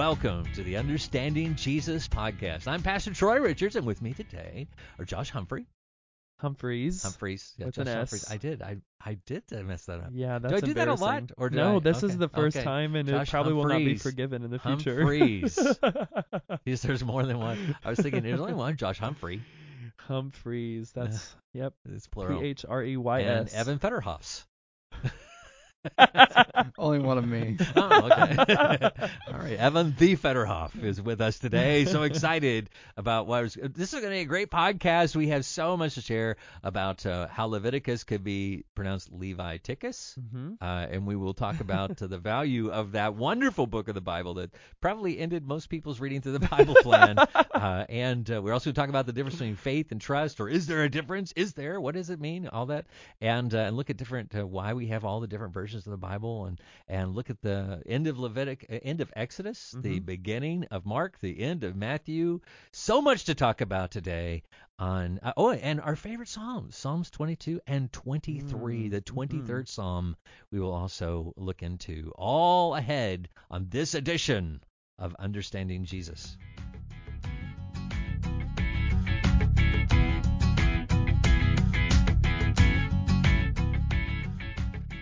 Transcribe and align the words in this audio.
Welcome 0.00 0.46
to 0.54 0.62
the 0.62 0.78
Understanding 0.78 1.56
Jesus 1.56 2.08
podcast. 2.08 2.66
I'm 2.66 2.80
Pastor 2.80 3.12
Troy 3.12 3.38
Richards, 3.38 3.76
and 3.76 3.84
with 3.84 4.00
me 4.00 4.14
today 4.14 4.66
are 4.98 5.04
Josh 5.04 5.28
Humphrey. 5.28 5.66
Humphreys. 6.38 7.02
Humphreys. 7.02 7.52
Yeah, 7.58 7.66
With 7.66 7.74
Josh 7.74 7.86
an 7.86 7.96
Humphreys. 7.98 8.24
S. 8.24 8.30
I 8.30 8.38
did. 8.38 8.62
I 8.62 8.78
I 9.04 9.18
did 9.26 9.42
mess 9.50 9.84
that 9.84 10.00
up. 10.00 10.08
Yeah, 10.14 10.38
that's 10.38 10.54
I 10.54 10.60
do 10.60 10.72
that 10.72 10.88
a 10.88 10.94
lot, 10.94 11.32
or 11.36 11.50
no, 11.50 11.76
I? 11.76 11.80
this 11.80 11.98
Okay, 11.98 12.06
is 12.06 12.16
the 12.16 12.30
first 12.30 12.56
okay. 12.56 12.64
time, 12.64 12.96
and 12.96 13.10
Josh 13.10 13.28
it 13.28 13.30
probably 13.30 13.52
will 13.52 13.66
not 13.66 13.76
be 13.76 13.98
forgiven 13.98 14.42
in 14.42 14.50
the 14.50 14.58
future. 14.58 14.96
Humphreys. 14.96 15.58
Yes, 16.64 16.80
there's 16.80 17.04
more 17.04 17.26
than 17.26 17.38
one. 17.38 17.76
I 17.84 17.90
was 17.90 17.98
thinking 17.98 18.22
there's 18.22 18.40
only 18.40 18.54
one 18.54 18.78
Josh 18.78 18.98
Humphrey. 18.98 19.42
Humphreys. 19.98 20.92
That's 20.92 21.36
yep. 21.52 21.74
It's 21.86 22.06
plural. 22.06 22.42
H 22.42 22.64
R 22.66 22.82
E 22.82 22.96
Y 22.96 23.20
and 23.20 23.50
Evan 23.50 23.78
Fetterhoffs. 23.78 24.44
Only 26.78 26.98
one 27.00 27.18
of 27.18 27.26
me. 27.26 27.56
Oh, 27.76 28.08
okay. 28.10 28.36
All 29.32 29.38
right. 29.38 29.58
Evan 29.58 29.94
the 29.98 30.16
Fetterhoff 30.16 30.82
is 30.82 31.00
with 31.00 31.20
us 31.20 31.38
today. 31.38 31.84
So 31.84 32.02
excited 32.02 32.68
about 32.96 33.26
what 33.26 33.42
was. 33.42 33.54
This 33.54 33.92
is 33.94 34.00
going 34.00 34.12
to 34.12 34.16
be 34.16 34.20
a 34.20 34.24
great 34.24 34.50
podcast. 34.50 35.16
We 35.16 35.28
have 35.28 35.44
so 35.44 35.76
much 35.76 35.94
to 35.94 36.00
share 36.00 36.36
about 36.62 37.06
uh, 37.06 37.28
how 37.28 37.46
Leviticus 37.46 38.04
could 38.04 38.22
be 38.24 38.64
pronounced 38.74 39.10
Leviticus. 39.12 40.16
hmm 40.30 40.54
Uh, 40.60 40.86
and 40.90 41.06
we 41.06 41.16
will 41.16 41.32
talk 41.34 41.60
about 41.60 42.00
uh, 42.02 42.06
the 42.06 42.18
value 42.18 42.70
of 42.70 42.92
that 42.92 43.14
wonderful 43.14 43.66
book 43.66 43.88
of 43.88 43.94
the 43.94 44.00
Bible 44.00 44.34
that 44.34 44.50
probably 44.80 45.18
ended 45.18 45.46
most 45.46 45.68
people's 45.68 46.00
reading 46.00 46.20
through 46.20 46.38
the 46.38 46.48
Bible 46.48 46.74
plan. 46.82 47.18
uh, 47.54 47.84
and 47.88 48.30
uh, 48.30 48.42
we're 48.42 48.52
also 48.52 48.66
going 48.68 48.74
to 48.74 48.80
talk 48.80 48.88
about 48.90 49.06
the 49.06 49.12
difference 49.12 49.36
between 49.36 49.56
faith 49.56 49.92
and 49.92 50.00
trust, 50.00 50.40
or 50.40 50.48
is 50.48 50.66
there 50.66 50.82
a 50.82 50.90
difference? 50.90 51.32
Is 51.36 51.54
there? 51.54 51.80
What 51.80 51.94
does 51.94 52.10
it 52.10 52.20
mean? 52.20 52.48
All 52.48 52.66
that, 52.66 52.86
and 53.20 53.54
uh, 53.54 53.58
and 53.58 53.76
look 53.76 53.90
at 53.90 53.96
different 53.96 54.34
uh, 54.34 54.46
why 54.46 54.74
we 54.74 54.88
have 54.88 55.04
all 55.04 55.20
the 55.20 55.26
different 55.28 55.54
versions 55.54 55.69
of 55.74 55.84
the 55.84 55.96
Bible, 55.96 56.46
and 56.46 56.60
and 56.88 57.14
look 57.14 57.30
at 57.30 57.40
the 57.42 57.82
end 57.86 58.06
of 58.06 58.16
Levitic, 58.16 58.64
uh, 58.70 58.78
end 58.82 59.00
of 59.00 59.12
Exodus, 59.16 59.70
the 59.78 60.00
Mhm. 60.00 60.06
beginning 60.06 60.64
of 60.70 60.84
Mark, 60.86 61.18
the 61.20 61.40
end 61.40 61.64
of 61.64 61.76
Matthew. 61.76 62.40
So 62.72 63.00
much 63.00 63.24
to 63.24 63.34
talk 63.34 63.60
about 63.60 63.90
today. 63.90 64.42
On 64.78 65.18
uh, 65.22 65.32
oh, 65.36 65.52
and 65.52 65.80
our 65.80 65.94
favorite 65.96 66.28
psalms, 66.28 66.74
Psalms 66.74 67.10
22 67.10 67.60
and 67.66 67.92
23, 67.92 68.88
Mm, 68.88 68.90
the 68.90 69.00
mhm. 69.02 69.04
23rd 69.04 69.68
Psalm 69.68 70.16
we 70.50 70.58
will 70.58 70.72
also 70.72 71.32
look 71.36 71.62
into 71.62 72.12
all 72.16 72.74
ahead 72.74 73.28
on 73.50 73.68
this 73.68 73.94
edition 73.94 74.62
of 74.98 75.14
Understanding 75.18 75.84
Jesus. 75.84 76.36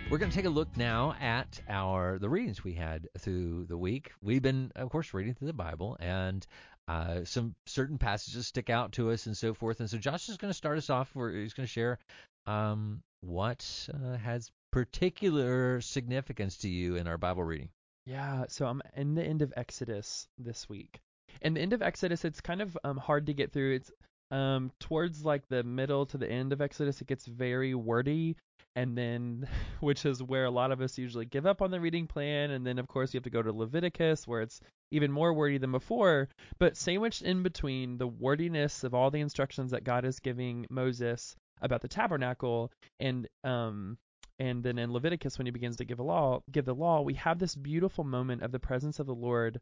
We're 0.09 0.17
going 0.17 0.31
to 0.31 0.35
take 0.35 0.45
a 0.45 0.49
look 0.49 0.75
now 0.75 1.15
at 1.21 1.61
our 1.69 2.17
the 2.17 2.29
readings 2.29 2.63
we 2.63 2.73
had 2.73 3.07
through 3.19 3.65
the 3.65 3.77
week. 3.77 4.11
We've 4.23 4.41
been, 4.41 4.71
of 4.75 4.89
course, 4.89 5.13
reading 5.13 5.35
through 5.35 5.49
the 5.49 5.53
Bible, 5.53 5.97
and 5.99 6.45
uh, 6.87 7.25
some 7.25 7.53
certain 7.67 7.99
passages 7.99 8.47
stick 8.47 8.71
out 8.71 8.93
to 8.93 9.11
us 9.11 9.27
and 9.27 9.37
so 9.37 9.53
forth. 9.53 9.81
And 9.81 9.89
so 9.89 9.99
Josh 9.99 10.27
is 10.27 10.37
going 10.37 10.49
to 10.49 10.57
start 10.57 10.79
us 10.79 10.89
off. 10.89 11.11
Where 11.13 11.31
he's 11.31 11.53
going 11.53 11.67
to 11.67 11.71
share 11.71 11.99
um, 12.47 13.03
what 13.21 13.87
uh, 13.93 14.17
has 14.17 14.49
particular 14.71 15.79
significance 15.79 16.57
to 16.57 16.69
you 16.69 16.95
in 16.95 17.05
our 17.05 17.19
Bible 17.19 17.43
reading. 17.43 17.69
Yeah. 18.07 18.45
So 18.49 18.65
I'm 18.65 18.81
in 18.95 19.13
the 19.13 19.23
end 19.23 19.43
of 19.43 19.53
Exodus 19.55 20.27
this 20.39 20.67
week. 20.67 21.01
In 21.43 21.53
the 21.53 21.61
end 21.61 21.73
of 21.73 21.83
Exodus, 21.83 22.25
it's 22.25 22.41
kind 22.41 22.63
of 22.63 22.75
um, 22.83 22.97
hard 22.97 23.27
to 23.27 23.33
get 23.35 23.53
through. 23.53 23.75
It's 23.75 23.91
um, 24.31 24.71
towards 24.79 25.25
like 25.25 25.47
the 25.49 25.63
middle 25.63 26.05
to 26.07 26.17
the 26.17 26.29
end 26.29 26.53
of 26.53 26.61
Exodus, 26.61 27.01
it 27.01 27.07
gets 27.07 27.25
very 27.25 27.73
wordy, 27.73 28.35
and 28.75 28.97
then 28.97 29.47
which 29.79 30.05
is 30.05 30.21
where 30.21 30.45
a 30.45 30.51
lot 30.51 30.71
of 30.71 30.81
us 30.81 30.97
usually 30.97 31.25
give 31.25 31.45
up 31.45 31.61
on 31.61 31.71
the 31.71 31.79
reading 31.79 32.07
plan. 32.07 32.51
And 32.51 32.65
then 32.65 32.79
of 32.79 32.87
course 32.87 33.13
you 33.13 33.17
have 33.17 33.23
to 33.23 33.29
go 33.29 33.41
to 33.41 33.51
Leviticus, 33.51 34.27
where 34.27 34.41
it's 34.41 34.61
even 34.91 35.11
more 35.11 35.33
wordy 35.33 35.57
than 35.57 35.71
before. 35.71 36.29
But 36.59 36.77
sandwiched 36.77 37.21
in 37.21 37.43
between 37.43 37.97
the 37.97 38.07
wordiness 38.07 38.83
of 38.83 38.93
all 38.93 39.11
the 39.11 39.21
instructions 39.21 39.71
that 39.71 39.83
God 39.83 40.05
is 40.05 40.19
giving 40.19 40.65
Moses 40.69 41.35
about 41.61 41.81
the 41.81 41.87
tabernacle, 41.87 42.71
and 42.99 43.27
um, 43.43 43.97
and 44.39 44.63
then 44.63 44.77
in 44.77 44.93
Leviticus 44.93 45.37
when 45.37 45.47
he 45.47 45.51
begins 45.51 45.75
to 45.77 45.85
give 45.85 45.99
a 45.99 46.03
law, 46.03 46.41
give 46.51 46.65
the 46.65 46.73
law, 46.73 47.01
we 47.01 47.15
have 47.15 47.39
this 47.39 47.55
beautiful 47.55 48.05
moment 48.05 48.41
of 48.41 48.51
the 48.51 48.59
presence 48.59 48.99
of 48.99 49.05
the 49.05 49.13
Lord 49.13 49.59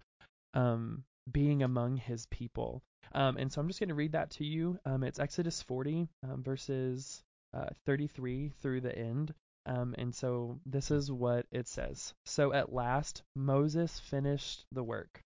um, 0.53 1.03
being 1.31 1.63
among 1.63 1.97
his 1.97 2.27
people. 2.27 2.83
Um, 3.13 3.37
and 3.37 3.51
so 3.51 3.61
I'm 3.61 3.67
just 3.67 3.79
going 3.79 3.89
to 3.89 3.95
read 3.95 4.13
that 4.13 4.31
to 4.31 4.45
you. 4.45 4.79
Um, 4.85 5.03
it's 5.03 5.19
Exodus 5.19 5.61
40 5.61 6.07
um, 6.23 6.43
verses 6.43 7.23
uh, 7.53 7.67
33 7.85 8.51
through 8.61 8.81
the 8.81 8.97
end. 8.97 9.33
Um, 9.65 9.95
and 9.97 10.15
so 10.15 10.59
this 10.65 10.91
is 10.91 11.11
what 11.11 11.45
it 11.51 11.67
says. 11.67 12.13
So 12.25 12.53
at 12.53 12.71
last 12.71 13.23
Moses 13.35 13.99
finished 13.99 14.65
the 14.71 14.83
work. 14.83 15.21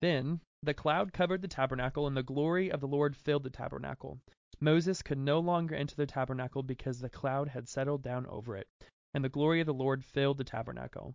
Then 0.00 0.40
the 0.62 0.74
cloud 0.74 1.12
covered 1.12 1.42
the 1.42 1.48
tabernacle, 1.48 2.06
and 2.06 2.16
the 2.16 2.22
glory 2.22 2.70
of 2.70 2.80
the 2.80 2.88
Lord 2.88 3.16
filled 3.16 3.42
the 3.42 3.50
tabernacle. 3.50 4.18
Moses 4.60 5.02
could 5.02 5.18
no 5.18 5.40
longer 5.40 5.74
enter 5.74 5.96
the 5.96 6.06
tabernacle 6.06 6.62
because 6.62 7.00
the 7.00 7.10
cloud 7.10 7.48
had 7.48 7.68
settled 7.68 8.02
down 8.02 8.26
over 8.26 8.56
it, 8.56 8.68
and 9.12 9.24
the 9.24 9.28
glory 9.28 9.60
of 9.60 9.66
the 9.66 9.74
Lord 9.74 10.04
filled 10.04 10.38
the 10.38 10.44
tabernacle. 10.44 11.14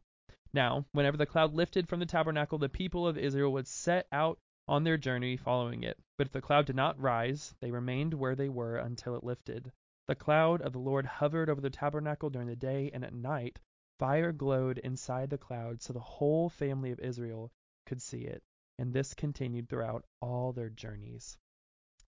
Now, 0.53 0.85
whenever 0.91 1.17
the 1.17 1.25
cloud 1.25 1.53
lifted 1.53 1.87
from 1.87 1.99
the 1.99 2.05
tabernacle, 2.05 2.57
the 2.57 2.69
people 2.69 3.07
of 3.07 3.17
Israel 3.17 3.53
would 3.53 3.67
set 3.67 4.07
out 4.11 4.39
on 4.67 4.83
their 4.83 4.97
journey 4.97 5.37
following 5.37 5.83
it. 5.83 5.97
But 6.17 6.27
if 6.27 6.33
the 6.33 6.41
cloud 6.41 6.65
did 6.65 6.75
not 6.75 6.99
rise, 6.99 7.55
they 7.61 7.71
remained 7.71 8.13
where 8.13 8.35
they 8.35 8.49
were 8.49 8.77
until 8.77 9.15
it 9.15 9.23
lifted. 9.23 9.71
The 10.07 10.15
cloud 10.15 10.61
of 10.61 10.73
the 10.73 10.79
Lord 10.79 11.05
hovered 11.05 11.49
over 11.49 11.61
the 11.61 11.69
tabernacle 11.69 12.29
during 12.29 12.47
the 12.47 12.55
day, 12.55 12.91
and 12.93 13.03
at 13.03 13.13
night 13.13 13.59
fire 13.99 14.31
glowed 14.31 14.77
inside 14.77 15.29
the 15.29 15.37
cloud, 15.37 15.81
so 15.81 15.93
the 15.93 15.99
whole 15.99 16.49
family 16.49 16.91
of 16.91 16.99
Israel 16.99 17.51
could 17.85 18.01
see 18.01 18.21
it. 18.21 18.43
And 18.79 18.93
this 18.93 19.13
continued 19.13 19.69
throughout 19.69 20.05
all 20.21 20.53
their 20.53 20.69
journeys. 20.69 21.37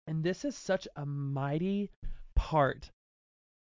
And 0.06 0.22
this 0.22 0.44
is 0.44 0.56
such 0.56 0.88
a 0.96 1.06
mighty 1.06 1.90
part 2.34 2.90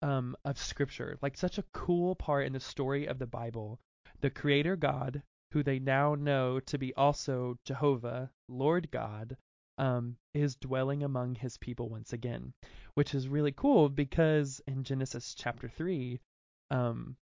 um, 0.02 0.36
of 0.46 0.58
Scripture, 0.58 1.18
like 1.22 1.38
such 1.38 1.58
a 1.58 1.66
cool 1.74 2.16
part 2.16 2.46
in 2.46 2.54
the 2.54 2.60
story 2.60 3.08
of 3.08 3.20
the 3.20 3.28
Bible. 3.28 3.80
The 4.22 4.30
Creator 4.30 4.76
God, 4.76 5.24
who 5.54 5.64
they 5.64 5.78
now 5.78 6.16
know 6.16 6.60
to 6.60 6.78
be 6.80 6.94
also 6.96 7.58
Jehovah, 7.64 8.32
Lord 8.50 8.90
God, 8.90 9.38
um, 9.78 10.18
is 10.34 10.56
dwelling 10.56 11.04
among 11.04 11.36
his 11.36 11.58
people 11.58 11.90
once 11.90 12.12
again, 12.12 12.54
which 12.96 13.14
is 13.14 13.28
really 13.28 13.52
cool 13.52 13.88
because 13.88 14.62
in 14.68 14.84
Genesis 14.84 15.36
chapter 15.36 15.70
3, 15.70 16.20
um, 16.72 17.16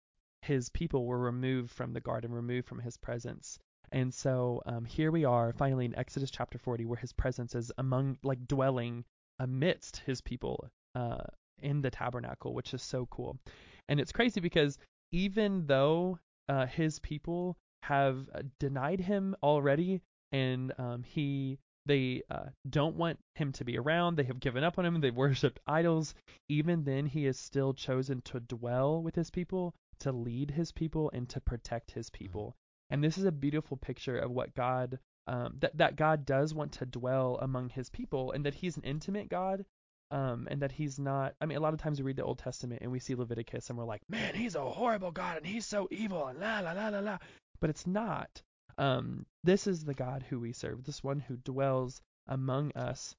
his 0.42 0.70
people 0.70 1.06
were 1.06 1.18
removed 1.18 1.72
from 1.72 1.92
the 1.92 2.00
garden, 2.00 2.32
removed 2.32 2.68
from 2.68 2.78
his 2.78 2.96
presence. 2.96 3.58
And 3.90 4.14
so 4.14 4.62
um, 4.64 4.84
here 4.84 5.10
we 5.10 5.24
are 5.24 5.52
finally 5.52 5.84
in 5.84 5.98
Exodus 5.98 6.30
chapter 6.30 6.58
40, 6.58 6.86
where 6.86 6.98
his 6.98 7.12
presence 7.12 7.56
is 7.56 7.72
among, 7.78 8.16
like, 8.22 8.46
dwelling 8.46 9.04
amidst 9.40 9.96
his 9.98 10.20
people 10.20 10.68
uh, 10.94 11.24
in 11.60 11.82
the 11.82 11.90
tabernacle, 11.90 12.54
which 12.54 12.74
is 12.74 12.82
so 12.82 13.06
cool. 13.06 13.36
And 13.88 13.98
it's 13.98 14.12
crazy 14.12 14.40
because 14.40 14.78
even 15.10 15.66
though 15.66 16.20
uh, 16.48 16.66
his 16.66 17.00
people 17.00 17.56
have 17.82 18.28
uh, 18.34 18.42
denied 18.58 19.00
him 19.00 19.36
already, 19.42 20.02
and 20.32 20.72
um, 20.78 21.02
he 21.02 21.58
they 21.86 22.22
uh, 22.30 22.46
don't 22.68 22.96
want 22.96 23.18
him 23.34 23.52
to 23.52 23.64
be 23.64 23.78
around. 23.78 24.16
They 24.16 24.24
have 24.24 24.40
given 24.40 24.62
up 24.62 24.78
on 24.78 24.84
him. 24.84 25.00
They've 25.00 25.14
worshipped 25.14 25.60
idols. 25.66 26.14
Even 26.48 26.84
then, 26.84 27.06
he 27.06 27.26
is 27.26 27.38
still 27.38 27.74
chosen 27.74 28.20
to 28.22 28.40
dwell 28.40 29.02
with 29.02 29.14
his 29.14 29.30
people, 29.30 29.74
to 30.00 30.12
lead 30.12 30.50
his 30.50 30.72
people, 30.72 31.10
and 31.14 31.28
to 31.30 31.40
protect 31.40 31.90
his 31.90 32.10
people. 32.10 32.54
And 32.90 33.02
this 33.02 33.18
is 33.18 33.24
a 33.24 33.32
beautiful 33.32 33.76
picture 33.76 34.18
of 34.18 34.30
what 34.30 34.54
God 34.54 34.98
um, 35.30 35.54
that 35.60 35.78
that 35.78 35.96
God 35.96 36.26
does 36.26 36.52
want 36.52 36.72
to 36.72 36.86
dwell 36.86 37.38
among 37.40 37.68
His 37.70 37.88
people, 37.88 38.32
and 38.32 38.44
that 38.46 38.54
He's 38.54 38.76
an 38.76 38.82
intimate 38.82 39.28
God, 39.28 39.64
um, 40.10 40.48
and 40.50 40.62
that 40.62 40.72
He's 40.72 40.98
not. 40.98 41.34
I 41.40 41.46
mean, 41.46 41.56
a 41.56 41.60
lot 41.60 41.72
of 41.72 41.80
times 41.80 42.00
we 42.00 42.06
read 42.06 42.16
the 42.16 42.24
Old 42.24 42.38
Testament 42.38 42.82
and 42.82 42.90
we 42.90 42.98
see 42.98 43.14
Leviticus, 43.14 43.68
and 43.68 43.78
we're 43.78 43.84
like, 43.84 44.02
man, 44.08 44.34
He's 44.34 44.56
a 44.56 44.64
horrible 44.64 45.12
God, 45.12 45.38
and 45.38 45.46
He's 45.46 45.66
so 45.66 45.86
evil, 45.92 46.26
and 46.26 46.40
la 46.40 46.60
la 46.60 46.72
la 46.72 46.88
la 46.88 46.98
la. 46.98 47.18
But 47.60 47.70
it's 47.70 47.86
not. 47.86 48.42
Um, 48.78 49.26
this 49.44 49.66
is 49.66 49.84
the 49.84 49.94
God 49.94 50.22
who 50.22 50.40
we 50.40 50.52
serve, 50.52 50.84
this 50.84 51.04
one 51.04 51.20
who 51.20 51.36
dwells 51.36 52.00
among 52.26 52.72
us, 52.76 53.14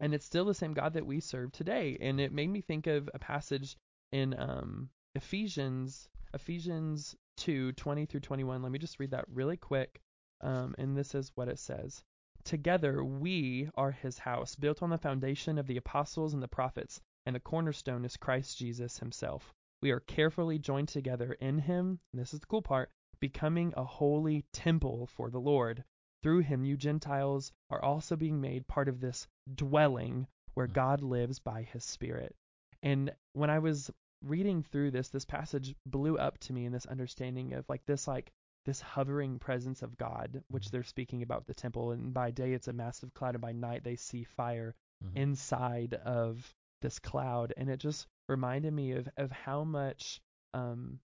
and 0.00 0.12
it's 0.12 0.26
still 0.26 0.44
the 0.44 0.54
same 0.54 0.74
God 0.74 0.94
that 0.94 1.06
we 1.06 1.20
serve 1.20 1.52
today. 1.52 1.96
And 2.00 2.20
it 2.20 2.32
made 2.32 2.50
me 2.50 2.60
think 2.60 2.86
of 2.86 3.08
a 3.14 3.18
passage 3.18 3.76
in 4.12 4.34
um, 4.38 4.90
Ephesians, 5.14 6.08
Ephesians 6.34 7.16
2, 7.38 7.72
20 7.72 8.06
through 8.06 8.20
21. 8.20 8.62
Let 8.62 8.72
me 8.72 8.78
just 8.78 8.98
read 8.98 9.12
that 9.12 9.24
really 9.28 9.56
quick. 9.56 10.00
Um, 10.40 10.74
and 10.78 10.96
this 10.96 11.14
is 11.14 11.32
what 11.36 11.48
it 11.48 11.58
says. 11.58 12.02
Together 12.44 13.02
we 13.02 13.70
are 13.74 13.92
his 13.92 14.18
house, 14.18 14.54
built 14.54 14.82
on 14.82 14.90
the 14.90 14.98
foundation 14.98 15.56
of 15.56 15.66
the 15.66 15.78
apostles 15.78 16.34
and 16.34 16.42
the 16.42 16.48
prophets, 16.48 17.00
and 17.24 17.34
the 17.34 17.40
cornerstone 17.40 18.04
is 18.04 18.18
Christ 18.18 18.58
Jesus 18.58 18.98
himself. 18.98 19.54
We 19.80 19.90
are 19.92 20.00
carefully 20.00 20.58
joined 20.58 20.88
together 20.88 21.32
in 21.40 21.58
him, 21.58 22.00
and 22.12 22.20
this 22.20 22.34
is 22.34 22.40
the 22.40 22.46
cool 22.46 22.60
part, 22.60 22.90
becoming 23.14 23.72
a 23.76 23.84
holy 23.84 24.44
temple 24.52 25.06
for 25.06 25.30
the 25.30 25.40
Lord. 25.40 25.84
Through 26.22 26.40
him, 26.40 26.64
you 26.64 26.76
Gentiles 26.76 27.52
are 27.70 27.82
also 27.82 28.16
being 28.16 28.40
made 28.40 28.66
part 28.66 28.88
of 28.88 29.00
this 29.00 29.26
dwelling 29.54 30.26
where 30.54 30.66
God 30.66 31.02
lives 31.02 31.38
by 31.38 31.62
his 31.62 31.84
Spirit. 31.84 32.34
And 32.82 33.12
when 33.32 33.50
I 33.50 33.58
was 33.58 33.90
reading 34.22 34.62
through 34.62 34.90
this, 34.92 35.08
this 35.08 35.24
passage 35.24 35.74
blew 35.84 36.16
up 36.16 36.38
to 36.38 36.52
me 36.52 36.64
in 36.64 36.72
this 36.72 36.86
understanding 36.86 37.52
of 37.52 37.68
like 37.68 37.84
this, 37.86 38.08
like 38.08 38.32
this 38.64 38.80
hovering 38.80 39.38
presence 39.38 39.82
of 39.82 39.98
God, 39.98 40.42
which 40.48 40.70
they're 40.70 40.82
speaking 40.82 41.22
about 41.22 41.46
the 41.46 41.52
temple. 41.54 41.90
And 41.90 42.14
by 42.14 42.30
day 42.30 42.54
it's 42.54 42.68
a 42.68 42.72
massive 42.72 43.12
cloud, 43.12 43.34
and 43.34 43.42
by 43.42 43.52
night 43.52 43.84
they 43.84 43.96
see 43.96 44.24
fire 44.24 44.74
Mhm. 45.02 45.16
inside 45.16 45.94
of 45.94 46.54
this 46.80 46.98
cloud. 46.98 47.52
And 47.56 47.68
it 47.68 47.78
just 47.80 48.06
reminded 48.28 48.72
me 48.72 48.92
of 48.92 49.08
of 49.18 49.30
how 49.30 49.64
much 49.64 50.22
um 50.54 51.00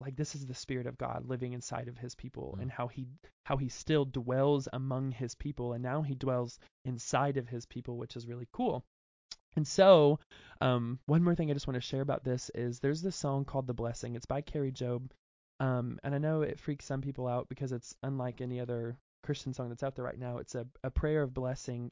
like 0.00 0.16
this 0.16 0.34
is 0.34 0.46
the 0.46 0.54
spirit 0.54 0.86
of 0.86 0.98
God 0.98 1.26
living 1.26 1.52
inside 1.52 1.88
of 1.88 1.98
his 1.98 2.14
people 2.14 2.54
Mm. 2.58 2.62
and 2.62 2.70
how 2.70 2.88
he 2.88 3.06
how 3.44 3.56
he 3.56 3.68
still 3.68 4.04
dwells 4.04 4.68
among 4.72 5.12
his 5.12 5.34
people 5.34 5.72
and 5.72 5.82
now 5.82 6.02
he 6.02 6.14
dwells 6.14 6.58
inside 6.84 7.36
of 7.36 7.48
his 7.48 7.66
people 7.66 7.96
which 7.98 8.16
is 8.16 8.26
really 8.26 8.48
cool. 8.52 8.84
And 9.56 9.66
so, 9.66 10.18
um, 10.60 11.00
one 11.06 11.24
more 11.24 11.34
thing 11.34 11.50
I 11.50 11.54
just 11.54 11.66
want 11.66 11.74
to 11.74 11.80
share 11.80 12.02
about 12.02 12.22
this 12.22 12.50
is 12.54 12.78
there's 12.78 13.02
this 13.02 13.16
song 13.16 13.44
called 13.44 13.66
The 13.66 13.74
Blessing. 13.74 14.14
It's 14.14 14.26
by 14.26 14.42
Kari 14.42 14.70
Jobe. 14.72 15.10
Um, 15.58 15.98
and 16.04 16.14
I 16.14 16.18
know 16.18 16.42
it 16.42 16.60
freaks 16.60 16.84
some 16.84 17.00
people 17.00 17.26
out 17.26 17.48
because 17.48 17.72
it's 17.72 17.94
unlike 18.02 18.40
any 18.40 18.60
other 18.60 18.96
Christian 19.24 19.52
song 19.52 19.68
that's 19.68 19.82
out 19.82 19.96
there 19.96 20.04
right 20.04 20.18
now. 20.18 20.38
It's 20.38 20.54
a, 20.54 20.66
a 20.84 20.90
prayer 20.90 21.22
of 21.22 21.34
blessing. 21.34 21.90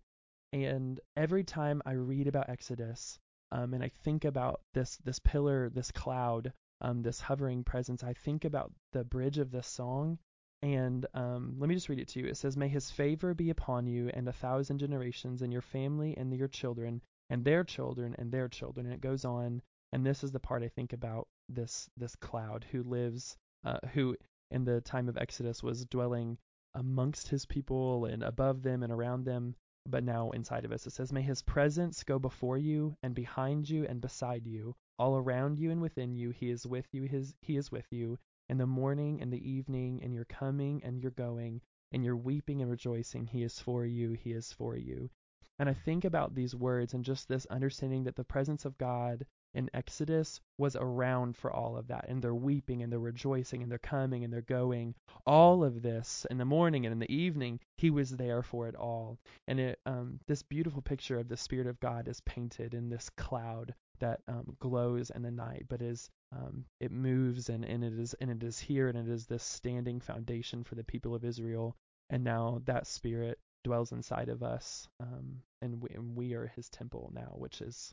And 0.52 1.00
every 1.16 1.42
time 1.44 1.82
I 1.84 1.92
read 1.92 2.28
about 2.28 2.48
Exodus, 2.48 3.18
um, 3.50 3.74
and 3.74 3.82
I 3.82 3.90
think 4.04 4.24
about 4.24 4.60
this 4.74 4.96
this 5.04 5.18
pillar, 5.18 5.68
this 5.68 5.90
cloud, 5.90 6.52
um, 6.80 7.02
this 7.02 7.20
hovering 7.20 7.64
presence, 7.64 8.02
I 8.02 8.12
think 8.12 8.44
about 8.44 8.72
the 8.92 9.04
bridge 9.04 9.38
of 9.38 9.50
this 9.50 9.66
song. 9.66 10.18
And 10.62 11.06
um, 11.14 11.54
let 11.58 11.68
me 11.68 11.74
just 11.74 11.88
read 11.88 12.00
it 12.00 12.08
to 12.08 12.20
you. 12.20 12.26
It 12.26 12.36
says, 12.36 12.56
May 12.56 12.68
his 12.68 12.90
favor 12.90 13.34
be 13.34 13.50
upon 13.50 13.86
you 13.86 14.10
and 14.12 14.28
a 14.28 14.32
thousand 14.32 14.78
generations, 14.78 15.42
and 15.42 15.52
your 15.52 15.62
family 15.62 16.16
and 16.16 16.34
your 16.34 16.48
children, 16.48 17.00
and 17.30 17.44
their 17.44 17.62
children 17.62 18.14
and 18.18 18.32
their 18.32 18.48
children. 18.48 18.86
And 18.86 18.94
it 18.94 19.00
goes 19.00 19.24
on. 19.24 19.62
And 19.92 20.04
this 20.04 20.24
is 20.24 20.32
the 20.32 20.40
part 20.40 20.62
I 20.62 20.68
think 20.68 20.92
about 20.92 21.28
this 21.48 21.88
this 21.96 22.14
cloud 22.16 22.64
who 22.70 22.82
lives, 22.82 23.36
uh, 23.64 23.78
who 23.94 24.16
in 24.50 24.64
the 24.64 24.80
time 24.80 25.08
of 25.08 25.16
Exodus 25.16 25.62
was 25.62 25.86
dwelling 25.86 26.38
amongst 26.74 27.28
his 27.28 27.46
people 27.46 28.04
and 28.06 28.22
above 28.22 28.62
them 28.62 28.82
and 28.82 28.92
around 28.92 29.24
them, 29.24 29.54
but 29.86 30.04
now 30.04 30.30
inside 30.30 30.64
of 30.64 30.72
us. 30.72 30.86
It 30.86 30.92
says, 30.92 31.12
May 31.12 31.22
his 31.22 31.42
presence 31.42 32.04
go 32.04 32.18
before 32.18 32.58
you 32.58 32.96
and 33.02 33.14
behind 33.14 33.68
you 33.68 33.84
and 33.86 34.00
beside 34.00 34.46
you, 34.46 34.74
all 34.98 35.16
around 35.16 35.58
you 35.58 35.70
and 35.70 35.80
within 35.80 36.16
you. 36.16 36.30
He 36.30 36.50
is 36.50 36.66
with 36.66 36.86
you. 36.92 37.04
His 37.04 37.34
he 37.40 37.56
is 37.56 37.70
with 37.70 37.86
you 37.92 38.18
in 38.48 38.58
the 38.58 38.66
morning 38.66 39.20
and 39.20 39.32
the 39.32 39.48
evening, 39.50 40.00
and 40.02 40.14
your 40.14 40.24
coming 40.24 40.82
and 40.84 41.00
your 41.00 41.12
going, 41.12 41.60
and 41.92 42.04
your 42.04 42.16
weeping 42.16 42.62
and 42.62 42.70
rejoicing. 42.70 43.26
He 43.26 43.42
is 43.42 43.60
for 43.60 43.84
you. 43.84 44.12
He 44.12 44.32
is 44.32 44.52
for 44.52 44.76
you. 44.76 45.10
And 45.58 45.68
I 45.68 45.74
think 45.74 46.04
about 46.04 46.34
these 46.34 46.54
words 46.54 46.94
and 46.94 47.04
just 47.04 47.26
this 47.26 47.46
understanding 47.46 48.04
that 48.04 48.14
the 48.14 48.24
presence 48.24 48.64
of 48.64 48.78
God 48.78 49.26
in 49.54 49.68
Exodus 49.74 50.40
was 50.56 50.76
around 50.76 51.36
for 51.36 51.50
all 51.52 51.76
of 51.76 51.88
that. 51.88 52.06
And 52.08 52.22
they're 52.22 52.34
weeping 52.34 52.82
and 52.82 52.92
they're 52.92 53.00
rejoicing 53.00 53.62
and 53.62 53.70
they're 53.70 53.78
coming 53.78 54.22
and 54.22 54.32
they're 54.32 54.42
going. 54.42 54.94
All 55.26 55.64
of 55.64 55.82
this 55.82 56.26
in 56.30 56.38
the 56.38 56.44
morning 56.44 56.86
and 56.86 56.92
in 56.92 56.98
the 57.00 57.12
evening, 57.12 57.58
he 57.76 57.90
was 57.90 58.10
there 58.10 58.42
for 58.42 58.68
it 58.68 58.76
all. 58.76 59.18
And 59.48 59.58
it 59.58 59.80
um 59.84 60.20
this 60.26 60.42
beautiful 60.42 60.82
picture 60.82 61.18
of 61.18 61.28
the 61.28 61.36
Spirit 61.36 61.66
of 61.66 61.80
God 61.80 62.06
is 62.06 62.20
painted 62.20 62.72
in 62.72 62.88
this 62.88 63.10
cloud 63.10 63.74
that 64.00 64.20
um, 64.28 64.56
glows 64.58 65.10
in 65.10 65.22
the 65.22 65.30
night, 65.30 65.66
but 65.68 65.82
is 65.82 66.10
um, 66.32 66.64
it 66.80 66.90
moves 66.90 67.48
and, 67.48 67.64
and 67.64 67.82
it 67.82 67.98
is 67.98 68.14
and 68.14 68.30
it 68.30 68.42
is 68.42 68.58
here 68.58 68.88
and 68.88 68.98
it 68.98 69.12
is 69.12 69.26
this 69.26 69.42
standing 69.42 70.00
foundation 70.00 70.64
for 70.64 70.74
the 70.74 70.84
people 70.84 71.14
of 71.14 71.24
Israel. 71.24 71.76
And 72.10 72.24
now 72.24 72.62
that 72.64 72.86
spirit 72.86 73.38
dwells 73.64 73.92
inside 73.92 74.28
of 74.28 74.42
us, 74.42 74.88
um, 75.00 75.42
and, 75.60 75.82
we, 75.82 75.90
and 75.94 76.16
we 76.16 76.34
are 76.34 76.46
His 76.46 76.68
temple 76.70 77.10
now, 77.14 77.34
which 77.36 77.60
is 77.60 77.92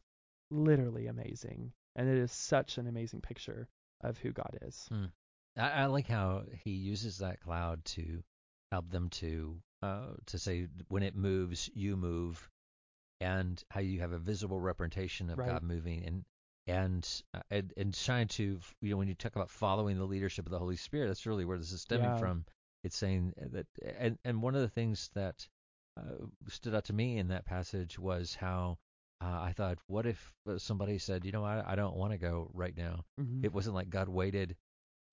literally 0.51 1.07
amazing. 1.07 1.71
And 1.95 2.09
it 2.09 2.17
is 2.17 2.31
such 2.31 2.77
an 2.77 2.87
amazing 2.87 3.21
picture 3.21 3.67
of 4.01 4.17
who 4.17 4.31
God 4.31 4.57
is. 4.61 4.87
I, 5.57 5.69
I 5.69 5.85
like 5.85 6.07
how 6.07 6.43
he 6.63 6.71
uses 6.71 7.19
that 7.19 7.41
cloud 7.41 7.83
to 7.85 8.23
help 8.71 8.89
them 8.89 9.09
to 9.09 9.57
uh, 9.81 10.13
to 10.27 10.39
say 10.39 10.67
when 10.89 11.03
it 11.03 11.15
moves, 11.15 11.69
you 11.73 11.95
move, 11.95 12.49
and 13.21 13.63
how 13.71 13.79
you 13.79 13.99
have 14.01 14.11
a 14.11 14.17
visible 14.19 14.59
representation 14.59 15.29
of 15.29 15.37
Right. 15.37 15.47
God 15.47 15.63
moving, 15.63 16.03
and 16.05 16.25
and 16.67 17.23
uh, 17.33 17.41
and, 17.51 17.73
and 17.77 17.93
trying 17.93 18.27
to 18.29 18.59
you 18.81 18.89
know 18.89 18.97
when 18.97 19.07
you 19.07 19.15
talk 19.15 19.35
about 19.35 19.49
following 19.49 19.97
the 19.97 20.05
leadership 20.05 20.45
of 20.45 20.51
the 20.51 20.59
Holy 20.59 20.75
Spirit, 20.75 21.07
that's 21.07 21.25
really 21.25 21.45
where 21.45 21.57
this 21.57 21.71
is 21.71 21.81
stemming 21.81 22.11
Yeah. 22.11 22.17
from. 22.17 22.45
It's 22.83 22.97
saying 22.97 23.33
that, 23.37 23.67
and 23.99 24.17
and 24.25 24.41
one 24.41 24.55
of 24.55 24.61
the 24.61 24.69
things 24.69 25.09
that 25.13 25.47
uh, 25.97 26.25
stood 26.49 26.75
out 26.75 26.85
to 26.85 26.93
me 26.93 27.17
in 27.17 27.27
that 27.29 27.45
passage 27.45 27.97
was 27.97 28.35
how 28.35 28.77
uh, 29.21 29.41
I 29.41 29.53
thought, 29.53 29.77
what 29.87 30.05
if 30.05 30.33
uh, 30.47 30.57
somebody 30.57 30.97
said, 30.97 31.25
you 31.25 31.31
know, 31.31 31.43
I 31.43 31.63
I 31.71 31.75
don't 31.75 31.95
want 31.95 32.11
to 32.11 32.17
go 32.17 32.49
right 32.53 32.75
now. 32.75 33.05
Mhm. 33.19 33.43
It 33.43 33.53
wasn't 33.53 33.75
like 33.75 33.89
God 33.89 34.09
waited. 34.09 34.55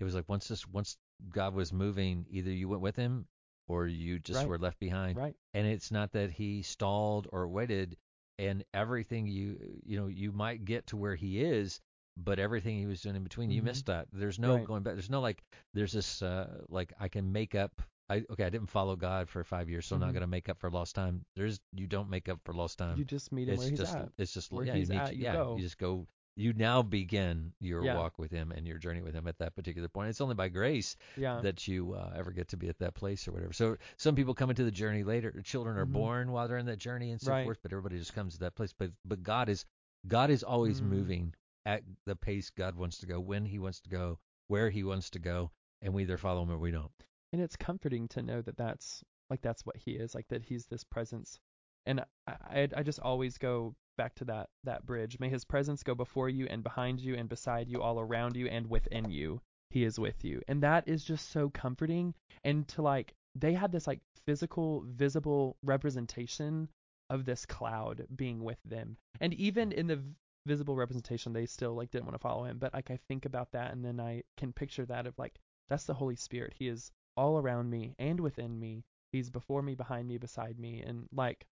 It 0.00 0.05
was 0.05 0.14
like 0.14 0.28
once 0.28 0.48
this 0.48 0.66
once 0.69 0.96
God 1.31 1.55
was 1.55 1.72
moving, 1.72 2.26
either 2.31 2.50
you 2.50 2.69
went 2.69 2.82
with 2.82 2.96
him 2.96 3.26
or 3.68 3.86
you 3.86 4.18
just 4.18 4.40
Right. 4.40 4.48
were 4.48 4.58
left 4.58 4.78
behind. 4.78 5.16
right. 5.16 5.34
And 5.54 5.66
it's 5.66 5.90
not 5.90 6.12
that 6.12 6.30
he 6.30 6.62
stalled 6.62 7.28
or 7.32 7.46
waited 7.48 7.96
and 8.38 8.64
everything 8.74 9.26
you 9.26 9.58
you 9.84 9.98
know, 10.00 10.06
you 10.06 10.32
might 10.32 10.64
get 10.64 10.86
to 10.88 10.96
where 10.96 11.14
he 11.14 11.42
is, 11.42 11.80
but 12.16 12.38
everything 12.38 12.78
he 12.78 12.86
was 12.86 13.02
doing 13.02 13.16
in 13.16 13.22
between, 13.22 13.50
you 13.50 13.60
Mhm. 13.60 13.66
missed 13.66 13.86
that. 13.86 14.08
There's 14.12 14.38
no 14.38 14.56
Right. 14.56 14.66
going 14.66 14.82
back. 14.82 14.94
There's 14.94 15.10
no 15.10 15.20
like 15.20 15.42
there's 15.74 15.92
this 15.92 16.22
uh 16.22 16.64
like 16.68 16.92
I 16.98 17.08
can 17.08 17.30
make 17.32 17.54
up 17.54 17.82
I 18.10 18.24
okay, 18.30 18.44
I 18.44 18.50
didn't 18.50 18.70
follow 18.70 18.96
God 18.96 19.28
for 19.28 19.44
5 19.44 19.70
years, 19.70 19.86
so 19.86 19.94
I'm 19.96 20.00
not 20.00 20.08
Mhm. 20.08 20.14
going 20.14 20.20
to 20.22 20.26
make 20.26 20.48
up 20.48 20.58
for 20.58 20.70
lost 20.70 20.94
time. 20.94 21.24
There's 21.36 21.60
you 21.74 21.86
don't 21.86 22.10
make 22.10 22.28
up 22.28 22.40
for 22.44 22.52
lost 22.52 22.78
time 22.78 22.98
You 22.98 23.04
just 23.04 23.32
meet 23.32 23.48
him 23.48 23.54
it's 23.54 23.62
where 23.62 23.70
he's 23.70 23.80
just 23.80 23.96
at. 23.96 24.08
it's 24.18 24.34
just 24.34 24.52
Where 24.52 24.64
yeah 24.64 24.74
he's 24.76 24.88
you 24.88 24.94
need 24.94 25.02
at, 25.02 25.16
you 25.16 25.24
yeah 25.24 25.32
go. 25.34 25.56
you 25.56 25.62
just 25.62 25.78
go 25.78 26.06
you 26.37 26.52
now 26.55 26.82
begin 26.82 27.52
your 27.61 27.84
Yeah. 27.84 27.96
walk 27.96 28.19
with 28.19 28.31
him 28.31 28.52
and 28.52 28.67
your 28.67 28.79
journey 28.79 29.02
with 29.02 29.14
him 29.14 29.26
at 29.26 29.38
that 29.38 29.55
particular 29.55 29.88
point 29.88 30.08
it's 30.08 30.20
only 30.20 30.34
by 30.34 30.49
grace 30.49 30.96
Yeah. 31.17 31.40
that 31.43 31.69
you 31.69 31.93
uh, 31.93 32.12
ever 32.17 32.31
get 32.31 32.49
to 32.49 32.56
be 32.56 32.69
at 32.69 32.79
that 32.79 32.94
place 32.94 33.29
or 33.29 33.32
whatever 33.32 33.52
so 33.52 33.76
some 33.99 34.14
people 34.14 34.34
come 34.34 34.50
into 34.50 34.64
the 34.64 34.70
journey 34.70 35.05
later 35.05 35.43
children 35.43 35.76
are 35.76 35.87
Mhm. 35.87 35.93
born 35.93 36.32
while 36.32 36.49
they're 36.49 36.58
in 36.58 36.67
that 36.67 36.79
journey 36.79 37.11
and 37.11 37.20
so 37.20 37.31
Right. 37.31 37.44
forth 37.44 37.58
but 37.62 37.73
everybody 37.73 37.99
just 37.99 38.14
comes 38.14 38.34
to 38.34 38.40
that 38.40 38.55
place 38.55 38.73
but 38.73 38.93
but 39.05 39.23
god 39.23 39.49
is 39.49 39.67
god 40.08 40.31
is 40.31 40.43
always 40.43 40.81
Mm. 40.81 40.87
moving 40.87 41.34
at 41.67 41.82
the 42.06 42.17
pace 42.17 42.50
god 42.50 42.76
wants 42.76 42.99
to 42.99 43.06
go 43.06 43.20
when 43.20 43.44
he 43.44 43.58
wants 43.58 43.81
to 43.82 43.88
go 43.90 44.19
where 44.49 44.70
he 44.70 44.82
wants 44.82 45.11
to 45.11 45.19
go 45.19 45.50
and 45.82 45.93
we 45.94 46.02
either 46.02 46.17
follow 46.19 46.43
him 46.43 46.50
or 46.50 46.58
we 46.58 46.70
don't 46.70 46.93
and 47.32 47.40
it's 47.43 47.56
comforting 47.56 48.08
to 48.08 48.23
know 48.23 48.40
that 48.43 48.56
that's 48.56 49.05
like 49.31 49.43
that's 49.43 49.65
what 49.67 49.77
he 49.77 49.93
is 49.93 50.15
like 50.15 50.29
that 50.29 50.43
he's 50.43 50.67
this 50.67 50.84
presence 50.84 51.41
and 51.86 52.05
I, 52.27 52.69
I 52.77 52.82
just 52.82 53.01
always 53.01 53.39
go 53.39 53.74
back 53.96 54.15
to 54.17 54.24
that 54.27 54.48
that 54.65 54.86
bridge. 54.86 55.19
May 55.20 55.29
his 55.29 55.44
presence 55.44 55.82
go 55.82 55.94
before 55.94 56.29
you 56.29 56.46
and 56.46 56.62
behind 56.62 57.01
you 57.01 57.15
and 57.15 57.29
beside 57.29 57.69
you 57.69 57.82
all 57.82 58.01
around 58.01 58.36
you 58.36 58.46
and 58.46 58.69
within 58.69 59.10
you. 59.10 59.41
He 59.70 59.84
is 59.84 59.98
with 59.98 60.24
you. 60.24 60.43
And 60.48 60.62
that 60.62 60.86
is 60.86 61.05
just 61.05 61.31
so 61.31 61.48
comforting. 61.48 62.15
And 62.44 62.69
to 62.69 62.82
like 62.82 63.15
they 63.34 63.55
had 63.55 63.72
this 63.72 63.86
like 63.86 64.01
physical 64.27 64.84
visible 64.86 65.56
representation 65.62 66.69
of 67.10 67.24
this 67.24 67.46
cloud 67.46 68.06
being 68.15 68.43
with 68.43 68.58
them. 68.65 68.96
And 69.20 69.34
even 69.34 69.72
in 69.72 69.86
the 69.86 70.03
visible 70.46 70.74
representation 70.74 71.32
they 71.32 71.46
still 71.46 71.74
like 71.74 71.91
didn't 71.91 72.06
want 72.06 72.15
to 72.15 72.22
follow 72.22 72.44
him. 72.44 72.58
But 72.58 72.74
like 72.74 72.91
i 72.91 72.98
think 73.08 73.24
about 73.24 73.53
that 73.53 73.72
and 73.72 73.84
then 73.84 74.01
i 74.01 74.22
can 74.36 74.53
picture 74.53 74.84
that 74.86 75.06
of 75.06 75.17
like 75.19 75.39
that's 75.69 75.84
the 75.84 75.94
holy 75.94 76.17
spirit. 76.17 76.53
He 76.58 76.69
is 76.69 76.91
all 77.17 77.39
around 77.39 77.70
me 77.70 77.94
and 77.98 78.20
within 78.20 78.58
me. 78.58 78.84
He's 79.12 79.31
before 79.31 79.62
me 79.62 79.74
behind 79.74 80.08
me 80.08 80.19
beside 80.19 80.58
me. 80.58 80.82
And 80.82 81.08
like 81.15 81.46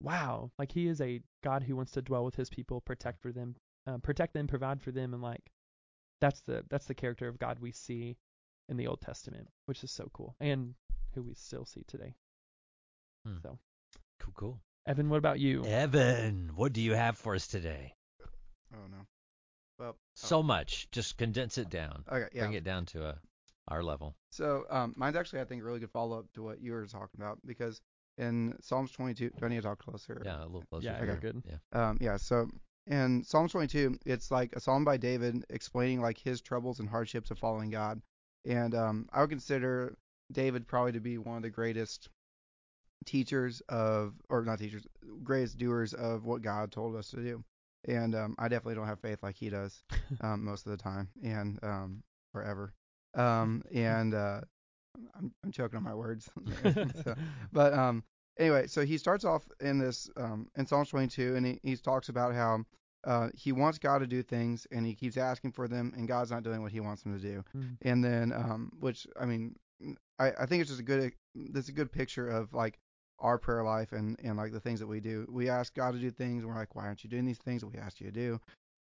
wow 0.00 0.50
like 0.58 0.72
he 0.72 0.86
is 0.86 1.00
a 1.00 1.20
god 1.42 1.62
who 1.62 1.74
wants 1.76 1.92
to 1.92 2.02
dwell 2.02 2.24
with 2.24 2.36
his 2.36 2.48
people 2.50 2.80
protect 2.80 3.20
for 3.20 3.32
them 3.32 3.56
um, 3.86 4.00
protect 4.00 4.32
them 4.34 4.46
provide 4.46 4.80
for 4.80 4.92
them 4.92 5.12
and 5.14 5.22
like 5.22 5.50
that's 6.20 6.40
the 6.42 6.64
that's 6.70 6.86
the 6.86 6.94
character 6.94 7.26
of 7.28 7.38
god 7.38 7.58
we 7.60 7.72
see 7.72 8.16
in 8.68 8.76
the 8.76 8.86
old 8.86 9.00
testament 9.00 9.48
which 9.66 9.82
is 9.82 9.90
so 9.90 10.08
cool 10.12 10.36
and 10.40 10.74
who 11.14 11.22
we 11.22 11.34
still 11.34 11.64
see 11.64 11.82
today 11.88 12.14
So 13.42 13.58
cool 14.20 14.32
cool 14.34 14.60
evan 14.86 15.08
what 15.08 15.16
about 15.18 15.40
you 15.40 15.64
evan 15.64 16.52
what 16.54 16.72
do 16.72 16.80
you 16.80 16.92
have 16.92 17.16
for 17.16 17.34
us 17.34 17.46
today 17.46 17.94
Oh 18.74 18.86
no. 18.90 19.06
Well. 19.78 19.96
so 20.14 20.42
much 20.42 20.90
just 20.90 21.16
condense 21.16 21.56
it 21.56 21.70
down 21.70 22.04
oh, 22.08 22.16
okay. 22.16 22.28
Yeah. 22.32 22.42
bring 22.42 22.54
it 22.54 22.64
down 22.64 22.84
to 22.86 23.06
a 23.06 23.18
our 23.68 23.82
level 23.82 24.16
So 24.30 24.64
um, 24.70 24.94
mine's 24.96 25.16
actually 25.16 25.40
I 25.40 25.44
think 25.44 25.62
a 25.62 25.64
really 25.64 25.80
good 25.80 25.90
follow 25.90 26.18
up 26.18 26.26
to 26.34 26.42
what 26.42 26.60
you 26.60 26.72
were 26.72 26.86
talking 26.86 27.20
about 27.20 27.38
because 27.46 27.80
in 28.18 28.54
Psalms 28.60 28.90
22, 28.92 29.30
do 29.30 29.46
I 29.46 29.48
need 29.48 29.56
to 29.56 29.62
talk 29.62 29.78
closer? 29.78 30.20
yeah 30.24 30.42
a 30.42 30.46
little 30.46 30.64
closer 30.68 30.86
yeah 30.86 30.98
to 30.98 31.06
you're 31.06 31.16
good 31.16 31.42
yeah 31.46 31.88
Um, 31.88 31.98
yeah. 32.00 32.16
So 32.16 32.48
in 32.86 33.22
Psalms 33.24 33.52
22, 33.52 33.98
it's 34.06 34.30
like 34.30 34.54
a 34.56 34.60
psalm 34.60 34.84
by 34.84 34.96
David 34.96 35.44
explaining 35.50 36.00
like 36.00 36.18
his 36.18 36.40
troubles 36.40 36.80
and 36.80 36.88
hardships 36.88 37.30
of 37.30 37.38
following 37.38 37.70
God, 37.70 38.00
and 38.44 38.74
um, 38.74 39.08
I 39.12 39.20
would 39.20 39.30
consider 39.30 39.96
David 40.32 40.66
probably 40.66 40.92
to 40.92 41.00
be 41.00 41.18
one 41.18 41.36
of 41.36 41.42
the 41.42 41.50
greatest 41.50 42.08
teachers 43.06 43.62
of, 43.68 44.14
or 44.28 44.42
not 44.44 44.58
teachers, 44.58 44.86
greatest 45.22 45.58
doers 45.58 45.94
of 45.94 46.24
what 46.24 46.42
God 46.42 46.72
told 46.72 46.96
us 46.96 47.10
to 47.10 47.16
do. 47.16 47.44
And 47.86 48.14
um, 48.14 48.34
I 48.38 48.48
definitely 48.48 48.74
don't 48.74 48.86
have 48.86 49.00
faith 49.00 49.22
like 49.22 49.36
he 49.36 49.50
does 49.50 49.82
um, 50.20 50.44
most 50.44 50.66
of 50.66 50.72
the 50.72 50.82
time, 50.82 51.08
and 51.22 51.58
um, 51.62 52.02
forever. 52.32 52.74
Um, 53.14 53.62
and 53.74 54.14
uh, 54.14 54.40
I'm, 55.16 55.32
I'm 55.44 55.52
choking 55.52 55.76
on 55.76 55.82
my 55.82 55.94
words. 55.94 56.28
so, 57.04 57.14
but 57.52 57.72
um, 57.72 58.02
anyway, 58.38 58.66
so 58.66 58.84
he 58.84 58.98
starts 58.98 59.24
off 59.24 59.48
in 59.60 59.78
this 59.78 60.10
um, 60.16 60.48
in 60.56 60.66
Psalms 60.66 60.88
22, 60.88 61.36
and 61.36 61.46
he, 61.46 61.60
he 61.62 61.76
talks 61.76 62.08
about 62.08 62.34
how 62.34 62.64
uh, 63.04 63.28
he 63.34 63.52
wants 63.52 63.78
God 63.78 63.98
to 63.98 64.06
do 64.06 64.22
things, 64.22 64.66
and 64.70 64.84
he 64.86 64.94
keeps 64.94 65.16
asking 65.16 65.52
for 65.52 65.68
them, 65.68 65.92
and 65.96 66.08
God's 66.08 66.30
not 66.30 66.42
doing 66.42 66.62
what 66.62 66.72
he 66.72 66.80
wants 66.80 67.02
him 67.02 67.18
to 67.18 67.20
do. 67.20 67.44
Mm. 67.56 67.76
And 67.82 68.04
then, 68.04 68.32
um, 68.32 68.72
which 68.80 69.06
I 69.20 69.26
mean, 69.26 69.56
I, 70.18 70.32
I 70.40 70.46
think 70.46 70.60
it's 70.60 70.70
just 70.70 70.80
a 70.80 70.84
good, 70.84 71.12
this 71.34 71.68
a 71.68 71.72
good 71.72 71.92
picture 71.92 72.28
of 72.28 72.52
like 72.52 72.78
our 73.20 73.38
prayer 73.38 73.64
life 73.64 73.92
and 73.92 74.18
and 74.22 74.36
like 74.36 74.52
the 74.52 74.60
things 74.60 74.80
that 74.80 74.86
we 74.86 75.00
do. 75.00 75.26
We 75.30 75.48
ask 75.48 75.74
God 75.74 75.92
to 75.94 75.98
do 75.98 76.10
things, 76.10 76.42
and 76.42 76.52
we're 76.52 76.58
like, 76.58 76.74
why 76.74 76.86
aren't 76.86 77.04
you 77.04 77.10
doing 77.10 77.24
these 77.24 77.38
things 77.38 77.62
that 77.62 77.68
we 77.68 77.78
asked 77.78 78.00
you 78.00 78.06
to 78.06 78.12
do? 78.12 78.40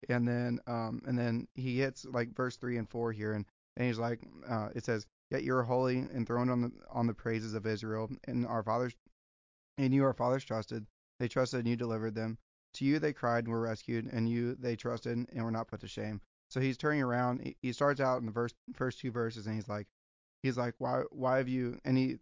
And 0.07 0.27
then, 0.27 0.59
um, 0.67 1.01
and 1.07 1.17
then 1.17 1.47
he 1.55 1.79
hits 1.79 2.05
like 2.05 2.35
verse 2.35 2.57
three 2.57 2.77
and 2.77 2.89
four 2.89 3.11
here, 3.11 3.33
and 3.33 3.45
and 3.77 3.87
he's 3.87 3.99
like, 3.99 4.21
uh, 4.47 4.69
it 4.73 4.85
says, 4.85 5.05
yet 5.31 5.43
you 5.43 5.55
are 5.55 5.63
holy, 5.63 5.97
enthroned 6.13 6.51
on 6.51 6.61
the 6.61 6.71
on 6.89 7.07
the 7.07 7.13
praises 7.13 7.53
of 7.53 7.65
Israel, 7.65 8.09
and 8.27 8.45
our 8.45 8.63
fathers, 8.63 8.93
and 9.77 9.93
you 9.93 10.03
our 10.03 10.13
fathers 10.13 10.43
trusted. 10.43 10.85
They 11.19 11.27
trusted, 11.27 11.61
and 11.61 11.69
you 11.69 11.75
delivered 11.75 12.15
them. 12.15 12.37
To 12.75 12.85
you 12.85 12.99
they 12.99 13.13
cried 13.13 13.45
and 13.45 13.53
were 13.53 13.61
rescued, 13.61 14.09
and 14.11 14.27
you 14.29 14.55
they 14.55 14.75
trusted 14.75 15.17
and 15.17 15.43
were 15.43 15.51
not 15.51 15.67
put 15.67 15.81
to 15.81 15.87
shame. 15.87 16.21
So 16.49 16.59
he's 16.59 16.77
turning 16.77 17.01
around. 17.01 17.55
He, 17.61 17.73
starts 17.73 17.99
out 17.99 18.19
in 18.19 18.25
the 18.25 18.31
verse 18.31 18.53
first 18.73 18.99
two 18.99 19.11
verses, 19.11 19.47
and 19.47 19.55
he's 19.55 19.67
like, 19.67 19.87
he's 20.43 20.57
like, 20.57 20.75
why 20.77 21.03
why 21.09 21.37
have 21.37 21.47
you? 21.47 21.79
And 21.85 21.97
he 21.97 22.17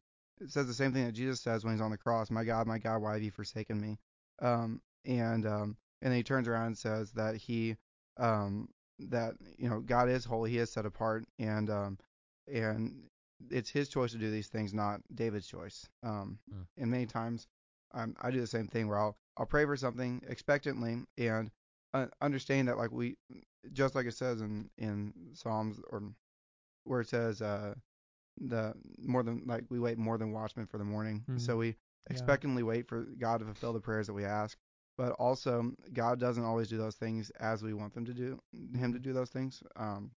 says 0.47 0.67
the 0.67 0.73
same 0.73 0.93
thing 0.93 1.05
that 1.05 1.13
Jesus 1.13 1.41
says 1.41 1.63
when 1.63 1.73
he's 1.73 1.81
on 1.81 1.91
the 1.91 1.97
cross. 1.97 2.31
My 2.31 2.43
God, 2.43 2.67
my 2.67 2.77
God, 2.77 3.01
why 3.01 3.13
have 3.13 3.23
you 3.23 3.31
forsaken 3.31 3.79
me? 3.79 3.97
Um, 4.41 4.81
and 5.05 5.45
um, 5.45 5.77
and 6.01 6.11
then 6.11 6.17
he 6.17 6.23
turns 6.23 6.47
around 6.47 6.67
and 6.67 6.77
says 6.77 7.11
that 7.11 7.35
he 7.35 7.75
um 8.17 8.69
that 8.99 9.33
you 9.57 9.69
know 9.69 9.79
God 9.79 10.09
is 10.09 10.25
holy, 10.25 10.51
He 10.51 10.59
is 10.59 10.71
set 10.71 10.85
apart, 10.85 11.25
and 11.39 11.69
um 11.69 11.97
and 12.51 13.09
it's 13.49 13.69
His 13.69 13.89
choice 13.89 14.11
to 14.11 14.17
do 14.17 14.31
these 14.31 14.47
things, 14.47 14.73
not 14.73 15.01
David's 15.13 15.47
choice. 15.47 15.87
Um, 16.03 16.39
Mm. 16.51 16.65
and 16.77 16.91
many 16.91 17.05
times 17.05 17.47
um, 17.93 18.15
I 18.21 18.31
do 18.31 18.39
the 18.41 18.47
same 18.47 18.67
thing 18.67 18.87
where 18.87 18.99
I'll 18.99 19.17
I'll 19.37 19.45
pray 19.45 19.65
for 19.65 19.75
something 19.77 20.21
expectantly 20.27 21.05
and 21.17 21.51
uh, 21.93 22.07
understand 22.21 22.67
that 22.67 22.77
like 22.77 22.91
we 22.91 23.17
just 23.71 23.95
like 23.95 24.05
it 24.05 24.13
says 24.15 24.41
in 24.41 24.69
in 24.77 25.13
Psalms 25.33 25.79
or 25.89 26.01
where 26.85 27.01
it 27.01 27.07
says 27.09 27.41
uh 27.41 27.73
the 28.37 28.73
more 28.97 29.23
than 29.23 29.43
like 29.45 29.63
we 29.69 29.79
wait 29.79 29.97
more 29.97 30.17
than 30.17 30.31
watchmen 30.31 30.65
for 30.65 30.77
the 30.77 30.83
morning. 30.83 31.23
Mhm. 31.29 31.39
So 31.39 31.57
we 31.57 31.75
expectantly 32.09 32.63
wait 32.63 32.87
for 32.87 33.03
God 33.17 33.39
to 33.39 33.45
fulfill 33.45 33.73
the 33.73 33.79
prayers 33.79 34.07
that 34.07 34.13
we 34.13 34.25
ask. 34.25 34.57
But 34.97 35.13
also 35.13 35.71
God 35.93 36.19
doesn't 36.19 36.43
always 36.43 36.67
do 36.67 36.77
those 36.77 36.95
things 36.95 37.29
as 37.39 37.63
we 37.63 37.73
want 37.73 37.93
them 37.93 38.05
to 38.05 38.13
do 38.13 38.39
him 38.75 38.93
to 38.93 38.99
do 38.99 39.13
those 39.13 39.29
things. 39.29 39.61
Um 39.75 40.11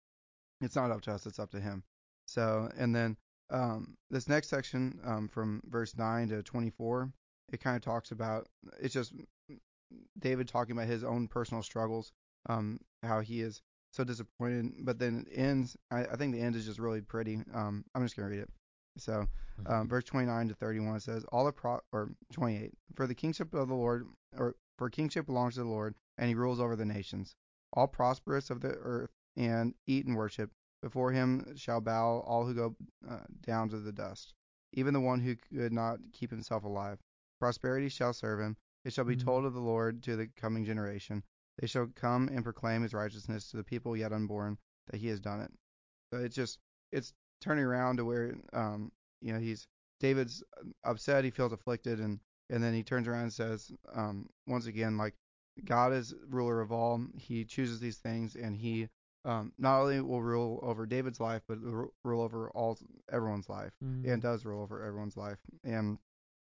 it's 0.63 0.77
not 0.77 0.91
up 0.91 1.03
to 1.03 1.13
us, 1.13 1.27
it's 1.27 1.39
up 1.39 1.51
to 1.51 1.61
him. 1.61 1.85
So 2.27 2.71
and 2.77 2.95
then 2.95 3.17
um 3.51 3.97
this 4.11 4.29
next 4.29 4.49
section 4.49 4.99
um 5.05 5.29
from 5.29 5.63
verse 5.69 5.97
9 5.97 6.29
to 6.31 6.43
24 6.43 7.13
it 7.53 7.61
kind 7.61 7.77
of 7.77 7.83
talks 7.83 8.11
about 8.11 8.49
it's 8.81 8.95
just 8.95 9.15
David 10.19 10.49
talking 10.49 10.73
about 10.73 10.89
his 10.89 11.05
own 11.05 11.29
personal 11.29 11.63
struggles, 11.63 12.13
um, 12.49 12.81
how 13.03 13.21
he 13.21 13.41
is 13.41 13.63
so 13.93 14.05
disappointed. 14.05 14.85
But 14.85 14.99
then 14.99 15.27
it 15.31 15.39
ends. 15.39 15.77
I, 15.91 16.05
I 16.05 16.17
think 16.17 16.35
the 16.35 16.41
end 16.41 16.57
is 16.57 16.67
just 16.67 16.79
really 16.79 17.01
pretty. 17.01 17.39
Um, 17.55 17.85
I'm 17.95 18.03
just 18.03 18.17
gonna 18.17 18.29
read 18.29 18.41
it. 18.41 18.51
So, 18.99 19.29
um, 19.67 19.89
verse 19.89 20.05
29 20.05 20.49
to 20.49 20.55
31 20.55 21.01
says, 21.01 21.25
"All 21.25 21.45
the 21.45 21.53
pro 21.53 21.81
or 21.93 22.11
28 22.33 22.73
for 22.95 23.07
the 23.07 23.15
kingship 23.15 23.53
of 23.55 23.69
the 23.69 23.75
Lord, 23.75 24.07
or 24.37 24.57
for 24.79 24.91
kingship 24.91 25.27
belongs 25.27 25.55
to 25.55 25.61
the 25.61 25.69
Lord, 25.69 25.95
and 26.19 26.29
He 26.29 26.35
rules 26.35 26.61
over 26.61 26.77
the 26.77 26.85
nations. 26.85 27.37
All 27.73 27.87
prosperous 27.87 28.51
of 28.51 28.61
the 28.61 28.75
earth 28.75 29.11
and 29.37 29.75
eat 29.87 30.07
and 30.07 30.17
worship. 30.17 30.51
Before 30.83 31.13
Him 31.13 31.57
shall 31.57 31.81
bow 31.81 32.21
all 32.21 32.47
who 32.47 32.55
go 32.55 32.77
uh, 33.09 33.25
down 33.41 33.69
to 33.71 33.79
the 33.79 33.93
dust, 33.93 34.35
even 34.73 34.95
the 34.95 35.01
one 35.01 35.21
who 35.21 35.37
could 35.37 35.73
not 35.73 35.99
keep 36.13 36.31
himself 36.31 36.65
alive. 36.65 36.99
Prosperity 37.41 37.89
shall 37.89 38.13
serve 38.13 38.41
Him." 38.41 38.57
It 38.85 38.93
shall 38.93 39.05
be 39.05 39.17
Mhm. 39.17 39.25
told 39.25 39.45
of 39.45 39.53
the 39.53 39.61
Lord 39.61 40.03
to 40.05 40.15
the 40.15 40.29
coming 40.29 40.65
generation. 40.65 41.25
They 41.59 41.67
shall 41.67 41.89
come 41.89 42.29
and 42.29 42.45
proclaim 42.45 42.83
his 42.83 42.95
righteousness 42.95 43.51
to 43.51 43.57
the 43.57 43.65
people 43.65 43.97
yet 43.97 44.13
unborn, 44.13 44.59
that 44.89 45.01
he 45.01 45.09
has 45.09 45.19
done 45.19 45.41
it. 45.41 45.53
So 46.13 46.19
it's 46.19 46.37
just 46.37 46.61
it's 46.93 47.13
turning 47.41 47.65
around 47.65 47.97
to 47.97 48.05
where 48.05 48.37
um 48.53 48.93
you 49.21 49.33
know 49.33 49.41
he's 49.41 49.67
David's 49.99 50.45
upset, 50.85 51.25
he 51.25 51.31
feels 51.31 51.53
afflicted, 51.53 51.99
and 52.01 52.21
and 52.49 52.63
then 52.63 52.75
he 52.75 52.85
turns 52.85 53.09
around 53.09 53.23
and 53.25 53.33
says 53.33 53.73
um 53.93 54.29
once 54.47 54.67
again 54.67 54.97
like 54.97 55.17
God 55.65 55.93
is 55.93 56.15
ruler 56.29 56.61
of 56.61 56.71
all. 56.71 57.05
He 57.17 57.45
chooses 57.45 57.81
these 57.81 57.99
things, 57.99 58.37
and 58.37 58.55
he 58.55 58.89
um 59.27 59.53
not 59.59 59.81
only 59.81 60.01
will 60.01 60.23
rule 60.23 60.61
over 60.63 60.87
David's 60.87 61.21
life, 61.21 61.43
but 61.49 61.61
ru- 61.61 61.93
rule 62.05 62.23
over 62.23 62.49
all 62.51 62.79
everyone's 63.13 63.49
life 63.49 63.73
Mm. 63.85 64.11
and 64.13 64.23
does 64.23 64.45
rule 64.47 64.63
over 64.63 64.83
everyone's 64.83 65.17
life, 65.17 65.39
and 65.65 65.99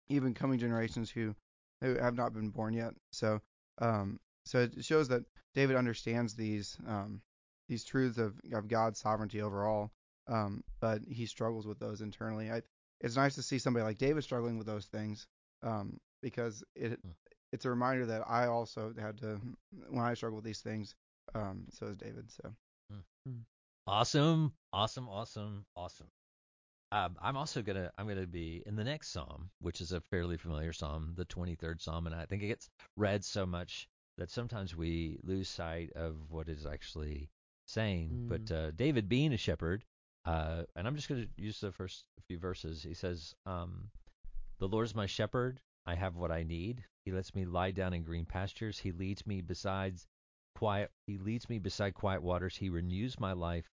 even 0.08 0.32
coming 0.34 0.58
generations 0.58 1.10
who 1.10 1.34
who 1.82 1.94
have 1.96 2.14
not 2.16 2.32
been 2.32 2.48
born 2.50 2.72
yet. 2.74 2.94
So, 3.12 3.40
um, 3.80 4.18
so 4.44 4.60
it 4.60 4.84
shows 4.84 5.08
that 5.08 5.24
David 5.54 5.76
understands 5.76 6.34
these 6.34 6.76
um, 6.86 7.20
these 7.68 7.84
truths 7.84 8.18
of, 8.18 8.40
of 8.52 8.68
God's 8.68 8.98
sovereignty 8.98 9.42
overall, 9.42 9.90
um, 10.26 10.62
but 10.80 11.02
he 11.06 11.26
struggles 11.26 11.66
with 11.66 11.78
those 11.78 12.00
internally. 12.00 12.50
I, 12.50 12.62
it's 13.00 13.16
nice 13.16 13.34
to 13.36 13.42
see 13.42 13.58
somebody 13.58 13.84
like 13.84 13.98
David 13.98 14.24
struggling 14.24 14.56
with 14.58 14.66
those 14.66 14.86
things 14.86 15.26
um, 15.62 15.98
because 16.22 16.64
it 16.74 16.98
it's 17.52 17.64
a 17.64 17.70
reminder 17.70 18.06
that 18.06 18.22
I 18.28 18.46
also 18.46 18.92
had 18.98 19.18
to 19.18 19.40
when 19.90 20.04
I 20.04 20.14
struggle 20.14 20.36
with 20.36 20.44
these 20.44 20.60
things. 20.60 20.94
Um, 21.34 21.66
so 21.70 21.86
is 21.86 21.96
David. 21.96 22.30
So 22.30 22.54
Awesome, 23.86 24.52
awesome, 24.72 25.08
awesome, 25.08 25.64
awesome. 25.76 26.08
Um, 26.90 27.16
I'm 27.20 27.36
also 27.36 27.62
gonna 27.62 27.90
I'm 27.98 28.08
gonna 28.08 28.26
be 28.26 28.62
in 28.66 28.76
the 28.76 28.84
next 28.84 29.12
psalm, 29.12 29.50
which 29.60 29.80
is 29.80 29.92
a 29.92 30.00
fairly 30.00 30.36
familiar 30.36 30.72
psalm, 30.72 31.12
the 31.16 31.24
23rd 31.26 31.80
psalm, 31.82 32.06
and 32.06 32.14
I 32.14 32.26
think 32.26 32.42
it 32.42 32.48
gets 32.48 32.68
read 32.96 33.24
so 33.24 33.44
much 33.46 33.88
that 34.16 34.30
sometimes 34.30 34.74
we 34.74 35.18
lose 35.22 35.48
sight 35.48 35.90
of 35.94 36.16
what 36.30 36.48
it's 36.48 36.66
actually 36.66 37.30
saying. 37.66 38.26
But 38.28 38.50
uh, 38.50 38.70
David, 38.72 39.08
being 39.08 39.32
a 39.32 39.36
shepherd, 39.36 39.84
uh, 40.24 40.64
and 40.76 40.86
I'm 40.86 40.96
just 40.96 41.08
gonna 41.08 41.26
use 41.36 41.60
the 41.60 41.72
first 41.72 42.04
few 42.26 42.38
verses. 42.38 42.82
He 42.82 42.94
says, 42.94 43.34
um, 43.46 43.90
"The 44.58 44.68
Lord 44.68 44.86
is 44.86 44.94
my 44.94 45.06
shepherd; 45.06 45.60
I 45.86 45.94
have 45.94 46.16
what 46.16 46.30
I 46.30 46.42
need. 46.42 46.84
He 47.04 47.12
lets 47.12 47.34
me 47.34 47.44
lie 47.44 47.70
down 47.70 47.94
in 47.94 48.02
green 48.02 48.26
pastures. 48.26 48.78
He 48.78 48.92
leads 48.92 49.26
me 49.26 49.40
besides 49.40 50.06
quiet. 50.54 50.90
He 51.06 51.18
leads 51.18 51.48
me 51.48 51.58
beside 51.58 51.94
quiet 51.94 52.22
waters. 52.22 52.56
He 52.56 52.70
renews 52.70 53.18
my 53.20 53.32
life. 53.32 53.70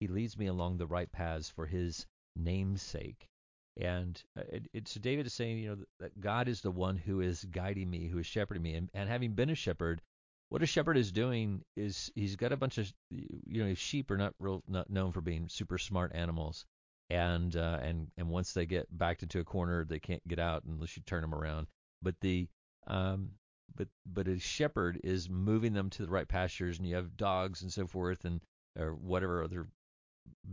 He 0.00 0.08
leads 0.08 0.38
me 0.38 0.46
along 0.46 0.78
the 0.78 0.86
right 0.86 1.10
paths 1.10 1.48
for 1.50 1.66
His 1.66 2.06
name's 2.36 2.82
sake. 2.82 3.28
And 3.76 4.20
uh, 4.36 4.42
it, 4.48 4.68
it's 4.72 4.92
so 4.92 5.00
David 5.00 5.26
is 5.26 5.34
saying, 5.34 5.58
you 5.58 5.70
know, 5.70 5.84
that 6.00 6.20
God 6.20 6.48
is 6.48 6.60
the 6.60 6.70
one 6.70 6.96
who 6.96 7.20
is 7.20 7.44
guiding 7.44 7.88
me, 7.90 8.08
who 8.08 8.18
is 8.18 8.26
shepherding 8.26 8.62
me, 8.62 8.74
and, 8.74 8.90
and 8.92 9.08
having 9.08 9.34
been 9.34 9.50
a 9.50 9.54
shepherd, 9.54 10.02
what 10.48 10.62
a 10.62 10.66
shepherd 10.66 10.96
is 10.96 11.12
doing 11.12 11.62
is 11.76 12.10
he's 12.14 12.36
got 12.36 12.52
a 12.52 12.56
bunch 12.56 12.78
of, 12.78 12.92
you 13.10 13.64
know, 13.64 13.74
sheep 13.74 14.10
are 14.10 14.16
not 14.16 14.34
real 14.38 14.62
not 14.66 14.88
known 14.90 15.12
for 15.12 15.20
being 15.20 15.48
super 15.48 15.78
smart 15.78 16.12
animals, 16.14 16.64
and 17.10 17.54
uh, 17.54 17.78
and 17.82 18.10
and 18.16 18.28
once 18.28 18.52
they 18.52 18.66
get 18.66 18.86
backed 18.90 19.22
into 19.22 19.40
a 19.40 19.44
corner, 19.44 19.84
they 19.84 20.00
can't 20.00 20.26
get 20.26 20.38
out 20.38 20.64
unless 20.64 20.96
you 20.96 21.02
turn 21.04 21.20
them 21.20 21.34
around. 21.34 21.66
But 22.02 22.14
the 22.20 22.48
um, 22.86 23.32
but 23.74 23.88
but 24.06 24.28
a 24.28 24.38
shepherd 24.38 25.00
is 25.04 25.28
moving 25.28 25.72
them 25.72 25.90
to 25.90 26.02
the 26.02 26.10
right 26.10 26.28
pastures, 26.28 26.78
and 26.78 26.86
you 26.86 26.94
have 26.96 27.16
dogs 27.16 27.62
and 27.62 27.72
so 27.72 27.86
forth, 27.86 28.24
and 28.24 28.40
or 28.78 28.94
whatever 28.94 29.42
other 29.42 29.68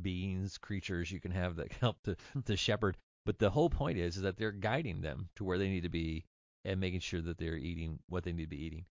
beings, 0.01 0.57
creatures 0.57 1.12
you 1.12 1.19
can 1.19 1.31
have 1.31 1.57
that 1.57 1.72
help 1.81 2.01
to, 2.03 2.15
to 2.45 2.55
shepherd. 2.55 2.98
But 3.25 3.39
the 3.39 3.50
whole 3.50 3.69
point 3.69 3.98
is, 3.98 4.17
is 4.17 4.22
that 4.22 4.38
they're 4.38 4.51
guiding 4.51 5.01
them 5.01 5.29
to 5.36 5.43
where 5.43 5.57
they 5.57 5.69
need 5.69 5.84
to 5.84 5.89
be 5.89 6.25
and 6.63 6.79
making 6.79 7.00
sure 7.00 7.22
that 7.22 7.38
they're 7.38 7.57
eating 7.57 8.00
what 8.07 8.24
they 8.24 8.31
need 8.31 8.43
to 8.43 8.50
be 8.50 8.63
eating 8.63 8.86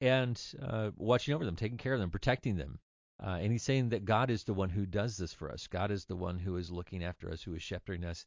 and 0.00 0.40
uh, 0.62 0.90
watching 0.96 1.34
over 1.34 1.44
them, 1.44 1.56
taking 1.56 1.78
care 1.78 1.94
of 1.94 2.00
them, 2.00 2.10
protecting 2.10 2.56
them. 2.56 2.78
Uh, 3.22 3.38
and 3.40 3.52
he's 3.52 3.62
saying 3.62 3.90
that 3.90 4.04
God 4.04 4.30
is 4.30 4.44
the 4.44 4.54
one 4.54 4.70
who 4.70 4.86
does 4.86 5.16
this 5.16 5.32
for 5.32 5.50
us. 5.50 5.66
God 5.66 5.90
is 5.90 6.04
the 6.04 6.16
one 6.16 6.38
who 6.38 6.56
is 6.56 6.70
looking 6.70 7.04
after 7.04 7.30
us, 7.30 7.42
who 7.42 7.54
is 7.54 7.62
shepherding 7.62 8.04
us. 8.04 8.26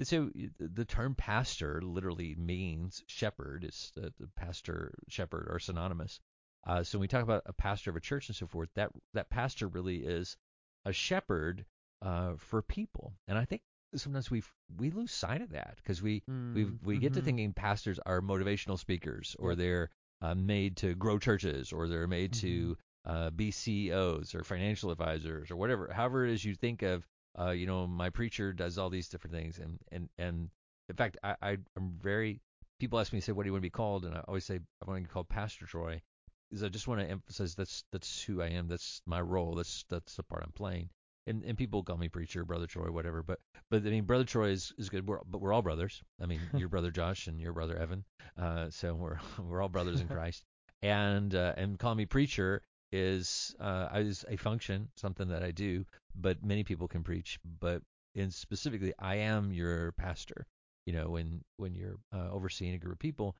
And 0.00 0.08
so 0.08 0.30
the 0.58 0.84
term 0.84 1.14
pastor 1.14 1.80
literally 1.82 2.34
means 2.36 3.04
shepherd. 3.06 3.64
It's 3.64 3.90
the, 3.92 4.12
the 4.18 4.28
pastor, 4.36 4.94
shepherd 5.08 5.48
are 5.50 5.58
synonymous. 5.58 6.20
Uh, 6.66 6.82
so 6.82 6.98
when 6.98 7.02
we 7.02 7.08
talk 7.08 7.22
about 7.22 7.42
a 7.46 7.52
pastor 7.52 7.90
of 7.90 7.96
a 7.96 8.00
church 8.00 8.28
and 8.28 8.36
so 8.36 8.46
forth, 8.46 8.68
that 8.74 8.90
that 9.14 9.30
pastor 9.30 9.68
really 9.68 9.98
is 9.98 10.36
a 10.84 10.92
shepherd 10.92 11.64
uh, 12.02 12.32
for 12.38 12.62
people. 12.62 13.14
And 13.28 13.38
I 13.38 13.44
think 13.44 13.62
sometimes 13.94 14.30
we 14.30 14.42
we 14.78 14.90
lose 14.90 15.12
sight 15.12 15.42
of 15.42 15.50
that 15.50 15.76
because 15.76 16.02
we 16.02 16.22
we 16.54 16.64
Mm, 16.64 16.78
we 16.82 16.98
get 16.98 17.14
to 17.14 17.20
mhm. 17.20 17.24
thinking 17.24 17.52
pastors 17.52 17.98
are 18.06 18.20
motivational 18.20 18.78
speakers 18.78 19.36
or 19.38 19.54
they're 19.54 19.90
uh, 20.22 20.34
made 20.34 20.76
to 20.78 20.94
grow 20.94 21.18
churches 21.18 21.72
or 21.72 21.88
they're 21.88 22.06
made 22.06 22.32
to 22.34 22.76
Mm-hmm. 23.06 23.10
uh, 23.10 23.30
be 23.30 23.50
CEOs 23.50 24.34
or 24.34 24.44
financial 24.44 24.90
advisors 24.90 25.50
or 25.50 25.56
whatever. 25.56 25.90
However 25.92 26.24
it 26.26 26.32
is 26.32 26.44
you 26.44 26.54
think 26.54 26.82
of, 26.82 27.06
uh, 27.38 27.50
you 27.50 27.66
know, 27.66 27.86
my 27.86 28.10
preacher 28.10 28.52
does 28.52 28.78
all 28.78 28.90
these 28.90 29.08
different 29.08 29.34
things. 29.34 29.58
And 29.58 29.78
and 29.92 30.08
and 30.18 30.50
in 30.88 30.96
fact, 30.96 31.18
I, 31.22 31.36
I 31.42 31.56
I'm 31.76 31.98
very 32.00 32.40
people 32.78 32.98
ask 32.98 33.12
me 33.12 33.20
say, 33.20 33.32
what 33.32 33.44
do 33.44 33.48
you 33.48 33.52
want 33.52 33.62
to 33.62 33.66
be 33.66 33.70
called? 33.70 34.04
And 34.04 34.14
I 34.14 34.22
always 34.26 34.44
say 34.44 34.56
I 34.56 34.90
want 34.90 35.02
to 35.02 35.08
be 35.08 35.12
called 35.12 35.28
Pastor 35.28 35.66
Troy 35.66 36.00
because 36.48 36.64
I 36.64 36.68
just 36.68 36.88
want 36.88 37.00
to 37.00 37.08
emphasize 37.08 37.54
that's 37.54 37.84
that's 37.92 38.22
who 38.22 38.42
I 38.42 38.48
am. 38.48 38.68
That's 38.68 39.02
my 39.06 39.20
role. 39.20 39.54
That's 39.54 39.84
that's 39.88 40.16
the 40.16 40.22
part 40.22 40.42
I'm 40.44 40.52
playing. 40.52 40.90
And 41.26 41.44
and 41.44 41.56
people 41.56 41.82
call 41.84 41.98
me 41.98 42.08
preacher, 42.08 42.44
brother 42.44 42.66
Troy, 42.66 42.90
whatever. 42.90 43.22
But 43.22 43.38
but 43.70 43.86
I 43.86 43.90
mean, 43.90 44.04
brother 44.04 44.24
Troy 44.24 44.48
is 44.48 44.72
is 44.78 44.88
good. 44.88 45.06
We're, 45.06 45.20
but 45.28 45.40
we're 45.40 45.52
all 45.52 45.62
brothers. 45.62 46.02
I 46.20 46.26
mean, 46.26 46.40
your 46.56 46.68
brother 46.68 46.90
Josh 46.90 47.26
and 47.26 47.40
your 47.40 47.52
brother 47.52 47.76
Evan. 47.76 48.04
Uh, 48.36 48.70
so 48.70 48.94
we're 48.94 49.18
we're 49.38 49.62
all 49.62 49.68
brothers 49.68 50.00
in 50.00 50.08
Christ. 50.08 50.44
and 50.82 51.34
uh, 51.34 51.54
and 51.56 51.78
calling 51.78 51.98
me 51.98 52.06
preacher 52.06 52.62
is 52.92 53.54
uh, 53.60 53.88
is 53.94 54.24
a 54.28 54.36
function, 54.36 54.88
something 54.96 55.28
that 55.28 55.42
I 55.42 55.50
do. 55.50 55.84
But 56.14 56.44
many 56.44 56.64
people 56.64 56.88
can 56.88 57.02
preach, 57.02 57.38
but 57.60 57.82
in 58.14 58.30
specifically, 58.30 58.92
I 58.98 59.16
am 59.16 59.52
your 59.52 59.92
pastor. 59.92 60.46
You 60.86 60.94
know, 60.94 61.10
when 61.10 61.42
when 61.56 61.74
you're 61.74 61.98
uh, 62.14 62.30
overseeing 62.30 62.74
a 62.74 62.78
group 62.78 62.94
of 62.94 62.98
people, 62.98 63.36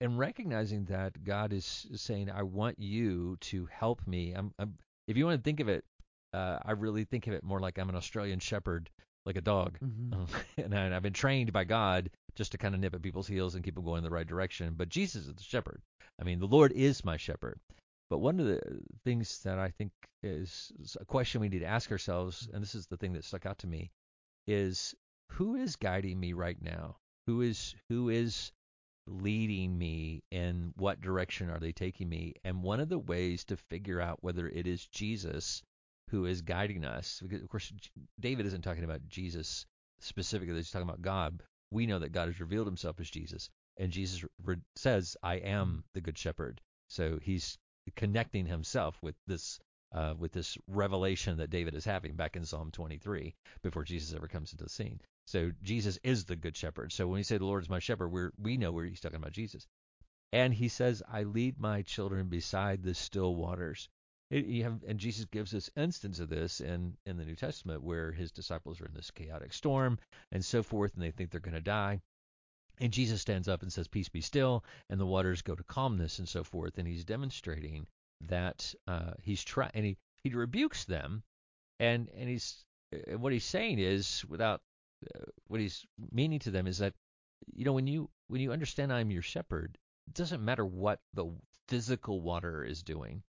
and 0.00 0.18
recognizing 0.18 0.84
that 0.86 1.24
God 1.24 1.52
is 1.52 1.86
saying, 1.94 2.30
I 2.30 2.42
want 2.42 2.78
you 2.78 3.36
to 3.40 3.66
help 3.66 4.06
me. 4.06 4.32
I'm, 4.32 4.52
I'm 4.58 4.74
if 5.08 5.16
you 5.16 5.26
want 5.26 5.38
to 5.40 5.42
think 5.44 5.60
of 5.60 5.68
it, 5.68 5.84
uh, 6.32 6.58
I 6.64 6.72
really 6.72 7.04
think 7.04 7.26
of 7.26 7.32
it 7.32 7.42
more 7.42 7.60
like 7.60 7.78
I'm 7.78 7.88
an 7.88 7.96
Australian 7.96 8.38
shepherd, 8.38 8.90
like 9.26 9.36
a 9.36 9.40
dog, 9.40 9.78
Mhm. 9.82 10.28
and 10.58 10.74
I, 10.78 10.94
I've 10.94 11.02
been 11.02 11.12
trained 11.12 11.52
by 11.52 11.64
God 11.64 12.10
just 12.36 12.52
to 12.52 12.58
kind 12.58 12.74
of 12.74 12.80
nip 12.80 12.94
at 12.94 13.02
people's 13.02 13.26
heels 13.26 13.54
and 13.56 13.64
keep 13.64 13.74
them 13.74 13.84
going 13.84 13.98
in 13.98 14.04
the 14.04 14.10
right 14.10 14.26
direction. 14.26 14.74
But 14.76 14.88
Jesus 14.90 15.26
is 15.26 15.34
the 15.34 15.42
shepherd. 15.42 15.80
I 16.20 16.24
mean, 16.24 16.38
the 16.38 16.46
Lord 16.46 16.70
is 16.72 17.04
my 17.04 17.16
shepherd. 17.16 17.58
But 18.10 18.18
one 18.18 18.40
of 18.40 18.46
the 18.46 18.60
things 19.04 19.40
that 19.42 19.58
I 19.58 19.70
think 19.70 19.92
is 20.22 20.72
a 20.98 21.04
question 21.04 21.40
we 21.40 21.48
need 21.48 21.60
to 21.60 21.66
ask 21.66 21.90
ourselves, 21.90 22.48
and 22.52 22.62
this 22.62 22.74
is 22.74 22.86
the 22.86 22.96
thing 22.96 23.12
that 23.12 23.24
stuck 23.24 23.44
out 23.44 23.58
to 23.58 23.66
me, 23.66 23.90
is 24.46 24.94
who 25.32 25.56
is 25.56 25.76
guiding 25.76 26.18
me 26.18 26.32
right 26.32 26.60
now? 26.60 26.96
Who 27.26 27.42
is 27.42 27.74
who 27.90 28.08
is 28.08 28.50
leading 29.06 29.76
me 29.76 30.22
and 30.32 30.72
what 30.76 31.00
direction 31.00 31.50
are 31.50 31.58
they 31.58 31.72
taking 31.72 32.08
me? 32.08 32.34
And 32.44 32.62
one 32.62 32.80
of 32.80 32.88
the 32.88 32.98
ways 32.98 33.44
to 33.44 33.56
figure 33.56 34.00
out 34.00 34.22
whether 34.22 34.48
it 34.48 34.66
is 34.66 34.86
Jesus 34.86 35.62
who 36.08 36.24
is 36.24 36.40
guiding 36.40 36.84
us, 36.86 37.20
because 37.22 37.42
of 37.42 37.48
course 37.50 37.70
David 38.18 38.46
isn't 38.46 38.62
talking 38.62 38.84
about 38.84 39.06
Jesus 39.08 39.66
specifically, 40.00 40.54
he's 40.54 40.70
talking 40.70 40.88
about 40.88 41.02
God. 41.02 41.42
We 41.70 41.86
know 41.86 41.98
that 41.98 42.12
God 42.12 42.28
has 42.28 42.40
revealed 42.40 42.66
himself 42.66 42.98
as 43.00 43.10
Jesus, 43.10 43.50
and 43.76 43.92
Jesus 43.92 44.24
re- 44.42 44.56
says, 44.76 45.18
I 45.22 45.34
am 45.34 45.68
mm-hmm. 45.68 45.78
the 45.92 46.00
good 46.00 46.16
shepherd. 46.16 46.62
So 46.88 47.18
he's 47.20 47.58
connecting 47.96 48.46
himself 48.46 48.98
with 49.02 49.16
this 49.26 49.58
uh, 49.92 50.14
with 50.18 50.32
this 50.32 50.58
revelation 50.66 51.38
that 51.38 51.50
David 51.50 51.74
is 51.74 51.84
having 51.84 52.14
back 52.14 52.36
in 52.36 52.44
Psalm 52.44 52.70
23 52.70 53.34
before 53.62 53.84
Jesus 53.84 54.14
ever 54.14 54.28
comes 54.28 54.52
into 54.52 54.64
the 54.64 54.70
scene. 54.70 55.00
So 55.26 55.50
Jesus 55.62 55.98
is 56.02 56.24
the 56.24 56.36
good 56.36 56.56
shepherd. 56.56 56.92
So 56.92 57.06
when 57.06 57.16
we 57.16 57.22
say 57.22 57.38
the 57.38 57.46
Lord 57.46 57.62
is 57.62 57.70
my 57.70 57.78
shepherd, 57.78 58.08
we're, 58.08 58.32
we 58.38 58.56
know 58.56 58.70
where 58.72 58.84
he's 58.84 59.00
talking 59.00 59.16
about 59.16 59.32
Jesus. 59.32 59.66
And 60.32 60.52
he 60.52 60.68
says, 60.68 61.02
I 61.10 61.22
lead 61.22 61.58
my 61.58 61.82
children 61.82 62.28
beside 62.28 62.82
the 62.82 62.94
still 62.94 63.34
waters. 63.34 63.88
It, 64.30 64.62
have, 64.62 64.82
and 64.86 64.98
Jesus 64.98 65.24
gives 65.24 65.54
us 65.54 65.70
instance 65.74 66.20
of 66.20 66.28
this 66.28 66.60
in, 66.60 66.98
in 67.06 67.16
the 67.16 67.24
New 67.24 67.36
Testament 67.36 67.82
where 67.82 68.12
his 68.12 68.30
disciples 68.30 68.80
are 68.82 68.86
in 68.86 68.92
this 68.92 69.10
chaotic 69.10 69.54
storm 69.54 69.98
and 70.32 70.44
so 70.44 70.62
forth, 70.62 70.92
and 70.94 71.02
they 71.02 71.12
think 71.12 71.30
they're 71.30 71.40
going 71.40 71.54
to 71.54 71.62
die. 71.62 72.02
And 72.80 72.92
Jesus 72.92 73.20
stands 73.20 73.48
up 73.48 73.62
and 73.62 73.72
says, 73.72 73.88
Peace 73.88 74.08
be 74.08 74.20
still, 74.20 74.64
and 74.88 75.00
the 75.00 75.06
waters 75.06 75.42
go 75.42 75.54
to 75.54 75.64
calmness 75.64 76.18
and 76.18 76.28
so 76.28 76.44
forth. 76.44 76.78
And 76.78 76.86
he's 76.86 77.04
demonstrating 77.04 77.86
that 78.28 78.74
uh, 78.86 79.12
he's 79.22 79.42
trying, 79.42 79.70
and 79.74 79.84
he, 79.84 79.96
he 80.22 80.30
rebukes 80.30 80.84
them, 80.84 81.22
and 81.80 82.08
and 82.16 82.28
he's 82.28 82.64
and 83.06 83.20
what 83.20 83.32
he's 83.32 83.44
saying 83.44 83.78
is, 83.78 84.24
without 84.28 84.60
uh, 85.14 85.24
what 85.46 85.60
he's 85.60 85.86
meaning 86.12 86.38
to 86.40 86.50
them 86.50 86.66
is 86.66 86.78
that, 86.78 86.94
you 87.54 87.64
know, 87.64 87.72
when 87.72 87.86
you 87.86 88.10
when 88.28 88.40
you 88.40 88.52
understand 88.52 88.92
I'm 88.92 89.10
your 89.10 89.22
shepherd, 89.22 89.78
it 90.06 90.14
doesn't 90.14 90.44
matter 90.44 90.64
what 90.64 91.00
the 91.14 91.26
physical 91.68 92.20
water 92.20 92.64
is 92.64 92.82
doing, 92.82 93.22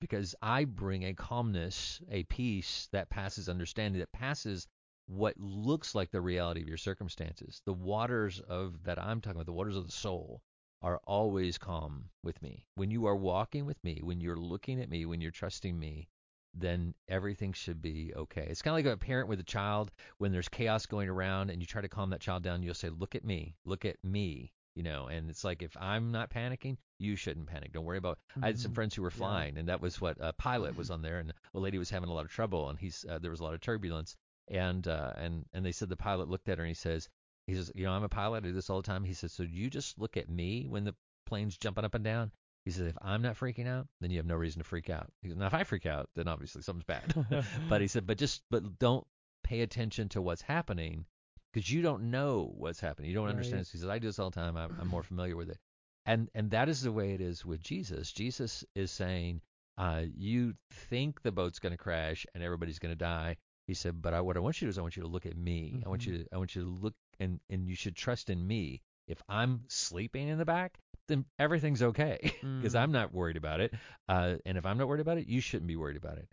because 0.00 0.34
I 0.42 0.64
bring 0.64 1.04
a 1.04 1.14
calmness, 1.14 2.00
a 2.10 2.24
peace 2.24 2.88
that 2.92 3.10
passes 3.10 3.48
understanding, 3.48 4.00
that 4.00 4.12
passes 4.12 4.66
what 5.06 5.38
looks 5.38 5.94
like 5.94 6.10
the 6.10 6.20
reality 6.20 6.60
of 6.62 6.68
your 6.68 6.76
circumstances. 6.76 7.62
The 7.64 7.72
waters 7.72 8.40
of 8.40 8.82
that 8.84 9.02
I'm 9.02 9.20
talking 9.20 9.36
about, 9.36 9.46
the 9.46 9.52
waters 9.52 9.76
of 9.76 9.86
the 9.86 9.92
soul, 9.92 10.42
are 10.82 11.00
always 11.04 11.58
calm 11.58 12.10
with 12.22 12.40
me. 12.42 12.66
When 12.74 12.90
you 12.90 13.06
are 13.06 13.16
walking 13.16 13.66
with 13.66 13.82
me, 13.82 14.00
when 14.02 14.20
you're 14.20 14.36
looking 14.36 14.80
at 14.80 14.90
me, 14.90 15.06
when 15.06 15.20
you're 15.20 15.30
trusting 15.30 15.78
me, 15.78 16.08
then 16.54 16.94
everything 17.08 17.52
should 17.52 17.80
be 17.82 18.12
okay. 18.16 18.46
It's 18.48 18.62
kind 18.62 18.78
of 18.78 18.84
like 18.84 18.94
a 18.94 18.96
parent 18.98 19.28
with 19.28 19.40
a 19.40 19.44
child 19.44 19.92
when 20.18 20.32
there's 20.32 20.48
chaos 20.48 20.86
going 20.86 21.08
around 21.08 21.50
and 21.50 21.60
you 21.60 21.66
try 21.66 21.82
to 21.82 21.88
calm 21.88 22.10
that 22.10 22.20
child 22.20 22.42
down, 22.42 22.62
you'll 22.62 22.74
say, 22.74 22.88
"Look 22.88 23.14
at 23.14 23.24
me. 23.24 23.56
Look 23.64 23.84
at 23.84 24.02
me." 24.02 24.52
You 24.74 24.82
know, 24.82 25.06
and 25.06 25.30
it's 25.30 25.44
like 25.44 25.62
if 25.62 25.74
I'm 25.78 26.12
not 26.12 26.30
panicking, 26.30 26.76
you 26.98 27.16
shouldn't 27.16 27.46
panic. 27.46 27.72
Don't 27.72 27.84
worry 27.84 27.98
about. 27.98 28.18
I 28.42 28.46
had 28.46 28.58
some 28.58 28.72
Mhm. 28.72 28.74
friends 28.74 28.94
who 28.94 29.02
were 29.02 29.10
Yeah. 29.10 29.18
flying, 29.18 29.56
and 29.58 29.68
that 29.68 29.80
was 29.80 30.00
what 30.00 30.16
a 30.20 30.32
pilot 30.34 30.76
was 30.76 30.90
on 30.90 31.00
there, 31.02 31.18
and 31.18 31.32
a 31.54 31.58
lady 31.58 31.78
was 31.78 31.90
having 31.90 32.10
a 32.10 32.12
lot 32.12 32.24
of 32.24 32.30
trouble, 32.30 32.68
and 32.68 32.78
he's 32.78 33.04
uh, 33.08 33.18
there 33.18 33.30
was 33.30 33.40
a 33.40 33.44
lot 33.44 33.54
of 33.54 33.60
turbulence, 33.60 34.16
and 34.48 34.86
uh, 34.86 35.12
and 35.16 35.44
and 35.52 35.64
they 35.64 35.72
said 35.72 35.88
the 35.88 35.96
pilot 35.96 36.28
looked 36.28 36.48
at 36.48 36.58
her 36.58 36.64
and 36.64 36.68
he 36.68 36.74
says, 36.74 37.08
he 37.46 37.54
says, 37.54 37.70
you 37.74 37.84
know, 37.84 37.92
I'm 37.92 38.02
a 38.02 38.08
pilot. 38.08 38.38
I 38.38 38.48
do 38.48 38.52
this 38.52 38.70
all 38.70 38.82
the 38.82 38.86
time. 38.86 39.04
He 39.04 39.14
says, 39.14 39.32
so 39.32 39.42
you 39.42 39.70
just 39.70 39.98
look 39.98 40.16
at 40.16 40.28
me 40.28 40.66
when 40.68 40.84
the 40.84 40.94
plane's 41.26 41.56
jumping 41.56 41.84
up 41.84 41.94
and 41.94 42.04
down. 42.04 42.32
He 42.64 42.72
says, 42.72 42.88
if 42.88 42.98
I'm 43.00 43.22
not 43.22 43.38
freaking 43.38 43.68
out, 43.68 43.86
then 44.00 44.10
you 44.10 44.16
have 44.16 44.26
no 44.26 44.34
reason 44.34 44.60
to 44.60 44.68
freak 44.68 44.90
out. 44.90 45.08
He 45.22 45.28
says, 45.28 45.36
now 45.36 45.46
if 45.46 45.54
I 45.54 45.62
freak 45.62 45.86
out, 45.86 46.10
then 46.16 46.26
obviously 46.26 46.62
something's 46.62 46.84
bad. 46.84 47.44
but 47.68 47.80
he 47.80 47.86
said, 47.86 48.06
but 48.06 48.18
just 48.18 48.42
but 48.50 48.78
don't 48.80 49.06
pay 49.44 49.60
attention 49.60 50.08
to 50.10 50.22
what's 50.22 50.42
happening 50.42 51.04
because 51.52 51.70
you 51.70 51.80
don't 51.82 52.10
know 52.10 52.52
what's 52.56 52.80
happening. 52.80 53.08
You 53.08 53.16
don't 53.16 53.28
understand. 53.28 53.60
Right. 53.60 53.68
He 53.70 53.78
says, 53.78 53.88
I 53.88 53.98
do 54.00 54.08
this 54.08 54.18
all 54.18 54.30
the 54.30 54.34
time. 54.34 54.56
I'm, 54.56 54.76
I'm 54.80 54.88
more 54.88 55.04
familiar 55.04 55.36
with 55.36 55.50
it. 55.50 55.58
And 56.04 56.28
and 56.34 56.50
that 56.50 56.68
is 56.68 56.82
the 56.82 56.92
way 56.92 57.14
it 57.14 57.20
is 57.20 57.44
with 57.44 57.60
Jesus. 57.62 58.12
Jesus 58.12 58.64
is 58.74 58.90
saying, 58.90 59.40
uh, 59.78 60.02
you 60.16 60.54
think 60.72 61.22
the 61.22 61.32
boat's 61.32 61.58
going 61.58 61.72
to 61.72 61.76
crash 61.76 62.26
and 62.34 62.42
everybody's 62.42 62.78
going 62.78 62.92
to 62.92 62.98
die. 62.98 63.36
He 63.66 63.74
said, 63.74 64.00
but 64.00 64.14
I, 64.14 64.20
what 64.20 64.36
I 64.36 64.40
want 64.40 64.60
you 64.60 64.66
to 64.66 64.68
do 64.68 64.70
is 64.70 64.78
I 64.78 64.82
want 64.82 64.96
you 64.96 65.02
to 65.02 65.08
look 65.08 65.26
at 65.26 65.36
me. 65.36 65.82
I 65.84 65.88
want 65.88 66.06
you 66.06 66.18
to 66.18 66.26
I 66.32 66.38
want 66.38 66.54
you 66.54 66.62
to 66.62 66.68
look 66.68 66.94
and 67.18 67.40
and 67.50 67.66
you 67.68 67.74
should 67.74 67.96
trust 67.96 68.30
in 68.30 68.46
me. 68.46 68.82
If 69.08 69.22
I'm 69.28 69.62
sleeping 69.68 70.28
in 70.28 70.38
the 70.38 70.44
back, 70.44 70.78
then 71.08 71.24
everything's 71.38 71.82
okay 71.82 72.18
because 72.42 72.74
Mm. 72.74 72.80
I'm 72.80 72.92
not 72.92 73.12
worried 73.14 73.36
about 73.36 73.60
it. 73.60 73.72
Uh, 74.08 74.36
and 74.44 74.58
if 74.58 74.66
I'm 74.66 74.78
not 74.78 74.88
worried 74.88 75.00
about 75.00 75.18
it, 75.18 75.26
you 75.28 75.40
shouldn't 75.40 75.68
be 75.68 75.76
worried 75.76 75.96
about 75.96 76.18
it. 76.18 76.28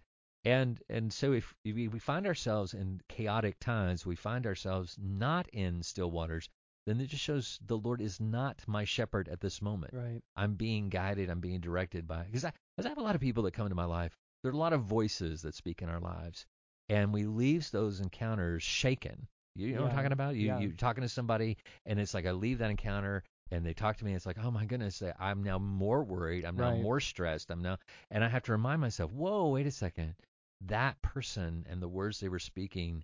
And 0.45 0.79
and 0.89 1.11
so 1.13 1.31
if 1.33 1.53
we, 1.63 1.87
we 1.87 1.99
find 1.99 2.25
ourselves 2.27 2.73
in 2.73 3.01
chaotic 3.09 3.59
times, 3.59 4.05
we 4.05 4.15
find 4.15 4.45
ourselves 4.45 4.97
not 5.01 5.47
in 5.49 5.81
still 5.83 6.11
waters, 6.11 6.49
then 6.85 6.99
it 6.99 7.07
just 7.07 7.23
shows 7.23 7.59
the 7.65 7.77
Lord 7.77 8.01
is 8.01 8.19
not 8.19 8.61
my 8.67 8.83
shepherd 8.83 9.29
at 9.29 9.39
this 9.39 9.61
moment. 9.61 9.93
right. 9.93 10.21
I'm 10.35 10.55
being 10.55 10.89
guided, 10.89 11.29
I'm 11.29 11.39
being 11.39 11.61
directed 11.61 12.07
by 12.07 12.23
because 12.23 12.43
I, 12.43 12.51
'cause 12.75 12.85
I 12.85 12.89
have 12.89 12.97
a 12.97 13.03
lot 13.03 13.15
of 13.15 13.21
people 13.21 13.43
that 13.43 13.53
come 13.53 13.65
into 13.67 13.75
my 13.75 13.85
life. 13.85 14.17
There 14.41 14.51
are 14.51 14.55
a 14.55 14.57
lot 14.57 14.73
of 14.73 14.81
voices 14.83 15.41
that 15.43 15.55
speak 15.55 15.81
in 15.81 15.87
our 15.89 16.01
lives, 16.01 16.45
and 16.89 17.13
we 17.13 17.25
leave 17.25 17.69
those 17.71 17.99
encounters 17.99 18.63
shaken. 18.63 19.27
You 19.55 19.75
know 19.75 19.83
what 19.83 19.91
I'm 19.91 19.95
talking 19.97 20.11
about? 20.11 20.35
You 20.35 20.47
yeah. 20.47 20.59
you're 20.59 20.71
talking 20.71 21.03
to 21.03 21.09
somebody, 21.09 21.57
and 21.85 21.99
it's 21.99 22.13
like 22.13 22.25
I 22.25 22.31
leave 22.31 22.57
that 22.59 22.71
encounter, 22.71 23.23
and 23.51 23.65
they 23.65 23.73
talk 23.73 23.97
to 23.97 24.05
me. 24.05 24.11
And 24.11 24.15
it's 24.17 24.25
like, 24.25 24.37
oh 24.43 24.51
my 24.51 24.65
goodness, 24.65 25.01
I'm 25.19 25.43
now 25.43 25.59
more 25.59 26.03
worried. 26.03 26.43
I'm 26.45 26.55
now 26.55 26.71
Right. 26.71 26.81
more 26.81 26.99
stressed. 26.99 27.51
I'm 27.51 27.61
now, 27.61 27.77
and 28.11 28.23
I 28.23 28.29
have 28.29 28.43
to 28.43 28.51
remind 28.51 28.81
myself, 28.81 29.11
whoa, 29.11 29.49
wait 29.49 29.67
a 29.67 29.71
second. 29.71 30.15
That 30.61 31.01
person 31.01 31.65
and 31.69 31.81
the 31.81 31.87
words 31.87 32.19
they 32.19 32.29
were 32.29 32.39
speaking, 32.39 33.03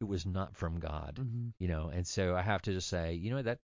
it 0.00 0.04
was 0.04 0.26
not 0.26 0.56
from 0.56 0.78
God 0.80 1.16
Mhm. 1.20 1.52
you 1.58 1.68
know 1.68 1.88
and 1.88 2.06
so 2.06 2.36
i 2.36 2.42
have 2.42 2.62
to 2.62 2.72
just 2.72 2.88
say 2.88 3.14
you 3.14 3.30
know 3.30 3.42
that 3.42 3.58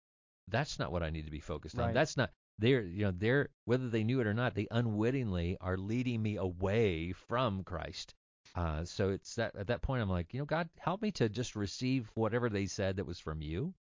that's 0.48 0.78
not 0.78 0.92
what 0.92 1.02
i 1.02 1.10
need 1.10 1.24
to 1.24 1.30
be 1.30 1.40
focused 1.40 1.78
on 1.78 1.86
Right. 1.86 1.94
that's 1.94 2.16
not 2.16 2.30
they're 2.58 2.82
you 2.82 3.02
know 3.04 3.10
they're 3.12 3.48
whether 3.64 3.88
they 3.88 4.04
knew 4.04 4.20
it 4.20 4.26
or 4.26 4.34
not 4.34 4.54
they 4.54 4.66
unwittingly 4.70 5.56
are 5.60 5.76
leading 5.78 6.22
me 6.22 6.36
away 6.36 7.12
from 7.12 7.64
christ 7.64 8.14
uh, 8.54 8.84
so 8.84 9.10
it's 9.10 9.34
that 9.36 9.54
at 9.56 9.66
that 9.68 9.82
point 9.82 10.02
i'm 10.02 10.10
like 10.10 10.32
you 10.34 10.38
know 10.40 10.44
god 10.46 10.68
help 10.78 11.00
me 11.02 11.10
to 11.10 11.28
just 11.28 11.56
receive 11.56 12.10
whatever 12.14 12.48
they 12.48 12.66
said 12.66 12.96
that 12.96 13.06
was 13.06 13.18
from 13.20 13.40
you 13.40 13.74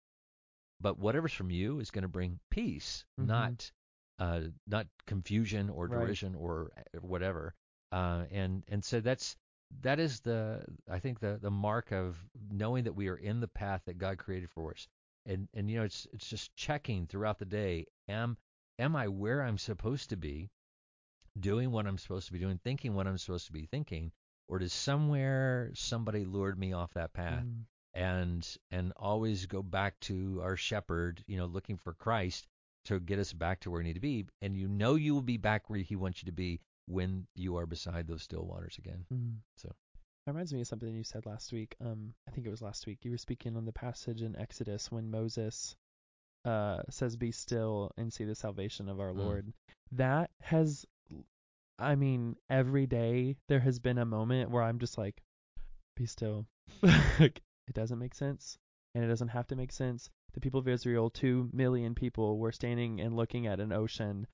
but 0.80 1.00
whatever's 1.00 1.34
from 1.34 1.50
you 1.50 1.80
is 1.80 1.92
going 1.92 2.04
to 2.04 2.08
bring 2.08 2.40
peace 2.50 3.06
Mhm. 3.20 3.28
not 3.28 3.72
uh, 4.20 4.42
not 4.66 4.88
confusion 5.06 5.70
or 5.70 5.88
Right. 5.88 6.00
derision 6.00 6.36
or 6.36 6.72
whatever 7.02 7.54
uh, 7.92 8.26
and 8.32 8.64
and 8.68 8.84
so 8.84 9.00
that's 9.00 9.38
that 9.82 10.00
is 10.00 10.22
the 10.22 10.64
I 10.90 11.00
think 11.00 11.20
the 11.20 11.38
the 11.42 11.52
mark 11.52 11.92
of 11.92 12.18
knowing 12.52 12.84
that 12.86 12.94
we 12.94 13.08
are 13.10 13.18
in 13.18 13.40
the 13.42 13.48
path 13.48 13.82
that 13.86 13.98
God 13.98 14.18
created 14.18 14.50
for 14.50 14.72
us. 14.72 14.88
And 15.26 15.50
and 15.54 15.70
you 15.70 15.78
know 15.78 15.84
it's 15.84 16.08
it's 16.14 16.30
just 16.30 16.56
checking 16.56 17.06
throughout 17.06 17.38
the 17.38 17.46
day. 17.46 17.86
Am 18.08 18.38
am 18.80 18.96
I 18.96 19.08
where 19.10 19.42
I'm 19.44 19.58
supposed 19.58 20.10
to 20.12 20.16
be, 20.18 20.50
doing 21.40 21.72
what 21.72 21.86
I'm 21.86 21.98
supposed 21.98 22.28
to 22.28 22.34
be 22.34 22.40
doing, 22.40 22.60
thinking 22.64 22.94
what 22.96 23.08
I'm 23.08 23.18
supposed 23.18 23.46
to 23.48 23.52
be 23.52 23.66
thinking, 23.66 24.12
or 24.48 24.60
does 24.60 24.74
somewhere 24.74 25.72
somebody 25.74 26.26
lured 26.26 26.58
me 26.58 26.74
off 26.74 26.94
that 26.94 27.14
path? 27.14 27.44
Mm. 27.44 27.64
And 27.94 28.58
and 28.70 28.94
always 28.96 29.48
go 29.48 29.64
back 29.64 30.00
to 30.02 30.40
our 30.44 30.56
shepherd, 30.56 31.24
you 31.26 31.38
know, 31.38 31.48
looking 31.48 31.78
for 31.78 31.94
Christ 31.94 32.48
to 32.86 33.00
get 33.00 33.18
us 33.18 33.34
back 33.34 33.60
to 33.62 33.72
where 33.72 33.80
we 33.80 33.86
need 33.86 33.94
to 33.94 34.00
be. 34.00 34.26
And 34.42 34.56
you 34.56 34.68
know 34.68 34.96
you 34.96 35.14
will 35.16 35.22
be 35.24 35.38
back 35.38 35.70
where 35.70 35.80
he 35.80 35.96
wants 35.96 36.22
you 36.22 36.28
to 36.28 36.32
be 36.32 36.62
when 36.88 37.26
you 37.36 37.58
are 37.58 37.66
beside 37.66 38.08
those 38.08 38.24
still 38.24 38.46
waters 38.46 38.78
again. 38.78 39.06
Mm. 39.14 39.38
So. 39.56 39.70
That 40.26 40.34
reminds 40.34 40.54
me 40.54 40.60
of 40.62 40.68
something 40.68 40.94
you 40.94 41.04
said 41.06 41.26
last 41.26 41.54
week. 41.54 41.76
Um, 41.84 42.14
I 42.28 42.32
think 42.32 42.46
it 42.46 42.50
was 42.50 42.62
last 42.62 42.86
week. 42.86 43.00
You 43.04 43.12
were 43.12 43.18
speaking 43.18 43.56
on 43.56 43.66
the 43.66 43.72
passage 43.72 44.22
in 44.22 44.36
Exodus 44.36 44.92
when 44.92 45.10
Moses 45.10 45.76
uh 46.46 46.82
says, 46.90 47.16
"Be 47.16 47.32
still 47.32 47.92
and 47.98 48.12
see 48.12 48.26
the 48.26 48.36
salvation 48.36 48.90
of 48.90 49.00
our 49.00 49.12
Mm. 49.12 49.18
Lord." 49.18 49.54
That 49.94 50.30
has, 50.42 50.86
I 51.80 51.96
mean, 51.96 52.36
every 52.50 52.88
day 52.88 53.36
there 53.48 53.60
has 53.60 53.80
been 53.80 53.98
a 53.98 54.06
moment 54.06 54.50
where 54.52 54.64
I'm 54.64 54.80
just 54.80 54.98
like, 54.98 55.22
"Be 55.96 56.06
still." 56.06 56.46
It 57.70 57.74
doesn't 57.74 58.00
make 58.00 58.16
sense, 58.16 58.58
and 58.96 59.04
it 59.04 59.08
doesn't 59.08 59.28
have 59.28 59.48
to 59.48 59.56
make 59.58 59.74
sense. 59.74 60.10
The 60.34 60.40
people 60.40 60.60
of 60.62 60.68
Israel, 60.70 61.10
two 61.10 61.50
million 61.52 61.96
people, 61.96 62.38
were 62.40 62.54
standing 62.54 63.02
and 63.02 63.16
looking 63.16 63.46
at 63.46 63.60
an 63.60 63.74
ocean 63.74 64.26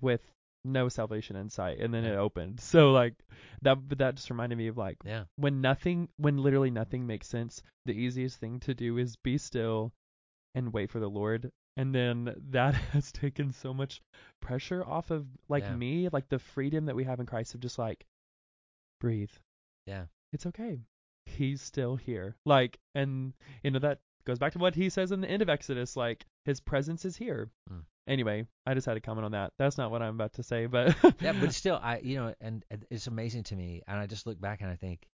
with 0.00 0.20
no 0.64 0.88
salvation 0.88 1.36
in 1.36 1.48
sight, 1.50 1.78
and 1.78 1.92
then 1.94 2.04
it 2.04 2.16
opened. 2.16 2.58
So 2.60 2.90
like 2.90 3.14
that, 3.62 3.76
but 3.88 3.98
that 3.98 4.16
just 4.16 4.30
reminded 4.30 4.58
me 4.58 4.66
of 4.68 4.76
like 4.76 4.96
Yeah. 5.04 5.24
when 5.36 5.60
nothing, 5.60 6.08
when 6.16 6.38
literally 6.38 6.70
nothing 6.70 7.06
makes 7.06 7.28
sense. 7.28 7.62
The 7.84 7.92
easiest 7.92 8.38
thing 8.38 8.60
to 8.60 8.74
do 8.74 8.98
is 8.98 9.14
be 9.16 9.38
still 9.38 9.92
and 10.54 10.72
wait 10.72 10.90
for 10.90 11.00
the 11.00 11.10
Lord. 11.10 11.52
And 11.76 11.94
then 11.94 12.34
that 12.50 12.74
has 12.92 13.10
taken 13.12 13.52
so 13.52 13.74
much 13.74 14.00
pressure 14.40 14.84
off 14.84 15.10
of 15.10 15.26
like 15.48 15.64
Yeah. 15.64 15.74
me, 15.76 16.08
like 16.12 16.28
the 16.28 16.38
freedom 16.38 16.86
that 16.86 16.96
we 16.96 17.04
have 17.04 17.20
in 17.20 17.26
Christ 17.26 17.54
of 17.54 17.60
just 17.60 17.78
like 17.78 18.04
breathe. 19.00 19.30
Yeah. 19.86 20.04
It's 20.32 20.46
okay. 20.46 20.80
He's 21.26 21.62
still 21.62 21.96
here. 21.96 22.36
Like, 22.44 22.78
and 22.94 23.32
you 23.62 23.70
know 23.70 23.78
that 23.80 23.98
goes 24.24 24.38
back 24.38 24.52
to 24.52 24.58
what 24.58 24.74
he 24.74 24.88
says 24.88 25.12
in 25.12 25.20
the 25.20 25.30
end 25.30 25.42
of 25.42 25.48
Exodus. 25.48 25.96
Like, 25.96 26.24
his 26.44 26.60
presence 26.60 27.04
is 27.04 27.16
here. 27.16 27.50
Mm. 27.72 27.82
Anyway, 28.06 28.46
I 28.66 28.74
just 28.74 28.86
had 28.86 28.94
to 28.94 29.00
comment 29.00 29.24
on 29.24 29.32
that. 29.32 29.52
That's 29.58 29.78
not 29.78 29.90
what 29.90 30.02
I'm 30.02 30.14
about 30.14 30.34
to 30.34 30.42
say, 30.42 30.66
but 30.66 30.94
Yeah, 31.20 31.32
but 31.32 31.52
still, 31.54 31.78
I 31.82 31.98
you 32.00 32.16
know, 32.16 32.34
and, 32.40 32.64
and 32.70 32.84
it's 32.90 33.06
amazing 33.06 33.44
to 33.44 33.56
me, 33.56 33.82
and 33.88 33.98
I 33.98 34.06
just 34.06 34.26
look 34.26 34.38
back 34.40 34.60
and 34.60 34.70
I 34.70 34.76
think, 34.76 35.06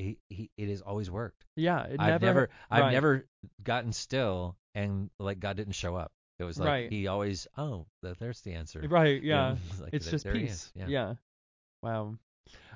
he, 0.00 0.18
he 0.28 0.50
it 0.56 0.68
has 0.68 0.80
always 0.82 1.10
worked. 1.10 1.44
yeah, 1.56 1.84
it 1.84 2.00
I've 2.00 2.22
never, 2.22 2.50
I've 2.70 2.82
right. 2.82 2.92
never 2.92 3.26
gotten 3.62 3.92
still 3.92 4.56
and 4.74 5.10
like 5.18 5.40
God 5.40 5.56
didn't 5.56 5.74
show 5.74 5.96
up. 5.96 6.12
It 6.38 6.44
was 6.44 6.58
like 6.58 6.68
Right. 6.68 6.90
he 6.90 7.06
always, 7.06 7.46
oh, 7.58 7.86
th- 8.02 8.16
there's 8.18 8.40
the 8.40 8.54
answer. 8.54 8.80
right, 8.88 9.22
yeah. 9.22 9.56
like, 9.80 9.92
it's 9.92 10.10
just 10.10 10.26
peace. 10.26 10.72
Yeah. 10.74 10.86
yeah. 10.88 11.14
Wow. 11.82 12.16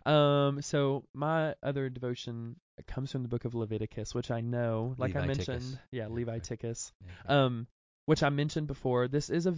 Um. 0.07 0.61
So 0.63 1.05
my 1.15 1.55
other 1.63 1.89
devotion 1.89 2.57
comes 2.87 3.11
from 3.13 3.23
the 3.23 3.29
book 3.29 3.45
of 3.45 3.55
Leviticus, 3.55 4.15
which 4.15 4.31
I 4.31 4.41
know, 4.41 4.95
like 4.99 5.17
I 5.17 5.25
mentioned, 5.27 5.79
yeah, 5.91 6.03
Yeah, 6.03 6.09
Levi 6.09 6.39
right. 6.39 6.93
Yeah. 7.27 7.45
um, 7.45 7.67
which 8.07 8.23
I 8.23 8.29
mentioned 8.29 8.67
before. 8.67 9.09
This 9.09 9.31
is 9.31 9.47
a. 9.47 9.55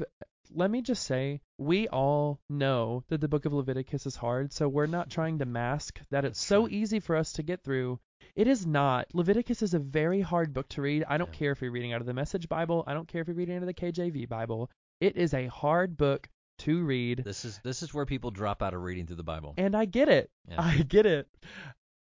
Let 0.54 0.70
me 0.70 0.82
just 0.82 1.04
say, 1.04 1.40
we 1.58 1.88
all 1.88 2.40
know 2.48 3.04
that 3.08 3.20
the 3.20 3.28
book 3.28 3.44
of 3.44 3.52
Leviticus 3.52 4.06
is 4.06 4.16
hard, 4.16 4.52
so 4.52 4.68
we're 4.68 4.86
not 4.86 5.10
trying 5.10 5.38
to 5.40 5.44
mask 5.46 6.00
that 6.10 6.24
it's 6.24 6.40
so 6.40 6.68
easy 6.68 7.00
for 7.00 7.16
us 7.16 7.32
to 7.34 7.42
get 7.42 7.62
through. 7.64 7.98
It 8.34 8.46
is 8.46 8.66
not. 8.66 9.06
Leviticus 9.14 9.62
is 9.62 9.74
a 9.74 9.78
very 9.78 10.20
hard 10.20 10.52
book 10.52 10.68
to 10.70 10.82
read. 10.82 11.04
I 11.08 11.16
don't 11.18 11.32
Yeah. 11.32 11.38
care 11.38 11.52
if 11.52 11.60
you're 11.62 11.70
reading 11.70 11.92
out 11.92 12.00
of 12.00 12.06
the 12.06 12.14
Message 12.14 12.48
Bible. 12.48 12.84
I 12.86 12.94
don't 12.94 13.08
care 13.08 13.20
if 13.22 13.28
you're 13.28 13.36
reading 13.36 13.56
out 13.56 13.62
of 13.62 13.66
the 13.66 13.74
KJV 13.74 14.26
Bible. 14.28 14.70
It 15.00 15.16
is 15.16 15.34
a 15.34 15.46
hard 15.46 15.96
book 15.96 16.28
to 16.60 16.82
read, 16.84 17.22
This 17.24 17.44
is 17.44 17.60
this 17.64 17.82
is 17.82 17.92
where 17.92 18.06
people 18.06 18.30
drop 18.30 18.62
out 18.62 18.72
of 18.72 18.80
reading 18.82 19.06
through 19.06 19.16
the 19.16 19.22
Bible. 19.22 19.52
and 19.58 19.76
I 19.76 19.84
get 19.84 20.08
it. 20.08 20.30
Yeah. 20.48 20.56
I 20.62 20.78
get 20.78 21.04
it. 21.06 21.28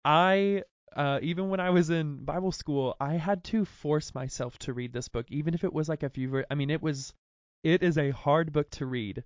I 0.05 0.64
uh, 0.94 1.18
even 1.22 1.48
when 1.48 1.59
I 1.61 1.70
was 1.70 1.88
in 1.88 2.18
Bible 2.24 2.52
school, 2.52 2.94
I 3.00 3.14
had 3.14 3.44
to 3.44 3.64
force 3.64 4.14
myself 4.14 4.59
to 4.59 4.74
read 4.74 4.92
this 4.92 5.09
book, 5.09 5.24
even 5.31 5.55
if 5.55 5.64
it 5.64 5.72
was 5.72 5.88
like 5.88 6.02
a 6.02 6.11
few. 6.11 6.28
ver- 6.28 6.46
I 6.50 6.55
mean, 6.55 6.68
it 6.68 6.83
was, 6.83 7.14
it 7.62 7.83
is 7.83 7.98
a 7.98 8.11
hard 8.11 8.53
book 8.53 8.70
to 8.70 8.87
read, 8.87 9.25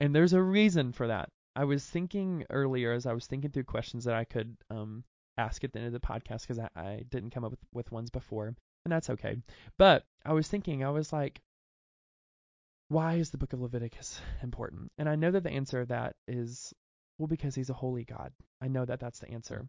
and 0.00 0.14
there's 0.14 0.32
a 0.32 0.42
reason 0.42 0.92
for 0.92 1.06
that. 1.08 1.30
I 1.54 1.64
was 1.64 1.84
thinking 1.84 2.44
earlier 2.50 2.92
as 2.92 3.06
I 3.06 3.12
was 3.12 3.26
thinking 3.26 3.50
through 3.50 3.64
questions 3.64 4.04
that 4.04 4.14
I 4.14 4.24
could 4.24 4.56
um, 4.70 5.04
ask 5.38 5.64
at 5.64 5.72
the 5.72 5.78
end 5.78 5.86
of 5.86 5.92
the 5.92 6.06
podcast 6.06 6.42
because 6.42 6.58
I, 6.58 6.68
I 6.76 7.02
didn't 7.08 7.30
come 7.30 7.44
up 7.44 7.50
with, 7.50 7.60
with 7.72 7.92
ones 7.92 8.10
before, 8.10 8.54
and 8.84 8.92
that's 8.92 9.10
okay. 9.10 9.36
But 9.78 10.04
I 10.24 10.32
was 10.32 10.48
thinking, 10.48 10.84
I 10.84 10.90
was 10.90 11.12
like, 11.12 11.40
why 12.88 13.14
is 13.14 13.30
the 13.30 13.38
book 13.38 13.52
of 13.52 13.60
Leviticus 13.60 14.20
important? 14.42 14.92
And 14.98 15.08
I 15.08 15.16
know 15.16 15.30
that 15.30 15.42
the 15.42 15.50
answer 15.50 15.80
to 15.80 15.88
that 15.88 16.16
is 16.28 16.72
well, 17.18 17.26
because 17.26 17.54
he's 17.54 17.70
a 17.70 17.74
holy 17.74 18.04
God. 18.04 18.32
I 18.60 18.68
know 18.68 18.84
that 18.84 19.00
that's 19.00 19.20
the 19.20 19.30
answer. 19.30 19.66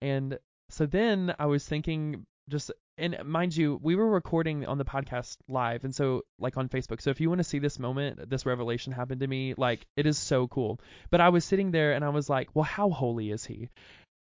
And 0.00 0.38
so 0.70 0.86
then 0.86 1.34
I 1.38 1.46
was 1.46 1.66
thinking 1.66 2.24
just 2.48 2.72
and 3.02 3.24
mind 3.24 3.56
you, 3.56 3.80
we 3.82 3.96
were 3.96 4.08
recording 4.08 4.64
on 4.64 4.78
the 4.78 4.84
podcast 4.84 5.36
live 5.48 5.82
and 5.82 5.92
so 5.94 6.22
like 6.38 6.56
on 6.56 6.68
Facebook. 6.68 7.02
So 7.02 7.10
if 7.10 7.20
you 7.20 7.28
want 7.28 7.40
to 7.40 7.44
see 7.44 7.58
this 7.58 7.80
moment, 7.80 8.30
this 8.30 8.46
revelation 8.46 8.92
happened 8.92 9.20
to 9.20 9.26
me, 9.26 9.54
like 9.56 9.84
it 9.96 10.06
is 10.06 10.16
so 10.16 10.46
cool. 10.46 10.80
But 11.10 11.20
I 11.20 11.30
was 11.30 11.44
sitting 11.44 11.72
there 11.72 11.92
and 11.92 12.04
I 12.04 12.10
was 12.10 12.30
like, 12.30 12.50
well, 12.54 12.64
how 12.64 12.90
holy 12.90 13.32
is 13.32 13.44
he? 13.44 13.70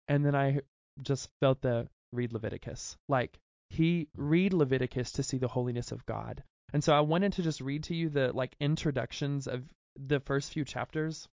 And 0.07 0.25
then 0.25 0.35
I 0.35 0.61
just 1.01 1.29
felt 1.41 1.61
the 1.61 1.89
read 2.13 2.31
Leviticus. 2.31 2.95
Like 3.09 3.37
he 3.69 4.07
read 4.15 4.53
Leviticus 4.53 5.11
to 5.13 5.23
see 5.23 5.37
the 5.37 5.49
holiness 5.49 5.91
of 5.91 6.05
God. 6.05 6.41
And 6.73 6.81
so 6.81 6.93
I 6.93 7.01
wanted 7.01 7.33
to 7.33 7.43
just 7.43 7.59
read 7.59 7.83
to 7.83 7.95
you 7.95 8.07
the 8.07 8.31
like 8.33 8.55
introductions 8.61 9.47
of 9.47 9.63
the 9.99 10.21
first 10.21 10.53
few 10.53 10.63
chapters. 10.63 11.27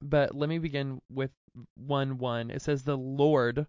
But 0.00 0.36
let 0.36 0.48
me 0.48 0.58
begin 0.58 1.02
with 1.10 1.32
1 1.76 2.18
1. 2.18 2.50
It 2.50 2.62
says, 2.62 2.84
The 2.84 2.96
Lord 2.96 3.66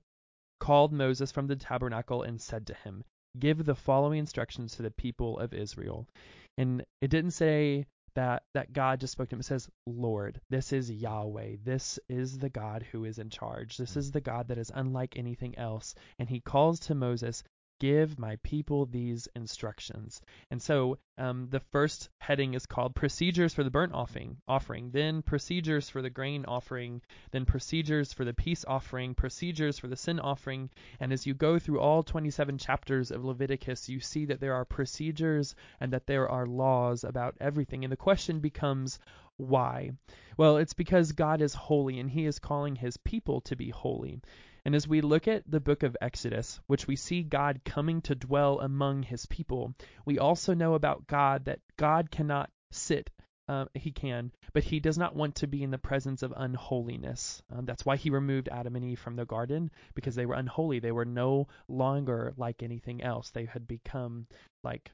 called 0.61 0.93
Moses 0.93 1.31
from 1.31 1.47
the 1.47 1.55
tabernacle 1.55 2.21
and 2.21 2.39
said 2.39 2.67
to 2.67 2.75
him, 2.75 3.03
Give 3.39 3.65
the 3.65 3.75
following 3.75 4.19
instructions 4.19 4.75
to 4.75 4.83
the 4.83 4.91
people 4.91 5.39
of 5.39 5.55
Israel. 5.55 6.07
And 6.55 6.85
it 7.01 7.09
didn't 7.09 7.31
say 7.31 7.87
that 8.13 8.43
that 8.53 8.71
God 8.71 8.99
just 8.99 9.13
spoke 9.13 9.29
to 9.29 9.35
him. 9.35 9.39
It 9.39 9.45
says, 9.45 9.67
Lord. 9.87 10.39
This 10.49 10.71
is 10.71 10.91
Yahweh. 10.91 11.55
This 11.63 11.97
is 12.09 12.37
the 12.37 12.49
God 12.49 12.83
who 12.83 13.05
is 13.05 13.17
in 13.17 13.31
charge. 13.31 13.77
This 13.77 13.93
hmm. 13.93 13.99
is 13.99 14.11
the 14.11 14.21
God 14.21 14.49
that 14.49 14.59
is 14.59 14.71
unlike 14.73 15.17
anything 15.17 15.57
else. 15.57 15.95
And 16.19 16.29
he 16.29 16.39
calls 16.39 16.79
to 16.81 16.95
Moses, 16.95 17.43
Give 17.81 18.19
my 18.19 18.35
people 18.43 18.85
these 18.85 19.27
instructions. 19.35 20.21
And 20.51 20.61
so 20.61 20.99
um, 21.17 21.47
the 21.49 21.59
first 21.59 22.09
heading 22.19 22.53
is 22.53 22.67
called 22.67 22.93
procedures 22.93 23.55
for 23.55 23.63
the 23.63 23.71
burnt 23.71 23.91
offering, 23.95 24.37
offering, 24.47 24.91
then 24.91 25.23
procedures 25.23 25.89
for 25.89 26.03
the 26.03 26.11
grain 26.11 26.45
offering, 26.45 27.01
then 27.31 27.43
procedures 27.43 28.13
for 28.13 28.23
the 28.23 28.35
peace 28.35 28.63
offering, 28.67 29.15
procedures 29.15 29.79
for 29.79 29.87
the 29.87 29.95
sin 29.95 30.19
offering. 30.19 30.69
And 30.99 31.11
as 31.11 31.25
you 31.25 31.33
go 31.33 31.57
through 31.57 31.79
all 31.79 32.03
27 32.03 32.59
chapters 32.59 33.09
of 33.09 33.25
Leviticus, 33.25 33.89
you 33.89 33.99
see 33.99 34.25
that 34.25 34.39
there 34.39 34.53
are 34.53 34.63
procedures 34.63 35.55
and 35.79 35.91
that 35.91 36.05
there 36.05 36.29
are 36.29 36.45
laws 36.45 37.03
about 37.03 37.35
everything. 37.41 37.83
And 37.83 37.91
the 37.91 37.97
question 37.97 38.41
becomes, 38.41 38.99
why? 39.37 39.93
Well, 40.37 40.57
it's 40.57 40.75
because 40.75 41.13
God 41.13 41.41
is 41.41 41.55
holy 41.55 41.99
and 41.99 42.11
he 42.11 42.27
is 42.27 42.37
calling 42.37 42.75
his 42.75 42.97
people 42.97 43.41
to 43.41 43.55
be 43.55 43.71
holy. 43.71 44.21
And 44.65 44.75
as 44.75 44.87
we 44.87 45.01
look 45.01 45.27
at 45.27 45.49
the 45.49 45.59
book 45.59 45.83
of 45.83 45.97
Exodus, 46.01 46.59
which 46.67 46.87
we 46.87 46.95
see 46.95 47.23
God 47.23 47.61
coming 47.65 48.01
to 48.03 48.15
dwell 48.15 48.59
among 48.59 49.03
his 49.03 49.25
people, 49.25 49.73
we 50.05 50.19
also 50.19 50.53
know 50.53 50.75
about 50.75 51.07
God 51.07 51.45
that 51.45 51.59
God 51.77 52.11
cannot 52.11 52.49
sit. 52.71 53.09
Uh, 53.47 53.65
he 53.73 53.91
can, 53.91 54.31
but 54.53 54.63
he 54.63 54.79
does 54.79 54.97
not 54.97 55.15
want 55.15 55.35
to 55.35 55.47
be 55.47 55.61
in 55.61 55.71
the 55.71 55.77
presence 55.77 56.23
of 56.23 56.33
unholiness. 56.37 57.41
Um, 57.51 57.65
that's 57.65 57.85
why 57.85 57.97
he 57.97 58.09
removed 58.09 58.47
Adam 58.49 58.75
and 58.77 58.85
Eve 58.85 58.99
from 58.99 59.15
the 59.15 59.25
garden 59.25 59.71
because 59.93 60.15
they 60.15 60.25
were 60.25 60.35
unholy. 60.35 60.79
They 60.79 60.93
were 60.93 61.05
no 61.05 61.47
longer 61.67 62.33
like 62.37 62.63
anything 62.63 63.03
else. 63.03 63.31
They 63.31 63.45
had 63.45 63.67
become 63.67 64.27
like, 64.63 64.91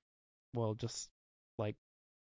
well, 0.53 0.73
just 0.73 1.09
like 1.59 1.75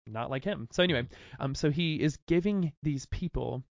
not 0.05 0.29
like 0.29 0.43
him. 0.43 0.67
So 0.71 0.83
anyway, 0.83 1.07
um, 1.39 1.55
so 1.55 1.71
he 1.71 1.95
is 1.95 2.17
giving 2.27 2.73
these 2.83 3.05
people 3.07 3.63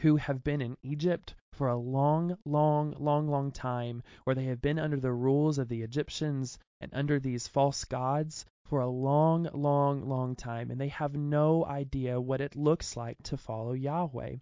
who 0.00 0.16
have 0.16 0.42
been 0.42 0.60
in 0.60 0.76
Egypt 0.82 1.34
for 1.56 1.68
a 1.68 1.76
long, 1.76 2.36
long, 2.44 2.94
long, 2.98 3.28
long 3.28 3.50
time, 3.50 4.02
where 4.24 4.36
they 4.36 4.44
have 4.44 4.60
been 4.60 4.78
under 4.78 5.00
the 5.00 5.12
rules 5.12 5.56
of 5.56 5.68
the 5.68 5.80
Egyptians 5.80 6.58
and 6.82 6.92
under 6.92 7.18
these 7.18 7.48
false 7.48 7.82
gods 7.86 8.44
for 8.66 8.80
a 8.80 8.88
long, 8.88 9.48
long, 9.54 10.06
long 10.06 10.36
time, 10.36 10.70
and 10.70 10.78
they 10.78 10.88
have 10.88 11.14
no 11.14 11.64
idea 11.64 12.20
what 12.20 12.42
it 12.42 12.56
looks 12.56 12.94
like 12.94 13.22
to 13.22 13.38
follow 13.38 13.72
Yahweh. 13.72 14.36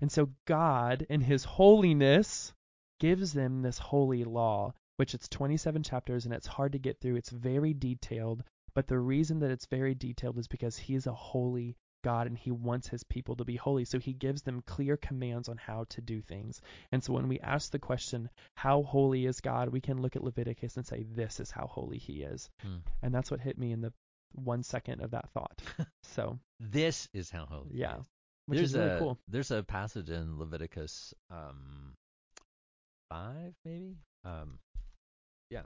And 0.00 0.10
so 0.10 0.30
God, 0.46 1.06
in 1.08 1.20
His 1.20 1.44
holiness, 1.44 2.52
gives 2.98 3.32
them 3.32 3.62
this 3.62 3.78
holy 3.78 4.24
law, 4.24 4.74
which 4.96 5.14
it's 5.14 5.28
27 5.28 5.84
chapters 5.84 6.24
and 6.24 6.34
it's 6.34 6.46
hard 6.46 6.72
to 6.72 6.78
get 6.78 7.00
through. 7.00 7.16
It's 7.16 7.30
very 7.30 7.72
detailed, 7.72 8.42
but 8.74 8.88
the 8.88 8.98
reason 8.98 9.38
that 9.40 9.52
it's 9.52 9.66
very 9.66 9.94
detailed 9.94 10.38
is 10.38 10.48
because 10.48 10.76
He 10.76 10.94
is 10.94 11.06
a 11.06 11.12
holy 11.12 11.76
God 12.02 12.26
and 12.26 12.36
he 12.38 12.50
wants 12.50 12.88
his 12.88 13.02
people 13.04 13.36
to 13.36 13.44
be 13.44 13.56
holy. 13.56 13.84
So 13.84 13.98
he 13.98 14.12
gives 14.12 14.42
them 14.42 14.62
clear 14.66 14.96
commands 14.96 15.48
on 15.48 15.56
how 15.56 15.84
to 15.90 16.00
do 16.00 16.20
things. 16.20 16.60
And 16.92 17.02
so 17.02 17.12
when 17.12 17.28
we 17.28 17.40
ask 17.40 17.70
the 17.70 17.78
question, 17.78 18.28
how 18.54 18.82
holy 18.82 19.26
is 19.26 19.40
God, 19.40 19.68
we 19.70 19.80
can 19.80 20.00
look 20.00 20.16
at 20.16 20.24
Leviticus 20.24 20.76
and 20.76 20.86
say, 20.86 21.04
this 21.14 21.40
is 21.40 21.50
how 21.50 21.66
holy 21.66 21.98
he 21.98 22.22
is. 22.22 22.48
Hmm. 22.62 22.76
And 23.02 23.14
that's 23.14 23.30
what 23.30 23.40
hit 23.40 23.58
me 23.58 23.72
in 23.72 23.80
the 23.80 23.92
one 24.32 24.62
second 24.62 25.00
of 25.00 25.12
that 25.12 25.30
thought. 25.30 25.60
so, 26.02 26.38
This 26.60 27.08
is 27.14 27.30
how 27.30 27.46
holy. 27.46 27.70
yeah, 27.74 27.96
which 28.46 28.58
there's 28.58 28.70
is 28.72 28.76
really 28.78 28.90
a 28.90 28.98
cool. 28.98 29.18
there's 29.28 29.50
a 29.50 29.62
passage 29.62 30.10
in 30.10 30.38
Leviticus 30.38 31.12
um 31.30 31.94
five 33.10 33.54
maybe 33.64 33.96
um 34.24 34.58
yeah 35.50 35.62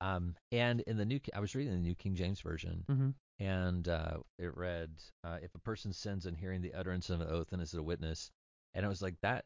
um 0.00 0.34
and 0.52 0.80
in 0.82 0.96
the 0.96 1.04
new 1.04 1.20
I 1.34 1.40
was 1.40 1.54
reading 1.54 1.72
the 1.72 1.78
New 1.78 1.94
King 1.94 2.14
James 2.16 2.40
version 2.40 2.84
hmm 2.88 3.10
and 3.38 3.88
uh, 3.88 4.18
it 4.38 4.56
read 4.56 4.90
uh, 5.24 5.38
if 5.42 5.54
a 5.54 5.58
person 5.60 5.92
sins 5.92 6.26
in 6.26 6.34
hearing 6.34 6.60
the 6.62 6.74
utterance 6.74 7.10
of 7.10 7.20
an 7.20 7.28
oath 7.28 7.52
and 7.52 7.62
is 7.62 7.74
a 7.74 7.82
witness 7.82 8.30
and 8.74 8.84
I 8.84 8.88
was 8.88 9.02
like 9.02 9.20
that 9.22 9.44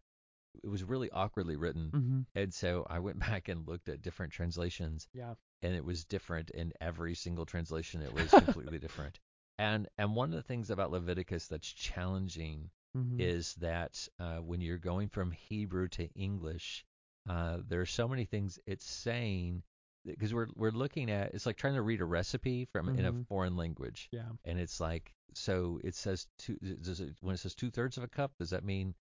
it 0.63 0.69
was 0.69 0.85
really 0.85 1.11
awkwardly 1.11 1.57
written 1.57 1.95
hmm 1.95 2.21
and 2.35 2.53
so 2.53 2.87
I 2.89 2.99
went 3.01 3.19
back 3.29 3.49
and 3.49 3.67
looked 3.67 3.89
at 3.89 4.03
different 4.03 4.33
translations 4.33 5.09
Yeah. 5.13 5.35
and 5.63 5.75
it 5.75 5.85
was 5.85 6.05
different 6.05 6.51
in 6.51 6.73
every 6.81 7.15
single 7.15 7.47
translation 7.47 8.03
it 8.03 8.13
was 8.15 8.31
completely 8.31 8.79
different. 8.87 9.19
And 9.59 9.89
and 9.99 10.15
one 10.17 10.31
of 10.31 10.37
the 10.37 10.43
things 10.43 10.71
about 10.71 10.91
Leviticus 10.91 11.47
that's 11.47 11.71
challenging 11.73 12.71
hmm 12.95 13.19
is 13.19 13.55
that 13.57 14.09
uh, 14.19 14.39
when 14.39 14.61
you're 14.61 14.79
going 14.79 15.09
from 15.09 15.31
Hebrew 15.31 15.89
to 15.89 16.09
English, 16.15 16.85
uh, 17.29 17.59
there 17.69 17.81
are 17.81 17.87
so 17.87 18.09
many 18.09 18.25
things 18.25 18.59
it's 18.67 18.85
saying 18.87 19.63
because 20.05 20.35
we're 20.35 20.49
we're 20.57 20.71
looking 20.71 21.11
at 21.11 21.35
it's 21.35 21.47
like 21.47 21.57
trying 21.57 21.75
to 21.75 21.83
read 21.83 22.01
a 22.01 22.05
recipe 22.05 22.65
from 22.73 22.89
in 22.91 23.05
a 23.05 23.13
Mhm. 23.13 23.27
foreign 23.29 23.57
language, 23.57 24.09
Yeah. 24.13 24.29
and 24.45 24.59
it's 24.59 24.81
like 24.81 25.15
so 25.35 25.81
it 25.85 25.95
says 25.95 26.27
two. 26.39 26.57
Does 26.57 27.01
it 27.01 27.15
when 27.21 27.35
it 27.35 27.39
says 27.39 27.55
two 27.55 27.71
thirds 27.71 27.97
of 27.97 28.05
a 28.05 28.09
cup? 28.09 28.33
Does 28.39 28.51
that 28.51 28.65
mean 28.65 28.95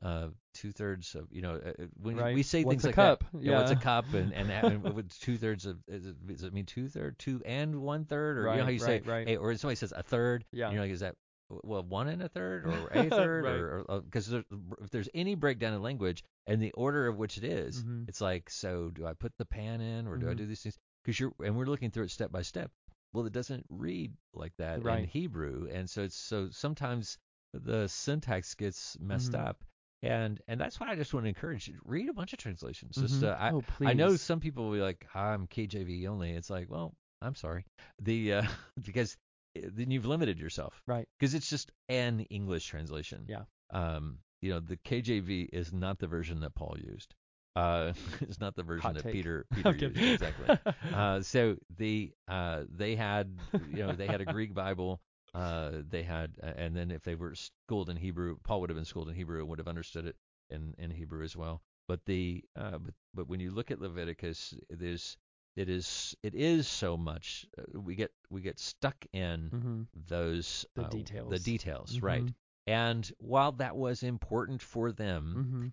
uh 0.00 0.28
two 0.54 0.70
thirds 0.70 1.16
of 1.16 1.26
you 1.32 1.42
know 1.42 1.54
uh, 1.56 1.70
uh, 1.82 1.86
when 2.00 2.16
Right. 2.16 2.34
we 2.34 2.44
say 2.44 2.62
What's 2.62 2.82
things 2.82 2.84
a 2.84 2.88
like 2.88 2.94
cup? 2.94 3.24
that? 3.32 3.42
Yeah. 3.42 3.56
What's 3.58 3.70
a 3.72 3.76
cup? 3.76 4.12
And 4.14 4.32
and, 4.32 4.50
and 4.50 5.10
two 5.20 5.38
thirds 5.38 5.66
of 5.66 5.78
is 5.88 6.06
it, 6.06 6.26
does 6.26 6.44
it 6.44 6.52
mean 6.52 6.66
two 6.66 6.88
third, 6.88 7.18
two 7.18 7.42
and 7.44 7.80
one 7.80 8.04
third, 8.04 8.38
or 8.38 8.42
you 8.42 8.46
know 8.46 8.52
how 8.52 8.64
Right, 8.66 8.72
you 8.74 8.78
say 8.78 8.86
right, 8.98 9.06
right. 9.06 9.28
hey, 9.28 9.36
or 9.36 9.56
somebody 9.56 9.76
says 9.76 9.92
a 9.96 10.02
third, 10.02 10.44
Yeah. 10.52 10.70
you're 10.70 10.80
like 10.80 10.90
is 10.92 11.00
that 11.00 11.16
well 11.50 11.82
one 11.82 12.08
and 12.08 12.22
a 12.22 12.28
third 12.28 12.64
or 12.66 12.88
a 12.92 13.08
third 13.10 13.44
Right. 13.44 13.58
or 13.90 14.02
because 14.02 14.28
there, 14.28 14.44
if 14.82 14.90
there's 14.90 15.08
any 15.14 15.34
breakdown 15.34 15.72
in 15.74 15.82
language 15.82 16.22
and 16.46 16.60
the 16.60 16.72
order 16.72 17.06
of 17.06 17.16
which 17.16 17.38
it 17.38 17.44
is, 17.44 17.82
Mhm. 17.82 18.08
it's 18.08 18.20
like 18.20 18.50
so 18.50 18.90
do 18.90 19.06
I 19.06 19.14
put 19.14 19.32
the 19.38 19.44
pan 19.46 19.80
in 19.80 20.06
or 20.06 20.16
do 20.16 20.28
I 20.28 20.34
Mhm. 20.34 20.38
do 20.38 20.46
these 20.46 20.62
things? 20.62 20.78
Because 21.04 21.18
you're 21.20 21.32
and 21.44 21.56
we're 21.56 21.66
looking 21.66 21.90
through 21.90 22.04
it 22.04 22.10
step 22.10 22.30
by 22.30 22.42
step. 22.42 22.70
Well, 23.12 23.24
it 23.26 23.32
doesn't 23.32 23.64
read 23.70 24.12
like 24.34 24.52
that 24.58 24.82
in 25.00 25.08
Hebrew, 25.08 25.68
and 25.72 25.88
so 25.88 26.02
it's 26.02 26.16
so 26.16 26.50
sometimes 26.50 27.18
the 27.54 27.88
syntax 27.88 28.54
gets 28.54 28.98
messed 29.00 29.32
Mhm. 29.32 29.40
up, 29.48 29.64
and 30.02 30.38
and 30.48 30.60
that's 30.60 30.78
why 30.78 30.90
I 30.90 30.96
just 30.96 31.14
want 31.14 31.24
to 31.24 31.28
encourage 31.28 31.66
you 31.68 31.74
to 31.74 31.80
read 31.84 32.10
a 32.10 32.12
bunch 32.12 32.34
of 32.34 32.38
translations. 32.38 32.96
Just 32.96 33.22
Mhm. 33.22 33.28
uh, 33.28 33.36
I 33.38 33.50
oh. 33.52 33.64
I 33.80 33.94
know 33.94 34.16
some 34.16 34.40
people 34.40 34.66
will 34.66 34.74
be 34.74 34.82
like 34.82 35.06
I'm 35.14 35.46
KJV 35.46 36.06
only. 36.06 36.32
It's 36.32 36.50
like 36.50 36.68
well 36.70 36.94
I'm 37.22 37.34
sorry 37.34 37.64
the 38.02 38.34
uh, 38.34 38.42
because 38.84 39.14
uh, 39.14 39.16
then 39.64 39.90
you've 39.90 40.06
limited 40.06 40.38
yourself 40.38 40.82
Right. 40.86 41.08
because 41.18 41.34
it's 41.34 41.48
just 41.50 41.70
an 41.88 42.20
English 42.30 42.66
translation. 42.66 43.26
Yeah. 43.28 43.42
Um, 43.70 44.18
you 44.40 44.50
know 44.50 44.60
the 44.60 44.76
KJV 44.76 45.48
is 45.52 45.72
not 45.72 45.98
the 45.98 46.06
version 46.06 46.40
that 46.40 46.54
Paul 46.54 46.76
used. 46.78 47.14
Uh, 47.56 47.92
it's 48.20 48.40
not 48.40 48.54
the 48.54 48.62
version 48.62 48.82
Hot 48.82 48.94
that 48.94 49.02
take. 49.02 49.12
Peter 49.12 49.46
Peter 49.54 49.88
used 49.88 50.22
exactly. 50.22 50.58
Uh, 50.94 51.20
so 51.22 51.56
the 51.76 52.12
uh, 52.28 52.62
they 52.74 52.94
had 52.94 53.36
you 53.72 53.84
know 53.86 53.92
they 53.92 54.06
had 54.06 54.20
a 54.20 54.24
Greek 54.24 54.54
Bible. 54.54 55.00
Uh, 55.34 55.82
they 55.88 56.02
had 56.02 56.32
uh, 56.42 56.52
and 56.56 56.74
then 56.76 56.90
if 56.90 57.02
they 57.02 57.14
were 57.14 57.34
schooled 57.34 57.90
in 57.90 57.96
Hebrew, 57.96 58.36
Paul 58.44 58.60
would 58.60 58.70
have 58.70 58.76
been 58.76 58.84
schooled 58.84 59.08
in 59.08 59.14
Hebrew 59.14 59.40
and 59.40 59.48
would 59.48 59.58
have 59.58 59.68
understood 59.68 60.06
it 60.06 60.16
in 60.50 60.74
in 60.78 60.90
Hebrew 60.90 61.22
as 61.24 61.36
well. 61.36 61.60
But 61.88 62.00
the 62.06 62.44
uh, 62.56 62.78
but 62.78 62.94
but 63.14 63.28
when 63.28 63.40
you 63.40 63.50
look 63.50 63.70
at 63.70 63.80
Leviticus, 63.80 64.54
it 64.70 64.82
is 64.82 65.16
it 65.58 65.68
is 65.68 66.14
it 66.22 66.34
is 66.34 66.66
so 66.68 66.96
much 66.96 67.46
uh, 67.58 67.80
we 67.80 67.94
get 67.94 68.12
we 68.30 68.40
get 68.40 68.58
stuck 68.58 69.04
in 69.12 69.50
Mhm. 69.50 69.86
those 70.08 70.64
The 70.74 70.84
uh, 70.84 70.88
details. 70.88 71.30
the 71.30 71.38
details 71.38 72.00
right 72.00 72.24
Mhm. 72.24 72.34
and 72.66 73.12
while 73.18 73.52
that 73.52 73.76
was 73.76 74.02
important 74.02 74.62
for 74.62 74.92
them 74.92 75.72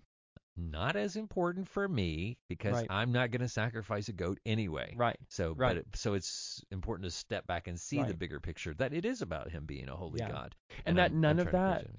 not 0.58 0.96
as 0.96 1.16
important 1.16 1.68
for 1.68 1.86
me 1.86 2.38
because 2.48 2.72
Right. 2.72 2.86
I'm 2.90 3.12
not 3.12 3.30
going 3.30 3.42
to 3.42 3.48
sacrifice 3.48 4.08
a 4.08 4.14
goat 4.14 4.40
anyway. 4.46 4.94
Right. 4.96 5.18
So, 5.28 5.52
right. 5.52 5.68
but 5.74 5.76
it, 5.76 5.86
so 5.96 6.14
it's 6.14 6.64
important 6.70 7.04
to 7.04 7.10
step 7.10 7.46
back 7.46 7.68
and 7.68 7.78
see 7.78 8.02
the 8.02 8.14
bigger 8.14 8.40
picture 8.40 8.72
that 8.74 8.94
it 8.94 9.04
is 9.04 9.20
about 9.20 9.50
him 9.50 9.66
being 9.66 9.90
a 9.90 9.94
holy 9.96 10.20
Yeah. 10.20 10.30
God, 10.30 10.56
And 10.86 10.96
that 10.96 11.10
I'm- 11.10 11.20
none 11.20 11.38
I'm 11.40 11.46
of 11.46 11.52
that- 11.52 11.82
him, 11.82 11.98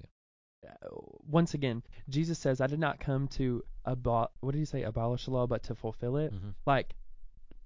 yeah. 0.64 0.74
uh, 0.82 0.88
once 1.22 1.54
again, 1.54 1.84
Jesus 2.08 2.36
says, 2.40 2.60
"I 2.60 2.66
did 2.66 2.80
not 2.80 2.98
come 2.98 3.28
to 3.38 3.62
abol 3.86 4.26
what 4.40 4.52
did 4.52 4.58
he 4.58 4.64
say? 4.64 4.82
Abolish 4.82 5.26
the 5.26 5.30
law, 5.30 5.46
but 5.46 5.62
to 5.64 5.76
fulfill 5.76 6.16
it." 6.16 6.32
Mhm. 6.32 6.56
Like, 6.66 6.96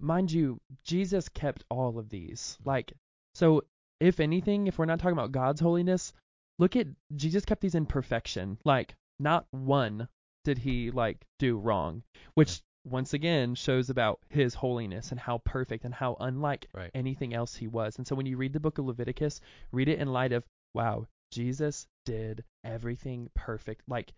mind 0.03 0.33
you, 0.33 0.61
Jesus 0.85 1.29
kept 1.29 1.65
all 1.71 1.99
of 1.99 2.09
these. 2.09 2.59
Mhm. 2.62 2.67
Like, 2.67 2.93
so 3.35 3.65
if 4.01 4.21
anything, 4.21 4.67
if 4.67 4.79
we're 4.79 4.85
not 4.85 4.99
talking 4.99 5.17
about 5.17 5.33
God's 5.33 5.61
holiness, 5.61 6.12
look 6.59 6.77
at 6.77 6.88
Jesus 7.17 7.45
kept 7.45 7.61
these 7.61 7.75
in 7.75 7.87
perfection. 7.87 8.59
Like, 8.65 8.95
not 9.19 9.47
one 9.53 10.09
did 10.45 10.59
he 10.59 10.91
like 10.91 11.25
do 11.38 11.57
wrong, 11.59 12.03
which 12.35 12.61
once 12.85 13.15
again 13.15 13.55
shows 13.55 13.91
about 13.91 14.19
his 14.29 14.55
holiness 14.55 15.12
and 15.12 15.21
how 15.21 15.38
perfect 15.38 15.85
and 15.85 15.95
how 15.95 16.17
unlike 16.19 16.67
Right. 16.75 16.91
anything 16.95 17.33
else 17.33 17.55
he 17.55 17.69
was. 17.69 17.97
And 17.97 18.07
so 18.07 18.17
when 18.17 18.27
you 18.27 18.37
read 18.37 18.53
the 18.53 18.59
book 18.61 18.79
of 18.79 18.87
Leviticus, 18.87 19.41
read 19.71 19.88
it 19.88 20.01
in 20.01 20.12
light 20.12 20.33
of, 20.33 20.45
wow, 20.75 21.07
Jesus 21.31 21.87
did 22.05 22.45
everything 22.65 23.31
perfect. 23.35 23.83
Like, 23.87 24.12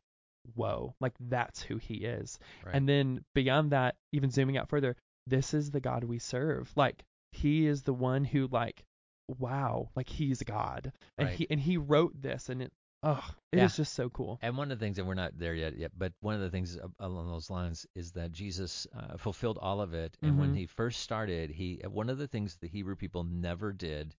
whoa, 0.55 0.95
like 0.99 1.13
that's 1.21 1.63
who 1.63 1.77
he 1.77 1.97
is. 2.07 2.39
Right. 2.65 2.75
And 2.75 2.89
then 2.89 3.23
beyond 3.35 3.73
that, 3.73 3.97
even 4.13 4.31
zooming 4.31 4.57
out 4.57 4.69
further, 4.71 4.97
this 5.27 5.55
is 5.55 5.71
the 5.71 5.81
God 5.81 6.05
we 6.05 6.19
serve. 6.19 6.73
Like, 6.77 7.05
he 7.33 7.67
is 7.67 7.83
the 7.83 7.95
one 7.95 8.25
who, 8.25 8.47
like, 8.49 8.85
wow, 9.27 9.91
like 9.97 10.09
he's 10.09 10.41
a 10.41 10.45
God. 10.45 10.93
And 11.19 11.29
Right. 11.29 11.37
he 11.39 11.47
and 11.51 11.61
he 11.61 11.77
wrote 11.77 12.21
this 12.21 12.49
and 12.49 12.63
it 12.63 12.73
oh, 13.03 13.25
it 13.53 13.61
is 13.63 13.73
Yeah. 13.73 13.77
just 13.77 13.95
so 13.95 14.09
cool. 14.11 14.39
And 14.43 14.57
one 14.57 14.71
of 14.71 14.79
the 14.79 14.85
things, 14.85 14.99
and 14.99 15.07
we're 15.07 15.15
not 15.15 15.39
there 15.39 15.55
yet, 15.55 15.77
yet, 15.77 15.93
but 15.97 16.13
one 16.21 16.35
of 16.35 16.41
the 16.41 16.51
things 16.51 16.79
along 16.99 17.29
those 17.29 17.51
lines 17.51 17.87
is 17.95 18.13
that 18.13 18.33
Jesus 18.33 18.87
uh, 18.95 19.17
fulfilled 19.17 19.59
all 19.61 19.81
of 19.81 19.95
it. 19.95 20.17
And 20.23 20.39
when 20.39 20.53
Mhm. 20.53 20.55
he 20.55 20.67
first 20.67 21.01
started, 21.01 21.51
he 21.51 21.81
one 21.89 22.11
of 22.11 22.19
the 22.19 22.29
things 22.29 22.57
the 22.57 22.69
Hebrew 22.69 22.97
people 22.97 23.25
never 23.25 23.73
did. 23.73 24.15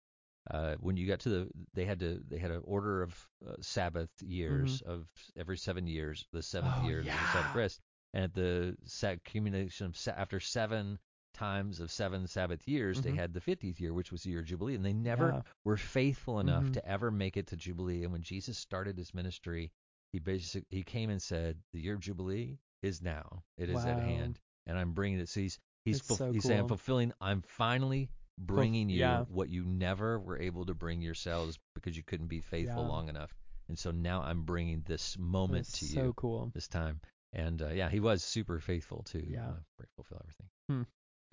Uh, 0.50 0.76
when 0.80 0.96
you 0.98 1.08
got 1.08 1.20
to 1.22 1.30
the, 1.30 1.50
they 1.74 1.86
had 1.86 2.00
to, 2.00 2.22
they 2.28 2.38
had 2.38 2.52
an 2.52 2.62
order 2.66 3.02
of 3.04 3.28
uh, 3.48 3.54
Sabbath 3.62 4.10
years 4.22 4.82
of 4.86 5.08
every 5.36 5.58
seven 5.58 5.88
years. 5.88 6.26
The 6.34 6.44
seventh 6.44 6.76
Mm-hmm. 6.76 6.86
Oh, 6.86 6.90
year 6.90 6.98
was 7.00 7.06
the 7.08 7.12
yeah. 7.12 7.26
Sabbath 7.26 7.56
rest, 7.56 7.82
and 8.16 8.24
at 8.24 8.34
the 8.34 8.76
accumulation 9.04 9.86
of 9.88 10.08
after 10.18 10.40
seven 10.40 10.98
times 11.34 11.82
of 11.82 11.92
seven 11.92 12.26
Sabbath 12.28 12.66
years, 12.66 13.02
they 13.02 13.12
Mhm. 13.12 13.18
had 13.18 13.34
the 13.34 13.42
fiftieth 13.42 13.80
year, 13.82 13.94
which 13.94 14.10
was 14.12 14.24
the 14.24 14.30
year 14.30 14.40
of 14.40 14.46
Jubilee, 14.46 14.76
and 14.76 14.86
they 14.86 14.94
never 14.94 15.32
Yeah. 15.34 15.42
were 15.66 15.76
faithful 15.76 16.40
enough 16.40 16.64
Mhm. 16.64 16.74
to 16.74 16.88
ever 16.88 17.12
make 17.12 17.36
it 17.36 17.48
to 17.48 17.58
Jubilee. 17.58 18.04
And 18.04 18.14
when 18.14 18.22
Jesus 18.24 18.58
started 18.58 18.98
his 18.98 19.14
ministry, 19.14 19.74
he 20.14 20.20
basically 20.20 20.66
he 20.78 20.84
came 20.84 21.10
and 21.10 21.22
said, 21.22 21.62
"The 21.74 21.82
year 21.82 21.96
of 21.96 22.00
Jubilee 22.00 22.58
is 22.82 23.02
now. 23.02 23.44
It 23.58 23.70
is 23.70 23.86
at 23.86 24.00
hand, 24.00 24.40
and 24.66 24.78
I'm 24.78 24.94
bringing 24.94 25.20
it." 25.20 25.28
So 25.28 25.42
he's 25.42 25.60
he's 25.84 26.06
so 26.06 26.32
he's 26.32 26.44
saying, 26.44 26.62
"I'm 26.62 26.68
fulfilling. 26.70 27.12
I'm 27.20 27.42
finally 27.42 28.10
bringing 28.38 28.90
you 28.90 29.00
yeah. 29.00 29.24
what 29.26 29.50
you 29.50 29.66
never 29.66 30.18
were 30.20 30.38
able 30.40 30.66
to 30.66 30.74
bring 30.74 31.02
yourselves 31.02 31.60
because 31.74 31.98
you 31.98 32.04
couldn't 32.04 32.28
be 32.28 32.40
faithful 32.40 32.84
Yeah. 32.84 32.90
long 32.90 33.10
enough. 33.10 33.34
And 33.68 33.78
so 33.78 33.92
now 33.92 34.22
I'm 34.22 34.44
bringing 34.44 34.82
this 34.84 35.18
moment 35.18 35.66
to 35.66 35.86
so 35.86 36.04
you 36.04 36.14
cool. 36.14 36.52
this 36.54 36.70
time." 36.70 37.02
And 37.36 37.62
uh, 37.62 37.70
yeah, 37.70 37.90
he 37.90 38.00
was 38.00 38.24
super 38.24 38.60
faithful 38.60 39.04
to 39.12 39.24
Yeah. 39.30 39.50
uh, 39.50 39.84
fulfill 39.96 40.22
everything. 40.24 40.48
Hmm. 40.70 40.82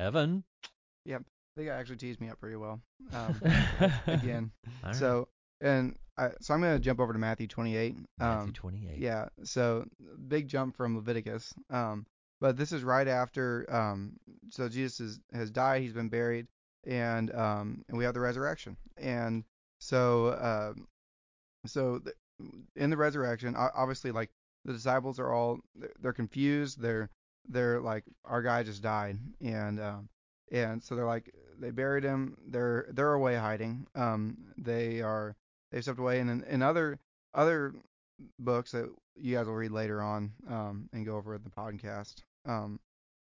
Evan, 0.04 0.44
I 1.08 1.10
think 1.56 1.68
it 1.68 1.70
actually 1.70 1.96
teased 1.96 2.20
me 2.20 2.28
up 2.30 2.40
pretty 2.40 2.56
well. 2.56 2.80
Um, 3.12 3.40
again. 4.06 4.50
All 4.82 4.88
right. 4.90 4.96
So 4.96 5.28
and 5.60 5.96
I, 6.18 6.30
so 6.40 6.54
I'm 6.54 6.60
gonna 6.60 6.78
jump 6.78 6.98
over 6.98 7.12
to 7.12 7.18
Matthew 7.18 7.46
28. 7.46 7.94
Matthew 8.18 8.42
Um, 8.48 8.52
28. 8.52 8.98
yeah. 8.98 9.28
So 9.44 9.86
big 10.28 10.48
jump 10.48 10.76
from 10.76 10.96
Leviticus. 10.96 11.52
Um, 11.70 12.06
but 12.40 12.56
this 12.56 12.72
is 12.72 12.82
right 12.82 13.06
after. 13.06 13.64
Um, 13.72 14.14
so 14.50 14.68
Jesus 14.68 14.98
is, 15.00 15.20
has 15.32 15.50
died. 15.50 15.82
He's 15.82 15.92
been 15.92 16.08
buried, 16.08 16.48
and 16.84 17.32
um, 17.34 17.84
and 17.88 17.96
we 17.96 18.04
have 18.04 18.14
the 18.14 18.20
resurrection. 18.20 18.76
And 18.96 19.44
so 19.78 20.74
um, 20.76 20.88
so 21.66 21.98
th- 22.00 22.16
in 22.74 22.90
the 22.90 22.96
resurrection, 22.96 23.54
obviously, 23.56 24.10
like 24.10 24.30
the 24.64 24.72
disciples 24.72 25.18
are 25.18 25.32
all 25.32 25.58
they're, 26.00 26.12
confused. 26.12 26.80
They're 26.80 27.10
they're 27.48 27.80
like 27.80 28.04
our 28.24 28.42
guy 28.42 28.62
just 28.62 28.82
died, 28.82 29.18
and 29.40 29.80
um, 29.80 30.08
and 30.50 30.82
so 30.82 30.94
they're 30.94 31.06
like 31.06 31.32
they 31.58 31.70
buried 31.70 32.04
him. 32.04 32.36
They're 32.46 32.86
they're 32.90 33.14
away 33.14 33.36
hiding. 33.36 33.86
Um, 33.94 34.36
they 34.56 35.00
are 35.00 35.36
they 35.70 35.80
stepped 35.80 35.98
away, 35.98 36.20
and 36.20 36.30
in, 36.30 36.44
in 36.44 36.62
other 36.62 36.98
other 37.34 37.74
books 38.38 38.72
that 38.72 38.88
you 39.16 39.36
guys 39.36 39.46
will 39.46 39.54
read 39.54 39.72
later 39.72 40.00
on 40.00 40.32
um, 40.48 40.88
and 40.92 41.04
go 41.04 41.16
over 41.16 41.34
in 41.34 41.42
the 41.42 41.50
podcast. 41.50 42.22
Um, 42.46 42.78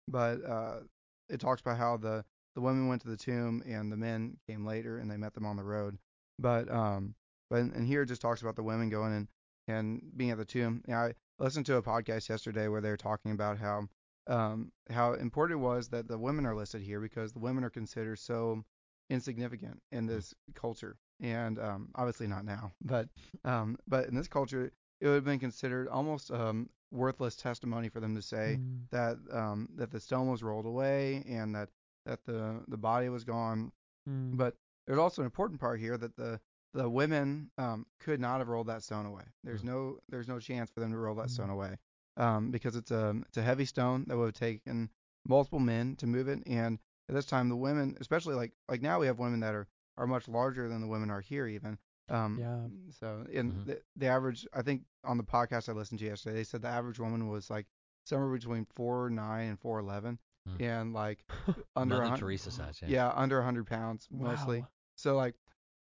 but 0.09 0.45
uh, 0.45 0.81
it 1.29 1.41
talks 1.41 1.61
about 1.61 1.79
how 1.79 1.97
the 1.97 2.25
the 2.55 2.61
women 2.61 2.89
went 2.89 3.03
to 3.03 3.09
the 3.09 3.17
tomb 3.17 3.63
and 3.67 3.93
the 3.93 3.97
men 3.97 4.37
came 4.49 4.67
later 4.67 4.99
and 4.99 5.11
they 5.11 5.17
met 5.17 5.35
them 5.35 5.47
on 5.47 5.57
the 5.57 5.63
road. 5.63 5.97
But 6.39 6.71
um, 6.71 7.15
but 7.51 7.61
and 7.61 7.87
here 7.87 8.03
it 8.03 8.07
just 8.07 8.23
talks 8.23 8.43
about 8.43 8.57
the 8.57 8.63
women 8.63 8.89
going 8.89 9.15
and 9.15 9.29
and 9.69 10.03
being 10.17 10.31
at 10.31 10.39
the 10.39 10.45
tomb. 10.45 10.83
Yeah, 10.89 11.05
I 11.05 11.15
listened 11.39 11.67
to 11.67 11.77
a 11.77 11.83
podcast 11.83 12.29
yesterday 12.29 12.69
where 12.69 12.81
they 12.81 12.91
were 12.91 12.97
talking 12.97 13.31
about 13.33 13.59
how 13.59 13.89
um, 14.27 14.73
how 14.91 15.15
important 15.15 15.59
it 15.59 15.63
was 15.63 15.89
that 15.89 16.07
the 16.09 16.19
women 16.19 16.45
are 16.45 16.55
listed 16.55 16.83
here 16.83 17.01
because 17.01 17.33
the 17.33 17.39
women 17.39 17.65
are 17.65 17.71
considered 17.71 18.19
so 18.19 18.63
insignificant 19.09 19.81
in 19.91 20.07
this 20.07 20.35
culture, 20.55 20.97
and 21.21 21.59
um, 21.59 21.89
obviously 21.95 22.27
not 22.27 22.45
now, 22.45 22.73
but 22.85 23.09
um, 23.45 23.77
but 23.87 24.07
in 24.09 24.15
this 24.15 24.29
culture, 24.29 24.71
it 25.01 25.07
would 25.07 25.15
have 25.15 25.25
been 25.25 25.39
considered 25.39 25.89
almost 25.89 26.31
um, 26.31 26.69
worthless 26.93 27.37
testimony 27.37 27.89
for 27.89 28.01
them 28.01 28.15
to 28.15 28.23
say 28.23 28.59
Mm. 28.61 28.89
that 28.91 29.17
um, 29.33 29.69
that 29.77 29.91
the 29.91 30.01
stone 30.01 30.29
was 30.29 30.43
rolled 30.43 30.67
away 30.67 31.25
and 31.29 31.55
that 31.55 31.69
that 32.05 32.25
the 32.27 32.61
the 32.69 32.77
body 32.77 33.09
was 33.09 33.25
gone. 33.25 33.73
Mm. 34.09 34.37
But 34.37 34.55
there's 34.87 34.99
also 34.99 35.23
an 35.23 35.27
important 35.27 35.61
part 35.61 35.81
here 35.81 35.97
that 35.99 36.17
the 36.17 36.41
the 36.75 36.89
women 36.89 37.51
um, 37.59 37.87
could 38.01 38.21
not 38.21 38.39
have 38.39 38.49
rolled 38.49 38.67
that 38.69 38.83
stone 38.83 39.07
away. 39.07 39.25
There's 39.45 39.63
Mm. 39.63 39.67
no 39.67 39.99
there's 40.09 40.29
no 40.29 40.39
chance 40.39 40.71
for 40.71 40.81
them 40.81 40.91
to 40.93 40.99
roll 40.99 41.15
that 41.17 41.27
Mm. 41.27 41.31
stone 41.31 41.51
away 41.51 41.79
um, 42.17 42.51
because 42.51 42.77
it's 42.77 42.91
a 42.91 43.17
it's 43.29 43.37
a 43.39 43.43
heavy 43.43 43.65
stone 43.65 44.05
that 44.09 44.17
would 44.17 44.27
have 44.27 44.35
taken 44.35 44.91
multiple 45.27 45.59
men 45.61 45.97
to 45.97 46.07
move 46.07 46.29
it. 46.29 46.43
And 46.47 46.79
at 47.09 47.15
this 47.15 47.27
time, 47.27 47.49
the 47.49 47.57
women, 47.57 47.97
especially 48.01 48.35
like 48.35 48.53
like 48.69 48.83
now, 48.83 49.01
we 49.01 49.07
have 49.07 49.19
women 49.19 49.41
that 49.41 49.55
are 49.55 49.67
are 49.97 50.07
much 50.07 50.29
larger 50.29 50.69
than 50.69 50.81
the 50.81 50.87
women 50.87 51.11
are 51.11 51.21
here 51.21 51.47
even. 51.47 51.79
Um, 52.09 52.39
Yeah. 52.39 52.67
So 52.93 53.27
in 53.31 53.53
Mhm. 53.53 53.65
the, 53.67 53.83
the 53.97 54.07
average, 54.07 54.47
I 54.53 54.63
think 54.63 54.85
on 55.05 55.17
the 55.19 55.25
podcast 55.25 55.69
I 55.69 55.73
listened 55.73 55.99
to 56.01 56.07
yesterday, 56.07 56.37
they 56.37 56.45
said 56.45 56.63
the 56.63 56.69
average 56.69 56.99
woman 57.01 57.29
was 57.29 57.51
like 57.51 57.67
somewhere 58.05 58.33
between 58.33 58.65
four 58.67 59.11
nine 59.11 59.49
and 59.51 59.59
four 59.61 59.79
eleven. 59.79 60.19
Hmm. 60.47 60.63
and 60.63 60.93
like 60.95 61.27
under 61.77 61.99
Mother 62.01 62.17
Teresa 62.17 62.51
size. 62.51 62.81
Yeah. 62.81 62.89
yeah, 62.89 63.13
under 63.15 63.37
100 63.37 63.67
pounds 63.67 64.09
mostly. 64.11 64.61
Wow. 64.61 64.69
So 64.95 65.15
like, 65.17 65.35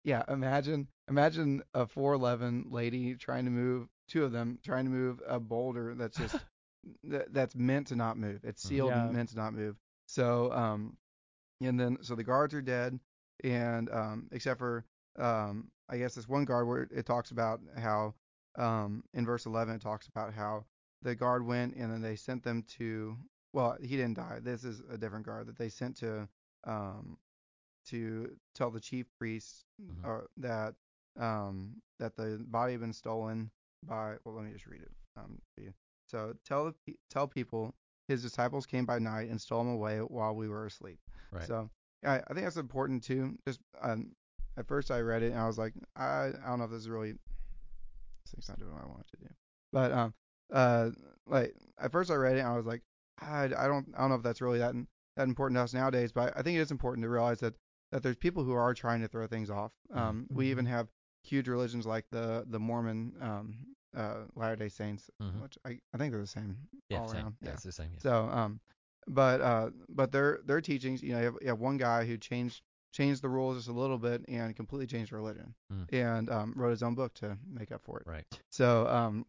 yeah, 0.04 0.24
imagine 0.28 0.88
imagine 1.10 1.64
a 1.74 1.86
4'11 1.88 2.68
lady 2.70 3.16
trying 3.16 3.46
to 3.46 3.52
move 3.52 3.88
two 4.08 4.24
of 4.24 4.32
them 4.32 4.60
trying 4.64 4.86
to 4.86 4.92
move 4.92 5.22
a 5.28 5.40
boulder 5.40 5.96
that's 5.96 6.18
just 6.18 6.44
that, 7.04 7.34
that's 7.34 7.56
meant 7.56 7.88
to 7.88 7.96
not 7.96 8.18
move. 8.18 8.40
It's 8.44 8.62
Mhm. 8.64 8.68
sealed 8.68 8.90
Yeah. 8.90 9.04
and 9.04 9.12
meant 9.12 9.30
to 9.30 9.36
not 9.36 9.54
move. 9.54 9.76
So 10.08 10.52
um, 10.54 10.98
and 11.62 11.80
then 11.80 11.98
so 12.02 12.16
the 12.16 12.24
guards 12.24 12.54
are 12.54 12.62
dead, 12.62 13.00
and 13.44 13.90
um, 13.92 14.28
except 14.32 14.60
for 14.60 14.86
um, 15.18 15.70
I 15.90 15.98
guess 15.98 16.16
this 16.16 16.28
one 16.28 16.46
guard 16.46 16.68
where 16.68 16.88
it 16.92 17.06
talks 17.06 17.32
about 17.32 17.62
how 17.78 18.14
um 18.58 19.04
in 19.14 19.26
verse 19.26 19.46
11 19.46 19.76
it 19.76 19.82
talks 19.82 20.08
about 20.08 20.34
how 20.34 20.66
the 21.04 21.16
guard 21.16 21.46
went 21.46 21.76
and 21.76 21.92
then 21.92 22.02
they 22.02 22.16
sent 22.16 22.44
them 22.44 22.64
to 22.78 23.16
well 23.54 23.78
he 23.82 23.96
didn't 23.96 24.16
die 24.16 24.40
this 24.42 24.64
is 24.64 24.82
a 24.92 24.98
different 24.98 25.26
guard 25.26 25.46
that 25.48 25.58
they 25.58 25.70
sent 25.70 25.96
to 25.98 26.28
um 26.66 27.18
to 27.90 28.36
tell 28.54 28.72
the 28.72 28.80
chief 28.80 29.06
priests 29.18 29.66
Mhm. 29.82 30.06
uh, 30.06 30.26
that 30.38 30.76
um 31.20 31.82
that 32.00 32.16
the 32.16 32.44
body 32.48 32.74
had 32.74 32.82
been 32.82 32.94
stolen 32.94 33.50
by 33.84 34.16
well 34.24 34.36
let 34.36 34.46
me 34.46 34.52
just 34.54 34.68
read 34.68 34.82
it 34.82 34.92
um 35.16 35.40
for 35.56 35.62
you. 35.62 35.74
so 36.08 36.34
tell 36.46 36.74
tell 37.10 37.28
people 37.28 37.74
his 38.08 38.22
disciples 38.22 38.66
came 38.66 38.86
by 38.86 39.00
night 39.00 39.30
and 39.30 39.40
stole 39.42 39.62
him 39.62 39.70
away 39.70 40.00
while 40.00 40.36
we 40.36 40.48
were 40.48 40.66
asleep 40.66 41.00
Right. 41.32 41.44
so 41.48 41.70
I, 42.06 42.18
I 42.20 42.34
think 42.34 42.46
that's 42.46 42.58
important 42.58 43.04
too 43.04 43.38
just 43.48 43.60
um 43.82 44.12
at 44.58 44.68
first 44.68 44.92
I 44.92 45.02
read 45.02 45.24
it 45.24 45.32
and 45.32 45.40
I 45.40 45.48
was 45.48 45.58
like 45.58 45.74
I 45.96 46.28
I 46.28 46.48
don't 46.48 46.60
know 46.60 46.66
if 46.66 46.72
this 46.72 46.82
is 46.82 46.90
really 46.90 47.14
this 47.14 48.32
thing's 48.34 48.50
not 48.50 48.60
doing 48.60 48.74
what 48.74 48.84
I 48.84 48.88
want 48.88 49.02
it 49.02 49.18
to 49.18 49.24
do 49.28 49.34
but 49.72 49.92
um 49.92 50.14
uh 50.54 50.90
like 51.28 51.54
at 51.80 51.92
first 51.92 52.12
I 52.12 52.16
read 52.16 52.36
it 52.38 52.40
and 52.40 52.48
I 52.48 52.56
was 52.58 52.66
like 52.66 52.82
I, 53.20 53.46
I 53.46 53.68
don't 53.68 53.88
I 53.96 54.02
don't 54.02 54.10
know 54.10 54.16
if 54.16 54.24
that's 54.24 54.42
really 54.42 54.60
that 54.60 54.74
that 55.16 55.28
important 55.28 55.58
to 55.58 55.62
us 55.64 55.74
nowadays 55.74 56.12
but 56.12 56.34
I 56.38 56.42
think 56.42 56.58
it 56.58 56.62
is 56.62 56.72
important 56.72 57.04
to 57.04 57.10
realize 57.10 57.40
that 57.40 57.56
that 57.92 58.04
there's 58.04 58.16
people 58.18 58.44
who 58.44 58.54
are 58.54 58.74
trying 58.74 59.02
to 59.02 59.08
throw 59.08 59.28
things 59.28 59.50
off 59.50 59.72
um 59.94 60.28
we 60.34 60.50
even 60.52 60.66
have 60.66 60.88
huge 61.24 61.48
religions 61.48 61.86
like 61.86 62.06
the 62.12 62.46
the 62.50 62.60
Mormon 62.60 63.14
um 63.22 63.56
uh 63.96 64.24
Latter 64.36 64.56
Day 64.56 64.70
Saints 64.70 65.10
Mhm. 65.22 65.42
which 65.42 65.58
I 65.66 65.80
I 65.94 65.98
think 65.98 66.12
they're 66.12 66.22
the 66.22 66.28
same 66.28 66.58
yeah. 66.90 67.00
all 67.00 67.08
Same. 67.08 67.18
around 67.22 67.36
Yeah, 67.42 67.52
it's 67.54 67.64
the 67.64 67.72
same. 67.72 67.90
Yeah. 67.94 68.00
so 68.00 68.30
um 68.30 68.60
but 69.08 69.42
uh 69.42 69.70
but 69.90 70.12
their 70.12 70.40
their 70.46 70.62
teachings 70.62 71.02
you 71.02 71.14
know 71.14 71.20
you 71.20 71.26
have, 71.26 71.36
you 71.42 71.48
have 71.48 71.60
one 71.60 71.78
guy 71.78 72.06
who 72.06 72.18
changed 72.18 72.62
changed 72.94 73.22
the 73.22 73.30
rules 73.30 73.58
just 73.58 73.70
a 73.70 73.74
little 73.74 73.98
bit 73.98 74.24
and 74.28 74.56
completely 74.56 74.88
changed 74.88 75.12
religion 75.12 75.54
Mm. 75.72 75.86
and 75.94 76.30
um 76.30 76.54
wrote 76.56 76.72
his 76.72 76.84
own 76.84 76.96
book 76.96 77.14
to 77.16 77.38
make 77.50 77.72
up 77.72 77.82
for 77.84 78.00
it 78.00 78.08
Right. 78.08 78.26
so 78.50 78.88
um, 78.88 79.26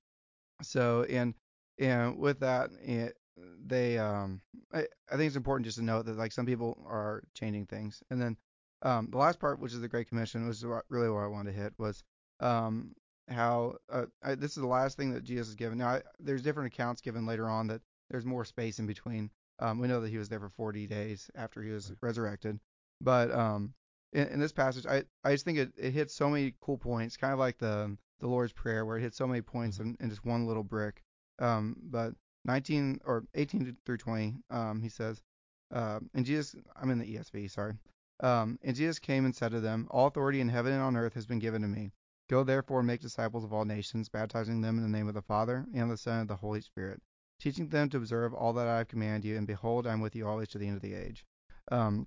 so 0.63 1.05
and 1.05 1.35
and 1.79 2.19
with 2.19 2.41
that, 2.41 2.71
it, 2.83 3.17
they 3.65 3.99
um, 3.99 4.41
I, 4.73 4.81
I 5.11 5.17
think 5.17 5.29
it's 5.29 5.37
important 5.37 5.65
just 5.67 5.79
to 5.79 5.85
note 5.85 6.07
that 6.07 6.17
like 6.17 6.33
some 6.33 6.45
people 6.47 6.77
are 6.89 7.23
changing 7.35 7.67
things, 7.67 8.03
and 8.11 8.21
then 8.21 8.37
um, 8.83 9.09
the 9.11 9.19
last 9.19 9.39
part, 9.41 9.59
which 9.61 9.73
is 9.73 9.81
the 9.81 9.89
Great 9.89 10.09
Commission, 10.09 10.47
was 10.47 10.65
what- 10.65 10.85
really 10.89 11.11
what 11.11 11.21
I 11.25 11.27
wanted 11.27 11.53
to 11.53 11.61
hit 11.61 11.73
was 11.79 12.03
um 12.41 12.95
how 13.29 13.75
uh, 13.91 14.07
I, 14.23 14.35
this 14.35 14.53
is 14.57 14.63
the 14.63 14.67
last 14.67 14.97
thing 14.97 15.13
that 15.13 15.25
Jesus 15.25 15.49
is 15.49 15.55
given. 15.55 15.79
Now 15.79 15.89
I, 15.89 16.03
there's 16.19 16.43
different 16.43 16.73
accounts 16.73 17.01
given 17.01 17.27
later 17.27 17.49
on 17.49 17.67
that 17.69 17.83
there's 18.11 18.25
more 18.25 18.45
space 18.45 18.79
in 18.79 18.87
between. 18.87 19.31
Um, 19.59 19.81
we 19.81 19.89
know 19.89 20.01
that 20.01 20.09
he 20.11 20.19
was 20.19 20.29
there 20.29 20.41
for 20.41 20.49
40 20.51 20.87
days 20.87 21.31
after 21.35 21.63
he 21.63 21.71
was 21.71 21.93
resurrected, 22.01 22.61
but 23.01 23.31
um, 23.33 23.75
in, 24.13 24.29
in 24.29 24.41
this 24.41 24.53
passage, 24.53 24.87
I 24.87 25.05
I 25.25 25.33
just 25.33 25.45
think 25.45 25.59
it, 25.59 25.73
it 25.77 25.93
hits 25.93 26.15
so 26.15 26.29
many 26.31 26.55
cool 26.61 26.79
points, 26.79 27.17
kind 27.17 27.33
of 27.33 27.39
like 27.39 27.59
the 27.59 27.97
the 28.21 28.29
Lord's 28.29 28.53
Prayer, 28.53 28.85
where 28.85 28.97
it 28.99 29.03
hits 29.03 29.17
so 29.17 29.27
many 29.27 29.41
points 29.41 29.79
in, 29.79 29.97
in 30.01 30.09
just 30.11 30.25
one 30.25 30.47
little 30.47 30.65
brick. 30.65 31.03
Um, 31.41 31.77
but 31.85 32.15
19 32.45 33.01
or 33.05 33.25
18 33.35 33.77
through 33.85 33.99
20, 33.99 34.35
um, 34.51 34.81
he 34.83 34.89
says, 34.89 35.23
uh, 35.73 36.01
and 36.15 36.25
Jesus, 36.25 36.57
I'm 36.77 36.91
in 36.91 36.99
the 36.99 37.17
ESV, 37.17 37.51
sorry. 37.51 37.75
Um, 38.21 38.59
and 38.63 38.77
Jesus 38.77 38.99
came 38.99 39.25
and 39.25 39.35
said 39.35 39.53
to 39.53 39.61
them, 39.61 39.87
All 39.91 40.07
authority 40.07 40.41
in 40.41 40.49
heaven 40.49 40.73
and 40.73 40.83
on 40.83 40.97
earth 40.97 41.15
has 41.15 41.27
been 41.27 41.39
given 41.39 41.63
to 41.63 41.69
me. 41.69 41.93
Go 42.29 42.45
therefore 42.45 42.81
and 42.81 42.87
make 42.87 43.01
disciples 43.01 43.45
of 43.45 43.53
all 43.53 43.65
nations, 43.65 44.09
baptizing 44.09 44.61
them 44.61 44.77
in 44.77 44.83
the 44.83 44.89
name 44.89 45.09
of 45.09 45.15
the 45.15 45.23
Father 45.23 45.67
and 45.75 45.91
the 45.91 45.97
Son 45.97 46.21
and 46.21 46.31
the 46.31 46.37
Holy 46.37 46.61
Spirit, 46.61 47.01
teaching 47.41 47.69
them 47.69 47.89
to 47.89 47.97
observe 47.97 48.35
all 48.35 48.53
that 48.55 48.67
I 48.67 48.79
have 48.79 48.89
commanded 48.89 49.27
you, 49.27 49.37
and 49.37 49.47
behold, 49.47 49.87
I'm 49.87 50.01
with 50.01 50.15
you 50.15 50.29
always 50.29 50.49
to 50.49 50.59
the 50.59 50.67
end 50.67 50.77
of 50.77 50.83
the 50.83 50.95
age. 50.95 51.25
Um, 51.71 52.07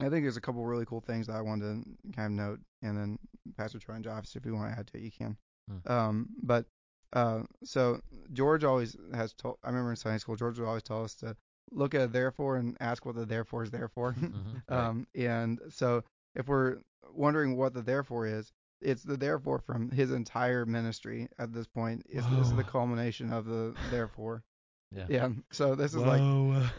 I 0.00 0.08
think 0.08 0.24
there's 0.24 0.38
a 0.38 0.40
couple 0.40 0.64
really 0.64 0.86
cool 0.86 1.02
things 1.02 1.26
that 1.26 1.36
I 1.36 1.42
wanted 1.42 1.84
to 1.84 2.12
kind 2.12 2.26
of 2.26 2.46
note, 2.46 2.60
and 2.82 2.96
then 2.96 3.18
Pastor 3.58 3.78
Troy 3.78 3.96
and 3.96 4.04
Josh, 4.04 4.34
if 4.34 4.46
you 4.46 4.54
want 4.54 4.72
to 4.72 4.78
add 4.78 4.86
to 4.86 4.96
it, 4.96 5.02
you 5.02 5.10
can. 5.10 5.36
Hmm. 5.68 5.92
Um, 5.92 6.28
but 6.42 6.64
uh, 7.12 7.42
so 7.64 8.00
George 8.32 8.64
always 8.64 8.96
has 9.12 9.34
told. 9.34 9.58
I 9.62 9.68
remember 9.68 9.90
in 9.90 9.96
Sunday 9.96 10.18
school, 10.18 10.36
George 10.36 10.58
would 10.58 10.66
always 10.66 10.82
tell 10.82 11.04
us 11.04 11.14
to 11.16 11.36
look 11.72 11.94
at 11.94 12.00
a 12.02 12.06
therefore 12.08 12.56
and 12.56 12.76
ask 12.80 13.04
what 13.06 13.14
the 13.14 13.26
therefore 13.26 13.62
is 13.62 13.70
there 13.70 13.88
for. 13.88 14.12
Mhm. 14.18 14.62
Right. 14.68 14.78
um, 14.88 15.06
and 15.14 15.60
so 15.70 16.02
if 16.34 16.48
we're 16.48 16.78
wondering 17.12 17.56
what 17.56 17.74
the 17.74 17.82
therefore 17.82 18.26
is, 18.26 18.52
it's 18.80 19.02
the 19.02 19.16
therefore 19.16 19.58
from 19.58 19.90
his 19.90 20.10
entire 20.10 20.64
ministry 20.64 21.28
at 21.38 21.52
this 21.52 21.66
point. 21.66 22.06
Is 22.08 22.24
this 22.30 22.48
is 22.48 22.54
the 22.54 22.64
culmination 22.64 23.32
of 23.32 23.44
the 23.46 23.74
therefore. 23.90 24.42
Yeah. 24.92 25.06
Yeah. 25.08 25.28
So 25.52 25.76
this 25.76 25.94
is 25.94 26.00
like 26.00 26.20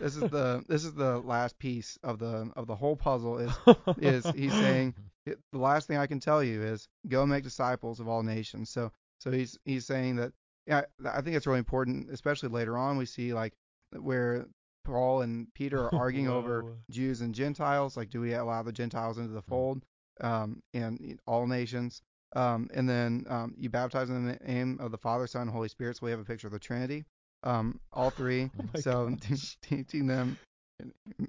this 0.02 0.18
is 0.18 0.30
the 0.30 0.66
this 0.68 0.84
is 0.84 0.94
the 0.94 1.20
last 1.20 1.58
piece 1.58 1.98
of 2.04 2.20
the 2.20 2.52
of 2.58 2.68
the 2.68 2.76
whole 2.76 2.98
puzzle 2.98 3.38
is 3.38 3.54
is 4.00 4.26
he's 4.36 4.52
saying 4.52 4.96
the 5.26 5.38
last 5.58 5.88
thing 5.88 5.96
I 5.96 6.08
can 6.08 6.20
tell 6.20 6.44
you 6.44 6.62
is 6.62 6.90
go 7.08 7.26
make 7.26 7.46
disciples 7.46 8.02
of 8.02 8.10
all 8.10 8.22
nations. 8.22 8.70
So 8.70 8.92
so 9.20 9.32
he's 9.32 9.58
he's 9.64 9.86
saying 9.86 10.18
that 10.18 10.34
yeah 10.68 10.82
I 11.06 11.22
think 11.22 11.38
it's 11.38 11.48
really 11.48 11.60
important, 11.60 12.10
especially 12.12 12.50
later 12.50 12.78
on 12.78 12.98
we 12.98 13.06
see 13.06 13.34
like 13.34 13.54
where 13.98 14.46
Paul 14.84 15.22
and 15.22 15.54
Peter 15.54 15.82
are 15.84 15.96
arguing 15.96 16.28
over 16.28 16.66
Jews 16.90 17.22
and 17.22 17.34
Gentiles, 17.34 17.98
like 17.98 18.10
do 18.10 18.22
we 18.22 18.34
allow 18.34 18.64
the 18.64 18.72
Gentiles 18.72 19.18
into 19.18 19.34
the 19.34 19.42
fold, 19.42 19.84
um, 20.22 20.62
and 20.74 21.20
all 21.28 21.48
nations, 21.48 22.02
um, 22.36 22.70
and 22.74 22.88
then 22.90 23.26
um, 23.30 23.54
you 23.58 23.70
baptize 23.70 24.10
in 24.10 24.26
the 24.26 24.38
name 24.46 24.78
of 24.80 24.92
the 24.92 24.98
Father, 24.98 25.28
Son, 25.28 25.44
and 25.44 25.52
Holy 25.52 25.70
Spirit. 25.70 25.98
So 25.98 26.06
we 26.06 26.12
have 26.12 26.20
a 26.20 26.26
picture 26.26 26.48
of 26.48 26.54
the 26.54 26.60
Trinity, 26.60 27.06
um, 27.44 27.80
all 27.92 28.10
three. 28.12 28.50
Oh 28.76 28.80
so 28.80 29.16
teaching 29.62 30.08
them, 30.08 30.38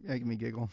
making 0.03 0.29
me 0.29 0.37
giggle. 0.37 0.71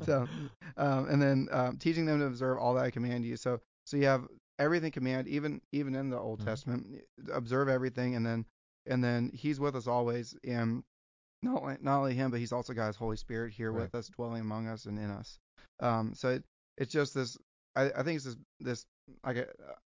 so 0.00 0.28
um, 0.76 1.08
and 1.08 1.20
then 1.20 1.48
um, 1.50 1.76
teaching 1.78 2.06
them 2.06 2.20
to 2.20 2.26
observe 2.26 2.58
all 2.58 2.74
that 2.74 2.84
I 2.84 2.90
command 2.90 3.24
you. 3.24 3.36
So 3.36 3.60
so 3.84 3.96
you 3.96 4.06
have 4.06 4.26
everything 4.58 4.90
command, 4.92 5.28
even 5.28 5.60
even 5.72 5.94
in 5.94 6.10
the 6.10 6.18
Old 6.18 6.40
Mhm. 6.40 6.44
Testament, 6.44 6.86
observe 7.32 7.68
everything, 7.68 8.14
and 8.16 8.24
then 8.24 8.44
and 8.86 9.02
then 9.02 9.30
He's 9.34 9.60
with 9.60 9.74
us 9.76 9.86
always, 9.86 10.34
and 10.44 10.82
not 11.46 11.62
only, 11.62 11.76
not 11.80 11.98
only 11.98 12.14
Him, 12.14 12.30
but 12.30 12.40
He's 12.40 12.52
also 12.52 12.72
got 12.74 12.88
His 12.88 12.96
Holy 12.96 13.16
Spirit 13.16 13.52
here 13.52 13.72
Right. 13.72 13.82
with 13.82 13.94
us, 13.94 14.08
dwelling 14.08 14.40
among 14.42 14.68
us 14.68 14.84
and 14.86 14.98
in 14.98 15.10
us. 15.10 15.38
Um, 15.80 16.12
so 16.14 16.28
it, 16.30 16.44
it's 16.78 16.92
just 16.92 17.14
this. 17.14 17.36
I, 17.74 17.90
I 17.90 18.02
think 18.02 18.16
it's 18.16 18.24
this 18.24 18.36
this 18.60 18.86
like 19.24 19.36
a 19.36 19.46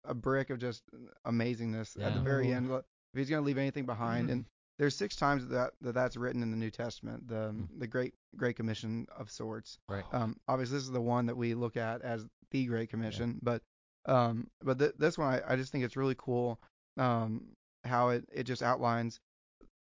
a 0.05 0.13
brick 0.13 0.49
of 0.49 0.59
just 0.59 0.83
amazingness 1.25 2.01
at 2.01 2.13
the 2.13 2.19
very 2.21 2.51
end. 2.51 2.69
If 2.71 2.83
He's 3.15 3.29
gonna 3.29 3.41
leave 3.45 3.57
anything 3.57 3.85
behind, 3.85 4.29
and 4.29 4.45
there's 4.79 4.95
six 4.95 5.15
times 5.15 5.47
that, 5.49 5.71
that 5.81 5.93
that's 5.93 6.17
written 6.17 6.41
in 6.41 6.49
the 6.51 6.57
New 6.57 6.71
Testament, 6.71 7.27
the 7.27 7.49
Hmm. 7.49 7.79
the 7.79 7.87
Great 7.87 8.13
Great 8.35 8.55
Commission 8.55 9.07
of 9.17 9.29
sorts. 9.29 9.77
Right. 9.87 10.05
Um, 10.11 10.37
obviously, 10.47 10.77
this 10.77 10.83
is 10.85 10.91
the 10.91 11.01
one 11.01 11.27
that 11.27 11.37
we 11.37 11.53
look 11.53 11.77
at 11.77 12.01
as 12.01 12.25
the 12.51 12.65
Great 12.65 12.89
Commission, 12.89 13.39
but 13.41 13.61
um, 14.05 14.47
but 14.63 14.79
th- 14.79 14.93
this 14.97 15.17
one 15.17 15.33
I, 15.33 15.53
I 15.53 15.55
just 15.55 15.71
think 15.71 15.83
it's 15.83 15.95
really 15.97 16.15
cool. 16.17 16.59
Um, 16.97 17.47
how 17.85 18.09
it 18.09 18.25
it 18.31 18.43
just 18.43 18.63
outlines 18.63 19.19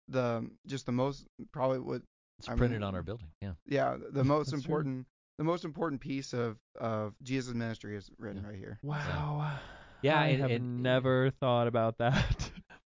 the 0.08 0.48
just 0.66 0.86
the 0.86 0.92
most 0.92 1.26
probably 1.52 1.78
what 1.80 2.02
It's 2.38 2.48
I 2.48 2.54
printed 2.54 2.80
mean- 2.80 2.88
on 2.88 2.94
our 2.94 3.02
building. 3.02 3.28
Yeah. 3.42 3.52
yeah 3.66 3.96
the 4.12 4.24
most 4.34 4.50
That's 4.50 4.62
true. 4.62 4.74
important 4.74 5.06
the 5.38 5.44
most 5.44 5.64
important 5.64 6.00
piece 6.00 6.32
of 6.32 6.56
of 6.80 7.14
Jesus' 7.22 7.54
ministry 7.54 7.96
is 7.96 8.10
written 8.18 8.42
Yeah. 8.42 8.48
right 8.48 8.58
here. 8.58 8.78
Wow. 8.82 9.58
Yeah, 10.02 10.18
I 10.20 10.26
and- 10.28 10.40
have 10.42 10.50
and- 10.50 10.82
never 10.82 11.30
thought 11.30 11.66
about 11.66 11.98
that. 11.98 12.50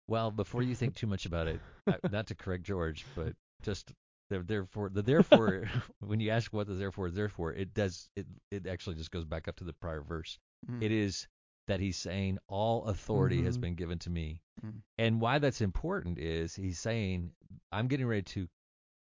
Well, 0.09 0.31
before 0.31 0.63
you 0.63 0.75
think 0.75 0.95
too 0.97 1.07
much 1.07 1.27
about 1.27 1.47
it, 1.49 1.61
I- 1.87 1.99
not 2.11 2.27
to 2.29 2.35
correct 2.35 2.65
George, 2.65 3.07
but 3.15 3.35
just 3.63 3.93
the 4.31 4.41
therefore 4.41 4.89
the 4.89 5.03
therefore 5.03 5.69
when 6.01 6.21
you 6.21 6.31
ask 6.31 6.53
what 6.53 6.67
the 6.67 6.75
therefore 6.75 7.07
is 7.09 7.15
therefore, 7.15 7.53
it 7.53 7.73
does 7.75 8.09
it 8.17 8.27
it 8.51 8.67
actually 8.67 8.97
just 8.97 9.11
goes 9.11 9.25
back 9.25 9.47
up 9.49 9.57
to 9.57 9.65
the 9.65 9.73
prior 9.75 10.01
verse. 10.03 10.39
Mhm. 10.71 10.83
It 10.83 10.91
is 10.93 11.27
that 11.73 11.81
he's 11.81 11.97
saying 11.97 12.39
all 12.49 12.85
authority 12.85 13.43
has 13.43 13.57
Mhm. 13.57 13.61
been 13.63 13.75
given 13.75 13.99
to 14.01 14.11
me. 14.11 14.43
Mhm. 14.63 14.83
And 14.99 15.21
why 15.23 15.39
that's 15.39 15.63
important 15.63 16.19
is 16.19 16.55
he's 16.55 16.79
saying 16.79 17.33
I'm 17.73 17.89
getting 17.89 18.07
ready 18.07 18.23
to 18.23 18.47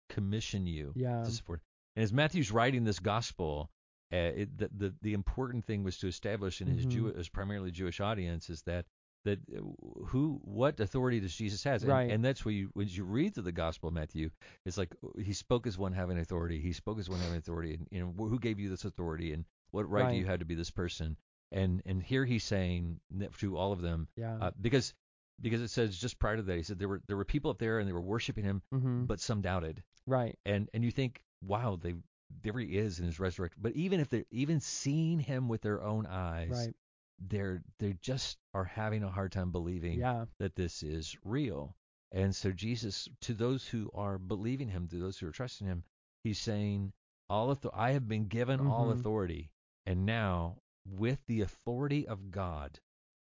commission 0.09 0.65
you 0.65 0.93
Yeah. 0.95 1.24
to 1.24 1.32
support. 1.32 1.61
And 1.95 2.03
as 2.03 2.13
Matthew's 2.13 2.51
writing 2.51 2.86
this 2.86 2.99
gospel, 2.99 3.69
uh, 4.13 4.17
it, 4.41 4.57
the, 4.57 4.69
the 4.69 4.95
the 5.01 5.13
important 5.13 5.65
thing 5.65 5.84
was 5.84 5.97
to 5.99 6.07
establish 6.07 6.61
in 6.61 6.67
his 6.67 6.86
Mhm. 6.86 6.89
Jew, 6.89 7.05
his 7.13 7.30
primarily 7.30 7.72
Jewish 7.72 7.99
audience 7.99 8.49
is 8.49 8.61
that 8.63 8.86
that 9.24 9.39
uh, 9.55 9.61
who 10.07 10.39
what 10.43 10.80
authority 10.80 11.19
does 11.19 11.36
Jesus 11.36 11.63
has, 11.63 11.84
and, 11.84 11.91
Right. 11.91 12.09
and 12.09 12.24
that's 12.26 12.43
where 12.43 12.53
you 12.53 12.69
when 12.74 12.88
you 12.88 13.03
read 13.03 13.34
through 13.34 13.43
the 13.43 13.51
gospel 13.51 13.89
of 13.89 13.93
Matthew, 13.93 14.32
it's 14.65 14.78
like 14.78 14.95
he 15.17 15.34
spoke 15.34 15.67
as 15.67 15.78
one 15.78 15.93
having 15.93 16.17
authority, 16.17 16.59
he 16.59 16.72
spoke 16.74 16.99
as 16.99 17.09
one 17.09 17.19
having 17.19 17.38
authority, 17.38 17.74
and 17.76 17.88
you 17.91 17.99
know 17.99 18.11
who 18.28 18.39
gave 18.39 18.59
you 18.59 18.69
this 18.69 18.86
authority, 18.86 19.32
and 19.34 19.45
what 19.72 19.89
right, 19.89 20.11
do 20.11 20.17
you 20.17 20.26
have 20.26 20.39
to 20.39 20.45
be 20.45 20.55
this 20.55 20.72
person, 20.72 21.17
and 21.52 21.82
and 21.86 22.02
here 22.02 22.26
he's 22.26 22.43
saying 22.43 22.99
to 23.39 23.58
all 23.58 23.72
of 23.72 23.82
them, 23.82 24.08
Yeah. 24.16 24.38
uh, 24.39 24.52
because 24.60 24.93
because 25.41 25.62
it 25.62 25.70
says 25.70 25.97
just 25.97 26.20
prior 26.20 26.38
to 26.38 26.43
that, 26.43 26.58
he 26.58 26.64
said 26.64 26.78
there 26.80 26.88
were 26.88 27.02
there 27.08 27.18
were 27.18 27.26
people 27.26 27.52
up 27.52 27.58
there 27.60 27.80
and 27.80 27.88
they 27.88 27.93
were 27.93 28.02
worshiping 28.02 28.43
him, 28.43 28.62
Mhm. 28.74 29.08
but 29.08 29.20
some 29.20 29.41
doubted. 29.41 29.84
Right. 30.06 30.38
And 30.45 30.70
and 30.74 30.84
you 30.84 30.91
think, 30.91 31.24
wow, 31.41 31.76
they 31.76 31.95
there 32.43 32.58
he 32.60 32.78
is 32.78 32.99
in 32.99 33.06
his 33.06 33.20
resurrection. 33.20 33.60
But 33.62 33.74
even 33.74 33.99
if 33.99 34.10
they're 34.10 34.26
even 34.32 34.60
seeing 34.62 35.20
him 35.20 35.49
with 35.49 35.62
their 35.62 35.82
own 35.82 36.06
eyes, 36.06 36.49
Right. 36.52 36.76
they're 37.20 37.64
they 37.80 37.93
just 37.93 38.38
are 38.54 38.64
having 38.64 39.04
a 39.04 39.12
hard 39.12 39.32
time 39.32 39.52
believing 39.52 39.99
Yeah. 39.99 40.26
that 40.39 40.56
this 40.56 40.82
is 40.84 41.16
real. 41.24 41.76
And 42.12 42.36
so 42.36 42.52
Jesus, 42.52 43.08
to 43.22 43.34
those 43.34 43.68
who 43.68 43.89
are 43.93 44.18
believing 44.18 44.70
him, 44.70 44.88
to 44.89 44.97
those 44.97 45.18
who 45.18 45.28
are 45.28 45.32
trusting 45.32 45.66
him, 45.68 45.84
he's 46.24 46.39
saying, 46.39 46.93
"All 47.30 47.49
author- 47.49 47.70
I 47.74 47.91
have 47.91 48.08
been 48.08 48.28
given 48.28 48.60
all 48.60 48.88
Mhm. 48.88 48.99
authority, 48.99 49.52
and 49.86 50.06
now 50.06 50.62
with 50.86 51.20
the 51.28 51.42
authority 51.42 52.08
of 52.08 52.32
God, 52.32 52.80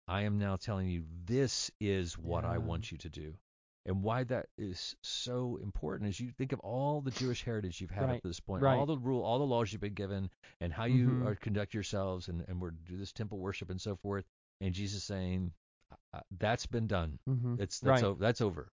I 0.09 0.23
am 0.23 0.39
now 0.39 0.57
telling 0.57 0.89
you 0.89 1.05
this 1.25 1.71
is 1.81 2.17
what 2.19 2.45
I 2.45 2.59
want 2.59 2.91
you 2.93 2.99
to 2.99 3.09
do." 3.09 3.35
And 3.87 4.03
why 4.03 4.25
that 4.25 4.47
is 4.59 4.95
so 5.03 5.57
important 5.63 6.11
is 6.11 6.21
you 6.21 6.31
think 6.33 6.53
of 6.53 6.61
all 6.61 7.01
the 7.01 7.11
Jewish 7.11 7.43
heritage 7.43 7.81
you've 7.81 7.91
had 7.91 8.11
up 8.11 8.21
to 8.23 8.29
this 8.29 8.39
point, 8.41 8.63
right. 8.63 8.77
all 8.77 8.85
the 8.87 8.99
rule, 8.99 9.23
all 9.23 9.39
the 9.39 9.47
laws 9.47 9.73
you've 9.73 9.81
been 9.81 9.95
given, 9.95 10.31
and 10.61 10.73
how 10.73 10.85
you 10.85 11.09
Mhm. 11.09 11.27
are 11.27 11.35
conduct 11.35 11.73
yourselves, 11.73 12.29
and, 12.29 12.43
and 12.49 12.61
we're 12.61 12.73
do 12.73 12.97
this 12.99 13.13
temple 13.13 13.39
worship 13.39 13.71
and 13.71 13.81
so 13.81 13.97
forth. 13.97 14.27
And 14.61 14.75
Jesus 14.75 15.03
saying, 15.03 15.55
"That's 16.31 16.67
been 16.67 16.87
done. 16.87 17.19
Mhm. 17.27 17.59
It's 17.59 17.81
that's 17.81 18.03
right. 18.03 18.09
o- 18.11 18.15
that's 18.15 18.41
over. 18.43 18.71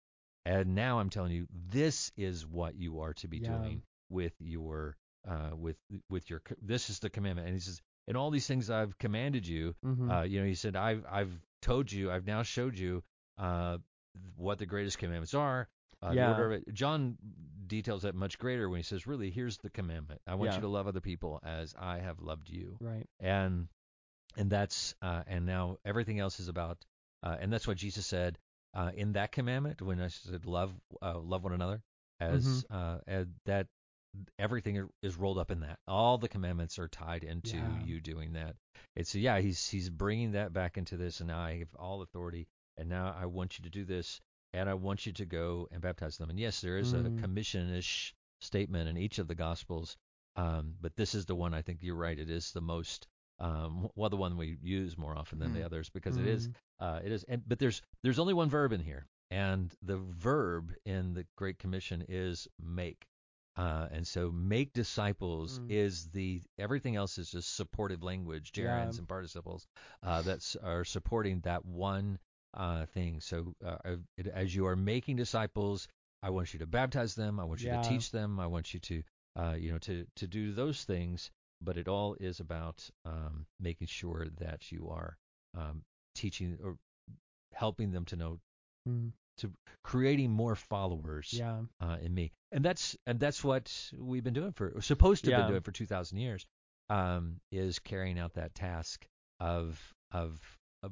And 0.46 0.74
now 0.76 1.00
I'm 1.00 1.10
telling 1.10 1.32
you, 1.34 1.48
this 1.52 2.12
is 2.16 2.48
what 2.48 2.76
you 2.76 3.00
are 3.02 3.14
to 3.16 3.28
be 3.28 3.38
Yeah. 3.40 3.58
doing 3.58 3.84
with 4.10 4.34
your 4.40 4.98
uh, 5.26 5.52
with 5.56 5.78
with 6.10 6.30
your. 6.30 6.42
This 6.62 6.90
is 6.90 7.00
the 7.00 7.10
commandment. 7.10 7.48
And 7.48 7.56
he 7.56 7.60
says, 7.62 7.82
and 8.08 8.18
all 8.18 8.30
these 8.32 8.47
things 8.47 8.70
I've 8.70 8.97
commanded 8.97 9.47
you. 9.47 9.76
Mhm. 9.86 10.10
Uh, 10.12 10.24
you 10.24 10.39
know, 10.41 10.45
he 10.47 10.56
said, 10.56 10.76
I've 10.76 11.06
I've 11.10 11.32
told 11.62 11.91
you, 11.91 12.12
I've 12.12 12.26
now 12.26 12.43
showed 12.43 12.78
you 12.78 13.04
uh, 13.38 13.78
what 14.36 14.58
the 14.60 14.66
greatest 14.66 14.97
commandments 14.97 15.34
are. 15.34 15.68
Uh, 16.01 16.12
Yeah. 16.14 16.32
order 16.32 16.45
of 16.47 16.51
it. 16.51 16.74
John 16.74 17.18
details 17.66 18.01
that 18.01 18.14
much 18.14 18.38
greater 18.38 18.68
when 18.70 18.78
he 18.78 18.84
says, 18.84 19.08
really, 19.08 19.32
here's 19.32 19.58
the 19.60 19.70
commandment. 19.70 20.20
I 20.28 20.36
want 20.36 20.51
Yeah. 20.51 20.56
you 20.56 20.62
to 20.62 20.68
love 20.68 20.86
other 20.88 20.99
people 20.99 21.39
as 21.43 21.74
I 21.80 21.99
have 21.99 22.20
loved 22.20 22.49
you 22.49 22.78
right. 22.82 23.08
and 23.22 23.70
and 24.36 24.49
that's 24.49 24.95
uh, 25.01 25.24
and 25.28 25.45
now 25.45 25.78
everything 25.86 26.20
else 26.20 26.39
is 26.41 26.47
about 26.49 26.84
uh, 27.24 27.38
and 27.39 27.54
that's 27.54 27.66
what 27.68 27.78
Jesus 27.78 28.06
said 28.06 28.38
uh, 28.74 28.91
in 28.95 29.14
that 29.14 29.32
commandment 29.32 29.82
when 29.82 30.01
I 30.01 30.08
said 30.10 30.45
love 30.45 30.74
uh, 31.01 31.20
love 31.20 31.43
one 31.43 31.54
another 31.54 31.82
as 32.20 32.43
Mm-hmm. 32.45 32.76
uh, 32.76 32.97
as 33.08 33.28
that 33.45 33.68
everything 34.38 34.88
is 35.01 35.18
rolled 35.18 35.38
up 35.38 35.51
in 35.51 35.59
that 35.61 35.80
all 35.88 36.18
the 36.18 36.28
commandments 36.30 36.78
are 36.78 36.88
tied 36.88 37.24
into 37.24 37.57
Yeah. 37.57 37.84
you 37.84 37.99
doing 38.01 38.34
that 38.34 38.55
it's 38.95 39.16
yeah 39.16 39.39
he's 39.39 39.68
he's 39.70 39.89
bringing 39.89 40.32
that 40.34 40.53
back 40.53 40.78
into 40.78 40.97
this 40.97 41.20
and 41.20 41.28
now 41.30 41.39
I 41.39 41.59
have 41.59 41.74
all 41.76 42.01
authority 42.01 42.47
and 42.78 42.89
now 42.89 43.16
I 43.20 43.26
want 43.26 43.57
you 43.57 43.64
to 43.64 43.70
do 43.70 43.86
this 43.86 44.20
and 44.53 44.70
I 44.70 44.76
want 44.76 45.05
you 45.05 45.14
to 45.14 45.26
go 45.26 45.68
and 45.72 45.82
baptize 45.82 46.18
them 46.18 46.30
and 46.30 46.39
yes 46.39 46.61
there 46.61 46.78
is 46.78 46.93
Mm. 46.93 47.18
a 47.18 47.22
commission-ish 47.22 48.14
statement 48.41 48.89
in 48.89 48.97
each 48.97 49.20
of 49.20 49.28
the 49.28 49.36
gospels 49.36 49.97
um, 50.36 50.76
but 50.82 50.95
this 50.95 51.16
is 51.16 51.26
the 51.26 51.36
one 51.36 51.53
I 51.53 51.61
think 51.61 51.80
you're 51.82 51.95
right 51.95 52.18
it 52.20 52.30
is 52.30 52.51
the 52.51 52.61
most 52.61 53.07
um, 53.39 53.89
well 53.95 54.09
the 54.09 54.18
one 54.18 54.38
we 54.38 54.57
use 54.61 54.97
more 54.97 55.18
often 55.18 55.39
than 55.39 55.53
the 55.53 55.59
Mm. 55.61 55.66
others 55.66 55.89
because 55.89 56.18
it 56.18 56.28
is 56.28 56.47
Mm. 56.47 56.53
uh, 56.80 56.99
it 57.03 57.11
is 57.11 57.24
and 57.24 57.41
but 57.47 57.57
there's 57.59 57.82
there's 58.03 58.20
only 58.20 58.34
one 58.34 58.49
verb 58.49 58.74
in 58.74 58.80
here 58.80 59.07
and 59.32 59.74
the 59.82 59.97
verb 59.97 60.72
in 60.86 61.14
the 61.16 61.26
Great 61.36 61.57
Commission 61.57 62.05
is 62.07 62.47
make 62.59 63.07
uh, 63.58 63.88
and 63.91 64.08
so 64.08 64.32
make 64.32 64.74
disciples 64.74 65.60
Mm. 65.60 65.72
is 65.72 66.08
the 66.12 66.41
everything 66.58 66.95
else 66.95 67.18
is 67.18 67.30
just 67.32 67.56
supportive 67.56 68.04
language 68.04 68.51
gerunds 68.51 68.95
Yeah. 68.95 68.99
and 68.99 69.08
participles 69.08 69.68
uh, 70.04 70.22
that 70.24 70.56
are 70.64 70.84
supporting 70.84 71.39
that 71.41 71.66
one 71.66 72.18
uh, 72.56 72.86
thing 72.88 73.20
so 73.20 73.54
uh, 73.66 73.95
it, 74.18 74.28
as 74.28 74.56
you 74.56 74.66
are 74.66 74.76
making 74.76 75.16
disciples 75.18 75.88
I 76.24 76.30
want 76.30 76.54
you 76.54 76.60
to 76.60 76.68
baptize 76.68 77.16
them 77.16 77.39
I 77.39 77.43
want 77.45 77.62
you 77.62 77.70
Yeah. 77.70 77.82
to 77.82 77.89
teach 77.89 78.12
them 78.12 78.39
I 78.39 78.47
want 78.47 78.74
you 78.74 78.80
to 78.80 79.04
uh, 79.39 79.56
you 79.58 79.72
know 79.72 79.80
to 79.80 80.06
to 80.16 80.28
do 80.28 80.51
those 80.54 80.84
things 80.84 81.32
but 81.62 81.78
it 81.78 81.88
all 81.88 82.16
is 82.20 82.39
about 82.39 82.89
um, 83.06 83.45
making 83.60 83.88
sure 83.88 84.28
that 84.39 84.72
you 84.72 84.89
are 84.89 85.18
um, 85.58 85.84
teaching 86.16 86.58
or 86.64 86.78
helping 87.54 87.91
them 87.91 88.06
to 88.06 88.16
know 88.16 88.39
Mm. 88.88 89.14
creating 89.84 90.30
more 90.32 90.56
followers 90.56 91.32
Yeah. 91.34 91.62
uh, 91.82 91.97
in 92.01 92.14
me 92.14 92.32
and 92.54 92.64
that's 92.64 92.95
and 93.06 93.20
that's 93.20 93.43
what 93.43 93.91
we've 93.97 94.24
been 94.24 94.34
doing 94.34 94.51
for 94.54 94.80
supposed 94.82 95.26
to 95.26 95.32
have 95.32 95.39
Yeah. 95.39 95.43
been 95.45 95.54
doing 95.54 95.62
for 95.62 95.72
2000 95.72 96.18
years 96.18 96.45
um, 96.89 97.39
is 97.51 97.80
carrying 97.80 98.20
out 98.20 98.34
that 98.36 98.56
task 98.56 99.06
of 99.39 99.80
of 100.12 100.39
of 100.84 100.91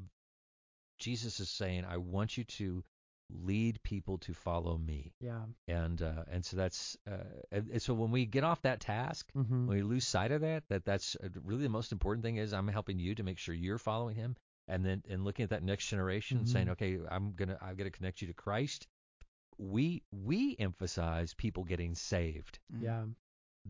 Jesus 1.00 1.40
is 1.40 1.50
saying 1.50 1.86
I 1.86 1.98
want 1.98 2.38
you 2.38 2.44
to 2.44 2.84
lead 3.30 3.82
people 3.84 4.18
to 4.20 4.34
follow 4.34 4.78
me 4.78 5.14
Yeah. 5.22 5.46
and 5.68 6.02
uh, 6.02 6.24
and 6.30 6.46
so 6.46 6.58
that's 6.58 6.98
uh, 7.10 7.24
and, 7.52 7.70
and 7.70 7.82
so 7.82 7.94
when 7.94 8.12
we 8.12 8.26
get 8.26 8.44
off 8.44 8.62
that 8.64 8.82
task 8.82 9.32
Mhm. 9.36 9.68
when 9.68 9.78
we 9.78 9.84
lose 9.84 10.06
sight 10.06 10.32
of 10.32 10.42
that, 10.42 10.68
that 10.70 10.84
that's 10.84 11.16
uh, 11.16 11.30
really 11.44 11.64
the 11.64 11.70
most 11.70 11.92
important 11.94 12.24
thing 12.24 12.38
is 12.38 12.54
I'm 12.54 12.68
helping 12.68 13.00
you 13.00 13.16
to 13.16 13.24
make 13.24 13.38
sure 13.38 13.56
you're 13.56 13.78
following 13.78 14.16
him, 14.16 14.36
and 14.68 14.86
then 14.86 15.04
and 15.10 15.24
looking 15.24 15.44
at 15.44 15.50
that 15.52 15.64
next 15.64 15.88
generation, 15.88 16.40
and 16.40 16.50
saying, 16.50 16.70
okay, 16.70 17.00
I'm 17.10 17.34
gonna 17.34 17.58
I've 17.62 17.78
got 17.78 17.86
to 17.86 17.92
connect 17.92 18.22
you 18.22 18.28
to 18.28 18.34
Christ. 18.34 18.88
We 19.62 20.02
we 20.12 20.56
emphasize 20.58 21.34
people 21.36 21.64
getting 21.64 21.94
saved. 21.96 22.60
Mhm. 22.74 22.82
Yeah. 22.84 23.06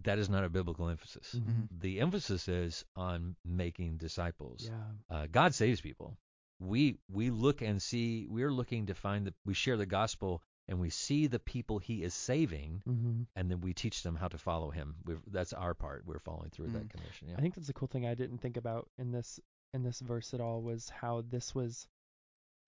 That 0.04 0.20
is 0.20 0.30
not 0.30 0.46
a 0.46 0.50
biblical 0.50 0.88
emphasis. 0.88 1.36
Mhm. 1.36 1.68
The 1.82 2.00
emphasis 2.00 2.48
is 2.48 2.86
on 2.96 3.36
making 3.44 3.98
disciples. 3.98 4.66
Yeah. 4.70 4.92
Uh, 5.10 5.28
God 5.28 5.54
saves 5.54 5.82
people. 5.82 6.18
We 6.60 6.98
we 7.10 7.30
look 7.30 7.62
and 7.62 7.82
see. 7.82 8.26
We're 8.28 8.54
looking 8.54 8.86
to 8.86 8.96
find 8.96 9.28
that 9.28 9.36
we 9.46 9.54
share 9.54 9.76
the 9.78 9.86
gospel 9.86 10.42
and 10.70 10.80
we 10.80 10.90
see 10.90 11.28
the 11.28 11.40
people 11.40 11.80
He 11.80 12.04
is 12.04 12.14
saving, 12.14 12.84
Mhm. 12.88 13.28
and 13.36 13.52
then 13.52 13.60
we 13.60 13.74
teach 13.74 14.04
them 14.04 14.16
how 14.16 14.30
to 14.30 14.38
follow 14.38 14.70
Him. 14.70 14.96
We've, 15.04 15.22
that's 15.28 15.52
our 15.52 15.74
part. 15.74 16.06
We're 16.06 16.20
following 16.20 16.52
through 16.52 16.68
that 16.70 16.88
Mm. 16.88 16.90
commission. 16.92 17.28
Yeah. 17.30 17.36
I 17.38 17.42
think 17.42 17.56
that's 17.56 17.68
a 17.68 17.74
cool 17.74 17.90
thing 17.90 18.06
I 18.06 18.16
didn't 18.16 18.38
think 18.38 18.56
about 18.56 18.90
in 18.98 19.12
this 19.12 19.40
in 19.74 19.84
this 19.84 20.00
verse 20.00 20.34
at 20.34 20.40
all 20.40 20.62
was 20.62 20.88
how 20.90 21.22
this 21.22 21.54
was 21.54 21.88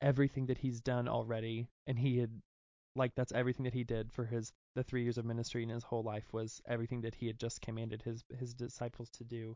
everything 0.01 0.47
that 0.47 0.57
he's 0.57 0.82
done 0.82 1.07
already 1.07 1.67
and 1.88 1.97
he 1.99 2.17
had 2.17 2.41
like 2.96 3.12
that's 3.16 3.32
everything 3.32 3.64
that 3.66 3.74
he 3.74 3.84
did 3.84 4.12
for 4.12 4.26
his 4.26 4.52
the 4.76 4.84
3 4.84 5.04
years 5.04 5.18
of 5.18 5.26
ministry 5.26 5.64
and 5.64 5.72
his 5.72 5.84
whole 5.84 6.04
life 6.04 6.26
was 6.32 6.62
everything 6.68 7.02
that 7.02 7.16
he 7.16 7.28
had 7.28 7.39
just 7.39 7.62
commanded 7.62 8.02
his 8.02 8.24
his 8.38 8.54
disciples 8.54 9.10
to 9.12 9.24
do. 9.24 9.56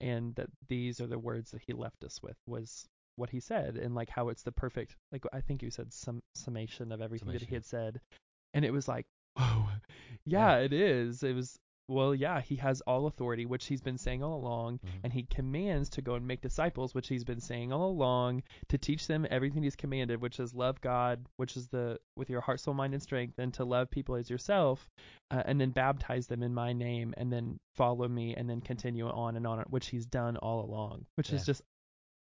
And 0.00 0.34
that 0.36 0.48
these 0.68 1.00
are 1.00 1.06
the 1.06 1.18
words 1.18 1.50
that 1.50 1.60
he 1.60 1.74
left 1.74 2.04
us 2.04 2.22
with 2.22 2.36
was 2.46 2.88
what 3.16 3.28
he 3.28 3.40
said 3.40 3.76
and 3.76 3.94
like 3.94 4.08
how 4.08 4.30
it's 4.30 4.44
the 4.44 4.52
perfect 4.52 4.96
like 5.12 5.24
I 5.30 5.42
think 5.42 5.62
you 5.62 5.70
said 5.70 5.92
some 5.92 6.22
summation 6.34 6.90
of 6.90 7.02
everything 7.02 7.32
that 7.32 7.42
he 7.42 7.54
had 7.54 7.66
said. 7.66 8.00
And 8.54 8.64
it 8.64 8.72
was 8.72 8.88
like 8.88 9.06
whoa. 9.36 9.66
Yeah, 10.24 10.56
it 10.58 10.72
is. 10.72 11.22
It 11.22 11.34
was 11.34 11.58
well 11.90 12.14
yeah 12.14 12.40
he 12.40 12.56
has 12.56 12.80
all 12.82 13.06
authority 13.06 13.44
which 13.44 13.66
he's 13.66 13.80
been 13.80 13.98
saying 13.98 14.22
all 14.22 14.36
along 14.36 14.78
Mhm. 14.78 15.00
and 15.04 15.12
he 15.12 15.24
commands 15.24 15.90
to 15.90 16.02
go 16.02 16.14
and 16.14 16.26
make 16.26 16.40
disciples 16.40 16.94
which 16.94 17.08
he's 17.08 17.24
been 17.24 17.40
saying 17.40 17.72
all 17.72 17.90
along 17.90 18.42
to 18.68 18.78
teach 18.78 19.06
them 19.08 19.26
everything 19.30 19.62
he's 19.62 19.76
commanded 19.76 20.20
which 20.20 20.38
is 20.38 20.54
love 20.54 20.80
god 20.80 21.26
which 21.36 21.56
is 21.56 21.66
the 21.68 21.98
with 22.16 22.30
your 22.30 22.40
heart 22.40 22.60
soul 22.60 22.74
mind 22.74 22.94
and 22.94 23.02
strength 23.02 23.38
and 23.38 23.52
to 23.54 23.64
love 23.64 23.90
people 23.90 24.14
as 24.14 24.30
yourself 24.30 24.88
uh, 25.30 25.42
and 25.44 25.60
then 25.60 25.70
baptize 25.70 26.28
them 26.28 26.42
in 26.42 26.54
my 26.54 26.72
name 26.72 27.12
and 27.16 27.32
then 27.32 27.58
follow 27.74 28.06
me 28.08 28.34
and 28.36 28.48
then 28.48 28.60
continue 28.60 29.08
on 29.08 29.36
and 29.36 29.46
on 29.46 29.58
which 29.70 29.88
he's 29.88 30.06
done 30.06 30.36
all 30.36 30.64
along 30.64 31.04
which 31.16 31.30
Yeah. 31.30 31.36
is 31.36 31.44
just 31.46 31.62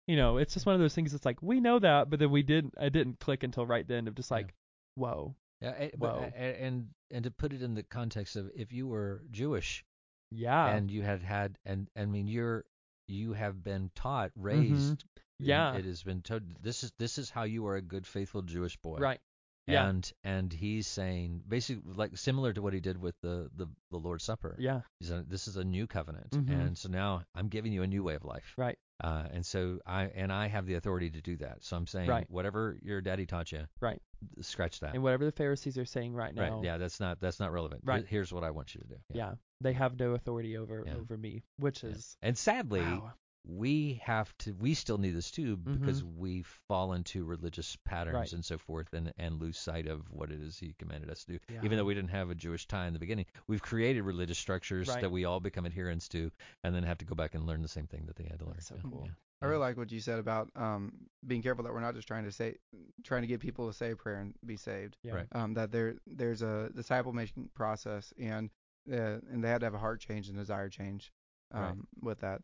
you 0.08 0.16
know 0.16 0.38
it's 0.38 0.54
just 0.56 0.66
one 0.66 0.74
of 0.74 0.82
those 0.82 0.96
things 0.96 1.14
it's 1.14 1.26
like 1.26 1.42
we 1.44 1.60
know 1.60 1.78
that 1.78 2.10
but 2.10 2.18
then 2.20 2.32
we 2.32 2.42
didn't 2.42 2.74
i 2.80 2.90
didn't 2.90 3.20
click 3.20 3.44
until 3.44 3.66
right 3.68 3.88
then 3.88 4.08
of 4.08 4.16
just 4.16 4.32
Yeah. 4.32 4.38
like 4.38 4.54
whoa 4.96 5.36
Yeah, 5.62 5.74
eh, 5.78 5.90
but, 5.98 6.34
and 6.36 6.88
and 7.12 7.24
to 7.26 7.32
put 7.32 7.52
it 7.54 7.62
in 7.62 7.74
the 7.74 7.84
context 7.84 8.36
of 8.36 8.50
if 8.56 8.72
you 8.72 8.88
were 8.88 9.24
Jewish 9.32 9.84
yeah 10.32 10.68
and 10.68 10.92
you 10.92 11.02
had 11.02 11.22
had 11.24 11.58
and 11.66 11.90
I 11.98 12.06
mean 12.06 12.28
you're 12.28 12.64
you 13.08 13.34
have 13.34 13.64
been 13.64 13.90
taught 13.96 14.32
raised 14.36 15.04
Mm-hmm. 15.42 15.46
Yeah. 15.48 15.74
it 15.76 15.86
has 15.86 16.04
been 16.04 16.22
told 16.22 16.44
this 16.62 16.84
is 16.84 16.92
this 17.00 17.18
is 17.18 17.30
how 17.30 17.44
you 17.44 17.66
are 17.68 17.78
a 17.78 17.82
good 17.82 18.06
faithful 18.06 18.42
Jewish 18.42 18.78
boy 18.78 18.98
right 19.00 19.20
Yeah. 19.68 19.88
and 19.88 20.12
and 20.24 20.52
he's 20.54 20.86
saying 20.86 21.42
basically 21.48 21.94
like 21.96 22.16
similar 22.18 22.54
to 22.54 22.62
what 22.62 22.74
he 22.74 22.80
did 22.80 23.02
with 23.02 23.16
the 23.22 23.50
the, 23.56 23.68
the 23.90 23.98
Lord's 23.98 24.24
Supper 24.26 24.56
yeah 24.60 24.82
He's 25.00 25.12
a, 25.12 25.24
this 25.28 25.48
is 25.48 25.56
a 25.58 25.64
new 25.64 25.88
covenant 25.88 26.32
Mhm. 26.32 26.50
and 26.68 26.78
so 26.78 26.90
now 26.90 27.24
I'm 27.34 27.48
giving 27.48 27.72
you 27.74 27.84
a 27.84 27.88
new 27.88 28.04
way 28.04 28.16
of 28.16 28.24
life 28.26 28.54
right 28.58 28.78
uh, 29.02 29.24
and 29.32 29.46
so 29.46 29.80
I 29.86 30.04
and 30.16 30.32
I 30.32 30.48
have 30.48 30.66
the 30.66 30.76
authority 30.76 31.10
to 31.12 31.22
do 31.22 31.38
that 31.38 31.64
so 31.64 31.78
I'm 31.78 31.88
saying 31.88 32.10
Right. 32.10 32.26
whatever 32.30 32.78
your 32.82 33.02
daddy 33.02 33.26
taught 33.26 33.52
you 33.52 33.66
Right. 33.80 34.02
scratch 34.42 34.80
that 34.82 34.94
and 34.94 35.04
whatever 35.04 35.26
the 35.26 35.32
pharisees 35.32 35.78
are 35.78 35.86
saying 35.86 36.14
right 36.14 36.34
now 36.36 36.42
right 36.58 36.64
yeah 36.64 36.78
that's 36.78 37.00
not 37.00 37.20
that's 37.20 37.40
not 37.40 37.52
relevant 37.52 37.82
Right. 37.86 38.06
Here's 38.08 38.34
what 38.34 38.44
I 38.44 38.52
want 38.52 38.76
you 38.76 38.82
to 38.82 38.88
do 38.88 38.96
yeah, 39.14 39.34
they 39.62 39.74
have 39.74 39.98
no 40.00 40.12
authority 40.12 40.58
over 40.58 40.84
Yeah. 40.86 40.96
over 40.96 41.18
me 41.18 41.44
which 41.58 41.84
Yeah. 41.84 41.92
is 41.92 42.18
And 42.22 42.38
sadly, 42.38 42.82
wow 42.82 43.14
we 43.48 44.00
have 44.04 44.36
to 44.38 44.54
we 44.60 44.74
still 44.74 44.98
need 44.98 45.12
this 45.16 45.32
too 45.32 45.56
because 45.58 46.04
we 46.04 46.44
fall 46.68 46.94
into 46.94 47.24
religious 47.24 47.78
patterns 47.86 48.10
Mm-hmm. 48.16 48.18
Right. 48.20 48.34
and 48.34 48.46
so 48.46 48.58
forth 48.58 48.94
and 48.94 49.14
and 49.18 49.40
lose 49.42 49.58
sight 49.58 49.88
of 49.88 50.02
what 50.12 50.32
it 50.32 50.42
is 50.42 50.58
he 50.58 50.76
commanded 50.78 51.10
us 51.10 51.24
to 51.26 51.34
do 51.34 51.40
Yeah. 51.54 51.62
even 51.64 51.78
though 51.78 51.86
we 51.86 51.94
didn't 51.94 52.10
have 52.12 52.30
a 52.30 52.36
jewish 52.36 52.68
tie 52.68 52.88
in 52.88 52.94
the 52.94 53.00
beginning 53.00 53.26
we've 53.48 53.62
created 53.62 54.02
religious 54.04 54.38
structures 54.38 54.88
Right. 54.90 55.02
that 55.02 55.10
we 55.12 55.26
all 55.26 55.40
become 55.40 55.66
adherents 55.66 56.08
to 56.10 56.32
and 56.64 56.76
then 56.76 56.84
have 56.84 56.98
to 57.00 57.06
go 57.06 57.16
back 57.16 57.34
and 57.34 57.46
learn 57.48 57.62
the 57.62 57.68
same 57.68 57.88
thing 57.88 58.04
that 58.08 58.16
they 58.18 58.26
had 58.26 58.40
to 58.40 58.46
learn 58.46 58.56
That's 58.56 58.68
so 58.68 58.76
Yeah. 58.76 58.90
cool. 58.90 59.04
Yeah. 59.06 59.12
I 59.42 59.46
really 59.46 59.60
like 59.62 59.78
what 59.78 59.90
you 59.90 60.02
said 60.02 60.20
about 60.20 60.50
um, 60.58 60.92
being 61.26 61.42
careful 61.42 61.64
that 61.64 61.74
we're 61.74 61.80
not 61.80 61.96
just 61.96 62.10
trying 62.10 62.26
to 62.26 62.32
say, 62.32 62.58
trying 63.06 63.22
to 63.22 63.28
get 63.28 63.40
people 63.40 63.68
to 63.68 63.74
say 63.74 63.92
a 63.92 63.96
prayer 63.96 64.18
and 64.20 64.34
be 64.46 64.58
saved. 64.58 64.98
Yeah. 65.02 65.14
Right. 65.14 65.28
Um, 65.32 65.54
that 65.54 65.72
there 65.72 65.96
there's 66.06 66.42
a 66.42 66.70
disciple 66.76 67.14
making 67.14 67.50
process, 67.56 68.14
and 68.20 68.50
uh, 68.92 69.20
and 69.32 69.42
they 69.42 69.48
had 69.48 69.62
to 69.62 69.66
have 69.66 69.74
a 69.76 69.78
heart 69.80 70.02
change 70.02 70.28
and 70.28 70.38
desire 70.38 70.68
change 70.68 71.14
um, 71.54 71.62
Right. 71.64 71.76
with 72.02 72.20
that. 72.20 72.42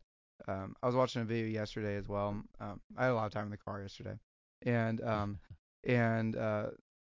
Um, 0.48 0.74
I 0.82 0.86
was 0.86 0.94
watching 0.94 1.22
a 1.22 1.24
video 1.24 1.46
yesterday 1.46 1.96
as 1.96 2.08
well. 2.08 2.42
Um, 2.60 2.80
I 2.96 3.04
had 3.04 3.12
a 3.12 3.14
lot 3.14 3.26
of 3.26 3.32
time 3.32 3.44
in 3.44 3.50
the 3.50 3.56
car 3.56 3.80
yesterday, 3.82 4.18
and 4.62 5.02
um, 5.04 5.38
and 5.84 6.36
uh, 6.36 6.66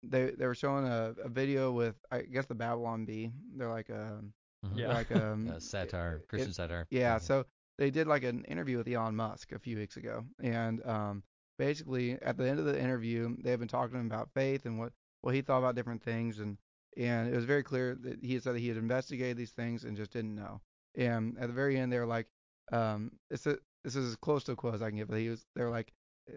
they 0.04 0.32
they 0.32 0.46
were 0.46 0.56
showing 0.56 0.86
a, 0.86 1.14
a 1.24 1.30
video 1.30 1.72
with 1.72 1.96
I 2.12 2.22
guess 2.22 2.46
the 2.46 2.56
Babylon 2.56 3.06
Bee. 3.06 3.32
They're 3.56 3.70
like 3.70 3.90
a 4.02 4.22
Mhm. 4.66 4.78
Yeah. 4.80 4.94
like 4.94 5.12
um 5.12 5.50
Uh, 5.50 5.60
satire 5.60 6.22
it- 6.24 6.28
christian 6.30 6.54
satire 6.54 6.88
yeah, 6.90 7.18
so 7.18 7.46
they 7.78 7.92
did 7.92 8.08
like 8.08 8.24
an 8.24 8.46
interview 8.46 8.78
with 8.78 8.88
Elon 8.88 9.14
Musk 9.16 9.52
a 9.52 9.60
few 9.60 9.76
weeks 9.76 9.98
ago, 9.98 10.24
and 10.42 10.86
um, 10.86 11.24
basically 11.58 12.14
at 12.22 12.38
the 12.38 12.48
end 12.48 12.60
of 12.60 12.66
the 12.66 12.80
interview, 12.80 13.36
they 13.44 13.50
had 13.52 13.60
been 13.60 13.68
talking 13.68 13.94
to 13.94 14.00
him 14.00 14.06
about 14.06 14.30
faith 14.34 14.66
and 14.66 14.80
what 14.80 14.94
what 15.22 15.36
he 15.36 15.42
thought 15.42 15.58
about 15.60 15.76
different 15.76 16.02
things, 16.02 16.40
and 16.40 16.58
and 16.96 17.28
it 17.34 17.36
was 17.36 17.44
very 17.46 17.64
clear 17.64 17.96
that 17.96 18.24
he 18.24 18.36
had 18.36 18.44
said 18.44 18.56
that 18.56 18.60
he 18.60 18.70
had 18.70 18.78
investigated 18.78 19.36
these 19.36 19.52
things 19.52 19.84
and 19.84 19.98
just 19.98 20.12
didn't 20.12 20.36
know. 20.36 20.62
And 20.96 21.38
at 21.40 21.48
the 21.48 21.54
very 21.54 21.78
end, 21.78 21.92
they 21.92 22.00
were 22.00 22.06
like, 22.06 22.28
um, 22.72 23.12
this 23.30 23.46
is 23.46 23.58
this 23.84 23.96
is 23.96 24.10
as 24.12 24.16
close 24.16 24.44
to 24.46 24.54
a 24.54 24.56
quote 24.56 24.76
as 24.76 24.82
I 24.82 24.90
can 24.90 24.98
give. 24.98 25.10
But 25.10 25.20
he 25.20 25.30
was 25.30 25.46
they 25.56 25.64
were 25.64 25.70
like 25.70 25.92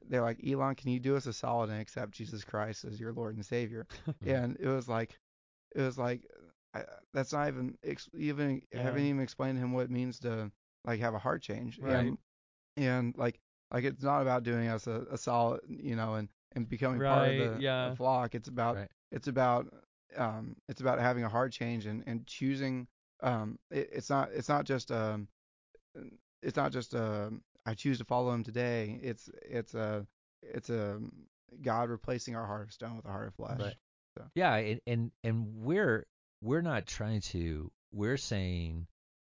they're 0.09 0.23
like 0.23 0.41
Elon, 0.47 0.75
can 0.75 0.91
you 0.91 0.99
do 1.01 1.17
us 1.17 1.27
a 1.27 1.33
solid 1.33 1.71
and 1.71 1.81
accept 1.81 2.13
Jesus 2.13 2.45
Christ 2.45 2.85
as 2.85 2.99
your 2.99 3.13
Lord 3.13 3.37
and 3.37 3.45
Savior? 3.47 3.87
and 4.27 4.57
it 4.59 4.69
was 4.69 4.89
like 4.89 5.19
it 5.75 5.81
was 5.83 5.99
like 5.99 6.23
I, 6.75 6.83
that's 7.15 7.33
not 7.33 7.49
even 7.49 7.77
ex- 7.85 8.11
even 8.17 8.63
Yeah. 8.73 8.83
haven't 8.83 9.05
even 9.05 9.21
explained 9.23 9.59
to 9.59 9.65
him 9.65 9.73
what 9.73 9.85
it 9.85 9.91
means 9.91 10.19
to 10.21 10.51
like 10.85 11.01
have 11.01 11.15
a 11.15 11.19
heart 11.19 11.43
change 11.43 11.79
Right. 11.79 12.07
and 12.07 12.19
and 12.77 13.17
like 13.17 13.41
like 13.73 13.85
it's 13.85 14.03
not 14.03 14.23
about 14.23 14.43
doing 14.43 14.69
us 14.69 14.87
a, 14.87 15.07
a 15.11 15.19
solid 15.19 15.61
you 15.69 15.97
know 15.97 16.15
and 16.15 16.29
and 16.53 16.69
becoming 16.69 17.01
part 17.01 17.29
of 17.29 17.37
the, 17.37 17.63
yeah. 17.63 17.91
the 17.91 17.97
flock 17.97 18.35
it's 18.35 18.49
about 18.49 18.77
Right. 18.77 18.89
it's 19.13 19.29
about 19.29 19.73
um 20.17 20.57
it's 20.69 20.81
about 20.81 20.99
having 20.99 21.25
a 21.25 21.29
heart 21.29 21.53
change 21.53 21.87
and 21.87 22.03
and 22.07 22.27
choosing 22.27 22.87
um 23.23 23.59
it, 23.71 23.89
it's 23.93 24.11
not 24.11 24.31
it's 24.33 24.49
not 24.49 24.65
just 24.65 24.91
um 24.91 25.29
it's 26.43 26.57
not 26.57 26.73
just 26.73 26.95
um 26.95 27.43
I 27.65 27.75
choose 27.75 27.99
to 27.99 28.05
follow 28.05 28.33
him 28.33 28.45
today 28.45 28.99
it's 29.03 29.29
it's 29.43 29.75
a 29.75 30.07
it's 30.43 30.71
a 30.71 31.01
God 31.63 31.91
replacing 31.91 32.37
our 32.37 32.47
heart 32.47 32.63
of 32.69 32.73
stone 32.73 32.97
with 32.97 33.07
a 33.07 33.11
heart 33.11 33.29
of 33.29 33.35
flesh 33.35 33.59
Right. 33.61 33.75
Yeah, 34.35 34.55
and, 34.55 34.81
and 34.87 35.11
and 35.25 35.55
we're 35.57 36.07
we're 36.43 36.63
not 36.63 36.87
trying 36.87 37.21
to. 37.33 37.71
We're 37.93 38.17
saying, 38.17 38.87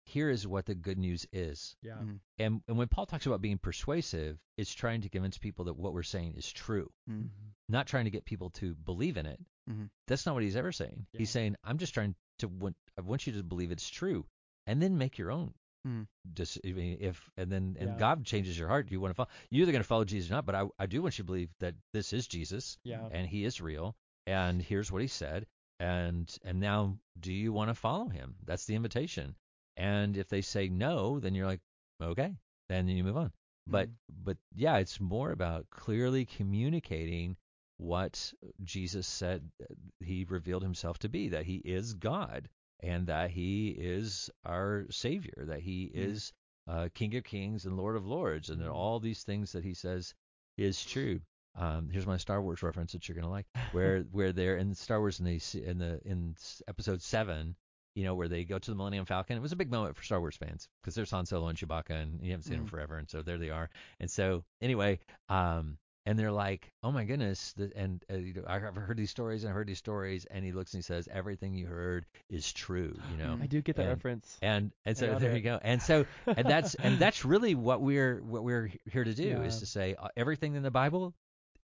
here 0.05 0.29
is 0.29 0.45
what 0.45 0.65
the 0.65 0.75
good 0.75 0.97
news 0.97 1.25
is. 1.31 1.75
Yeah. 1.81 1.93
Mhm. 1.93 2.19
And 2.37 2.61
and 2.67 2.77
when 2.77 2.89
Paul 2.89 3.05
talks 3.05 3.25
about 3.25 3.41
being 3.41 3.57
persuasive, 3.57 4.37
it's 4.57 4.73
trying 4.73 5.01
to 5.01 5.09
convince 5.09 5.37
people 5.37 5.65
that 5.65 5.77
what 5.77 5.93
we're 5.93 6.03
saying 6.03 6.33
is 6.35 6.51
true, 6.51 6.91
Mhm. 7.09 7.29
not 7.69 7.87
trying 7.87 8.05
to 8.05 8.11
get 8.11 8.25
people 8.25 8.49
to 8.51 8.75
believe 8.75 9.15
in 9.15 9.25
it. 9.25 9.39
Mhm. 9.69 9.89
That's 10.07 10.25
not 10.25 10.35
what 10.35 10.43
he's 10.43 10.57
ever 10.57 10.73
saying. 10.73 11.07
Yeah. 11.13 11.19
He's 11.19 11.29
saying, 11.29 11.55
I'm 11.63 11.77
just 11.77 11.93
trying 11.93 12.15
to 12.39 12.49
want 12.49 12.75
I 12.97 13.01
want 13.01 13.25
you 13.25 13.33
to 13.33 13.43
believe 13.43 13.71
it's 13.71 13.89
true, 13.89 14.25
and 14.67 14.81
then 14.81 14.97
make 14.97 15.17
your 15.17 15.31
own. 15.31 15.53
Mhm. 15.85 16.07
Just 16.33 16.59
I 16.65 16.71
mean, 16.71 16.97
if 17.01 17.29
and 17.37 17.51
then 17.51 17.75
and 17.79 17.91
Yeah. 17.91 17.97
God 17.97 18.25
changes 18.25 18.57
your 18.57 18.67
heart. 18.69 18.89
You 18.91 18.99
want 19.01 19.11
to 19.11 19.15
follow? 19.15 19.29
You're 19.49 19.63
either 19.63 19.71
going 19.71 19.83
to 19.83 19.87
follow 19.87 20.05
Jesus 20.05 20.31
or 20.31 20.35
not. 20.35 20.45
But 20.45 20.55
I 20.55 20.67
I 20.79 20.85
do 20.85 21.01
want 21.01 21.17
you 21.17 21.23
to 21.23 21.27
believe 21.27 21.49
that 21.59 21.75
this 21.91 22.13
is 22.13 22.27
Jesus 22.27 22.77
Yeah. 22.83 23.07
and 23.11 23.27
he 23.27 23.43
is 23.43 23.59
real 23.61 23.95
and 24.25 24.61
here's 24.61 24.91
what 24.91 25.01
he 25.01 25.07
said 25.07 25.45
and 25.79 26.37
and 26.43 26.59
now 26.59 26.97
do 27.19 27.33
you 27.33 27.51
want 27.51 27.69
to 27.69 27.73
follow 27.75 28.07
him 28.07 28.35
that's 28.45 28.65
the 28.65 28.75
invitation 28.75 29.35
and 29.75 30.15
if 30.15 30.29
they 30.29 30.41
say 30.41 30.69
no 30.69 31.19
then 31.19 31.35
you're 31.35 31.47
like 31.47 31.59
okay 32.01 32.37
then 32.69 32.87
you 32.87 33.03
move 33.03 33.17
on 33.17 33.33
but 33.67 33.89
but 34.23 34.37
yeah 34.55 34.77
it's 34.77 34.99
more 35.01 35.31
about 35.31 35.69
clearly 35.71 36.25
communicating 36.25 37.35
what 37.77 38.33
jesus 38.63 39.07
said 39.07 39.51
uh, 39.61 39.65
he 39.99 40.23
revealed 40.25 40.63
himself 40.63 40.97
to 40.99 41.09
be 41.09 41.29
that 41.29 41.45
he 41.45 41.55
is 41.57 41.95
god 41.95 42.47
and 42.83 43.07
that 43.07 43.31
he 43.31 43.69
is 43.69 44.29
our 44.45 44.85
savior 44.91 45.45
that 45.47 45.61
he 45.61 45.87
Mhm. 45.87 45.95
is 45.95 46.33
uh, 46.67 46.87
king 46.93 47.15
of 47.15 47.23
kings 47.23 47.65
and 47.65 47.75
lord 47.77 47.95
of 47.95 48.05
lords 48.05 48.49
and 48.49 48.61
that 48.61 48.69
Mhm. 48.69 48.75
all 48.75 48.99
these 48.99 49.23
things 49.23 49.51
that 49.53 49.63
he 49.63 49.73
says 49.73 50.13
is 50.57 50.83
true 50.85 51.19
um, 51.55 51.87
here's 51.89 52.07
my 52.07 52.17
Star 52.17 52.41
Wars 52.41 52.63
reference 52.63 52.93
that 52.93 53.07
you're 53.07 53.15
gonna 53.15 53.29
like, 53.29 53.45
where 53.73 53.99
where 54.11 54.31
they're 54.33 54.57
in 54.57 54.73
Star 54.73 54.99
Wars 54.99 55.19
in 55.19 55.25
the 55.25 55.39
in 55.63 55.77
the 55.77 56.01
in 56.03 56.35
Episode 56.67 56.99
Seven, 56.99 57.55
you 57.93 58.03
know, 58.03 58.15
where 58.15 58.27
they 58.27 58.43
go 58.43 58.57
to 58.57 58.71
the 58.71 58.75
Millennium 58.75 59.05
Falcon. 59.05 59.37
It 59.37 59.41
was 59.41 59.51
a 59.51 59.55
big 59.55 59.69
moment 59.69 59.95
for 59.95 60.01
Star 60.01 60.19
Wars 60.19 60.35
fans 60.35 60.67
because 60.81 60.95
there's 60.95 61.11
Han 61.11 61.27
Solo 61.27 61.49
and 61.49 61.57
Chewbacca, 61.57 61.91
and 61.91 62.19
you 62.23 62.31
haven't 62.31 62.45
seen 62.45 62.57
them 62.57 62.65
Mhm. 62.65 62.71
forever, 62.71 62.97
and 62.97 63.07
so 63.07 63.21
there 63.21 63.37
they 63.37 63.51
are. 63.51 63.69
And 63.99 64.09
so 64.09 64.43
anyway, 64.61 64.99
um, 65.29 65.77
and 66.05 66.19
they're 66.19 66.31
like, 66.31 66.71
oh 66.83 66.91
my 66.91 67.05
goodness, 67.05 67.53
and 67.75 68.03
uh, 68.11 68.15
you 68.17 68.33
know, 68.33 68.43
I've 68.47 68.61
heard 68.75 68.97
these 68.97 69.09
stories 69.09 69.43
and 69.43 69.49
I've 69.49 69.55
heard 69.55 69.67
these 69.67 69.77
stories, 69.77 70.25
and 70.29 70.43
he 70.43 70.51
looks 70.51 70.73
and 70.73 70.79
he 70.79 70.83
says, 70.83 71.07
everything 71.11 71.53
you 71.53 71.65
heard 71.67 72.05
is 72.29 72.51
true, 72.51 72.93
you 73.11 73.17
know. 73.17 73.37
I 73.41 73.45
do 73.47 73.61
get 73.61 73.77
that 73.77 73.83
And- 73.83 73.91
reference. 73.91 74.37
And 74.41 74.71
and 74.85 74.97
so 74.97 75.17
there 75.19 75.31
it. 75.31 75.35
you 75.35 75.41
go. 75.41 75.59
And 75.61 75.81
so 75.81 76.05
and 76.27 76.45
that's 76.47 76.75
and 76.75 76.99
that's 77.03 77.23
really 77.25 77.55
what 77.55 77.81
we're 77.81 78.21
what 78.21 78.43
we're 78.43 78.71
here 78.91 79.03
to 79.03 79.13
do 79.13 79.23
Yeah. 79.23 79.41
is 79.43 79.59
to 79.59 79.65
say 79.65 79.95
uh, 79.97 80.09
everything 80.17 80.55
in 80.55 80.63
the 80.63 80.71
Bible. 80.71 81.13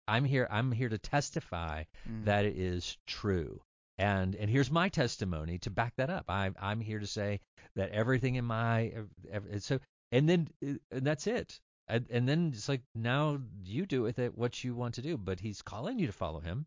I'm 0.08 0.24
here. 0.24 0.48
I'm 0.50 0.72
here 0.72 0.88
to 0.88 0.98
testify 0.98 1.84
Mhm. 2.10 2.24
that 2.24 2.44
it 2.44 2.56
is 2.56 2.96
true. 3.06 3.60
And 3.98 4.34
and 4.34 4.48
here's 4.50 4.70
my 4.70 4.88
testimony 4.88 5.58
to 5.60 5.70
back 5.70 5.94
that 5.96 6.10
up. 6.10 6.24
I'm 6.28 6.56
I'm 6.60 6.80
here 6.80 6.98
to 6.98 7.06
say 7.06 7.40
that 7.76 7.90
everything 7.90 8.34
in 8.36 8.44
my 8.44 8.86
ev- 8.88 9.10
ev- 9.30 9.62
so 9.62 9.78
and 10.10 10.28
then 10.28 10.48
uh, 10.66 10.74
and 10.90 11.06
that's 11.06 11.26
it. 11.26 11.60
And, 11.92 12.06
and 12.10 12.28
then 12.28 12.52
it's 12.54 12.68
like 12.68 12.82
now 12.94 13.38
you 13.64 13.86
do 13.86 14.02
with 14.02 14.18
it 14.18 14.36
what 14.36 14.64
you 14.64 14.74
want 14.74 14.94
to 14.94 15.02
do. 15.02 15.16
But 15.16 15.40
he's 15.40 15.62
calling 15.62 15.98
you 15.98 16.06
to 16.06 16.12
follow 16.12 16.40
him. 16.40 16.66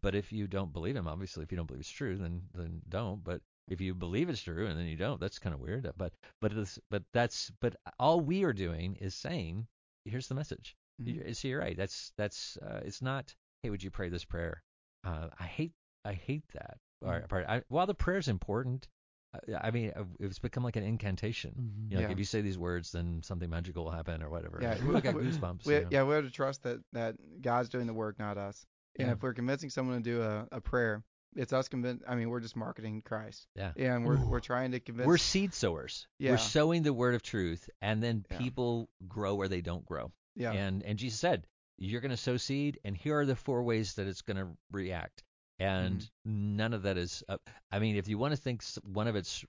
But 0.00 0.14
if 0.14 0.32
you 0.32 0.46
don't 0.46 0.72
believe 0.72 0.96
him, 0.96 1.08
obviously, 1.08 1.42
if 1.42 1.50
you 1.50 1.56
don't 1.56 1.66
believe 1.66 1.80
it's 1.80 1.90
true, 1.90 2.16
then 2.16 2.42
then 2.54 2.80
don't. 2.88 3.22
But 3.24 3.40
if 3.68 3.80
you 3.80 3.94
believe 3.94 4.28
it's 4.28 4.42
true 4.42 4.66
and 4.66 4.78
then 4.78 4.86
you 4.86 4.96
don't, 4.96 5.20
that's 5.20 5.38
kind 5.38 5.54
of 5.54 5.60
weird. 5.60 5.90
But 5.96 6.12
but 6.40 6.52
it's 6.52 6.78
but 6.90 7.02
that's 7.12 7.50
but 7.60 7.76
all 7.98 8.20
we 8.20 8.44
are 8.44 8.52
doing 8.52 8.96
is 8.96 9.14
saying, 9.14 9.66
here's 10.04 10.28
the 10.28 10.34
message. 10.34 10.76
Mhm. 11.00 11.26
You- 11.26 11.34
So 11.34 11.48
you're 11.48 11.60
right. 11.60 11.76
That's 11.76 12.12
that's 12.16 12.56
uh, 12.58 12.80
it's 12.84 13.02
not. 13.02 13.34
Hey, 13.62 13.70
would 13.70 13.82
you 13.82 13.90
pray 13.90 14.08
this 14.08 14.24
prayer? 14.24 14.62
Uh, 15.04 15.28
I 15.38 15.44
hate 15.44 15.72
I 16.04 16.12
hate 16.14 16.44
that 16.54 16.78
Mm-hmm. 17.04 17.50
I, 17.50 17.62
while 17.68 17.86
the 17.86 17.94
prayer 17.94 18.18
is 18.18 18.28
important, 18.28 18.86
uh, 18.86 19.01
I 19.62 19.70
mean 19.70 19.92
uh, 19.96 20.04
it's 20.20 20.38
become 20.38 20.62
like 20.62 20.76
an 20.76 20.84
incantation. 20.84 21.52
Mhm. 21.52 21.90
You 21.90 21.96
know, 21.96 22.02
like 22.04 22.12
if 22.12 22.18
you 22.18 22.24
say 22.24 22.40
these 22.42 22.58
words, 22.58 22.92
then 22.92 23.22
something 23.22 23.48
magical 23.48 23.84
will 23.84 23.90
happen 23.92 24.22
or 24.22 24.30
whatever. 24.30 24.58
Yeah, 24.60 24.76
Ooh, 24.84 24.96
I 24.96 25.00
got 25.00 25.14
we- 25.16 25.22
goosebumps. 25.22 25.64
We, 25.66 25.74
you 25.74 25.80
know. 25.82 25.88
yeah, 25.90 26.02
we 26.04 26.14
have 26.14 26.24
to 26.24 26.30
trust 26.30 26.62
that 26.64 26.78
that 26.92 27.14
God's 27.40 27.68
doing 27.68 27.86
the 27.86 27.94
work, 27.94 28.18
not 28.18 28.36
us. 28.38 28.66
And 28.98 29.08
Yeah. 29.08 29.12
if 29.14 29.22
we're 29.22 29.32
convincing 29.34 29.70
someone 29.70 29.96
to 29.96 30.02
do 30.02 30.22
a, 30.22 30.46
a 30.52 30.60
prayer, 30.60 31.02
it's 31.34 31.52
us 31.54 31.66
convince. 31.68 32.02
I 32.06 32.14
mean, 32.14 32.28
we're 32.28 32.40
just 32.40 32.56
marketing 32.56 33.00
Christ. 33.02 33.46
Yeah. 33.56 33.72
And 33.76 34.04
we're 34.04 34.18
Ooh. 34.18 34.26
we're 34.28 34.40
trying 34.40 34.72
to 34.72 34.80
convince. 34.80 35.06
We're 35.06 35.16
seed 35.16 35.54
sowers. 35.54 36.06
Yeah. 36.18 36.32
We're 36.32 36.36
sowing 36.38 36.82
the 36.82 36.92
word 36.92 37.14
of 37.14 37.22
truth, 37.22 37.70
and 37.80 38.02
then 38.02 38.26
Yeah. 38.30 38.38
people 38.38 38.90
grow 39.08 39.34
where 39.34 39.48
they 39.48 39.62
don't 39.62 39.84
grow. 39.86 40.12
yeah. 40.36 40.52
And 40.52 40.82
and 40.82 40.98
Jesus 40.98 41.18
said, 41.20 41.46
you're 41.78 42.02
going 42.02 42.10
to 42.10 42.16
sow 42.18 42.36
seed, 42.36 42.78
and 42.84 42.94
here 42.96 43.18
are 43.18 43.26
the 43.26 43.34
four 43.34 43.62
ways 43.62 43.94
that 43.94 44.06
it's 44.06 44.20
going 44.22 44.36
to 44.36 44.48
react. 44.70 45.24
And 45.62 46.00
Mm-hmm. 46.00 46.56
none 46.56 46.72
of 46.74 46.82
that 46.82 46.96
is. 46.98 47.22
Uh, 47.28 47.38
I 47.70 47.78
mean, 47.78 47.96
if 47.96 48.08
you 48.08 48.18
want 48.18 48.32
to 48.34 48.40
think 48.40 48.62
one 48.84 49.06
of 49.08 49.16
its, 49.16 49.44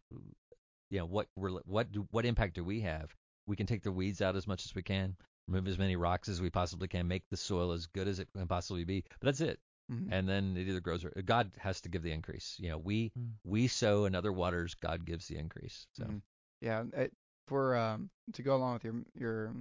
you 0.89 0.99
know, 0.99 1.05
what 1.05 1.28
rel- 1.36 1.61
what 1.66 1.91
do, 1.91 2.07
what 2.11 2.26
impact 2.26 2.55
do 2.55 2.64
we 2.64 2.82
have? 2.82 3.16
We 3.47 3.55
can 3.55 3.66
take 3.68 3.84
the 3.84 3.91
weeds 3.91 4.22
out 4.22 4.36
as 4.36 4.47
much 4.47 4.66
as 4.66 4.76
we 4.76 4.84
can, 4.84 5.16
remove 5.47 5.68
as 5.68 5.78
many 5.78 5.95
rocks 5.95 6.30
as 6.30 6.41
we 6.41 6.49
possibly 6.49 6.88
can, 6.88 7.07
make 7.07 7.24
the 7.30 7.38
soil 7.38 7.72
as 7.72 7.88
good 7.88 8.07
as 8.07 8.20
it 8.20 8.28
can 8.34 8.47
possibly 8.47 8.84
be. 8.86 9.03
But 9.20 9.26
that's 9.28 9.41
it. 9.41 9.59
Mhm. 9.91 10.07
And 10.11 10.28
then 10.30 10.55
it 10.57 10.68
either 10.68 10.80
grows 10.80 11.03
or 11.03 11.09
God 11.26 11.51
has 11.57 11.82
to 11.82 11.89
give 11.89 12.03
the 12.03 12.11
increase. 12.11 12.55
You 12.59 12.70
know, 12.70 12.78
we 12.78 13.11
Mm. 13.20 13.34
we 13.43 13.68
sow 13.68 14.05
and 14.05 14.16
other 14.16 14.32
waters, 14.32 14.76
God 14.76 15.05
gives 15.05 15.28
the 15.28 15.38
increase. 15.38 15.88
So. 15.93 16.05
Mhm. 16.05 16.22
Yeah. 16.61 16.86
It, 16.93 17.14
for 17.47 17.76
um 17.76 18.09
to 18.34 18.43
go 18.43 18.55
along 18.55 18.74
with 18.76 18.84
your 18.86 19.03
your 19.16 19.53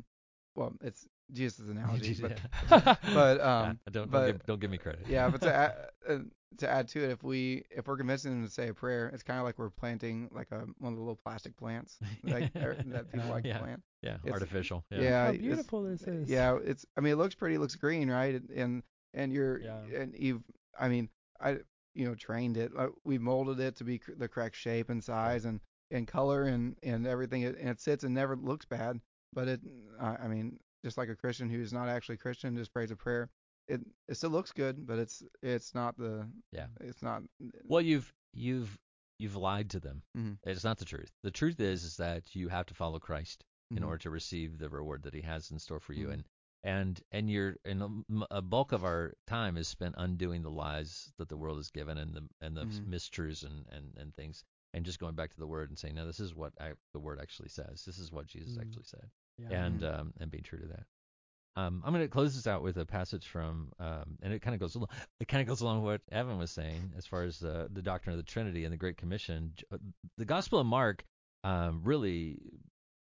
well, 0.54 0.72
it's 0.80 1.08
Jesus' 1.32 1.68
analogy, 1.68 2.16
but 2.20 2.38
but 3.14 3.40
um 3.40 3.78
Yeah, 3.86 3.90
don't 3.90 4.10
but- 4.10 4.18
don't, 4.20 4.26
give, 4.32 4.46
don't 4.46 4.60
give 4.60 4.70
me 4.70 4.78
credit. 4.78 5.06
yeah, 5.08 5.28
but 5.28 5.40
to 5.42 5.54
add, 5.54 5.74
uh, 6.08 6.18
to 6.58 6.68
add 6.68 6.86
to 6.88 7.02
it, 7.02 7.10
if 7.10 7.22
we 7.22 7.64
if 7.70 7.86
we're 7.86 7.96
convincing 7.96 8.30
them 8.32 8.44
to 8.46 8.52
say 8.52 8.68
a 8.68 8.74
prayer, 8.74 9.10
it's 9.14 9.22
kind 9.22 9.38
of 9.38 9.44
like 9.44 9.58
we're 9.58 9.70
planting 9.70 10.28
like 10.32 10.50
a 10.52 10.66
one 10.78 10.92
of 10.92 10.96
the 10.96 11.02
little 11.02 11.16
plastic 11.24 11.56
plants 11.56 11.98
like 12.24 12.50
er, 12.56 12.76
that 12.86 13.10
people 13.12 13.30
like 13.30 13.44
Yeah. 13.46 13.54
to 13.54 13.58
plant. 13.60 13.82
yeah, 14.02 14.14
it's- 14.24 14.32
artificial. 14.32 14.84
Yeah. 14.90 15.00
Yeah, 15.00 15.26
How 15.26 15.32
beautiful 15.32 15.82
this 15.84 16.02
is. 16.02 16.28
Yeah, 16.28 16.58
it's. 16.62 16.84
I 16.96 17.00
mean, 17.00 17.14
it 17.14 17.16
looks 17.16 17.34
pretty. 17.34 17.54
It 17.54 17.60
looks 17.60 17.76
green, 17.76 18.10
right? 18.10 18.40
And 18.54 18.82
and 19.14 19.32
you're 19.32 19.60
Yeah. 19.60 19.80
and 19.96 20.14
you've. 20.18 20.42
I 20.78 20.88
mean, 20.88 21.08
I 21.40 21.58
you 21.94 22.06
know 22.06 22.14
trained 22.14 22.56
it. 22.58 22.74
Like, 22.74 22.90
we 23.04 23.16
molded 23.18 23.58
it 23.60 23.76
to 23.76 23.84
be 23.84 23.98
cr- 23.98 24.12
the 24.18 24.28
correct 24.28 24.56
shape 24.56 24.90
and 24.90 25.02
size 25.02 25.44
and 25.46 25.60
and 25.90 26.06
color 26.06 26.42
and 26.44 26.76
and 26.82 27.06
everything. 27.06 27.44
And 27.44 27.56
it 27.70 27.80
sits 27.80 28.04
and 28.04 28.14
never 28.14 28.36
looks 28.36 28.66
bad. 28.66 29.00
but 29.32 29.48
it, 29.48 29.60
I 29.98 30.16
I 30.24 30.28
mean, 30.28 30.58
just 30.84 30.98
like 30.98 31.08
a 31.08 31.16
Christian 31.16 31.48
who's 31.48 31.72
not 31.72 31.88
actually 31.88 32.16
Christian 32.16 32.56
just 32.56 32.72
prays 32.72 32.90
a 32.90 32.96
prayer, 32.96 33.30
it 33.68 33.80
it 34.08 34.16
still 34.16 34.30
looks 34.30 34.52
good, 34.52 34.86
but 34.86 34.98
it's 34.98 35.22
it's 35.42 35.74
not 35.74 35.96
the 35.96 36.28
Yeah. 36.52 36.66
it's 36.80 37.02
not 37.02 37.22
Well, 37.64 37.80
you've 37.80 38.12
you've 38.32 38.78
you've 39.18 39.36
lied 39.36 39.70
to 39.70 39.80
them. 39.80 40.02
Mhm. 40.16 40.38
It's 40.44 40.64
not 40.64 40.78
the 40.78 40.84
truth. 40.84 41.12
The 41.22 41.30
truth 41.30 41.60
is 41.60 41.84
is 41.84 41.96
that 41.98 42.34
you 42.34 42.48
have 42.48 42.66
to 42.66 42.74
follow 42.74 42.98
Christ 42.98 43.44
in 43.70 43.78
Mhm. 43.78 43.86
order 43.86 43.98
to 43.98 44.10
receive 44.10 44.58
the 44.58 44.68
reward 44.68 45.02
that 45.04 45.14
He 45.14 45.22
has 45.22 45.50
in 45.50 45.58
store 45.58 45.80
for 45.80 45.92
you. 45.92 46.08
Mhm. 46.08 46.12
And 46.14 46.24
and 46.64 47.02
and 47.10 47.30
you're 47.30 47.56
and 47.64 48.04
a 48.30 48.40
bulk 48.42 48.70
of 48.72 48.84
our 48.84 49.14
time 49.26 49.56
is 49.56 49.66
spent 49.68 49.94
undoing 49.98 50.42
the 50.42 50.50
lies 50.50 51.12
that 51.18 51.28
the 51.28 51.36
world 51.36 51.56
has 51.58 51.70
given 51.70 51.98
and 51.98 52.14
the 52.14 52.28
and 52.40 52.56
the 52.56 52.66
Mhm. 52.66 52.86
mistruths 52.88 53.44
and, 53.44 53.66
and 53.68 53.96
and 53.96 54.14
things 54.14 54.44
and 54.72 54.84
just 54.86 54.98
going 55.00 55.14
back 55.16 55.30
to 55.32 55.38
the 55.38 55.46
word 55.46 55.68
and 55.70 55.78
saying 55.78 55.94
no 55.96 56.06
this 56.06 56.20
is 56.20 56.34
what 56.34 56.52
I, 56.60 56.72
the 56.92 57.00
word 57.00 57.20
actually 57.20 57.48
says 57.48 57.84
this 57.84 57.98
is 57.98 58.12
what 58.12 58.26
jesus 58.26 58.56
Mhm. 58.56 58.60
actually 58.62 58.84
said 58.84 59.10
Yeah. 59.38 59.64
and 59.64 59.84
um, 59.84 60.12
and 60.20 60.30
being 60.30 60.42
true 60.44 60.58
to 60.60 60.66
that. 60.66 60.84
Um, 61.54 61.82
I'm 61.84 61.92
going 61.92 62.04
to 62.04 62.08
close 62.08 62.34
this 62.34 62.46
out 62.46 62.62
with 62.62 62.78
a 62.78 62.86
passage 62.86 63.26
from, 63.26 63.72
um, 63.78 64.16
and 64.22 64.32
it 64.32 64.40
kind 64.40 64.54
of 64.54 64.60
goes 64.60 64.74
along. 64.74 64.88
It 65.20 65.28
kind 65.28 65.42
of 65.42 65.46
goes 65.48 65.60
along 65.60 65.82
with 65.82 65.92
what 65.92 66.16
Evan 66.16 66.38
was 66.38 66.50
saying 66.50 66.92
as 66.96 67.06
far 67.06 67.24
as 67.24 67.38
the 67.38 67.68
the 67.70 67.82
doctrine 67.82 68.14
of 68.14 68.18
the 68.24 68.30
Trinity 68.30 68.64
and 68.64 68.72
the 68.72 68.78
Great 68.78 68.96
Commission. 68.96 69.52
Uh, 69.70 69.76
The 70.16 70.24
Gospel 70.24 70.60
of 70.60 70.66
Mark 70.66 71.04
um, 71.44 71.82
really 71.84 72.38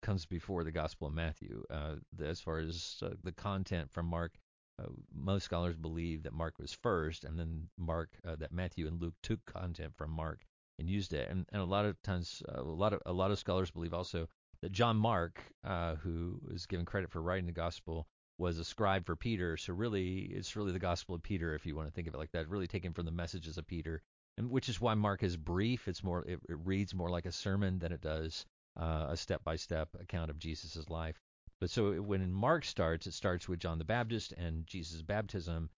comes 0.02 0.26
before 0.26 0.64
the 0.64 0.72
Gospel 0.72 1.08
of 1.08 1.14
Matthew 1.14 1.64
uh, 1.70 1.96
the- 2.18 2.28
as 2.28 2.42
far 2.42 2.60
as 2.60 2.98
uh, 3.06 3.12
the 3.24 3.32
content 3.32 3.90
from 3.92 4.08
Mark. 4.08 4.34
Uh, 4.82 4.88
most 5.14 5.44
scholars 5.46 5.76
believe 5.78 6.24
that 6.24 6.34
Mark 6.34 6.58
was 6.60 6.74
first, 6.74 7.24
and 7.24 7.38
then 7.40 7.70
Mark 7.78 8.10
uh, 8.28 8.36
that 8.38 8.52
Matthew 8.52 8.88
and 8.88 9.02
Luke 9.02 9.16
took 9.24 9.46
content 9.46 9.94
from 9.96 10.12
Mark 10.12 10.42
and 10.80 10.90
used 10.90 11.14
it. 11.14 11.30
And, 11.30 11.46
and 11.54 11.62
a 11.62 11.66
lot 11.66 11.86
of 11.86 12.02
times, 12.02 12.42
uh, 12.50 12.62
a 12.62 12.64
lot 12.64 12.92
of 12.94 13.02
a 13.06 13.14
lot 13.14 13.32
of 13.32 13.40
scholars 13.40 13.72
believe 13.72 13.94
also 13.94 14.28
that 14.62 14.72
John 14.72 14.98
Mark, 14.98 15.42
uh, 15.64 15.96
who 15.96 16.40
is 16.52 16.66
given 16.66 16.86
credit 16.86 17.12
for 17.12 17.22
writing 17.22 17.48
the 17.48 17.52
gospel, 17.52 18.08
was 18.38 18.58
a 18.58 18.64
scribe 18.64 19.06
for 19.06 19.16
Peter. 19.16 19.58
So 19.58 19.74
really, 19.74 20.20
it's 20.20 20.56
really 20.56 20.72
the 20.72 20.80
gospel 20.80 21.16
of 21.16 21.24
Peter, 21.24 21.54
if 21.54 21.66
you 21.66 21.76
want 21.76 21.88
to 21.88 21.94
think 21.94 22.08
of 22.08 22.14
it 22.14 22.18
like 22.18 22.32
that, 22.32 22.50
really 22.50 22.68
taken 22.68 22.94
from 22.94 23.06
the 23.06 23.12
messages 23.12 23.58
of 23.58 23.68
Peter, 23.68 24.02
and 24.38 24.50
which 24.50 24.70
is 24.70 24.82
why 24.82 24.94
Mark 24.94 25.24
is 25.24 25.38
brief. 25.38 25.88
It's 25.88 26.04
more, 26.04 26.24
it, 26.26 26.40
it 26.50 26.58
reads 26.64 26.94
more 26.94 27.10
like 27.10 27.26
a 27.26 27.32
sermon 27.32 27.80
than 27.80 27.92
it 27.92 28.02
does 28.02 28.46
uh, 28.80 29.08
a 29.10 29.18
step-by-step 29.18 29.90
account 30.00 30.32
of 30.32 30.40
Jesus' 30.40 30.90
life. 30.90 31.20
But 31.60 31.70
so 31.70 32.02
when 32.02 32.32
Mark 32.32 32.66
starts, 32.66 33.06
it 33.06 33.14
starts 33.14 33.48
with 33.48 33.60
John 33.60 33.78
the 33.78 33.84
Baptist 33.84 34.34
and 34.34 34.66
Jesus' 34.66 35.04
baptism 35.04 35.70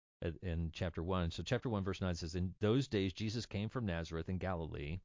in 0.43 0.71
chapter 0.73 1.03
one. 1.03 1.33
So 1.33 1.43
chapter 1.43 1.69
one, 1.69 1.83
verse 1.83 2.01
nine 2.01 2.15
says, 2.15 2.37
"In 2.37 2.55
those 2.61 2.87
days, 2.87 3.13
Jesus 3.13 3.47
came 3.47 3.69
from 3.69 3.87
Nazareth 3.87 4.29
in 4.29 4.39
Galilee, 4.39 5.01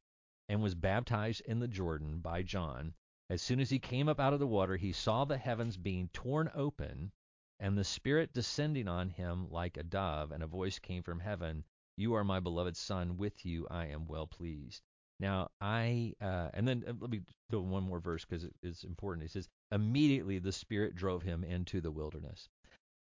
and 0.48 0.62
was 0.62 0.76
baptized 0.76 1.42
in 1.46 1.58
the 1.58 1.66
Jordan 1.66 2.20
by 2.20 2.42
John." 2.42 2.94
As 3.30 3.42
soon 3.42 3.60
as 3.60 3.68
he 3.70 3.78
came 3.78 4.08
up 4.08 4.18
out 4.18 4.32
of 4.32 4.40
the 4.40 4.46
water, 4.46 4.76
he 4.76 4.92
saw 4.92 5.24
the 5.24 5.36
heavens 5.36 5.76
being 5.76 6.08
torn 6.14 6.50
open, 6.54 7.12
and 7.60 7.76
the 7.76 7.84
Spirit 7.84 8.32
descending 8.32 8.88
on 8.88 9.10
him 9.10 9.50
like 9.50 9.76
a 9.76 9.82
dove, 9.82 10.32
and 10.32 10.42
a 10.42 10.46
voice 10.46 10.78
came 10.78 11.02
from 11.02 11.20
heaven, 11.20 11.64
"You 11.96 12.14
are 12.14 12.24
my 12.24 12.40
beloved 12.40 12.76
Son; 12.76 13.18
with 13.18 13.44
you 13.44 13.66
I 13.70 13.86
am 13.86 14.06
well 14.06 14.26
pleased." 14.26 14.82
Now 15.20 15.50
I, 15.60 16.14
uh, 16.20 16.50
and 16.54 16.66
then 16.66 16.84
uh, 16.86 16.94
let 17.00 17.10
me 17.10 17.22
go 17.50 17.60
one 17.60 17.82
more 17.82 18.00
verse 18.00 18.24
because 18.24 18.44
it 18.44 18.54
is 18.62 18.84
important. 18.84 19.26
It 19.26 19.32
says, 19.32 19.48
"Immediately 19.72 20.38
the 20.38 20.52
Spirit 20.52 20.94
drove 20.94 21.22
him 21.22 21.44
into 21.44 21.80
the 21.80 21.90
wilderness." 21.90 22.48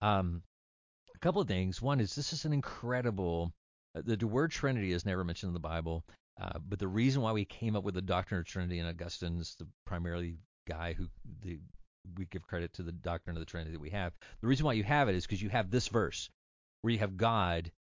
Um, 0.02 0.44
a 1.16 1.20
couple 1.20 1.42
of 1.42 1.48
things. 1.48 1.82
One 1.82 2.00
is 2.02 2.16
this 2.16 2.34
is 2.34 2.46
an 2.46 2.52
incredible. 2.54 3.54
uh, 3.96 4.02
The 4.04 4.28
word 4.28 4.52
Trinity 4.52 4.92
is 4.92 5.06
never 5.06 5.24
mentioned 5.24 5.52
in 5.52 5.54
the 5.54 5.60
Bible, 5.60 6.04
uh, 6.40 6.60
but 6.68 6.80
the 6.80 6.88
reason 6.88 7.22
why 7.22 7.32
we 7.32 7.46
came 7.46 7.76
up 7.76 7.84
with 7.84 7.96
the 7.96 8.02
doctrine 8.02 8.40
of 8.40 8.46
Trinity, 8.46 8.80
and 8.80 8.88
Augustine's 8.88 9.56
the 9.56 9.68
primarily 9.86 10.38
guy 10.68 10.94
who 10.94 11.08
the 11.42 11.60
we 12.18 12.26
give 12.26 12.42
credit 12.48 12.74
to 12.74 12.84
the 12.84 12.92
doctrine 12.92 13.36
of 13.36 13.42
the 13.42 13.46
Trinity 13.46 13.72
that 13.74 13.82
we 13.82 13.90
have. 13.92 14.14
The 14.42 14.48
reason 14.48 14.66
why 14.66 14.74
you 14.74 14.84
have 14.84 15.10
it 15.10 15.16
is 15.16 15.26
because 15.26 15.42
you 15.42 15.50
have 15.50 15.70
this 15.70 15.88
verse 15.90 16.30
where 16.82 16.94
you 16.94 17.00
have 17.00 17.18
God 17.18 17.72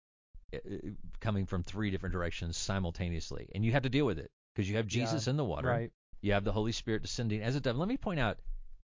uh, 0.54 0.58
uh, 0.58 0.78
coming 1.22 1.46
from 1.46 1.64
three 1.64 1.90
different 1.90 2.14
directions 2.14 2.58
simultaneously, 2.58 3.50
and 3.56 3.64
you 3.64 3.72
have 3.72 3.84
to 3.84 3.90
deal 3.90 4.06
with 4.06 4.20
it 4.20 4.30
because 4.54 4.70
you 4.70 4.76
have 4.78 4.86
Yeah, 4.86 5.06
Jesus 5.06 5.28
in 5.28 5.38
the 5.38 5.46
water, 5.46 5.68
Right. 5.68 5.92
you 6.22 6.34
have 6.34 6.44
the 6.44 6.52
Holy 6.52 6.74
Spirit 6.74 7.02
descending 7.02 7.42
as 7.42 7.56
a 7.56 7.60
dove. 7.62 7.78
Let 7.78 7.88
me 7.88 7.98
point 7.98 8.20
out, 8.20 8.38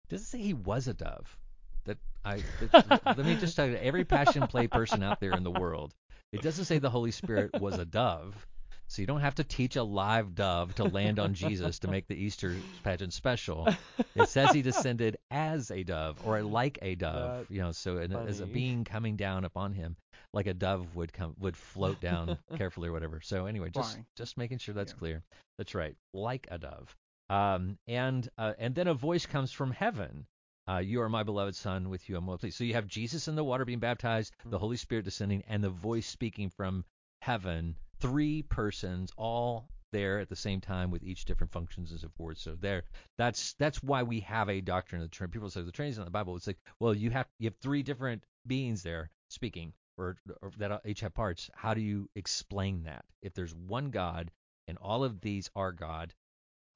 it 0.07 0.09
doesn't 0.09 0.25
say 0.27 0.39
he 0.39 0.53
was 0.53 0.87
a 0.87 0.93
dove. 0.93 1.37
That 1.83 1.97
I 2.23 2.37
that, 2.37 3.01
let 3.05 3.25
me 3.25 3.35
just 3.35 3.55
tell 3.55 3.67
you, 3.67 3.75
every 3.75 4.05
passion 4.05 4.47
play 4.47 4.67
person 4.67 5.03
out 5.03 5.19
there 5.19 5.33
in 5.33 5.43
the 5.43 5.51
world, 5.51 5.93
it 6.31 6.41
doesn't 6.41 6.65
say 6.65 6.79
the 6.79 6.89
Holy 6.89 7.11
Spirit 7.11 7.59
was 7.59 7.77
a 7.77 7.85
dove. 7.85 8.47
So 8.87 9.01
you 9.01 9.07
don't 9.07 9.21
have 9.21 9.35
to 9.35 9.43
teach 9.43 9.75
a 9.75 9.83
live 9.83 10.35
dove 10.35 10.75
to 10.75 10.83
land 10.85 11.19
on 11.19 11.33
Jesus 11.33 11.79
to 11.79 11.87
make 11.87 12.07
the 12.07 12.15
Easter 12.15 12.55
pageant 12.83 13.13
special. 13.13 13.67
It 14.15 14.29
says 14.29 14.51
he 14.53 14.61
descended 14.61 15.17
as 15.31 15.71
a 15.71 15.83
dove 15.83 16.19
or 16.23 16.41
like 16.43 16.79
a 16.81 16.95
dove, 16.95 17.37
That's 17.39 17.51
you 17.51 17.61
know, 17.61 17.71
so 17.71 17.97
in, 17.97 18.11
as 18.13 18.39
a 18.41 18.45
being 18.45 18.83
coming 18.83 19.15
down 19.15 19.43
upon 19.45 19.73
him 19.73 19.95
like 20.33 20.47
a 20.47 20.53
dove 20.53 20.95
would 20.95 21.11
come 21.13 21.33
would 21.39 21.55
float 21.57 21.99
down 22.01 22.37
carefully 22.57 22.89
or 22.89 22.91
whatever. 22.91 23.21
So 23.21 23.45
anyway, 23.45 23.69
just 23.69 23.91
Flying. 23.91 24.05
just 24.15 24.37
making 24.37 24.59
sure 24.59 24.75
that's 24.75 24.91
Yeah. 24.91 24.99
clear. 24.99 25.23
That's 25.57 25.73
right, 25.73 25.95
like 26.13 26.47
a 26.51 26.57
dove. 26.57 26.95
Um, 27.29 27.77
and 27.87 28.29
uh, 28.37 28.53
and 28.59 28.75
then 28.75 28.87
a 28.87 28.93
voice 28.93 29.25
comes 29.25 29.51
from 29.51 29.71
heaven. 29.71 30.25
Uh, 30.67 30.77
you 30.77 31.01
are 31.01 31.09
my 31.09 31.23
beloved 31.23 31.55
son, 31.55 31.89
with 31.89 32.07
you 32.09 32.17
I'm 32.17 32.25
well 32.27 32.37
pleased. 32.37 32.57
So 32.57 32.63
you 32.63 32.73
have 32.73 32.87
Jesus 32.87 33.27
in 33.27 33.35
the 33.35 33.43
water 33.43 33.65
being 33.65 33.79
baptized, 33.79 34.33
the 34.43 34.57
Mhm. 34.57 34.59
Holy 34.59 34.77
Spirit 34.77 35.05
descending, 35.05 35.43
and 35.47 35.63
the 35.63 35.69
voice 35.69 36.07
speaking 36.07 36.49
from 36.49 36.83
heaven. 37.21 37.75
Three 38.05 38.43
persons 38.43 39.11
all 39.17 39.67
there 39.91 40.19
at 40.19 40.29
the 40.29 40.35
same 40.35 40.59
time 40.59 40.91
with 40.91 41.03
each 41.03 41.25
different 41.25 41.53
functions 41.53 41.91
and 41.91 41.99
so 41.99 42.09
forth. 42.17 42.37
So 42.37 42.55
there, 42.59 42.83
that's 43.17 43.53
that's 43.53 43.81
why 43.81 44.03
we 44.03 44.19
have 44.21 44.49
a 44.49 44.61
doctrine 44.61 45.01
of 45.01 45.09
the 45.09 45.15
Trinity. 45.15 45.33
People 45.33 45.49
say 45.49 45.61
the 45.61 45.71
Trinity's 45.71 45.97
not 45.97 46.03
in 46.03 46.07
the 46.07 46.11
Bible. 46.11 46.35
It's 46.35 46.47
like, 46.47 46.59
well, 46.79 46.93
you 46.93 47.09
have 47.11 47.27
you 47.39 47.47
have 47.47 47.55
three 47.61 47.81
different 47.81 48.23
beings 48.45 48.83
there 48.83 49.09
speaking, 49.29 49.73
or, 49.97 50.17
or 50.41 50.51
that 50.57 50.81
each 50.85 50.99
have 51.01 51.13
parts. 51.13 51.49
How 51.55 51.73
do 51.73 51.81
you 51.81 52.09
explain 52.15 52.83
that? 52.83 53.05
If 53.21 53.33
there's 53.33 53.55
one 53.55 53.89
God 53.89 54.31
and 54.67 54.77
all 54.79 55.03
of 55.03 55.21
these 55.21 55.49
are 55.55 55.71
God, 55.71 56.13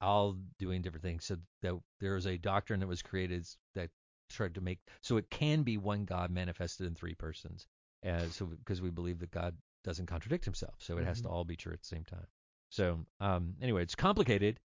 all 0.00 0.36
doing 0.58 0.82
different 0.82 1.04
things. 1.04 1.24
So 1.26 1.36
that 1.62 1.78
there 2.00 2.16
is 2.16 2.26
a 2.26 2.38
doctrine 2.38 2.80
that 2.80 2.86
was 2.86 3.02
created 3.02 3.46
that 3.74 3.90
tried 4.30 4.54
to 4.54 4.60
make 4.60 4.78
so 5.02 5.16
it 5.16 5.28
can 5.30 5.62
be 5.62 5.76
one 5.76 6.04
God 6.04 6.30
manifested 6.30 6.86
in 6.86 6.94
three 6.94 7.14
persons. 7.14 7.66
Uh, 8.06 8.26
so 8.30 8.46
because 8.46 8.80
we 8.80 8.90
believe 8.90 9.18
that 9.18 9.30
God 9.30 9.54
doesn't 9.84 10.06
contradict 10.06 10.44
himself, 10.44 10.74
so 10.78 10.98
it 10.98 11.04
has 11.04 11.20
to 11.22 11.28
Mhm. 11.28 11.32
all 11.32 11.44
be 11.44 11.56
true 11.56 11.72
at 11.72 11.80
the 11.80 11.86
same 11.86 12.04
time. 12.04 12.26
So 12.70 13.04
um, 13.20 13.54
anyway, 13.60 13.82
it's 13.82 13.94
complicated, 13.94 14.60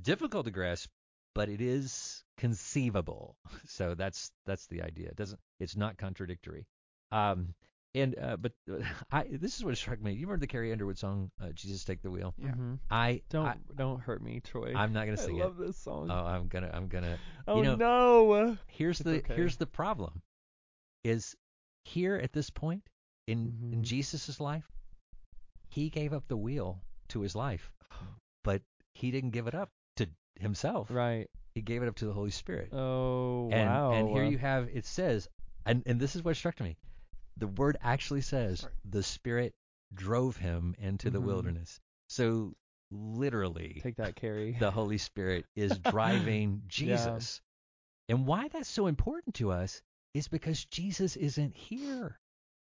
difficult 0.00 0.46
to 0.46 0.50
grasp, 0.50 0.90
but 1.34 1.48
it 1.48 1.60
is 1.60 2.24
conceivable. 2.36 3.36
So 3.68 3.94
that's 3.94 4.32
that's 4.46 4.66
the 4.68 4.82
idea. 4.82 5.08
It 5.08 5.16
doesn't 5.16 5.40
it's 5.60 5.76
not 5.76 5.96
contradictory. 5.98 6.66
Um, 7.12 7.54
and 7.94 8.18
uh, 8.18 8.36
but 8.36 8.52
I 9.10 9.24
this 9.30 9.56
is 9.56 9.64
what 9.64 9.76
struck 9.76 10.00
me. 10.00 10.12
You 10.12 10.26
remember 10.26 10.40
the 10.40 10.46
Carrie 10.46 10.72
Underwood 10.72 10.98
song 10.98 11.30
uh, 11.40 11.50
"Jesus 11.52 11.84
Take 11.84 12.02
the 12.02 12.10
Wheel"? 12.10 12.34
Yeah. 12.38 12.52
Mhm. 12.52 12.78
I 12.90 13.22
Don't 13.28 13.46
I, 13.46 13.56
don't 13.74 14.00
hurt 14.00 14.22
me, 14.22 14.40
Troy. 14.40 14.74
I'm 14.74 14.92
not 14.92 15.04
gonna 15.06 15.16
sing 15.16 15.36
it. 15.36 15.40
I 15.42 15.44
love 15.44 15.56
this 15.56 15.76
song. 15.78 16.10
Oh, 16.10 16.24
I'm 16.26 16.48
gonna 16.48 16.70
I'm 16.72 16.88
gonna 16.88 17.18
oh 17.46 17.62
know, 17.62 17.76
no. 17.76 18.58
here's 18.68 19.00
It's 19.00 19.04
the 19.04 19.16
okay. 19.18 19.34
here's 19.36 19.56
the 19.56 19.66
problem 19.66 20.22
is 21.04 21.36
here 21.84 22.16
at 22.16 22.32
this 22.32 22.50
point 22.50 22.82
in 23.26 23.38
in 23.72 23.80
Mhm. 23.80 23.82
Jesus' 23.82 24.40
life 24.40 24.70
he 25.68 25.90
gave 25.90 26.12
up 26.12 26.26
the 26.28 26.36
wheel 26.36 26.80
to 27.08 27.20
his 27.20 27.34
life 27.34 27.72
but 28.44 28.62
he 28.94 29.10
didn't 29.10 29.30
give 29.30 29.46
it 29.46 29.54
up 29.54 29.70
to 29.96 30.08
himself 30.38 30.90
Right. 30.90 31.28
he 31.54 31.62
gave 31.62 31.82
it 31.82 31.88
up 31.88 31.96
to 31.96 32.06
the 32.06 32.12
holy 32.12 32.30
spirit 32.30 32.72
Oh 32.72 33.50
and 33.50 33.68
wow. 33.68 33.92
and 33.92 34.08
here 34.08 34.24
you 34.24 34.38
have 34.38 34.68
it 34.68 34.84
says 34.86 35.28
and 35.64 35.82
and 35.86 35.98
this 36.00 36.16
is 36.16 36.22
what 36.22 36.36
struck 36.36 36.60
me 36.60 36.76
the 37.36 37.48
word 37.48 37.76
actually 37.82 38.22
says 38.22 38.60
Sorry. 38.60 38.72
the 38.84 39.02
spirit 39.02 39.54
drove 39.94 40.36
him 40.36 40.74
into 40.78 41.10
the 41.10 41.20
Mhm. 41.20 41.24
wilderness 41.24 41.80
so 42.08 42.54
literally 42.90 43.80
take 43.82 43.96
that, 43.96 44.14
Carrie. 44.14 44.52
the 44.60 44.70
Holy 44.70 44.98
Spirit 44.98 45.44
is 45.56 45.76
driving 45.78 46.62
Jesus. 46.68 47.40
Yeah. 48.08 48.14
And 48.16 48.26
why 48.26 48.46
that's 48.48 48.68
so 48.68 48.86
important 48.86 49.34
to 49.36 49.50
us 49.50 49.82
is 50.14 50.28
because 50.28 50.64
Jesus 50.66 51.16
isn't 51.16 51.56
here. 51.56 52.20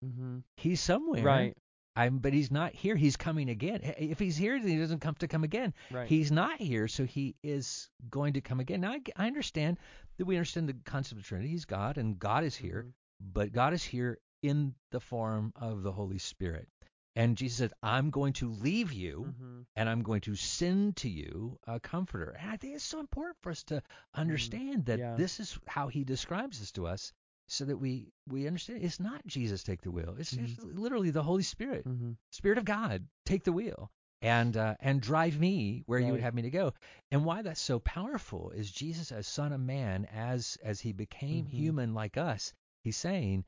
Hmm 0.02 0.38
He's 0.56 0.80
somewhere. 0.80 1.24
Right. 1.24 1.56
I'm, 1.96 2.18
but 2.18 2.32
he's 2.32 2.52
not 2.52 2.74
here. 2.74 2.94
He's 2.94 3.16
coming 3.16 3.50
again. 3.50 3.80
If 3.98 4.20
he's 4.20 4.36
here, 4.36 4.56
then 4.58 4.68
he 4.68 4.78
doesn't 4.78 5.00
come 5.00 5.16
to 5.16 5.26
come 5.26 5.42
again. 5.42 5.74
Right. 5.90 6.06
He's 6.06 6.30
not 6.30 6.60
here, 6.60 6.86
so 6.86 7.04
he 7.04 7.34
is 7.42 7.90
going 8.08 8.34
to 8.34 8.40
come 8.40 8.60
again. 8.60 8.82
Now, 8.82 8.92
I, 8.92 9.00
I 9.16 9.26
understand 9.26 9.78
that 10.16 10.24
we 10.24 10.36
understand 10.36 10.68
the 10.68 10.76
concept 10.84 11.20
of 11.20 11.26
Trinity. 11.26 11.48
He's 11.50 11.64
God, 11.64 11.98
and 11.98 12.16
God 12.16 12.44
is 12.44 12.54
here, 12.54 12.84
Mhm. 12.86 12.92
but 13.32 13.52
God 13.52 13.72
is 13.72 13.82
here 13.82 14.18
in 14.42 14.74
the 14.92 15.00
form 15.00 15.52
of 15.56 15.82
the 15.82 15.90
Holy 15.90 16.18
Spirit. 16.18 16.68
And 17.16 17.36
Jesus 17.36 17.58
said, 17.58 17.72
I'm 17.82 18.10
going 18.10 18.34
to 18.34 18.48
leave 18.48 18.92
you 18.92 19.34
Mhm. 19.36 19.66
and 19.74 19.88
I'm 19.88 20.02
going 20.02 20.20
to 20.20 20.36
send 20.36 20.98
to 20.98 21.08
you 21.08 21.58
a 21.66 21.80
comforter. 21.80 22.30
And 22.30 22.48
I 22.48 22.56
think 22.56 22.76
it's 22.76 22.84
so 22.84 23.00
important 23.00 23.38
for 23.40 23.50
us 23.50 23.64
to 23.64 23.82
understand 24.14 24.86
that 24.86 25.00
yeah. 25.00 25.16
this 25.16 25.40
is 25.40 25.58
how 25.66 25.88
he 25.88 26.04
describes 26.04 26.60
this 26.60 26.70
to 26.72 26.86
us 26.86 27.12
so 27.48 27.64
that 27.64 27.76
we 27.78 28.12
we 28.28 28.46
understand 28.46 28.82
it's 28.82 29.00
not 29.00 29.26
Jesus 29.26 29.62
take 29.62 29.82
the 29.82 29.90
wheel. 29.90 30.14
It's, 30.18 30.32
it's 30.32 30.62
literally 30.64 31.10
the 31.10 31.22
Holy 31.22 31.42
Spirit, 31.42 31.86
Mhm. 31.86 32.16
Spirit 32.30 32.58
of 32.58 32.64
God 32.64 33.06
take 33.24 33.44
the 33.44 33.52
wheel. 33.52 33.90
and 34.20 34.56
uh, 34.56 34.74
and 34.80 35.00
drive 35.00 35.38
me 35.38 35.84
where 35.86 36.00
you 36.00 36.10
would 36.12 36.20
have 36.20 36.34
me 36.34 36.42
to 36.42 36.50
go. 36.50 36.74
And 37.12 37.24
why 37.24 37.42
that's 37.42 37.60
so 37.60 37.78
powerful 37.78 38.50
is 38.50 38.68
Jesus 38.70 39.12
as 39.12 39.28
Son 39.28 39.52
of 39.52 39.60
Man, 39.60 40.06
as 40.06 40.58
as 40.64 40.80
he 40.80 40.92
became 40.92 41.46
Mhm. 41.46 41.50
human 41.50 41.94
like 41.94 42.16
us, 42.16 42.52
he's 42.82 42.96
saying, 42.96 43.44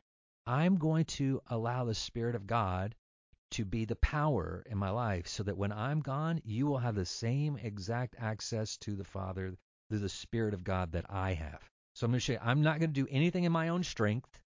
I'm 0.47 0.77
going 0.77 1.07
to 1.07 1.43
allow 1.49 1.85
the 1.85 1.95
Spirit 1.95 2.37
of 2.37 2.47
God 2.47 2.95
to 3.51 3.65
be 3.65 3.85
the 3.85 3.97
power 3.97 4.63
in 4.67 4.79
my 4.79 4.91
life 4.91 5.27
so 5.27 5.43
that 5.43 5.59
when 5.59 5.73
I'm 5.73 6.01
gone, 6.03 6.41
you 6.45 6.67
will 6.67 6.79
have 6.79 6.95
the 6.95 7.05
same 7.05 7.57
exact 7.57 8.15
access 8.17 8.77
to 8.79 8.95
the 8.95 9.03
Father 9.05 9.57
through 9.89 9.99
the 9.99 10.09
Spirit 10.09 10.55
of 10.55 10.63
God 10.63 10.93
that 10.93 11.07
I 11.11 11.33
have. 11.35 11.69
So 12.01 12.07
I'm 12.07 12.13
going 12.13 12.21
to 12.21 12.25
show 12.25 12.33
you, 12.33 12.39
I'm 12.43 12.63
not 12.63 12.81
going 12.81 12.95
to 12.95 13.05
do 13.05 13.07
anything 13.11 13.45
in 13.45 13.53
my 13.53 13.69
own 13.69 13.85
strength. 13.85 14.41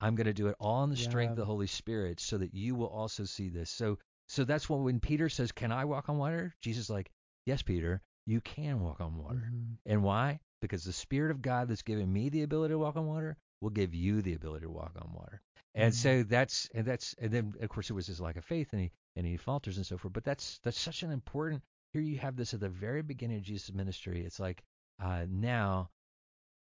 I'm 0.00 0.14
going 0.14 0.28
to 0.28 0.32
do 0.32 0.46
it 0.46 0.56
all 0.58 0.82
in 0.82 0.88
the 0.88 0.96
strength 0.96 1.32
of 1.32 1.36
the 1.36 1.44
Holy 1.44 1.66
Spirit 1.66 2.20
so 2.20 2.38
that 2.38 2.54
you 2.54 2.74
will 2.74 2.88
also 2.88 3.24
see 3.24 3.50
this. 3.50 3.68
So 3.68 3.98
so 4.28 4.44
that's 4.44 4.66
what 4.66 4.80
when 4.80 4.98
Peter 4.98 5.28
says, 5.28 5.52
"Can 5.52 5.72
I 5.72 5.84
walk 5.84 6.08
on 6.08 6.16
water?" 6.16 6.54
Jesus 6.62 6.84
is 6.84 6.90
like, 6.90 7.10
"Yes, 7.44 7.60
Peter, 7.60 8.00
you 8.24 8.40
can 8.40 8.80
walk 8.80 9.02
on 9.02 9.18
water." 9.18 9.52
Mhm. 9.52 9.76
And 9.84 10.02
why? 10.02 10.40
Because 10.62 10.82
the 10.82 10.94
Spirit 10.94 11.32
of 11.32 11.42
God 11.42 11.68
that's 11.68 11.82
given 11.82 12.10
me 12.10 12.30
the 12.30 12.44
ability 12.44 12.72
to 12.72 12.78
walk 12.78 12.96
on 12.96 13.06
water 13.06 13.36
will 13.60 13.68
give 13.68 13.94
you 13.94 14.22
the 14.22 14.32
ability 14.32 14.64
to 14.64 14.72
walk 14.72 14.96
on 14.96 15.12
water. 15.12 15.42
And 15.74 15.92
Mhm. 15.92 15.96
so 15.96 16.22
that's 16.22 16.70
and 16.72 16.86
that's 16.86 17.12
and 17.18 17.30
then 17.30 17.52
of 17.60 17.68
course 17.68 17.90
it 17.90 17.92
was 17.92 18.06
his 18.06 18.22
lack 18.22 18.36
of 18.36 18.44
faith 18.46 18.72
and 18.72 18.80
he 18.80 18.90
and 19.16 19.26
he 19.26 19.36
falters 19.36 19.76
and 19.76 19.84
so 19.84 19.98
forth. 19.98 20.14
But 20.14 20.24
that's 20.24 20.58
that's 20.60 20.80
such 20.80 21.02
an 21.02 21.10
important 21.10 21.62
here 21.92 22.00
you 22.00 22.16
have 22.20 22.36
this 22.36 22.54
at 22.54 22.60
the 22.60 22.70
very 22.70 23.02
beginning 23.02 23.36
of 23.36 23.42
Jesus' 23.42 23.70
ministry. 23.70 24.24
It's 24.24 24.40
like 24.40 24.64
uh, 24.98 25.26
now 25.28 25.90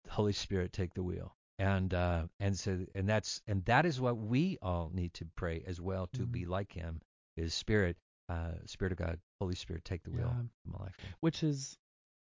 Holy 0.10 0.34
Spirit 0.34 0.74
take 0.74 0.94
the 0.94 1.04
wheel. 1.04 1.36
And 1.58 1.94
uh, 1.94 2.24
and 2.40 2.58
so 2.58 2.86
and 2.96 3.08
that's 3.08 3.42
and 3.48 3.64
that 3.66 3.86
is 3.86 4.00
what 4.00 4.18
we 4.18 4.58
all 4.62 4.92
need 4.94 5.14
to 5.16 5.26
pray 5.36 5.64
as 5.68 5.82
well 5.82 6.08
to 6.14 6.22
Mhm. 6.26 6.32
be 6.32 6.46
like 6.46 6.72
him. 6.72 7.02
Is 7.36 7.54
Spirit, 7.54 7.98
uh, 8.30 8.54
Spirit 8.66 8.92
of 8.94 8.98
God, 8.98 9.20
Holy 9.42 9.56
Spirit, 9.56 9.84
take 9.84 10.04
the 10.04 10.12
wheel 10.12 10.32
Yeah. 10.34 10.40
of 10.40 10.50
my 10.66 10.80
life. 10.86 10.96
Which 11.20 11.44
is 11.44 11.78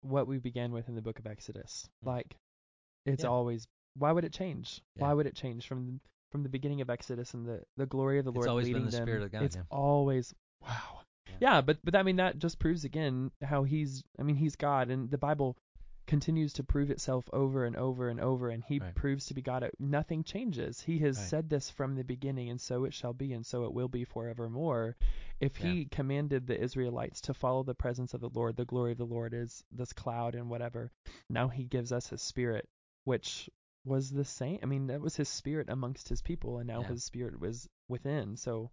what 0.02 0.26
we 0.26 0.38
began 0.38 0.72
with 0.72 0.88
in 0.88 0.94
the 0.94 1.02
book 1.02 1.18
of 1.18 1.26
Exodus. 1.26 1.88
Mm. 2.02 2.06
Like, 2.08 2.36
it's 3.06 3.22
Yeah. 3.24 3.30
always. 3.30 3.66
Why 3.94 4.10
would 4.12 4.24
it 4.24 4.32
change? 4.32 4.82
Yeah. 4.96 5.02
Why 5.02 5.14
would 5.14 5.26
it 5.26 5.34
change 5.36 5.66
from 5.66 6.00
from 6.30 6.42
the 6.44 6.48
beginning 6.48 6.80
of 6.80 6.90
Exodus 6.90 7.34
and 7.34 7.46
the 7.46 7.64
the 7.76 7.86
glory 7.86 8.18
of 8.18 8.24
the 8.24 8.30
It's 8.32 8.36
Lord 8.36 8.48
always 8.48 8.66
been 8.66 8.74
leading 8.74 8.84
the 8.86 8.96
them? 8.96 9.04
Spirit 9.06 9.22
of 9.24 9.30
God, 9.32 9.42
It's 9.44 9.58
always 9.70 10.34
wow. 10.62 11.02
Yeah. 11.28 11.36
Yeah. 11.40 11.60
but 11.60 11.78
but 11.84 11.94
I 11.94 12.02
mean 12.02 12.16
that 12.16 12.38
just 12.38 12.58
proves 12.58 12.84
again 12.84 13.30
how 13.42 13.62
he's. 13.62 14.02
I 14.18 14.22
mean 14.24 14.36
he's 14.36 14.56
God, 14.56 14.90
and 14.90 15.08
the 15.10 15.18
Bible 15.18 15.56
continues 16.10 16.52
to 16.54 16.64
prove 16.64 16.90
itself 16.90 17.24
over 17.32 17.64
and 17.64 17.76
over 17.76 18.08
and 18.08 18.18
over, 18.20 18.50
and 18.50 18.64
he 18.64 18.80
Right. 18.80 18.96
proves 18.96 19.26
to 19.26 19.34
be 19.34 19.42
God. 19.42 19.70
Nothing 19.78 20.24
changes. 20.24 20.80
He 20.80 20.98
has 20.98 21.16
Right. 21.16 21.28
said 21.28 21.48
this 21.48 21.70
from 21.70 21.94
the 21.94 22.02
beginning, 22.02 22.50
and 22.50 22.60
so 22.60 22.84
it 22.84 22.92
shall 22.92 23.12
be, 23.12 23.32
and 23.32 23.46
so 23.46 23.64
it 23.64 23.72
will 23.72 23.86
be 23.88 24.02
forevermore. 24.04 24.96
If 25.38 25.56
Yeah. 25.58 25.66
he 25.68 25.84
commanded 25.84 26.48
the 26.48 26.60
Israelites 26.60 27.20
to 27.22 27.32
follow 27.32 27.62
the 27.62 27.76
presence 27.76 28.12
of 28.12 28.20
the 28.20 28.28
Lord, 28.28 28.56
the 28.56 28.64
glory 28.64 28.90
of 28.90 28.98
the 28.98 29.06
Lord 29.06 29.32
is 29.32 29.62
this 29.70 29.92
cloud 29.92 30.34
and 30.34 30.50
whatever. 30.50 30.90
Now 31.28 31.46
he 31.46 31.64
gives 31.64 31.92
us 31.92 32.08
his 32.08 32.20
spirit, 32.20 32.68
which 33.04 33.48
was 33.84 34.10
the 34.10 34.24
same. 34.24 34.58
I 34.64 34.66
mean, 34.66 34.88
that 34.88 35.00
was 35.00 35.14
his 35.14 35.28
spirit 35.28 35.70
amongst 35.70 36.08
his 36.08 36.22
people, 36.22 36.58
and 36.58 36.66
now 36.66 36.82
Yeah. 36.82 36.88
his 36.88 37.04
spirit 37.04 37.38
was 37.38 37.68
within. 37.88 38.36
So, 38.36 38.72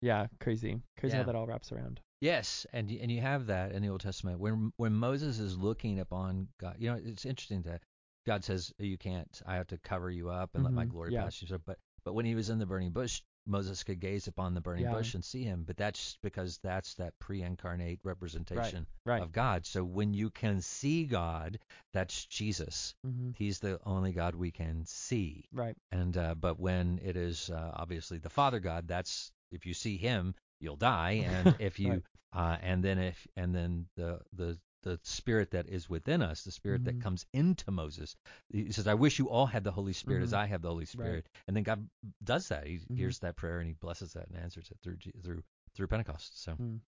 yeah, 0.00 0.26
crazy, 0.40 0.82
crazy 0.96 1.14
Yeah. 1.16 1.22
how 1.22 1.26
that 1.26 1.36
all 1.36 1.46
wraps 1.46 1.70
around. 1.70 2.00
Yes, 2.20 2.66
and 2.72 2.90
and 2.90 3.10
you 3.10 3.20
have 3.20 3.46
that 3.46 3.72
in 3.72 3.82
the 3.82 3.88
Old 3.88 4.00
Testament 4.00 4.38
when 4.40 4.72
when 4.76 4.94
Moses 4.94 5.38
is 5.38 5.58
looking 5.58 6.00
upon 6.00 6.48
God. 6.58 6.76
You 6.78 6.90
know, 6.90 7.00
it's 7.04 7.26
interesting 7.26 7.62
that 7.62 7.82
God 8.26 8.44
says 8.44 8.72
you 8.78 8.96
can't. 8.96 9.42
I 9.46 9.56
have 9.56 9.66
to 9.68 9.78
cover 9.78 10.10
you 10.10 10.30
up 10.30 10.54
and 10.54 10.64
let 10.64 10.72
my 10.72 10.84
Mhm, 10.86 10.90
glory 10.90 11.12
yeah. 11.12 11.24
pass 11.24 11.42
you. 11.42 11.48
So, 11.48 11.58
but 11.58 11.78
but 12.04 12.14
when 12.14 12.24
he 12.24 12.34
was 12.34 12.50
in 12.50 12.58
the 12.58 12.66
burning 12.66 12.92
bush, 12.92 13.22
Moses 13.46 13.82
could 13.84 14.00
gaze 14.00 14.26
upon 14.26 14.54
the 14.54 14.60
burning 14.60 14.84
Yeah. 14.84 14.92
bush 14.94 15.14
and 15.14 15.24
see 15.24 15.42
him. 15.42 15.64
But 15.64 15.76
that's 15.76 16.16
because 16.22 16.58
that's 16.58 16.94
that 16.94 17.18
pre-incarnate 17.18 18.00
representation 18.04 18.86
Right. 19.04 19.20
of 19.22 19.32
God. 19.32 19.66
So 19.66 19.84
when 19.84 20.14
you 20.14 20.30
can 20.30 20.60
see 20.62 21.04
God, 21.04 21.58
that's 21.92 22.24
Jesus. 22.26 22.94
hmm 23.02 23.32
He's 23.36 23.58
the 23.58 23.78
only 23.84 24.12
God 24.12 24.34
we 24.34 24.50
can 24.50 24.86
see. 24.86 25.44
Right. 25.52 25.76
And 25.92 26.16
uh, 26.16 26.34
but 26.36 26.58
when 26.58 27.00
it 27.02 27.16
is 27.16 27.50
uh, 27.50 27.72
obviously 27.74 28.18
the 28.18 28.30
Father 28.30 28.60
God, 28.60 28.88
that's 28.88 29.30
if 29.50 29.66
you 29.66 29.74
see 29.74 29.96
Him, 29.98 30.34
you'll 30.64 30.76
die, 30.76 31.24
and 31.28 31.54
if 31.60 31.78
you 31.78 31.90
Right. 31.90 32.02
uh, 32.32 32.56
and 32.62 32.82
then 32.82 32.98
if 32.98 33.26
and 33.36 33.54
then 33.54 33.86
the 33.96 34.20
the 34.32 34.58
the 34.82 34.98
Spirit 35.02 35.52
that 35.52 35.66
is 35.68 35.88
within 35.88 36.20
us, 36.20 36.42
the 36.44 36.50
Spirit 36.50 36.82
Mhm. 36.82 36.84
that 36.86 37.00
comes 37.00 37.24
into 37.32 37.70
Moses, 37.70 38.16
he 38.52 38.70
says, 38.72 38.86
"I 38.86 38.94
wish 38.94 39.18
you 39.18 39.30
all 39.30 39.46
had 39.46 39.64
the 39.64 39.72
Holy 39.72 39.92
Spirit 39.94 40.22
as 40.22 40.32
Mhm. 40.32 40.38
I 40.38 40.46
have 40.46 40.60
the 40.62 40.68
Holy 40.68 40.84
Spirit." 40.84 41.26
And 41.46 41.56
then 41.56 41.62
God 41.62 41.88
does 42.22 42.48
that. 42.48 42.66
He 42.66 42.78
Mhm. 42.78 42.96
hears 42.96 43.18
that 43.20 43.36
prayer 43.36 43.60
and 43.60 43.68
He 43.68 43.74
blesses 43.74 44.12
that 44.14 44.26
and 44.28 44.36
answers 44.36 44.70
it 44.70 44.78
through 44.82 44.98
through 45.22 45.42
through 45.74 45.86
Pentecost. 45.86 46.42
So. 46.42 46.52
Mm. 46.56 46.80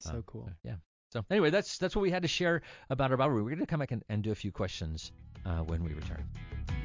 So 0.00 0.10
um, 0.16 0.22
cool. 0.22 0.50
Yeah. 0.64 0.76
So 1.10 1.24
anyway, 1.30 1.50
that's 1.50 1.76
that's 1.78 1.94
what 1.94 2.02
we 2.02 2.10
had 2.10 2.22
to 2.22 2.28
share 2.28 2.62
about 2.88 3.10
our 3.10 3.16
Bible. 3.18 3.34
We're 3.34 3.42
going 3.42 3.58
to 3.58 3.66
come 3.66 3.80
back 3.80 3.92
and, 3.92 4.02
and 4.08 4.22
do 4.22 4.32
a 4.32 4.34
few 4.34 4.50
questions 4.50 5.12
uh, 5.44 5.60
when 5.62 5.84
we 5.84 5.92
return. 5.92 6.81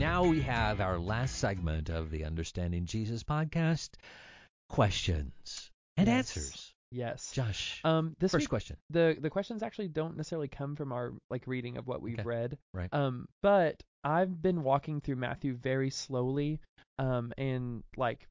Now 0.00 0.24
we 0.24 0.40
have 0.40 0.80
our 0.80 0.98
last 0.98 1.36
segment 1.38 1.90
of 1.90 2.10
the 2.10 2.24
Understanding 2.24 2.86
Jesus 2.86 3.22
podcast: 3.22 3.90
questions 4.68 5.70
and 5.96 6.08
Yes. 6.08 6.36
answers. 6.36 6.74
Yes. 6.92 7.30
Josh, 7.32 7.80
Um, 7.84 8.16
this 8.18 8.32
first 8.32 8.44
week 8.44 8.48
question. 8.48 8.76
the 8.88 9.16
the 9.20 9.30
questions 9.30 9.62
actually 9.62 9.88
don't 9.88 10.16
necessarily 10.16 10.48
come 10.48 10.74
from 10.74 10.90
our 10.92 11.12
like 11.30 11.46
reading 11.46 11.76
of 11.76 11.86
what 11.86 12.02
we've 12.02 12.18
Okay. 12.18 12.26
read. 12.26 12.58
Right. 12.74 12.92
Um, 12.92 13.26
but 13.42 13.80
I've 14.02 14.40
been 14.42 14.62
walking 14.62 15.00
through 15.00 15.16
Matthew 15.16 15.54
very 15.54 15.90
slowly, 15.90 16.60
um, 16.98 17.32
and 17.38 17.84
like 17.96 18.26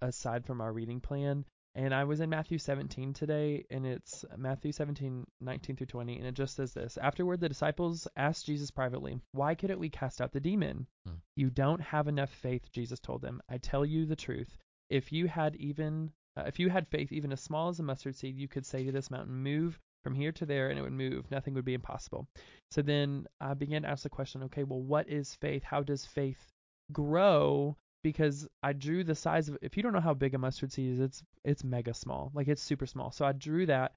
aside 0.00 0.44
from 0.46 0.60
our 0.60 0.72
reading 0.72 1.00
plan, 1.00 1.44
and 1.74 1.94
I 1.94 2.04
was 2.04 2.20
in 2.20 2.30
Matthew 2.30 2.58
17 2.58 3.12
today, 3.12 3.64
and 3.70 3.86
it's 3.86 4.24
Matthew 4.36 4.72
17, 4.72 5.26
19 5.40 5.76
through 5.76 5.86
20, 5.86 6.18
and 6.18 6.26
it 6.26 6.34
just 6.34 6.56
says 6.56 6.72
this. 6.74 6.96
Afterward, 6.98 7.40
the 7.40 7.48
disciples 7.48 8.08
asked 8.16 8.46
Jesus 8.46 8.70
privately, 8.70 9.20
"Why 9.32 9.54
couldn't 9.54 9.78
we 9.78 9.88
cast 9.88 10.20
out 10.20 10.32
the 10.32 10.40
demon?" 10.40 10.86
Hmm. 11.06 11.14
You 11.36 11.50
don't 11.50 11.80
have 11.80 12.08
enough 12.08 12.30
faith, 12.30 12.70
Jesus 12.72 12.98
told 12.98 13.22
them. 13.22 13.40
I 13.48 13.58
tell 13.58 13.84
you 13.84 14.04
the 14.06 14.16
truth. 14.16 14.56
If 14.88 15.12
you 15.12 15.28
had 15.28 15.54
even 15.56 16.12
uh, 16.36 16.44
if 16.46 16.58
you 16.58 16.70
had 16.70 16.88
faith 16.88 17.12
even 17.12 17.32
as 17.32 17.40
small 17.40 17.68
as 17.68 17.80
a 17.80 17.82
mustard 17.82 18.16
seed, 18.16 18.36
you 18.36 18.48
could 18.48 18.66
say 18.66 18.84
to 18.84 18.92
this 18.92 19.10
mountain, 19.10 19.34
"Move 19.36 19.78
from 20.02 20.14
here 20.14 20.32
to 20.32 20.46
there," 20.46 20.70
and 20.70 20.78
it 20.78 20.82
would 20.82 20.92
move. 20.92 21.30
Nothing 21.30 21.54
would 21.54 21.64
be 21.64 21.74
impossible. 21.74 22.28
So 22.70 22.82
then 22.82 23.26
I 23.40 23.54
began 23.54 23.82
to 23.82 23.88
ask 23.88 24.02
the 24.02 24.10
question, 24.10 24.42
okay, 24.44 24.64
well, 24.64 24.80
what 24.82 25.08
is 25.08 25.34
faith? 25.34 25.62
How 25.62 25.82
does 25.82 26.04
faith 26.06 26.52
grow? 26.92 27.76
Because 28.02 28.48
I 28.62 28.72
drew 28.72 29.04
the 29.04 29.14
size 29.14 29.48
of 29.48 29.58
if 29.60 29.76
you 29.76 29.82
don't 29.82 29.92
know 29.92 30.00
how 30.00 30.14
big 30.14 30.34
a 30.34 30.38
mustard 30.38 30.72
seed 30.72 30.92
is, 30.94 31.00
it's 31.00 31.22
it's 31.44 31.64
mega 31.64 31.92
small. 31.94 32.30
Like 32.34 32.48
it's 32.48 32.62
super 32.62 32.86
small. 32.86 33.10
So 33.10 33.24
I 33.24 33.32
drew 33.32 33.66
that 33.66 33.92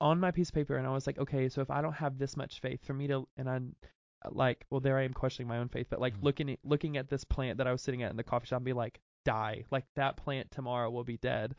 on 0.00 0.20
my 0.20 0.30
piece 0.30 0.48
of 0.48 0.54
paper 0.54 0.76
and 0.76 0.86
I 0.86 0.90
was 0.90 1.06
like, 1.06 1.18
okay, 1.18 1.48
so 1.48 1.60
if 1.60 1.70
I 1.70 1.80
don't 1.80 1.92
have 1.94 2.18
this 2.18 2.36
much 2.36 2.60
faith 2.60 2.84
for 2.84 2.92
me 2.92 3.06
to 3.08 3.26
and 3.36 3.48
I 3.48 3.60
like, 4.30 4.64
well, 4.70 4.80
there 4.80 4.98
I 4.98 5.04
am 5.04 5.14
questioning 5.14 5.48
my 5.48 5.58
own 5.58 5.68
faith, 5.68 5.86
but 5.88 6.00
like 6.00 6.14
Mhm. 6.18 6.22
looking 6.24 6.50
at 6.50 6.58
looking 6.64 6.96
at 6.96 7.08
this 7.08 7.24
plant 7.24 7.58
that 7.58 7.66
I 7.66 7.72
was 7.72 7.82
sitting 7.82 8.02
at 8.02 8.10
in 8.10 8.16
the 8.16 8.24
coffee 8.24 8.46
shop 8.46 8.58
and 8.58 8.64
be 8.64 8.72
like, 8.72 9.00
die. 9.24 9.64
Like 9.70 9.84
that 9.94 10.16
plant 10.16 10.50
tomorrow 10.50 10.90
will 10.90 11.04
be 11.04 11.16
dead. 11.18 11.54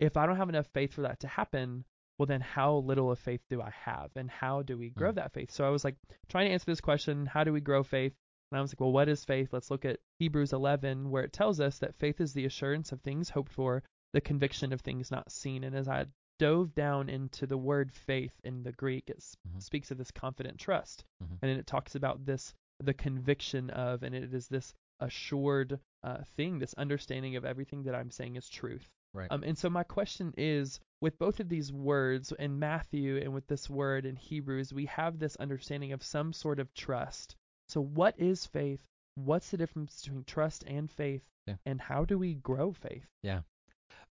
If 0.00 0.16
I 0.16 0.26
don't 0.26 0.36
have 0.36 0.48
enough 0.48 0.66
faith 0.68 0.92
for 0.94 1.02
that 1.02 1.20
to 1.20 1.28
happen, 1.28 1.84
well 2.18 2.26
then 2.26 2.40
how 2.40 2.76
little 2.78 3.10
of 3.10 3.18
faith 3.18 3.42
do 3.50 3.60
I 3.60 3.70
have 3.70 4.10
and 4.16 4.30
how 4.30 4.62
do 4.62 4.78
we 4.78 4.90
grow 4.90 5.12
Mm. 5.12 5.16
that 5.16 5.32
faith? 5.32 5.50
So 5.50 5.66
I 5.66 5.70
was 5.70 5.84
like 5.84 5.96
trying 6.28 6.46
to 6.48 6.52
answer 6.52 6.66
this 6.66 6.80
question, 6.80 7.26
how 7.26 7.44
do 7.44 7.52
we 7.52 7.60
grow 7.60 7.82
faith? 7.82 8.14
And 8.50 8.58
I 8.58 8.62
was 8.62 8.72
like, 8.72 8.80
well, 8.80 8.92
what 8.92 9.08
is 9.08 9.24
faith? 9.24 9.52
Let's 9.52 9.70
look 9.70 9.84
at 9.84 10.00
Hebrews 10.18 10.52
11 10.52 11.10
where 11.10 11.22
it 11.22 11.32
tells 11.32 11.60
us 11.60 11.78
that 11.80 11.94
faith 11.96 12.20
is 12.20 12.32
the 12.32 12.46
assurance 12.46 12.92
of 12.92 13.00
things 13.02 13.30
hoped 13.30 13.52
for, 13.52 13.82
the 14.12 14.20
conviction 14.20 14.72
of 14.72 14.80
things 14.80 15.10
not 15.10 15.30
seen. 15.30 15.64
And 15.64 15.76
as 15.76 15.88
I 15.88 16.06
dove 16.38 16.74
down 16.74 17.08
into 17.08 17.46
the 17.46 17.58
word 17.58 17.92
faith 17.92 18.32
in 18.44 18.62
the 18.62 18.72
Greek, 18.72 19.10
it 19.10 19.18
Mhm. 19.18 19.62
speaks 19.62 19.90
of 19.90 19.98
this 19.98 20.10
confident 20.10 20.58
trust. 20.58 21.04
Mhm. 21.22 21.30
And 21.42 21.50
then 21.50 21.58
it 21.58 21.66
talks 21.66 21.94
about 21.94 22.24
this 22.24 22.54
the 22.80 22.94
conviction 22.94 23.70
of 23.70 24.04
and 24.04 24.14
it 24.14 24.32
is 24.32 24.46
this 24.48 24.72
assured 25.00 25.80
uh, 26.04 26.22
thing, 26.36 26.60
this 26.60 26.74
understanding 26.74 27.34
of 27.34 27.44
everything 27.44 27.82
that 27.82 27.94
I'm 27.94 28.10
saying 28.12 28.36
is 28.36 28.48
truth. 28.48 28.88
Right. 29.12 29.26
Um, 29.32 29.42
and 29.42 29.58
so 29.58 29.68
my 29.68 29.82
question 29.82 30.32
is, 30.36 30.78
with 31.00 31.18
both 31.18 31.40
of 31.40 31.48
these 31.48 31.72
words 31.72 32.30
in 32.38 32.60
Matthew 32.60 33.16
and 33.16 33.34
with 33.34 33.48
this 33.48 33.68
word 33.68 34.06
in 34.06 34.14
Hebrews, 34.14 34.72
we 34.72 34.86
have 34.86 35.18
this 35.18 35.34
understanding 35.36 35.92
of 35.92 36.04
some 36.04 36.32
sort 36.32 36.60
of 36.60 36.72
trust. 36.72 37.34
So 37.68 37.80
what 37.80 38.18
is 38.18 38.46
faith? 38.46 38.82
What's 39.14 39.50
the 39.50 39.56
difference 39.56 40.02
between 40.02 40.24
trust 40.24 40.64
and 40.66 40.90
faith? 40.90 41.22
Yeah. 41.46 41.56
And 41.66 41.80
how 41.80 42.04
do 42.04 42.18
we 42.18 42.34
grow 42.34 42.72
faith? 42.72 43.06
Yeah, 43.22 43.40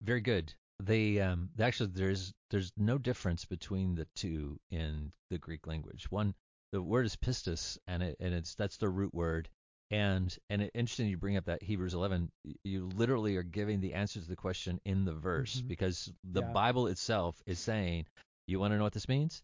very 0.03 0.21
good. 0.21 0.53
They 0.83 1.21
um, 1.21 1.51
actually 1.59 1.91
there's 1.95 2.33
there's 2.51 2.71
no 2.77 2.99
difference 2.99 3.45
between 3.45 3.95
the 3.95 4.07
two 4.15 4.59
in 4.71 5.13
the 5.31 5.39
Greek 5.39 5.67
language. 5.67 6.11
One, 6.11 6.35
the 6.73 6.83
word 6.83 7.07
is 7.07 7.17
pistis, 7.17 7.79
and 7.87 8.03
it 8.03 8.17
and 8.21 8.35
it's 8.35 8.55
that's 8.55 8.77
the 8.77 8.89
root 8.89 9.15
word. 9.15 9.49
And 9.91 10.37
and 10.51 10.63
it, 10.63 10.73
interesting 10.75 11.07
you 11.09 11.17
bring 11.17 11.37
up 11.37 11.45
that 11.47 11.63
Hebrews 11.63 11.95
11. 11.95 12.31
You 12.65 12.91
literally 12.95 13.37
are 13.37 13.43
giving 13.45 13.81
the 13.81 13.95
answer 13.95 14.21
to 14.21 14.29
the 14.29 14.37
question 14.37 14.81
in 14.85 15.05
the 15.05 15.15
verse 15.15 15.61
Mhm. 15.63 15.69
because 15.69 16.13
the 16.25 16.43
Yeah. 16.43 16.53
Bible 16.53 16.89
itself 16.89 17.41
is 17.47 17.59
saying, 17.61 18.07
you 18.49 18.59
want 18.59 18.73
to 18.73 18.79
know 18.79 18.85
what 18.85 18.93
this 18.93 19.09
means? 19.09 19.43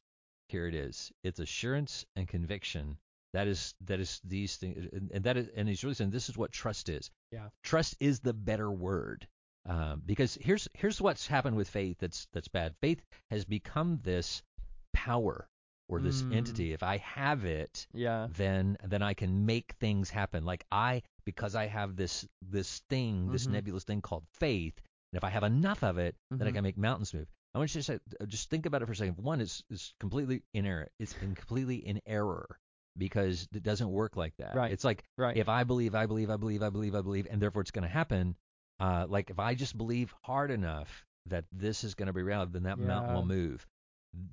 Here 0.49 0.67
it 0.67 0.75
is. 0.75 1.13
It's 1.23 1.39
assurance 1.39 2.05
and 2.17 2.27
conviction 2.29 2.99
That 3.33 3.49
is 3.49 3.75
that 3.87 3.99
is 4.01 4.21
these 4.25 4.57
things, 4.57 4.89
and, 4.93 5.11
and 5.13 5.25
that 5.25 5.37
is, 5.37 5.49
and 5.57 5.69
he's 5.69 5.83
really 5.83 5.95
saying 5.95 6.11
this 6.11 6.29
is 6.29 6.37
what 6.37 6.53
trust 6.53 6.89
is. 6.89 7.11
Yeah. 7.31 7.49
Trust 7.63 7.97
is 8.01 8.21
the 8.21 8.35
better 8.35 8.71
word. 8.71 9.27
Um, 9.65 10.03
because 10.05 10.37
here's 10.41 10.69
here's 10.75 11.01
what's 11.01 11.27
happened 11.27 11.57
with 11.57 11.69
faith 11.71 11.97
that's 11.99 12.27
that's 12.33 12.49
bad. 12.49 12.75
Faith 12.81 13.01
has 13.31 13.45
become 13.45 14.01
this 14.03 14.43
power 14.93 15.49
or 15.89 16.01
this 16.01 16.23
Mm. 16.23 16.33
entity. 16.35 16.73
If 16.73 16.83
I 16.83 16.99
have 16.99 17.45
it, 17.45 17.87
Yeah. 17.93 18.29
then 18.37 18.77
then 18.85 19.03
I 19.03 19.15
can 19.15 19.47
make 19.47 19.73
things 19.81 20.11
happen. 20.11 20.45
Like 20.45 20.67
I 20.71 21.03
because 21.25 21.55
I 21.55 21.67
have 21.67 21.97
this 21.97 22.27
this 22.43 22.81
thing, 22.91 23.31
this 23.31 23.47
Mhm. 23.47 23.53
nebulous 23.53 23.85
thing 23.85 24.03
called 24.03 24.27
faith, 24.33 24.77
and 25.13 25.17
if 25.17 25.25
I 25.25 25.31
have 25.31 25.45
enough 25.45 25.83
of 25.85 25.97
it, 25.99 26.17
then 26.31 26.47
I 26.47 26.51
Mhm. 26.51 26.55
can 26.55 26.65
make 26.65 26.77
mountains 26.77 27.15
move. 27.15 27.29
I 27.55 27.59
want 27.59 27.75
you 27.75 27.81
to 27.81 27.85
say, 27.85 27.99
just 28.27 28.49
think 28.51 28.67
about 28.67 28.83
it 28.83 28.87
for 28.87 28.93
a 28.93 28.97
second. 28.97 29.17
One 29.19 29.41
is 29.41 29.63
is 29.71 29.95
completely 30.01 30.43
in 30.53 30.67
error. 30.67 30.91
It's 30.99 31.15
in 31.23 31.35
completely 31.35 31.77
in 31.77 32.01
error 32.07 32.59
because 32.97 33.49
it 33.55 33.63
doesn't 33.63 33.91
work 33.91 34.17
like 34.17 34.37
that. 34.37 34.55
Right. 34.55 34.71
It's 34.73 34.85
like 34.85 35.05
Right. 35.17 35.37
if 35.37 35.49
I 35.49 35.65
believe, 35.65 35.95
I 35.95 36.07
believe, 36.07 36.31
I 36.31 36.37
believe, 36.37 36.63
I 36.63 36.71
believe, 36.71 36.95
I 36.95 37.01
believe, 37.01 37.27
and 37.31 37.41
therefore 37.41 37.63
it's 37.63 37.71
going 37.71 37.83
to 37.85 37.89
happen. 37.89 38.37
Uh, 38.81 39.07
like 39.09 39.31
if 39.31 39.39
I 39.39 39.55
just 39.55 39.77
believe 39.79 40.13
hard 40.23 40.51
enough 40.51 41.05
that 41.27 41.45
this 41.53 41.85
is 41.85 41.95
going 41.95 42.09
to 42.09 42.13
be 42.13 42.23
reality, 42.23 42.53
then 42.53 42.65
that 42.65 42.79
mountain 42.79 43.15
will 43.15 43.25
move. 43.25 43.67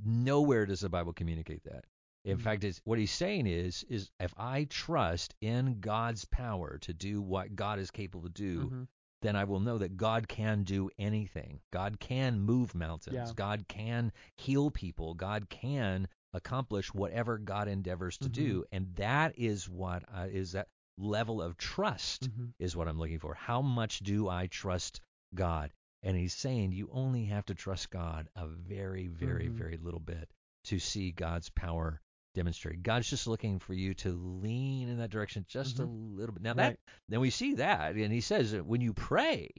Nowhere 0.03 0.65
does 0.65 0.81
the 0.81 0.89
Bible 0.89 1.13
communicate 1.13 1.63
that. 1.63 1.85
In 2.25 2.37
Mhm. 2.37 2.41
fact, 2.41 2.63
it's, 2.63 2.81
what 2.83 2.99
he's 2.99 3.11
saying 3.11 3.47
is, 3.47 3.83
is 3.89 4.11
if 4.19 4.33
I 4.37 4.65
trust 4.65 5.33
in 5.41 5.79
God's 5.79 6.25
power 6.25 6.77
to 6.79 6.93
do 6.93 7.21
what 7.21 7.55
God 7.55 7.79
is 7.79 7.91
capable 7.91 8.23
to 8.23 8.29
do, 8.29 8.69
Mhm. 8.69 8.87
then 9.21 9.35
I 9.35 9.45
will 9.45 9.59
know 9.59 9.77
that 9.77 9.95
God 9.97 10.27
can 10.27 10.63
do 10.63 10.89
anything. 10.99 11.61
God 11.71 11.99
can 11.99 12.41
move 12.41 12.75
mountains. 12.75 13.15
Yeah. 13.15 13.31
God 13.35 13.67
can 13.67 14.11
heal 14.35 14.69
people. 14.71 15.13
God 15.13 15.49
can 15.49 16.07
accomplish 16.33 16.93
whatever 16.93 17.37
God 17.37 17.67
endeavors 17.67 18.17
to 18.19 18.29
Mhm. 18.29 18.33
do, 18.33 18.65
and 18.71 18.95
that 18.95 19.37
is 19.37 19.67
what 19.67 20.03
uh, 20.13 20.27
is 20.29 20.51
that 20.53 20.67
level 20.97 21.41
of 21.41 21.57
trust 21.57 22.29
Mhm. 22.29 22.53
is 22.59 22.75
what 22.75 22.87
I'm 22.87 22.99
looking 22.99 23.19
for. 23.19 23.33
How 23.33 23.61
much 23.61 23.99
do 23.99 24.27
I 24.29 24.47
trust 24.47 25.01
God? 25.33 25.73
And 26.03 26.15
he's 26.17 26.33
saying 26.33 26.71
you 26.71 26.89
only 26.91 27.25
have 27.25 27.45
to 27.45 27.55
trust 27.55 27.89
God 27.89 28.29
a 28.35 28.47
very, 28.47 29.07
very, 29.07 29.47
Mhm. 29.49 29.53
very 29.53 29.77
little 29.77 29.99
bit 29.99 30.31
to 30.65 30.79
see 30.79 31.11
God's 31.11 31.49
power 31.49 32.01
demonstrated. 32.35 32.83
God's 32.83 33.09
just 33.09 33.27
looking 33.27 33.59
for 33.59 33.73
you 33.73 33.93
to 33.95 34.11
lean 34.13 34.87
in 34.87 34.97
that 34.97 35.09
direction 35.09 35.45
just 35.47 35.79
a 35.79 35.85
little 35.85 36.33
bit. 36.33 36.43
Now 36.43 36.53
that 36.53 36.79
then 37.07 37.19
we 37.21 37.29
see 37.31 37.55
that, 37.55 37.95
and 37.95 38.13
he 38.13 38.21
says 38.21 38.51
that 38.51 38.65
when 38.65 38.81
you 38.81 38.93
pray, 38.93 39.49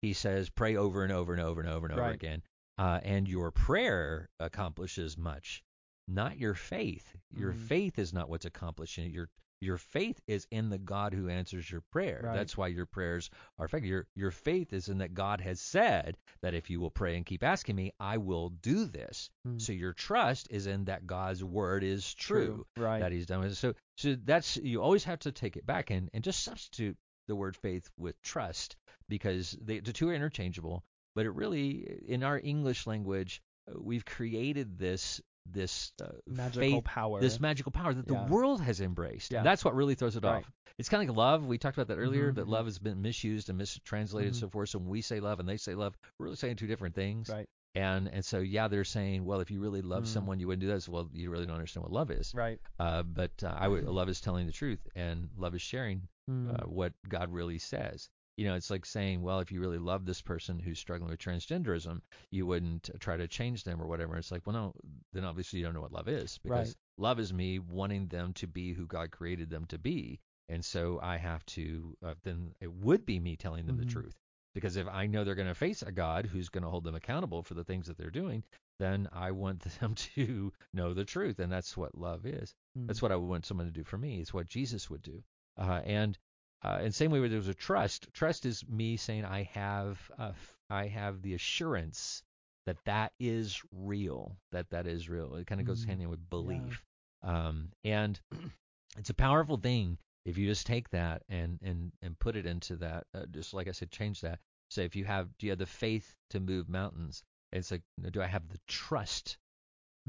he 0.00 0.12
says 0.12 0.48
pray 0.48 0.76
over 0.76 1.02
and 1.02 1.12
over 1.12 1.32
and 1.32 1.42
over 1.42 1.60
and 1.60 1.68
over 1.68 1.86
and 1.86 1.92
over 1.92 2.02
Right. 2.02 2.14
again, 2.14 2.42
uh, 2.78 3.00
and 3.02 3.28
your 3.28 3.50
prayer 3.50 4.30
accomplishes 4.38 5.18
much, 5.18 5.62
not 6.10 6.38
your 6.38 6.54
faith. 6.54 7.16
Your 7.36 7.52
Mhm. 7.52 7.60
faith 7.68 7.98
is 7.98 8.12
not 8.12 8.28
what's 8.28 8.44
accomplishing 8.44 9.06
it. 9.06 9.12
Your 9.12 9.28
your 9.62 9.76
faith 9.76 10.18
is 10.26 10.46
in 10.50 10.70
the 10.70 10.78
God 10.78 11.12
who 11.12 11.28
answers 11.28 11.70
your 11.70 11.82
prayer. 11.92 12.22
Right. 12.24 12.34
That's 12.34 12.56
why 12.56 12.68
your 12.68 12.86
prayers 12.86 13.28
are 13.58 13.66
effective. 13.66 13.90
Your 13.90 14.06
your 14.14 14.30
faith 14.30 14.72
is 14.72 14.88
in 14.88 14.98
that 14.98 15.12
God 15.12 15.42
has 15.42 15.60
said 15.60 16.16
that 16.40 16.54
if 16.54 16.70
you 16.70 16.80
will 16.80 16.90
pray 16.90 17.14
and 17.16 17.26
keep 17.26 17.42
asking 17.44 17.76
me, 17.76 17.92
I 18.00 18.16
will 18.16 18.48
do 18.48 18.86
this. 18.86 19.28
Mm. 19.46 19.60
So 19.60 19.72
your 19.74 19.92
trust 19.92 20.48
is 20.50 20.66
in 20.66 20.86
that 20.86 21.06
God's 21.06 21.44
word 21.44 21.84
is 21.84 22.14
true 22.14 22.66
Right. 22.76 23.00
that 23.00 23.12
he's 23.12 23.26
done 23.26 23.40
with 23.40 23.52
it. 23.52 23.56
So 23.56 23.74
so 23.96 24.14
that's 24.24 24.56
you 24.56 24.80
always 24.80 25.04
have 25.04 25.18
to 25.20 25.32
take 25.32 25.58
it 25.58 25.66
back 25.66 25.90
and, 25.90 26.08
and 26.14 26.24
just 26.24 26.42
substitute 26.42 26.96
the 27.28 27.36
word 27.36 27.54
faith 27.54 27.90
with 27.98 28.20
trust 28.22 28.76
because 29.10 29.56
they, 29.60 29.80
the 29.80 29.92
two 29.92 30.08
are 30.08 30.14
interchangeable. 30.14 30.84
But 31.14 31.26
it 31.26 31.32
really 31.34 32.00
in 32.06 32.22
our 32.22 32.40
English 32.42 32.86
language 32.86 33.42
uh, 33.68 33.78
we've 33.78 34.06
created 34.06 34.78
this 34.78 35.20
this 35.46 35.92
uh, 36.02 36.08
Magical 36.26 36.60
faith, 36.76 36.84
power. 36.84 37.20
this 37.20 37.40
magical 37.40 37.72
power 37.72 37.92
that 37.94 38.08
Yeah. 38.10 38.24
the 38.24 38.32
world 38.32 38.60
has 38.62 38.80
embraced. 38.80 39.32
Yeah. 39.32 39.42
That's 39.42 39.64
what 39.64 39.74
really 39.74 39.94
throws 39.94 40.16
it 40.16 40.24
Right. 40.24 40.36
off. 40.44 40.52
It's 40.78 40.88
kind 40.88 41.02
of 41.02 41.08
like 41.08 41.16
love. 41.18 41.44
We 41.46 41.58
talked 41.58 41.76
about 41.76 41.88
that 41.88 41.98
earlier. 42.00 42.30
Mhm, 42.32 42.36
That 42.36 42.46
mhm. 42.46 42.50
love 42.50 42.66
has 42.66 42.78
been 42.78 43.02
misused 43.02 43.48
and 43.48 43.58
mistranslated 43.58 44.28
and 44.28 44.36
Mhm. 44.36 44.40
so 44.40 44.48
forth. 44.48 44.68
So 44.70 44.78
when 44.78 44.88
we 44.88 45.02
say 45.02 45.20
love 45.20 45.40
and 45.40 45.48
they 45.48 45.56
say 45.56 45.74
love, 45.74 45.96
we're 46.18 46.24
really 46.26 46.36
saying 46.36 46.56
two 46.56 46.66
different 46.66 46.94
things. 46.94 47.28
Right. 47.28 47.48
And 47.74 48.08
and 48.08 48.24
so 48.24 48.38
yeah, 48.40 48.66
they're 48.68 48.84
saying, 48.84 49.24
well, 49.24 49.40
if 49.40 49.50
you 49.50 49.60
really 49.60 49.82
love 49.82 50.04
Mm. 50.04 50.08
someone, 50.08 50.40
you 50.40 50.46
wouldn't 50.48 50.60
do 50.62 50.66
this. 50.66 50.88
Well, 50.88 51.08
you 51.12 51.30
really 51.30 51.46
don't 51.46 51.54
understand 51.54 51.82
what 51.84 51.92
love 51.92 52.10
is. 52.10 52.34
Right. 52.34 52.58
Uh, 52.78 53.02
but 53.02 53.32
uh, 53.44 53.54
I 53.56 53.68
would 53.68 53.84
love 53.88 54.08
is 54.08 54.20
telling 54.20 54.46
the 54.46 54.52
truth, 54.52 54.86
and 54.96 55.30
love 55.36 55.54
is 55.54 55.62
sharing 55.62 56.08
Mm. 56.28 56.62
uh, 56.62 56.66
what 56.68 56.92
God 57.08 57.32
really 57.32 57.58
says. 57.58 58.08
You 58.36 58.46
know, 58.46 58.54
it's 58.54 58.70
like 58.70 58.86
saying, 58.86 59.22
well, 59.22 59.40
if 59.40 59.52
you 59.52 59.60
really 59.60 59.78
love 59.78 60.06
this 60.06 60.22
person 60.22 60.58
who's 60.58 60.78
struggling 60.78 61.10
with 61.10 61.20
transgenderism, 61.20 62.00
you 62.30 62.46
wouldn't 62.46 62.88
uh, 62.88 62.98
try 62.98 63.16
to 63.16 63.28
change 63.28 63.64
them 63.64 63.80
or 63.82 63.86
whatever. 63.86 64.16
It's 64.16 64.30
like, 64.30 64.46
well, 64.46 64.54
no, 64.54 64.72
then 65.12 65.24
obviously 65.24 65.58
you 65.58 65.64
don't 65.64 65.74
know 65.74 65.80
what 65.82 65.92
love 65.92 66.08
is 66.08 66.38
because 66.38 66.68
Right. 66.68 66.74
love 66.96 67.20
is 67.20 67.32
me 67.32 67.58
wanting 67.58 68.06
them 68.08 68.32
to 68.34 68.46
be 68.46 68.72
who 68.72 68.86
God 68.86 69.10
created 69.10 69.50
them 69.50 69.66
to 69.66 69.78
be, 69.78 70.20
and 70.48 70.64
so 70.64 70.98
I 71.02 71.16
have 71.18 71.44
to. 71.46 71.96
Uh, 72.04 72.14
then 72.22 72.54
it 72.60 72.72
would 72.72 73.04
be 73.04 73.20
me 73.20 73.36
telling 73.36 73.66
them 73.66 73.76
Mhm. 73.76 73.80
the 73.80 73.86
truth 73.86 74.14
because 74.54 74.76
if 74.76 74.88
I 74.88 75.06
know 75.06 75.24
they're 75.24 75.34
going 75.34 75.48
to 75.48 75.54
face 75.54 75.82
a 75.82 75.92
God 75.92 76.26
who's 76.26 76.48
going 76.48 76.64
to 76.64 76.70
hold 76.70 76.84
them 76.84 76.94
accountable 76.94 77.42
for 77.42 77.54
the 77.54 77.64
things 77.64 77.86
that 77.86 77.96
they're 77.96 78.10
doing, 78.10 78.42
then 78.78 79.08
I 79.12 79.30
want 79.30 79.60
them 79.80 79.94
to 80.14 80.52
know 80.72 80.94
the 80.94 81.04
truth, 81.04 81.38
and 81.38 81.52
that's 81.52 81.76
what 81.76 81.96
love 81.96 82.26
is. 82.26 82.54
Mm. 82.76 82.86
That's 82.86 83.02
what 83.02 83.12
I 83.12 83.16
would 83.16 83.28
want 83.28 83.46
someone 83.46 83.66
to 83.66 83.72
do 83.72 83.84
for 83.84 83.98
me. 83.98 84.20
It's 84.20 84.34
what 84.34 84.48
Jesus 84.48 84.90
would 84.90 85.02
do. 85.02 85.22
Uh, 85.56 85.82
and 85.84 86.18
uh, 86.62 86.78
and 86.80 86.94
same 86.94 87.10
way 87.10 87.20
where 87.20 87.28
there's 87.28 87.48
a 87.48 87.54
trust. 87.54 88.08
Trust 88.12 88.44
is 88.46 88.66
me 88.68 88.96
saying 88.96 89.24
I 89.24 89.44
have 89.44 89.98
uh, 90.18 90.32
I 90.68 90.86
have 90.88 91.22
the 91.22 91.34
assurance 91.34 92.22
that 92.66 92.82
that 92.84 93.12
is 93.18 93.62
real. 93.72 94.36
That 94.52 94.70
that 94.70 94.86
is 94.86 95.08
real. 95.08 95.34
It 95.36 95.46
kind 95.46 95.60
of 95.60 95.66
goes 95.66 95.84
Mhm. 95.84 95.86
hand 95.86 95.94
in 95.94 96.00
hand 96.02 96.10
with 96.10 96.30
belief. 96.30 96.84
Um, 97.22 97.72
and 97.84 98.20
it's 98.98 99.10
a 99.10 99.14
powerful 99.14 99.56
thing 99.56 99.98
if 100.24 100.36
you 100.38 100.46
just 100.46 100.66
take 100.66 100.90
that 100.90 101.22
and 101.28 101.58
and 101.62 101.92
and 102.02 102.18
put 102.18 102.36
it 102.36 102.46
into 102.46 102.76
that. 102.76 103.06
Uh, 103.14 103.26
just 103.26 103.54
like 103.54 103.68
I 103.68 103.72
said, 103.72 103.90
change 103.90 104.20
that. 104.20 104.40
Say 104.70 104.84
if 104.84 104.94
you 104.96 105.04
have 105.04 105.36
do 105.38 105.46
you 105.46 105.52
have 105.52 105.58
the 105.58 105.66
faith 105.66 106.14
to 106.30 106.40
move 106.40 106.68
mountains? 106.68 107.24
It's 107.52 107.70
like 107.70 107.82
do 108.10 108.22
I 108.22 108.26
have 108.26 108.48
the 108.48 108.60
trust 108.66 109.38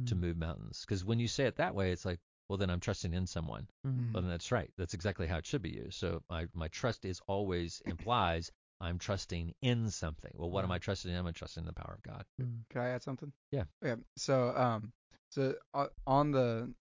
to 0.07 0.15
Mm. 0.15 0.19
move 0.19 0.37
mountains? 0.37 0.81
Because 0.85 1.05
when 1.05 1.19
you 1.19 1.27
say 1.27 1.45
it 1.45 1.55
that 1.57 1.75
way, 1.75 1.91
it's 1.91 2.05
like 2.05 2.19
well 2.51 2.57
then 2.57 2.69
I'm 2.69 2.81
trusting 2.81 3.13
in 3.13 3.25
someone. 3.27 3.65
Mhm. 3.87 4.11
Well, 4.13 4.21
then 4.23 4.29
that's 4.29 4.51
right. 4.51 4.69
That's 4.77 4.93
exactly 4.93 5.25
how 5.25 5.37
it 5.37 5.45
should 5.45 5.61
be 5.61 5.69
used. 5.69 5.93
So 5.97 6.21
my, 6.29 6.47
my 6.53 6.67
trust 6.67 7.05
is 7.05 7.21
always 7.25 7.81
implies 7.85 8.51
I'm 8.81 8.99
trusting 8.99 9.53
in 9.61 9.89
something. 9.89 10.31
Well, 10.35 10.49
what 10.49 10.65
am 10.65 10.71
I 10.71 10.77
trusting 10.77 11.09
in? 11.09 11.25
I'm 11.25 11.31
trusting 11.33 11.61
in 11.61 11.65
the 11.67 11.71
power 11.71 11.93
of 11.97 12.03
God. 12.03 12.25
Mm. 12.41 12.63
Can 12.69 12.81
I 12.81 12.89
add 12.89 13.03
something? 13.03 13.31
Yeah. 13.53 13.63
Okay. 13.85 14.01
So, 14.17 14.49
um, 14.57 14.91
so 15.29 15.55
uh, 15.73 15.87
on 16.05 16.31
the 16.31 16.73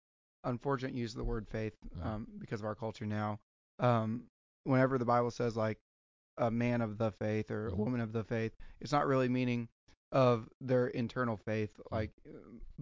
unfortunate 0.44 0.94
use 0.94 1.12
of 1.12 1.18
the 1.18 1.24
word 1.24 1.46
faith, 1.46 1.74
Mhm. 1.94 2.06
um, 2.06 2.28
because 2.38 2.60
of 2.60 2.64
our 2.66 2.74
culture 2.74 3.04
now, 3.04 3.38
um, 3.78 4.24
whenever 4.64 4.96
the 4.96 5.04
Bible 5.04 5.30
says 5.30 5.54
like 5.54 5.78
a 6.38 6.50
man 6.50 6.80
of 6.80 6.96
the 6.96 7.10
faith 7.10 7.50
or 7.50 7.68
a 7.68 7.72
Mhm. 7.72 7.76
woman 7.76 8.00
of 8.00 8.12
the 8.12 8.24
faith, 8.24 8.56
it's 8.80 8.92
not 8.92 9.06
really 9.06 9.28
meaning 9.28 9.68
of 10.12 10.48
their 10.62 10.86
internal 10.86 11.36
faith, 11.36 11.78
like 11.90 12.12
uh, 12.26 12.30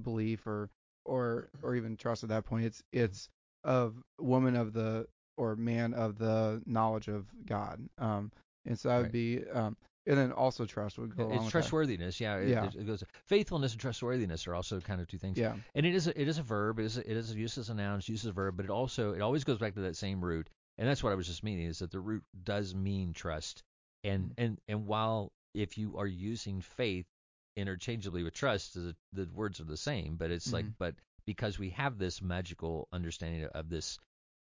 belief 0.01 0.47
or 0.47 0.71
or 1.07 1.49
or 1.63 1.75
even 1.77 1.97
trust 1.97 2.23
at 2.23 2.29
that 2.31 2.45
point. 2.45 2.65
It's 2.67 2.83
it's 2.93 3.29
of 3.65 3.95
woman 4.21 4.57
of 4.57 4.73
the 4.73 5.07
or 5.37 5.57
man 5.57 5.95
of 5.95 6.19
the 6.19 6.63
knowledge 6.67 7.09
of 7.09 7.27
God. 7.47 7.81
Um, 7.99 8.31
and 8.65 8.79
so 8.79 8.89
that 8.89 8.97
would 8.97 9.03
Right. 9.05 9.13
be 9.13 9.45
um, 9.53 9.77
and 10.07 10.17
then 10.17 10.33
also 10.33 10.65
trust 10.67 10.99
would 10.99 11.17
go 11.17 11.25
along 11.27 11.43
It's 11.43 11.51
trustworthiness. 11.51 12.21
Yeah. 12.21 12.37
It, 12.37 12.49
Yeah. 12.49 12.65
it 12.67 12.87
goes. 12.87 13.03
Faithfulness 13.27 13.73
and 13.73 13.81
trustworthiness 13.81 14.47
are 14.47 14.55
also 14.55 14.81
kind 14.81 15.01
of 15.01 15.09
two 15.09 15.19
things. 15.19 15.37
Yeah. 15.37 15.57
And 15.75 15.85
it 15.85 15.95
is 15.95 16.07
a, 16.07 16.21
it 16.21 16.29
is 16.29 16.39
a 16.39 16.43
verb. 16.43 16.79
It 16.79 16.85
is 16.85 16.97
a, 16.97 17.01
it 17.11 17.17
is 17.17 17.35
used 17.35 17.59
as 17.59 17.71
a 17.71 17.75
noun. 17.75 17.99
It's 17.99 18.09
used 18.09 18.25
as 18.25 18.31
a 18.31 18.33
verb. 18.33 18.57
But 18.57 18.65
it 18.67 18.71
also 18.71 19.13
it 19.15 19.21
always 19.21 19.43
goes 19.45 19.59
back 19.59 19.75
to 19.75 19.81
that 19.81 19.97
same 19.97 20.25
root. 20.25 20.49
And 20.79 20.89
that's 20.89 21.03
what 21.03 21.11
I 21.13 21.17
was 21.17 21.27
just 21.27 21.43
meaning 21.43 21.67
is 21.67 21.81
that 21.81 21.91
the 21.91 22.01
root 22.01 22.23
does 22.45 22.75
mean 22.75 23.13
trust. 23.13 23.63
And 24.05 24.33
and 24.39 24.59
and 24.69 24.87
while 24.87 25.33
if 25.55 25.77
you 25.77 25.97
are 25.99 26.07
using 26.07 26.61
faith 26.61 27.07
interchangeably 27.57 28.23
with 28.23 28.35
trust, 28.35 28.75
the, 28.75 28.95
the 29.13 29.29
words 29.35 29.61
are 29.61 29.65
the 29.65 29.77
same. 29.77 30.17
But 30.17 30.31
it's 30.31 30.53
like 30.53 30.67
Mhm. 30.67 30.75
but 30.79 30.95
because 31.27 31.59
we 31.59 31.71
have 31.71 31.99
this 31.99 32.23
magical 32.23 32.89
understanding 32.93 33.45
of, 33.45 33.51
of 33.53 33.69
this 33.69 33.99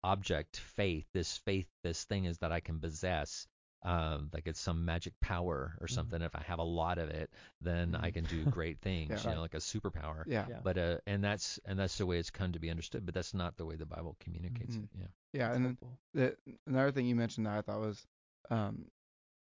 object 0.03 0.57
faith, 0.57 1.05
this 1.13 1.37
faith, 1.37 1.67
this 1.83 2.03
thing 2.05 2.25
is 2.25 2.37
that 2.39 2.51
I 2.51 2.59
can 2.59 2.79
possess. 2.79 3.47
Um, 3.83 4.29
like 4.31 4.45
it's 4.45 4.59
some 4.59 4.85
magic 4.85 5.13
power 5.21 5.75
or 5.81 5.87
Mhm. 5.87 5.91
something. 5.95 6.21
If 6.21 6.35
I 6.35 6.43
have 6.43 6.59
a 6.59 6.63
lot 6.63 6.99
of 6.99 7.09
it, 7.09 7.31
then 7.61 7.95
I 7.95 8.11
Mhm. 8.11 8.13
can 8.13 8.23
do 8.25 8.45
great 8.45 8.79
things. 8.79 9.09
Yeah. 9.09 9.17
you 9.17 9.25
Right. 9.29 9.35
know, 9.35 9.41
like 9.41 9.55
a 9.55 9.57
superpower. 9.57 10.23
Yeah. 10.27 10.47
Yeah. 10.49 10.59
But 10.63 10.77
uh, 10.77 10.97
and 11.07 11.23
that's 11.23 11.59
and 11.65 11.79
that's 11.79 11.97
the 11.97 12.05
way 12.05 12.19
it's 12.19 12.29
come 12.29 12.51
to 12.53 12.59
be 12.59 12.69
understood. 12.69 13.05
But 13.05 13.15
that's 13.15 13.33
not 13.33 13.57
the 13.57 13.65
way 13.65 13.75
the 13.77 13.85
Bible 13.87 14.15
communicates 14.19 14.75
Mhm. 14.75 14.83
it. 14.83 14.89
Yeah. 14.99 15.07
Yeah, 15.33 15.47
That's 15.47 15.55
and 15.57 15.65
then 15.65 15.77
the 16.13 16.37
another 16.67 16.91
thing 16.91 17.07
you 17.07 17.15
mentioned 17.15 17.47
that 17.47 17.57
I 17.57 17.61
thought 17.61 17.79
was 17.79 18.05
um 18.51 18.85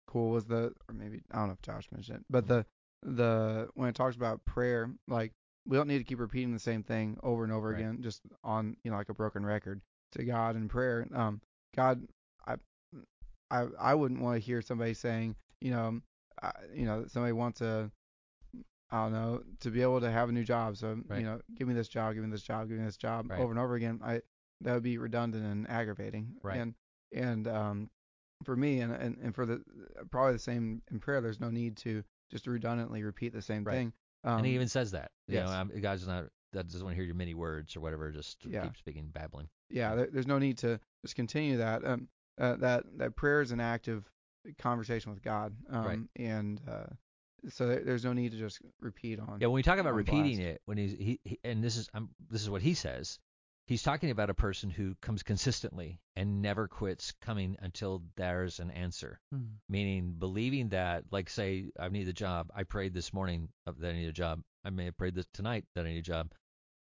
cool 0.08 0.32
was 0.32 0.46
the 0.46 0.74
or 0.88 0.94
maybe 0.94 1.22
I 1.32 1.38
don't 1.38 1.48
know 1.48 1.54
if 1.54 1.62
Josh 1.62 1.90
mentioned 1.92 2.20
it, 2.20 2.26
but 2.30 2.48
the 2.48 2.66
the 3.06 3.70
when 3.76 3.88
it 3.90 3.96
talks 3.96 4.16
about 4.16 4.44
prayer, 4.46 4.90
like 5.08 5.32
we 5.66 5.78
don't 5.78 5.88
need 5.88 6.00
to 6.00 6.04
keep 6.04 6.20
repeating 6.20 6.54
the 6.54 6.60
same 6.60 6.84
thing 6.84 7.18
over 7.24 7.44
and 7.44 7.54
over 7.54 7.70
Right. 7.70 7.80
again, 7.80 8.00
just 8.02 8.22
on 8.44 8.76
you 8.84 8.92
know 8.92 8.98
like 8.98 9.10
a 9.10 9.14
broken 9.14 9.46
record 9.46 9.82
to 10.14 10.24
God 10.24 10.56
in 10.56 10.68
prayer. 10.68 11.08
Um, 11.14 11.42
God, 11.76 12.06
I 12.48 12.56
I 13.52 13.68
I 13.80 13.94
wouldn't 13.96 14.22
want 14.22 14.36
to 14.36 14.46
hear 14.46 14.62
somebody 14.62 14.94
saying, 14.94 15.36
you 15.62 15.72
know, 15.72 16.02
I, 16.42 16.52
you 16.74 16.86
know, 16.86 17.06
somebody 17.08 17.34
wants 17.34 17.62
a 17.62 17.92
I 18.92 19.04
don't 19.04 19.14
know, 19.14 19.44
to 19.62 19.72
be 19.72 19.82
able 19.82 20.00
to 20.02 20.12
have 20.12 20.30
a 20.30 20.32
new 20.32 20.44
job. 20.44 20.78
So, 20.78 21.02
Right. 21.08 21.20
you 21.20 21.26
know, 21.26 21.42
give 21.56 21.68
me 21.68 21.74
this 21.74 21.88
job, 21.88 22.14
give 22.14 22.24
me 22.24 22.30
this 22.30 22.44
job, 22.44 22.70
give 22.70 22.78
me 22.78 22.86
this 22.86 22.98
job 22.98 23.30
Right. 23.30 23.40
over 23.40 23.52
and 23.52 23.60
over 23.60 23.76
again. 23.76 24.00
I 24.04 24.22
that 24.62 24.74
would 24.74 24.84
be 24.84 24.98
redundant 24.98 25.44
and 25.46 25.70
aggravating. 25.70 26.36
Right. 26.44 26.60
And 26.60 26.76
and 27.12 27.48
um, 27.48 27.90
for 28.44 28.56
me 28.56 28.80
and, 28.82 28.94
and 28.94 29.18
and 29.18 29.36
for 29.36 29.46
the 29.46 29.62
probably 30.12 30.34
the 30.34 30.40
same 30.40 30.82
in 30.92 31.00
prayer, 31.00 31.20
there's 31.22 31.40
no 31.40 31.50
need 31.50 31.78
to 31.78 32.04
just 32.32 32.48
redundantly 32.48 33.04
repeat 33.04 33.34
the 33.34 33.42
same 33.42 33.64
Right. 33.64 33.74
thing. 33.76 33.94
Um, 34.24 34.38
and 34.38 34.46
he 34.48 34.54
even 34.56 34.68
says 34.68 34.92
that. 34.92 35.12
You 35.28 35.36
yes. 35.36 35.48
know, 35.50 35.54
um, 35.56 35.72
God's 35.82 36.08
not 36.08 36.26
that 36.54 36.68
doesn't 36.68 36.84
want 36.84 36.94
to 36.94 36.96
hear 36.96 37.06
your 37.06 37.16
many 37.16 37.34
words 37.34 37.76
or 37.76 37.82
whatever. 37.82 38.12
Just 38.12 38.44
Yeah. 38.46 38.64
keep 38.64 38.78
speaking, 38.78 39.10
babbling. 39.10 39.50
yeah, 39.70 39.94
there, 39.96 40.08
there's 40.08 40.28
no 40.28 40.40
need 40.40 40.58
to 40.60 40.80
just 41.04 41.16
continue 41.16 41.58
that. 41.58 41.86
Um, 41.86 42.08
uh, 42.38 42.56
that 42.58 42.84
that 42.98 43.16
prayer 43.16 43.42
is 43.42 43.52
an 43.52 43.60
active 43.60 44.10
conversation 44.58 45.12
with 45.14 45.22
God. 45.22 45.56
Um, 45.70 45.86
Right. 45.86 46.00
And 46.16 46.62
uh, 46.68 46.88
so 47.50 47.68
there, 47.68 47.84
there's 47.84 48.04
no 48.06 48.14
need 48.14 48.32
to 48.32 48.38
just 48.38 48.60
repeat 48.80 49.20
on. 49.20 49.40
Yeah, 49.42 49.48
when 49.48 49.56
we 49.56 49.64
talk 49.64 49.80
about 49.80 49.94
repeating 49.94 50.38
blast. 50.38 50.50
it, 50.56 50.62
when 50.66 50.78
he's 50.78 50.92
he, 50.98 51.20
he 51.24 51.40
and 51.44 51.64
this 51.64 51.78
is 51.78 51.90
um, 51.94 52.10
this 52.30 52.42
is 52.42 52.50
what 52.50 52.62
he 52.62 52.74
says. 52.74 53.20
He's 53.68 53.82
talking 53.82 54.12
about 54.12 54.30
a 54.30 54.36
person 54.36 54.70
who 54.70 54.94
comes 55.02 55.24
consistently 55.24 56.00
and 56.16 56.42
never 56.42 56.68
quits 56.68 57.14
coming 57.22 57.58
until 57.60 58.04
there's 58.16 58.60
an 58.60 58.70
answer. 58.70 59.20
Mm. 59.34 59.48
Meaning 59.70 60.16
believing 60.20 60.70
that, 60.70 61.06
like 61.12 61.30
say, 61.30 61.72
I 61.80 61.90
need 61.90 62.08
a 62.08 62.14
job. 62.14 62.52
I 62.56 62.64
prayed 62.64 62.94
this 62.94 63.12
morning 63.12 63.50
that 63.66 63.90
I 63.90 63.94
need 63.94 64.08
a 64.08 64.12
job. 64.14 64.42
I 64.64 64.70
may 64.70 64.86
have 64.86 64.98
prayed 64.98 65.16
this 65.16 65.26
tonight 65.34 65.66
that 65.74 65.86
I 65.86 65.90
need 65.90 65.98
a 65.98 66.04
job. 66.04 66.32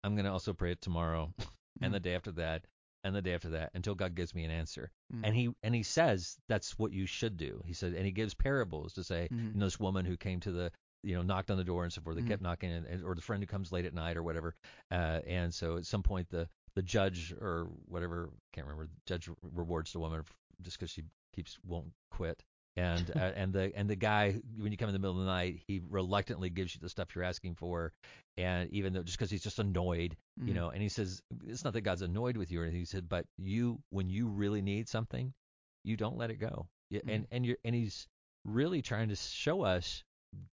I'm 0.03 0.16
gonna 0.16 0.33
also 0.33 0.53
pray 0.53 0.72
it 0.72 0.80
tomorrow, 0.80 1.33
and 1.80 1.95
the 1.95 2.01
day 2.01 2.16
after 2.16 2.33
that, 2.33 2.64
and 3.05 3.14
the 3.14 3.22
day 3.22 3.35
after 3.35 3.51
that, 3.51 3.70
until 3.74 3.95
God 3.95 4.16
gives 4.16 4.35
me 4.35 4.45
an 4.45 4.51
answer. 4.51 4.91
Mm. 5.14 5.20
And 5.22 5.37
he 5.37 5.51
and 5.62 5.74
he 5.76 5.85
says 5.85 6.37
that's 6.49 6.76
what 6.80 6.93
you 6.93 7.07
should 7.07 7.37
do. 7.37 7.62
He 7.64 7.74
said, 7.74 7.93
and 7.93 8.05
he 8.05 8.11
gives 8.11 8.35
parables 8.35 8.95
to 8.95 9.05
say, 9.05 9.28
Mhm. 9.30 9.55
you 9.55 9.61
know, 9.61 9.66
this 9.66 9.78
woman 9.78 10.05
who 10.05 10.16
came 10.16 10.41
to 10.41 10.51
the, 10.51 10.72
you 11.05 11.14
know, 11.14 11.22
knocked 11.22 11.53
on 11.53 11.59
the 11.59 11.64
door 11.64 11.85
and 11.85 11.93
so 11.93 12.01
forth. 12.03 12.16
They 12.16 12.22
Mhm. 12.22 12.28
kept 12.28 12.43
knocking, 12.43 12.72
and- 12.72 13.05
or 13.05 13.14
the 13.14 13.22
friend 13.22 13.41
who 13.41 13.47
comes 13.47 13.70
late 13.70 13.85
at 13.85 13.95
night 13.95 14.16
or 14.16 14.24
whatever. 14.24 14.57
Uh, 14.91 15.20
and 15.26 15.55
so 15.55 15.76
at 15.76 15.87
some 15.87 16.03
point 16.03 16.28
the 16.30 16.49
the 16.75 16.83
judge 16.83 17.33
or 17.41 17.68
whatever, 17.87 18.31
can't 18.53 18.66
remember, 18.66 18.87
the 18.87 19.01
judge 19.07 19.29
rewards 19.43 19.93
the 19.93 20.01
woman 20.01 20.23
just 20.62 20.79
because 20.79 20.91
she 20.91 21.05
keeps 21.35 21.59
won't 21.66 21.93
quit. 22.11 22.43
And 22.77 23.11
uh, 23.11 23.33
and 23.37 23.53
the 23.53 23.73
and 23.77 23.89
the 23.89 23.97
guy 23.97 24.37
when 24.59 24.73
you 24.73 24.79
come 24.79 24.89
in 24.89 24.95
the 24.95 24.99
middle 24.99 25.18
of 25.18 25.25
the 25.27 25.31
night, 25.31 25.61
he 25.66 25.81
reluctantly 25.91 26.51
gives 26.51 26.75
you 26.75 26.81
the 26.81 26.89
stuff 26.89 27.14
you're 27.14 27.25
asking 27.25 27.57
for, 27.57 27.93
and 28.39 28.70
even 28.70 28.93
though 28.93 29.03
just 29.03 29.18
because 29.18 29.31
he's 29.31 29.43
just 29.43 29.59
annoyed, 29.59 30.16
you 30.47 30.53
Mhm. 30.53 30.57
know, 30.57 30.70
and 30.70 30.83
he 30.83 30.89
says 30.89 31.23
it's 31.47 31.64
not 31.64 31.75
that 31.75 31.83
God's 31.83 32.03
annoyed 32.03 32.37
with 32.37 32.51
you 32.51 32.61
or 32.61 32.64
anything. 32.64 32.81
He 32.81 32.87
said, 32.87 33.09
but 33.09 33.27
you 33.37 33.79
when 33.91 34.09
you 34.09 34.29
really 34.29 34.62
need 34.62 34.89
something, 34.89 35.35
you 35.85 35.97
don't 35.97 36.16
let 36.16 36.31
it 36.31 36.37
go. 36.37 36.66
Yeah, 36.89 37.01
and 37.07 37.27
and 37.31 37.45
you're 37.45 37.59
and 37.64 37.75
he's 37.75 38.09
really 38.45 38.81
trying 38.83 39.09
to 39.11 39.16
show 39.16 39.62
us, 39.62 40.03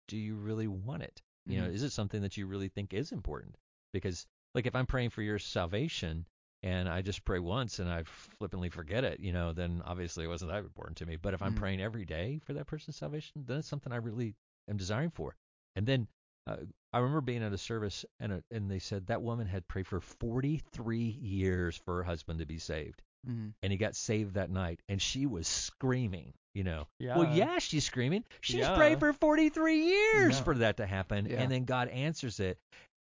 do 0.08 0.18
you 0.18 0.36
really 0.36 0.68
want 0.68 1.04
it? 1.04 1.22
You 1.46 1.62
know, 1.62 1.68
Mhm. 1.68 1.74
is 1.74 1.84
it 1.84 1.92
something 1.92 2.22
that 2.22 2.36
you 2.38 2.46
really 2.48 2.68
think 2.68 2.94
is 2.94 3.12
important? 3.14 3.58
Because 3.94 4.28
like 4.60 4.68
if 4.68 4.76
I'm 4.76 4.86
praying 4.86 5.12
for 5.12 5.22
your 5.22 5.39
salvation 5.39 6.26
and 6.64 6.89
I 6.89 7.01
just 7.01 7.24
pray 7.24 7.39
once 7.39 7.80
and 7.80 7.89
I 7.89 8.03
flippantly 8.03 8.68
forget 8.70 9.05
it, 9.05 9.22
you 9.22 9.32
know, 9.32 9.53
then 9.53 9.82
obviously 9.86 10.26
it 10.26 10.28
wasn't 10.28 10.51
that 10.51 10.57
important 10.60 10.97
to 10.97 11.05
me. 11.05 11.16
But 11.16 11.34
if 11.34 11.41
I'm 11.41 11.53
Mhm. 11.53 11.57
praying 11.60 11.82
every 11.82 12.03
day 12.03 12.39
for 12.43 12.51
that 12.53 12.68
person's 12.68 12.97
salvation, 12.97 13.45
then 13.47 13.60
it's 13.60 13.68
something 13.70 13.93
I 13.93 13.97
really 13.97 14.36
am 14.70 14.76
desiring 14.76 15.12
for. 15.12 15.38
And 15.78 15.86
then 15.88 16.07
uh, 16.47 16.57
I 16.91 16.97
remember 16.97 17.22
being 17.22 17.43
at 17.43 17.53
a 17.53 17.57
service 17.57 18.03
and 18.20 18.34
a, 18.34 18.43
and 18.51 18.70
they 18.70 18.80
said 18.80 19.07
that 19.07 19.22
woman 19.22 19.47
had 19.47 19.68
prayed 19.70 19.88
for 19.88 20.01
43 20.01 20.97
years 20.99 21.78
for 21.86 21.95
her 21.97 22.03
husband 22.03 22.39
to 22.39 22.45
be 22.45 22.57
saved, 22.57 23.01
Mhm. 23.28 23.53
and 23.64 23.72
he 23.72 23.78
got 23.78 23.95
saved 23.95 24.34
that 24.34 24.49
night, 24.49 24.82
and 24.89 25.01
she 25.01 25.26
was 25.28 25.47
screaming, 25.47 26.34
you 26.55 26.64
know. 26.64 26.88
yeah. 26.99 27.18
Well, 27.18 27.36
Yeah. 27.36 27.60
she's 27.60 27.86
screaming. 27.86 28.24
She's 28.41 28.55
Yeah. 28.66 28.76
prayed 28.76 28.99
for 28.99 29.14
43 29.14 29.84
years 29.86 30.38
Yeah. 30.38 30.43
for 30.43 30.55
that 30.55 30.78
to 30.78 30.88
happen, 30.88 31.28
and 31.28 31.51
then 31.51 31.66
God 31.66 31.88
answers 31.89 32.39
it. 32.39 32.57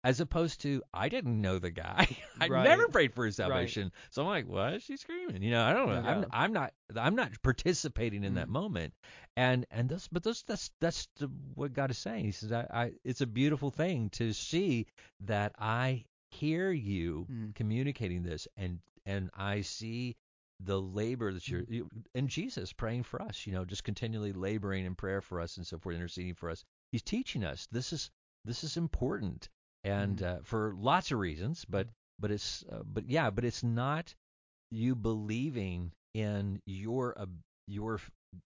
As 0.07 0.21
opposed 0.21 0.61
to, 0.61 0.81
I 0.93 1.09
didn't 1.09 1.41
know 1.41 1.59
the 1.59 1.69
guy. 1.71 2.07
I 2.39 2.47
Right. 2.47 2.63
never 2.63 2.87
prayed 2.87 3.13
for 3.13 3.25
his 3.25 3.37
Right. 3.37 3.45
salvation. 3.45 3.91
So 4.09 4.21
I'm 4.21 4.27
like, 4.29 4.47
why 4.47 4.71
is 4.75 4.83
she 4.83 4.95
screaming? 4.95 5.43
You 5.43 5.51
know, 5.51 5.63
I 5.63 5.73
don't 5.73 5.89
know. 5.89 6.01
I'm, 6.09 6.25
I'm 6.31 6.53
not. 6.53 6.73
I'm 6.95 7.15
not 7.15 7.31
participating 7.43 8.23
in 8.23 8.35
that 8.35 8.47
Mhm. 8.47 8.51
moment. 8.51 8.93
And 9.35 9.65
and 9.69 9.89
those, 9.89 10.07
but 10.09 10.23
those, 10.23 10.43
that's 10.43 10.71
that's 10.79 11.07
the, 11.17 11.27
what 11.55 11.73
God 11.73 11.91
is 11.91 11.97
saying. 11.97 12.23
He 12.23 12.31
says, 12.31 12.53
I, 12.53 12.67
I, 12.73 12.91
it's 13.03 13.19
a 13.21 13.27
beautiful 13.27 13.69
thing 13.69 14.09
to 14.11 14.31
see 14.31 14.87
that 15.25 15.51
I 15.59 16.05
hear 16.31 16.71
you 16.71 17.27
Mhm. 17.29 17.55
communicating 17.55 18.23
this, 18.23 18.47
and 18.55 18.79
and 19.05 19.29
I 19.35 19.61
see 19.61 20.15
the 20.61 20.79
labor 20.81 21.33
that 21.33 21.47
you're 21.49 21.65
you, 21.67 21.89
and 22.15 22.29
Jesus 22.29 22.71
praying 22.73 23.03
for 23.03 23.21
us. 23.21 23.45
You 23.45 23.53
know, 23.53 23.65
just 23.65 23.83
continually 23.83 24.31
laboring 24.31 24.85
in 24.85 24.95
prayer 24.95 25.21
for 25.21 25.41
us 25.41 25.57
and 25.57 25.67
so 25.67 25.77
forth, 25.77 25.95
interceding 25.95 26.33
for 26.35 26.49
us. 26.49 26.63
He's 26.93 27.03
teaching 27.03 27.43
us 27.43 27.67
this 27.71 27.91
is 27.91 28.09
this 28.45 28.63
is 28.63 28.77
important, 28.77 29.49
and 29.88 30.23
uh, 30.23 30.38
for 30.43 30.73
lots 30.77 31.11
of 31.11 31.19
reasons. 31.19 31.65
But 31.65 31.88
but 32.19 32.31
it's 32.31 32.63
uh, 32.71 32.83
but 32.85 33.07
yeah, 33.09 33.29
but 33.29 33.45
it's 33.45 33.63
not 33.63 34.13
you 34.71 34.95
believing 34.95 35.91
in 36.13 36.61
your 36.65 37.17
uh, 37.19 37.25
your 37.67 37.99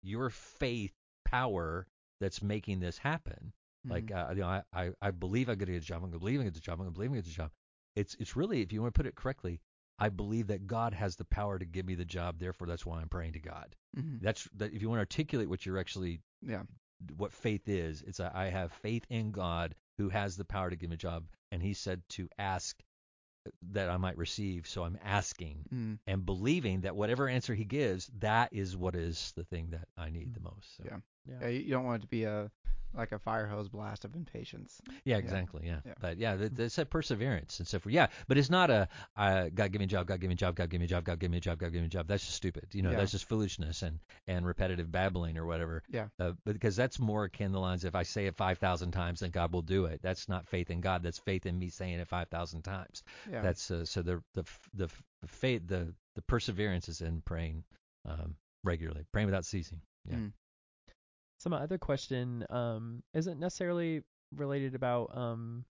your 0.03 0.31
faith 0.31 0.93
power 1.25 1.87
that's 2.21 2.43
making 2.43 2.81
this 2.81 2.99
happen. 2.99 3.53
Like 3.89 4.07
Mhm. 4.07 4.31
uh, 4.31 4.35
you 4.35 4.41
know, 4.41 4.49
I, 4.49 4.63
I 4.73 4.91
I 5.01 5.11
believe 5.11 5.49
I'm 5.49 5.57
gonna 5.59 5.73
get 5.73 5.83
a 5.83 5.87
job. 5.87 6.03
I'm 6.03 6.11
gonna 6.11 6.19
believe 6.19 6.41
I 6.41 6.45
get 6.45 6.57
a 6.57 6.61
job. 6.61 6.75
I'm 6.75 6.87
gonna 6.87 6.91
believe 6.91 7.13
I 7.13 7.17
get 7.17 7.27
a 7.27 7.31
job. 7.31 7.51
It's 7.97 8.15
it's 8.19 8.37
really 8.37 8.61
if 8.63 8.73
you 8.73 8.83
want 8.83 8.95
to 8.95 8.99
put 8.99 9.07
it 9.07 9.15
correctly, 9.15 9.61
I 9.99 10.09
believe 10.09 10.49
that 10.49 10.67
God 10.67 10.95
has 10.95 11.17
the 11.17 11.25
power 11.25 11.59
to 11.59 11.65
give 11.65 11.87
me 11.87 11.95
the 11.95 12.05
job. 12.05 12.39
Therefore, 12.39 12.67
that's 12.67 12.85
why 12.87 13.01
I'm 13.01 13.09
praying 13.09 13.35
to 13.35 13.41
God. 13.41 13.77
Mhm. 13.97 14.21
That's 14.21 14.49
that. 14.57 14.73
If 14.73 14.83
you 14.83 14.89
want 14.89 14.99
to 14.99 15.03
articulate 15.03 15.49
what 15.49 15.65
you're 15.65 15.79
actually 15.79 16.21
yeah. 16.43 16.63
what 17.17 17.33
faith 17.33 17.69
is, 17.69 18.03
it's 18.03 18.19
a, 18.21 18.31
I 18.35 18.47
have 18.47 18.73
faith 18.73 19.05
in 19.11 19.31
God 19.31 19.75
who 19.99 20.09
has 20.09 20.37
the 20.37 20.45
power 20.45 20.71
to 20.71 20.77
give 20.77 20.91
me 20.91 20.95
a 20.95 20.99
job, 20.99 21.25
and 21.53 21.63
He 21.63 21.75
said 21.75 22.03
to 22.11 22.29
ask 22.39 22.81
that 23.73 23.89
I 23.91 23.97
might 23.97 24.17
receive. 24.17 24.67
So 24.67 24.85
I'm 24.85 24.99
asking 25.03 25.65
Mhm. 25.73 25.99
and 26.07 26.25
believing 26.27 26.83
that 26.83 26.97
whatever 26.97 27.29
answer 27.29 27.55
He 27.55 27.65
gives, 27.65 28.07
that 28.19 28.53
is 28.53 28.77
what 28.77 28.95
is 28.95 29.33
the 29.37 29.45
thing 29.45 29.71
that 29.71 29.89
I 29.97 30.11
need 30.11 30.35
the 30.35 30.41
most. 30.41 30.77
So. 30.77 30.85
Yeah. 30.85 31.01
Yeah. 31.29 31.35
Yeah, 31.43 31.49
you 31.49 31.71
don't 31.71 31.85
want 31.85 32.01
it 32.01 32.07
to 32.07 32.09
be 32.09 32.25
a 32.25 32.51
like 32.95 33.13
a 33.13 33.19
fire 33.19 33.47
hose 33.47 33.69
blast 33.69 34.07
of 34.07 34.15
impatience. 34.17 34.81
Yeah, 35.05 35.19
exactly. 35.19 35.63
Yeah. 35.67 35.81
Yeah. 35.85 35.93
But 36.01 36.17
yeah, 36.17 36.37
that, 36.37 36.57
that's 36.57 36.77
that 36.77 36.89
perseverance 36.89 37.59
and 37.59 37.69
so 37.69 37.79
forth. 37.79 37.95
Yeah, 37.95 38.07
but 38.29 38.39
it's 38.39 38.49
not 38.49 38.71
a 38.71 38.89
uh, 39.15 39.51
God 39.55 39.73
give 39.73 39.81
me 39.81 39.85
a 39.85 39.89
job, 39.89 40.07
God 40.07 40.21
give 40.21 40.29
me 40.29 40.35
a 40.35 40.39
job, 40.39 40.55
God 40.55 40.71
give 40.71 40.81
me 40.81 40.87
a 40.87 40.89
job, 40.89 41.05
God 41.05 41.21
give 41.21 41.31
me 41.31 41.37
a 41.37 41.41
job, 41.41 41.59
God 41.59 41.71
give 41.73 41.83
me 41.83 41.87
a 41.87 41.91
job. 41.91 42.07
That's 42.09 42.25
just 42.25 42.37
stupid. 42.37 42.69
You 42.73 42.81
know, 42.83 42.91
Yeah. 42.91 42.97
that's 42.97 43.13
just 43.13 43.29
foolishness 43.29 43.83
and 43.83 43.99
and 44.27 44.47
repetitive 44.47 44.91
babbling 44.91 45.37
or 45.37 45.45
whatever. 45.45 45.83
Yeah. 45.91 46.07
Uh, 46.19 46.33
because 46.47 46.77
that's 46.77 46.99
more 46.99 47.25
akin 47.25 47.49
to 47.49 47.53
the 47.53 47.61
lines 47.61 47.85
if 47.85 47.95
I 47.95 48.05
say 48.05 48.27
it 48.27 48.37
five 48.37 48.59
thousand 48.59 48.93
times, 48.93 49.21
then 49.21 49.31
God 49.31 49.53
will 49.53 49.63
do 49.63 49.85
it. 49.85 50.01
That's 50.03 50.29
not 50.29 50.49
faith 50.49 50.71
in 50.71 50.81
God. 50.81 51.03
That's 51.03 51.19
faith 51.19 51.45
in 51.45 51.59
me 51.59 51.69
saying 51.69 51.99
it 52.01 52.09
five 52.09 52.29
thousand 52.29 52.63
times. 52.63 53.03
Yeah. 53.31 53.43
That's 53.43 53.71
uh, 53.71 53.85
so 53.85 54.01
the 54.01 54.23
the 54.33 54.45
the 54.75 54.89
faith 55.27 55.63
the 55.67 55.93
the 56.15 56.23
perseverance 56.23 56.89
is 56.89 57.03
in 57.03 57.21
praying 57.21 57.65
um, 58.07 58.35
regularly, 58.65 59.05
praying 59.13 59.27
without 59.27 59.45
ceasing. 59.45 59.83
Yeah. 60.07 60.17
Mm. 60.17 60.33
So 61.39 61.51
my 61.51 61.59
other 61.59 61.79
question 61.79 62.45
um, 62.51 63.03
isn't 63.15 63.39
necessarily 63.39 64.03
related 64.35 64.75
about 64.75 65.17
um, 65.17 65.65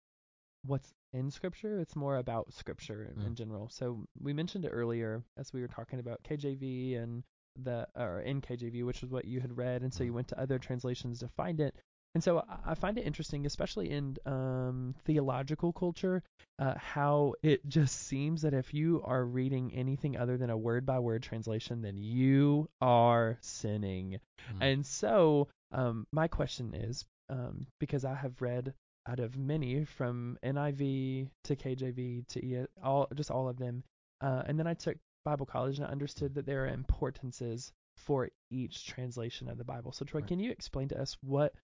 what's 0.64 0.92
in 1.12 1.30
Scripture. 1.30 1.78
It's 1.80 1.96
more 1.96 2.16
about 2.16 2.52
Scripture 2.52 3.04
in, 3.14 3.22
in 3.22 3.32
Mm. 3.32 3.36
general. 3.36 3.68
So 3.70 4.04
we 4.20 4.32
mentioned 4.32 4.64
it 4.64 4.70
earlier 4.70 5.22
as 5.38 5.52
we 5.52 5.60
were 5.60 5.68
talking 5.68 5.98
about 6.00 6.22
KJV 6.22 6.98
and 7.02 7.22
the 7.62 7.88
or 7.96 8.20
in 8.20 8.40
KJV, 8.40 8.84
which 8.84 9.02
is 9.02 9.10
what 9.10 9.24
you 9.24 9.40
had 9.40 9.56
read, 9.56 9.82
and 9.82 9.92
so 9.92 10.04
you 10.04 10.12
went 10.12 10.28
to 10.28 10.40
other 10.40 10.58
translations 10.58 11.20
to 11.20 11.28
find 11.28 11.60
it. 11.60 11.74
And 12.14 12.24
so 12.24 12.42
I- 12.64 12.74
find 12.74 12.96
it 12.98 13.04
interesting, 13.06 13.44
especially 13.46 13.90
in 13.90 14.16
um, 14.26 14.94
theological 15.04 15.72
culture, 15.72 16.22
uh, 16.58 16.74
how 16.78 17.34
it 17.42 17.66
just 17.68 18.06
seems 18.06 18.42
that 18.42 18.54
if 18.54 18.72
you 18.72 19.02
are 19.04 19.24
reading 19.24 19.74
anything 19.74 20.16
other 20.16 20.36
than 20.38 20.50
a 20.50 20.56
word 20.56 20.86
by 20.86 20.98
word 21.00 21.22
translation, 21.22 21.82
then 21.82 21.96
you 21.98 22.68
are 22.80 23.36
sinning. 23.40 24.20
Mm. 24.54 24.62
And 24.62 24.86
so, 24.86 25.48
um, 25.72 26.06
my 26.12 26.28
question 26.28 26.74
is, 26.74 27.04
um, 27.28 27.66
because 27.78 28.04
I 28.04 28.14
have 28.14 28.40
read 28.40 28.74
out 29.08 29.20
of 29.20 29.36
many 29.36 29.84
from 29.84 30.38
NIV 30.44 31.28
to 31.44 31.56
KJV 31.56 32.26
to 32.28 32.66
all, 32.82 33.08
just 33.14 33.30
all 33.30 33.48
of 33.48 33.58
them, 33.58 33.82
uh, 34.20 34.42
and 34.46 34.58
then 34.58 34.66
I 34.66 34.74
took 34.74 34.96
Bible 35.24 35.46
college 35.46 35.78
and 35.78 35.86
I 35.86 35.90
understood 35.90 36.34
that 36.34 36.46
there 36.46 36.64
are 36.64 36.68
importances 36.68 37.72
for 37.96 38.28
each 38.50 38.86
translation 38.86 39.48
of 39.48 39.58
the 39.58 39.64
Bible. 39.64 39.92
So, 39.92 40.04
Troy, 40.04 40.20
Right. 40.20 40.28
can 40.28 40.38
you 40.40 40.50
explain 40.50 40.88
to 40.88 41.00
us 41.00 41.16
what, 41.20 41.54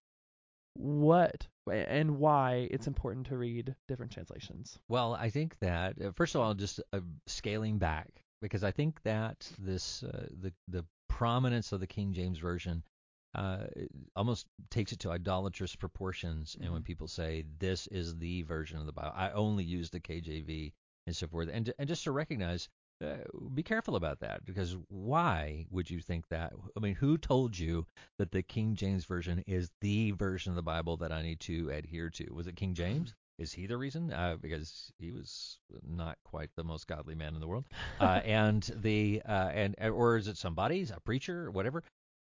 what, 0.74 1.46
and 1.70 2.18
why 2.18 2.68
it's 2.70 2.86
important 2.86 3.26
to 3.28 3.36
read 3.36 3.74
different 3.88 4.12
translations? 4.12 4.78
Well, 4.88 5.14
I 5.14 5.30
think 5.30 5.56
that 5.60 6.00
uh, 6.02 6.10
first 6.12 6.34
of 6.34 6.40
all, 6.40 6.54
just 6.54 6.80
uh, 6.92 7.00
scaling 7.26 7.78
back 7.78 8.10
because 8.42 8.64
I 8.64 8.72
think 8.72 9.00
that 9.04 9.50
this 9.58 10.02
uh, 10.02 10.26
the 10.40 10.52
the 10.68 10.84
prominence 11.08 11.72
of 11.72 11.80
the 11.80 11.86
King 11.86 12.12
James 12.12 12.38
version 12.38 12.82
uh, 13.34 13.66
almost 14.16 14.46
takes 14.70 14.92
it 14.92 15.00
to 15.00 15.10
idolatrous 15.10 15.74
proportions. 15.76 16.56
And 16.60 16.72
when 16.72 16.82
Mhm. 16.82 16.86
people 16.86 17.08
say 17.08 17.44
this 17.58 17.86
is 17.88 18.16
the 18.18 18.42
version 18.42 18.78
of 18.78 18.86
the 18.86 18.92
Bible, 18.92 19.12
I 19.14 19.30
only 19.30 19.64
use 19.64 19.90
the 19.90 20.00
KJV 20.00 20.72
and 21.06 21.14
so 21.16 21.26
forth, 21.26 21.48
and 21.52 21.72
and 21.78 21.88
just 21.88 22.04
to 22.04 22.12
recognize. 22.12 22.68
Uh, 23.04 23.16
be 23.52 23.62
careful 23.62 23.96
about 23.96 24.20
that 24.20 24.44
because 24.44 24.76
why 24.88 25.66
would 25.68 25.90
you 25.90 26.00
think 26.00 26.28
that? 26.28 26.52
I 26.76 26.80
mean, 26.80 26.94
who 26.94 27.18
told 27.18 27.58
you 27.58 27.86
that 28.18 28.30
the 28.30 28.42
King 28.42 28.76
James 28.76 29.04
version 29.04 29.42
is 29.48 29.72
the 29.80 30.12
version 30.12 30.50
of 30.50 30.56
the 30.56 30.62
Bible 30.62 30.96
that 30.98 31.10
I 31.10 31.20
need 31.20 31.40
to 31.40 31.70
adhere 31.70 32.08
to? 32.10 32.32
Was 32.32 32.46
it 32.46 32.54
King 32.56 32.72
James? 32.72 33.12
Is 33.36 33.52
he 33.52 33.66
the 33.66 33.76
reason? 33.76 34.12
Uh, 34.12 34.36
because 34.40 34.92
he 35.00 35.10
was 35.10 35.58
not 35.84 36.18
quite 36.22 36.50
the 36.54 36.62
most 36.62 36.86
godly 36.86 37.16
man 37.16 37.34
in 37.34 37.40
the 37.40 37.48
world. 37.48 37.64
Uh, 38.00 38.20
and 38.24 38.62
the 38.76 39.20
uh, 39.26 39.50
and 39.52 39.74
or 39.80 40.16
is 40.16 40.28
it 40.28 40.36
somebody, 40.36 40.86
a 40.94 41.00
preacher, 41.00 41.46
or 41.46 41.50
whatever? 41.50 41.82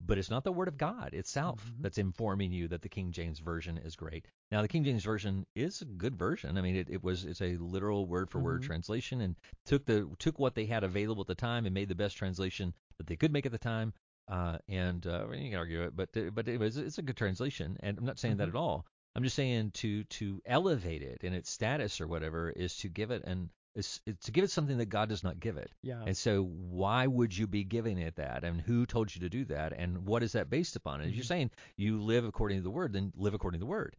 But 0.06 0.18
it's 0.18 0.30
not 0.30 0.44
the 0.44 0.52
Word 0.52 0.68
of 0.68 0.76
God 0.76 1.14
itself 1.14 1.64
Mhm. 1.64 1.82
that's 1.82 1.98
informing 1.98 2.52
you 2.52 2.68
that 2.68 2.82
the 2.82 2.88
King 2.88 3.12
James 3.12 3.38
version 3.38 3.78
is 3.78 3.96
great. 3.96 4.26
Now 4.50 4.60
the 4.62 4.68
King 4.68 4.84
James 4.84 5.02
version 5.04 5.46
is 5.54 5.80
a 5.80 5.86
good 5.86 6.14
version. 6.16 6.58
I 6.58 6.60
mean, 6.60 6.76
it, 6.76 6.90
it 6.90 7.02
was 7.02 7.24
it's 7.24 7.40
a 7.40 7.56
literal 7.56 8.06
word 8.06 8.30
for 8.30 8.38
word 8.40 8.62
Mhm. 8.62 8.66
translation 8.66 9.20
and 9.20 9.36
took 9.64 9.86
the 9.86 10.08
took 10.18 10.38
what 10.38 10.54
they 10.54 10.66
had 10.66 10.84
available 10.84 11.22
at 11.22 11.26
the 11.28 11.34
time 11.34 11.64
and 11.64 11.72
made 11.74 11.88
the 11.88 11.94
best 11.94 12.16
translation 12.16 12.74
that 12.98 13.06
they 13.06 13.16
could 13.16 13.32
make 13.32 13.46
at 13.46 13.52
the 13.52 13.58
time. 13.58 13.92
Uh, 14.28 14.58
and 14.68 15.06
uh, 15.06 15.28
you 15.30 15.50
can 15.50 15.58
argue 15.58 15.82
it, 15.82 15.94
but 15.96 16.10
but 16.34 16.48
it 16.48 16.58
was 16.58 16.76
it's 16.76 16.98
a 16.98 17.02
good 17.02 17.16
translation. 17.16 17.76
And 17.80 17.98
I'm 17.98 18.04
not 18.04 18.18
saying 18.18 18.38
that 18.38 18.46
Mhm. 18.48 18.52
at 18.52 18.56
all. 18.56 18.86
I'm 19.14 19.22
just 19.22 19.36
saying 19.36 19.70
to 19.72 20.04
to 20.04 20.42
elevate 20.44 21.02
it 21.02 21.22
in 21.24 21.34
its 21.34 21.50
status 21.50 22.00
or 22.00 22.06
whatever 22.08 22.50
is 22.50 22.76
to 22.78 22.88
give 22.88 23.10
it 23.10 23.22
an 23.24 23.50
is 23.74 24.00
to 24.22 24.32
give 24.32 24.44
it 24.44 24.50
something 24.50 24.78
that 24.78 24.86
God 24.86 25.08
does 25.08 25.24
not 25.24 25.40
give 25.40 25.56
it. 25.56 25.70
Yeah. 25.82 26.02
And 26.06 26.16
so 26.16 26.44
why 26.44 27.06
would 27.06 27.36
you 27.36 27.46
be 27.46 27.64
giving 27.64 27.98
it 27.98 28.16
that? 28.16 28.44
And 28.44 28.60
who 28.60 28.86
told 28.86 29.14
you 29.14 29.22
to 29.22 29.28
do 29.28 29.44
that? 29.46 29.72
And 29.72 30.06
what 30.06 30.22
is 30.22 30.32
that 30.32 30.50
based 30.50 30.76
upon? 30.76 31.00
And 31.00 31.10
if 31.10 31.16
you're 31.16 31.24
saying 31.24 31.50
you 31.76 32.00
live 32.00 32.24
according 32.24 32.58
to 32.58 32.62
the 32.62 32.70
word, 32.70 32.92
then 32.92 33.12
live 33.16 33.34
according 33.34 33.58
to 33.60 33.64
the 33.64 33.70
word. 33.70 33.96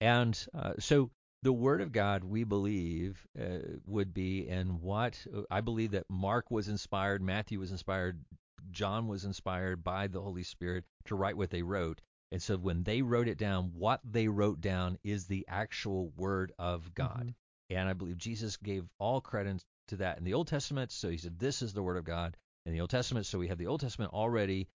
And 0.00 0.38
uh, 0.54 0.74
so 0.78 1.10
the 1.42 1.52
word 1.52 1.80
of 1.80 1.92
God, 1.92 2.24
we 2.24 2.44
believe, 2.44 3.26
uh, 3.40 3.58
would 3.86 4.14
be 4.14 4.48
in 4.48 4.80
what 4.80 5.24
I 5.50 5.60
believe 5.60 5.92
that 5.92 6.04
Mark 6.08 6.50
was 6.50 6.68
inspired, 6.68 7.20
Matthew 7.22 7.58
was 7.58 7.72
inspired, 7.72 8.24
John 8.70 9.08
was 9.08 9.24
inspired 9.24 9.82
by 9.82 10.06
the 10.08 10.20
Holy 10.20 10.42
Spirit 10.42 10.84
to 11.06 11.14
write 11.16 11.36
what 11.36 11.50
they 11.50 11.62
wrote. 11.62 12.00
And 12.30 12.42
so 12.42 12.56
when 12.56 12.82
they 12.82 13.02
wrote 13.02 13.28
it 13.28 13.38
down, 13.38 13.72
what 13.74 14.00
they 14.04 14.28
wrote 14.28 14.60
down 14.60 14.98
is 15.02 15.26
the 15.26 15.46
actual 15.48 16.12
word 16.16 16.52
of 16.58 16.94
God. 16.94 17.28
Mhm. 17.28 17.34
And 17.70 17.88
I 17.88 17.92
believe 17.92 18.18
Jesus 18.18 18.56
gave 18.56 18.84
all 18.98 19.20
credence 19.20 19.64
to 19.88 19.96
that 19.96 20.18
in 20.18 20.24
the 20.24 20.34
Old 20.34 20.48
Testament. 20.48 20.92
So 20.92 21.08
he 21.08 21.18
said, 21.18 21.38
This 21.38 21.62
is 21.62 21.72
the 21.72 21.82
Word 21.82 21.96
of 21.96 22.04
God 22.04 22.36
in 22.66 22.72
the 22.72 22.80
Old 22.80 22.90
Testament. 22.90 23.26
So 23.26 23.38
we 23.38 23.48
have 23.48 23.58
the 23.58 23.66
Old 23.66 23.80
Testament 23.80 24.12
already 24.12 24.68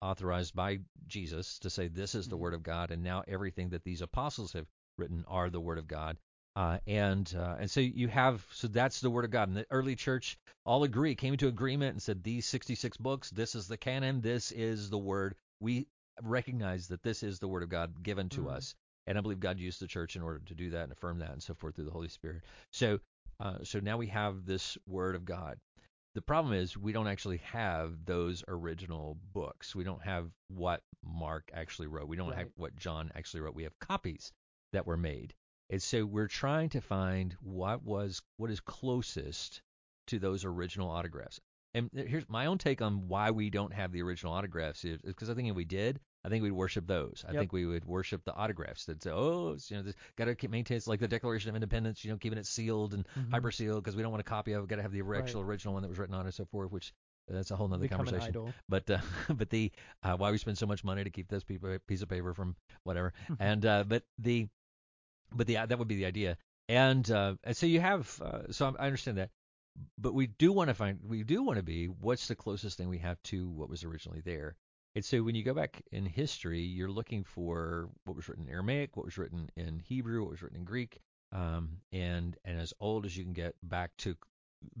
authorized 0.00 0.54
by 0.54 0.80
Jesus 1.06 1.58
to 1.60 1.70
say, 1.70 1.88
This 1.88 2.14
is 2.14 2.28
the 2.28 2.36
Mhm. 2.36 2.40
Word 2.40 2.54
of 2.54 2.62
God. 2.62 2.90
And 2.90 3.02
now 3.02 3.22
everything 3.26 3.70
that 3.70 3.84
these 3.84 4.02
apostles 4.02 4.52
have 4.52 4.66
written 4.98 5.24
are 5.26 5.50
the 5.50 5.60
Word 5.60 5.78
of 5.78 5.86
God. 5.88 6.18
Uh, 6.56 6.78
and 6.86 7.34
uh, 7.36 7.56
and 7.58 7.68
so 7.70 7.80
you 7.80 8.06
have 8.06 8.46
so 8.52 8.68
that's 8.68 9.00
the 9.00 9.10
word 9.10 9.24
of 9.24 9.32
God. 9.32 9.48
And 9.48 9.56
the 9.56 9.66
early 9.70 9.96
church 9.96 10.38
all 10.64 10.84
agree 10.84 11.16
came 11.16 11.36
to 11.38 11.48
agreement 11.48 11.94
and 11.94 12.02
said 12.02 12.22
these 12.22 12.46
66 12.46 12.96
books, 12.98 13.30
this 13.30 13.56
is 13.56 13.66
the 13.66 13.76
canon, 13.76 14.20
this 14.20 14.52
is 14.52 14.88
the 14.88 14.98
word. 14.98 15.34
We 15.58 15.88
recognize 16.22 16.88
that 16.88 17.02
this 17.02 17.24
is 17.24 17.40
the 17.40 17.48
word 17.48 17.64
of 17.64 17.70
God 17.70 18.04
given 18.04 18.28
to 18.30 18.42
Mhm. 18.42 18.52
us, 18.52 18.76
and 19.06 19.18
I 19.18 19.20
believe 19.20 19.40
God 19.40 19.58
used 19.58 19.80
the 19.80 19.86
church 19.86 20.16
in 20.16 20.22
order 20.22 20.40
to 20.46 20.54
do 20.54 20.70
that 20.70 20.84
and 20.84 20.92
affirm 20.92 21.18
that 21.18 21.32
and 21.32 21.42
so 21.42 21.54
forth 21.54 21.74
through 21.74 21.84
the 21.84 21.90
Holy 21.90 22.08
Spirit. 22.08 22.42
So 22.70 23.00
uh, 23.40 23.58
so 23.62 23.80
now 23.80 23.96
we 23.96 24.06
have 24.08 24.46
this 24.46 24.78
word 24.86 25.14
of 25.14 25.24
God. 25.24 25.58
The 26.14 26.22
problem 26.22 26.54
is 26.54 26.76
we 26.76 26.92
don't 26.92 27.08
actually 27.08 27.38
have 27.38 28.04
those 28.04 28.44
original 28.46 29.18
books. 29.32 29.74
We 29.74 29.82
don't 29.82 30.02
have 30.02 30.30
what 30.48 30.82
Mark 31.02 31.50
actually 31.52 31.88
wrote. 31.88 32.06
We 32.08 32.16
don't 32.16 32.34
have 32.34 32.48
what 32.56 32.76
John 32.76 33.10
actually 33.16 33.40
wrote. 33.40 33.56
We 33.56 33.64
have 33.64 33.78
copies 33.80 34.32
that 34.72 34.86
were 34.86 34.96
made. 34.96 35.34
And 35.70 35.82
so 35.82 36.04
we're 36.04 36.28
trying 36.28 36.68
to 36.70 36.80
find 36.80 37.34
what 37.40 37.82
was 37.82 38.22
what 38.36 38.50
is 38.50 38.60
closest 38.60 39.62
to 40.06 40.18
those 40.18 40.44
original 40.44 40.90
autographs. 40.90 41.40
And 41.74 41.90
here's 41.92 42.28
my 42.28 42.46
own 42.46 42.58
take 42.58 42.80
on 42.80 43.08
why 43.08 43.32
we 43.32 43.50
don't 43.50 43.72
have 43.72 43.90
the 43.90 44.02
original 44.02 44.32
autographs 44.32 44.84
is 44.84 44.98
because 45.00 45.30
I 45.30 45.34
think 45.34 45.48
if 45.48 45.56
we 45.56 45.64
did, 45.64 45.98
I 46.24 46.28
think 46.30 46.42
we'd 46.42 46.52
worship 46.52 46.86
those. 46.86 47.24
I 47.28 47.32
Yep. 47.32 47.38
think 47.40 47.52
we 47.52 47.66
would 47.66 47.84
worship 47.84 48.24
the 48.24 48.34
autographs 48.34 48.86
that 48.86 49.02
say, 49.02 49.10
oh, 49.10 49.56
you 49.68 49.82
know, 49.82 49.92
got 50.16 50.24
to 50.38 50.48
maintain 50.48 50.76
it's 50.76 50.86
like 50.88 51.00
the 51.00 51.08
Declaration 51.08 51.50
of 51.50 51.54
Independence, 51.56 52.04
you 52.04 52.10
know, 52.10 52.16
keeping 52.16 52.38
it 52.38 52.46
sealed 52.46 52.94
and 52.94 53.06
Mhm. 53.16 53.30
hyper 53.30 53.50
sealed 53.50 53.82
because 53.84 53.96
we 53.96 54.02
don't 54.02 54.10
want 54.12 54.22
a 54.22 54.24
copy 54.24 54.52
of 54.52 54.64
it. 54.64 54.68
Got 54.68 54.76
to 54.76 54.82
have 54.82 54.92
the 54.92 55.02
actual 55.16 55.42
original 55.42 55.74
one 55.74 55.82
that 55.82 55.88
was 55.88 55.98
written 55.98 56.14
on 56.14 56.22
it 56.22 56.24
and 56.26 56.34
so 56.34 56.46
forth, 56.46 56.70
which 56.70 56.92
that's 57.28 57.50
a 57.50 57.56
whole 57.56 57.68
nother 57.68 57.82
Become 57.82 58.00
an 58.00 58.06
conversation. 58.06 58.54
But 58.68 58.90
uh, 58.90 58.98
but 59.34 59.50
the 59.50 59.70
uh, 60.02 60.16
why 60.16 60.30
we 60.30 60.38
spend 60.38 60.58
so 60.58 60.66
much 60.66 60.84
money 60.84 61.04
to 61.04 61.10
keep 61.10 61.28
this 61.28 61.44
piece 61.44 62.02
of 62.02 62.08
paper 62.08 62.34
from 62.34 62.56
whatever, 62.84 63.12
and 63.38 63.64
uh, 63.64 63.84
but 63.84 64.04
the 64.18 64.48
but 65.34 65.46
the 65.46 65.54
that 65.54 65.78
would 65.78 65.88
be 65.88 65.96
the 65.96 66.06
idea, 66.06 66.36
and 66.68 67.10
uh, 67.10 67.34
and 67.44 67.56
so 67.56 67.66
you 67.66 67.80
have 67.80 68.20
uh, 68.22 68.50
so 68.52 68.74
I 68.78 68.86
understand 68.86 69.18
that, 69.18 69.30
but 69.98 70.14
we 70.14 70.26
do 70.26 70.52
want 70.52 70.68
to 70.68 70.74
find 70.74 71.00
we 71.06 71.22
do 71.22 71.42
want 71.42 71.56
to 71.58 71.62
be 71.62 71.86
what's 71.86 72.28
the 72.28 72.34
closest 72.36 72.78
thing 72.78 72.88
we 72.88 72.98
have 72.98 73.22
to 73.24 73.48
what 73.48 73.68
was 73.68 73.84
originally 73.84 74.20
there. 74.20 74.56
And 74.94 75.04
so 75.04 75.22
when 75.22 75.34
you 75.34 75.42
go 75.42 75.54
back 75.54 75.82
in 75.90 76.06
history, 76.06 76.60
you're 76.60 76.90
looking 76.90 77.24
for 77.24 77.88
what 78.04 78.16
was 78.16 78.28
written 78.28 78.46
in 78.46 78.52
Aramaic, 78.52 78.96
what 78.96 79.06
was 79.06 79.18
written 79.18 79.50
in 79.56 79.80
Hebrew, 79.80 80.22
what 80.22 80.30
was 80.30 80.42
written 80.42 80.58
in 80.58 80.64
Greek, 80.64 81.00
um, 81.32 81.78
and 81.92 82.36
and 82.44 82.60
as 82.60 82.72
old 82.78 83.04
as 83.04 83.16
you 83.16 83.24
can 83.24 83.32
get 83.32 83.56
back 83.62 83.90
to 83.98 84.16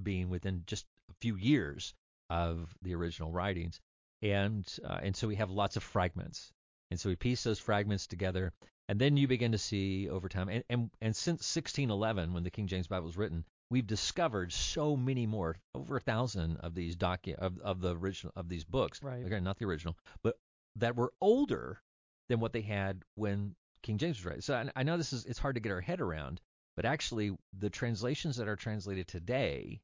being 0.02 0.30
within 0.30 0.62
just 0.66 0.86
a 1.10 1.14
few 1.20 1.36
years 1.36 1.94
of 2.30 2.74
the 2.82 2.94
original 2.94 3.32
writings, 3.32 3.80
and 4.22 4.64
uh, 4.84 5.00
and 5.02 5.16
so 5.16 5.26
we 5.26 5.36
have 5.36 5.50
lots 5.50 5.76
of 5.76 5.82
fragments, 5.82 6.52
and 6.92 7.00
so 7.00 7.08
we 7.08 7.16
piece 7.16 7.42
those 7.42 7.58
fragments 7.58 8.06
together, 8.06 8.52
and 8.88 9.00
then 9.00 9.16
you 9.16 9.26
begin 9.26 9.50
to 9.50 9.58
see 9.58 10.08
over 10.08 10.28
time, 10.28 10.48
and 10.48 10.62
and, 10.70 10.90
and 11.00 11.16
since 11.16 11.56
1611, 11.56 12.32
when 12.32 12.44
the 12.44 12.50
King 12.50 12.68
James 12.68 12.86
Bible 12.86 13.06
was 13.06 13.16
written, 13.16 13.44
we've 13.74 13.88
discovered 13.88 14.52
so 14.52 14.96
many 14.96 15.26
more, 15.26 15.56
over 15.74 15.96
a 15.96 16.00
thousand 16.00 16.58
of 16.58 16.76
these 16.76 16.94
docu 16.94 17.34
of, 17.34 17.58
of 17.58 17.80
the 17.80 17.96
original 17.96 18.32
of 18.36 18.48
these 18.48 18.62
books, 18.64 19.02
Right. 19.02 19.26
again 19.26 19.42
not 19.42 19.58
the 19.58 19.64
original, 19.64 19.96
but 20.22 20.36
that 20.76 20.94
were 20.94 21.12
older 21.20 21.80
than 22.28 22.38
what 22.38 22.52
they 22.52 22.60
had 22.60 23.02
when 23.16 23.56
King 23.82 23.98
James 23.98 24.18
was 24.18 24.26
writing. 24.26 24.42
So 24.42 24.54
I, 24.54 24.70
I 24.80 24.82
know 24.84 24.96
this 24.96 25.12
is 25.12 25.24
it's 25.26 25.40
hard 25.40 25.56
to 25.56 25.60
get 25.60 25.72
our 25.72 25.80
head 25.80 26.00
around, 26.00 26.40
but 26.76 26.84
actually 26.84 27.36
the 27.58 27.68
translations 27.68 28.36
that 28.36 28.46
are 28.46 28.54
translated 28.54 29.08
today 29.08 29.80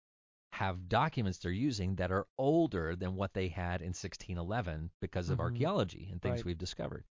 have 0.52 0.88
documents 0.88 1.38
they're 1.38 1.50
using 1.50 1.96
that 1.96 2.12
are 2.12 2.26
older 2.38 2.94
than 2.94 3.16
what 3.16 3.32
they 3.34 3.48
had 3.48 3.80
in 3.82 3.88
1611 3.92 4.90
because 5.00 5.30
of 5.30 5.38
Mhm. 5.38 5.42
archaeology 5.42 6.08
and 6.12 6.22
things 6.22 6.36
Right. 6.38 6.44
we've 6.44 6.58
discovered. 6.58 7.04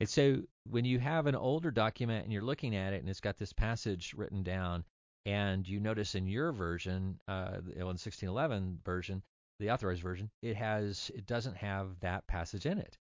And 0.00 0.08
so 0.08 0.42
when 0.64 0.84
you 0.84 0.98
have 0.98 1.26
an 1.26 1.34
older 1.34 1.70
document 1.70 2.24
and 2.24 2.32
you're 2.32 2.42
looking 2.42 2.74
at 2.76 2.92
it 2.92 3.00
and 3.00 3.08
it's 3.08 3.20
got 3.20 3.38
this 3.38 3.52
passage 3.54 4.12
written 4.14 4.42
down, 4.42 4.84
and 5.26 5.68
you 5.68 5.80
notice 5.80 6.14
in 6.14 6.26
your 6.28 6.52
version, 6.52 7.18
uh, 7.26 7.58
in 7.74 7.84
1611 7.84 8.78
version, 8.84 9.22
the 9.58 9.70
authorized 9.70 10.02
version, 10.02 10.30
it 10.40 10.56
has 10.56 11.10
it 11.14 11.26
doesn't 11.26 11.56
have 11.56 11.98
that 12.00 12.26
passage 12.28 12.64
in 12.64 12.78
it. 12.78 12.96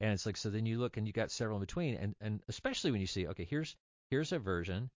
And 0.00 0.12
it's 0.12 0.26
like 0.26 0.36
so 0.36 0.50
then 0.50 0.66
you 0.66 0.78
look 0.78 0.96
and 0.96 1.06
you 1.06 1.12
got 1.12 1.30
several 1.30 1.56
in 1.58 1.60
between, 1.60 1.94
and 1.94 2.14
and 2.20 2.42
especially 2.48 2.90
when 2.90 3.00
you 3.00 3.06
see 3.06 3.26
okay 3.28 3.44
here's 3.44 3.76
here's 4.10 4.32
a 4.32 4.38
version, 4.38 4.90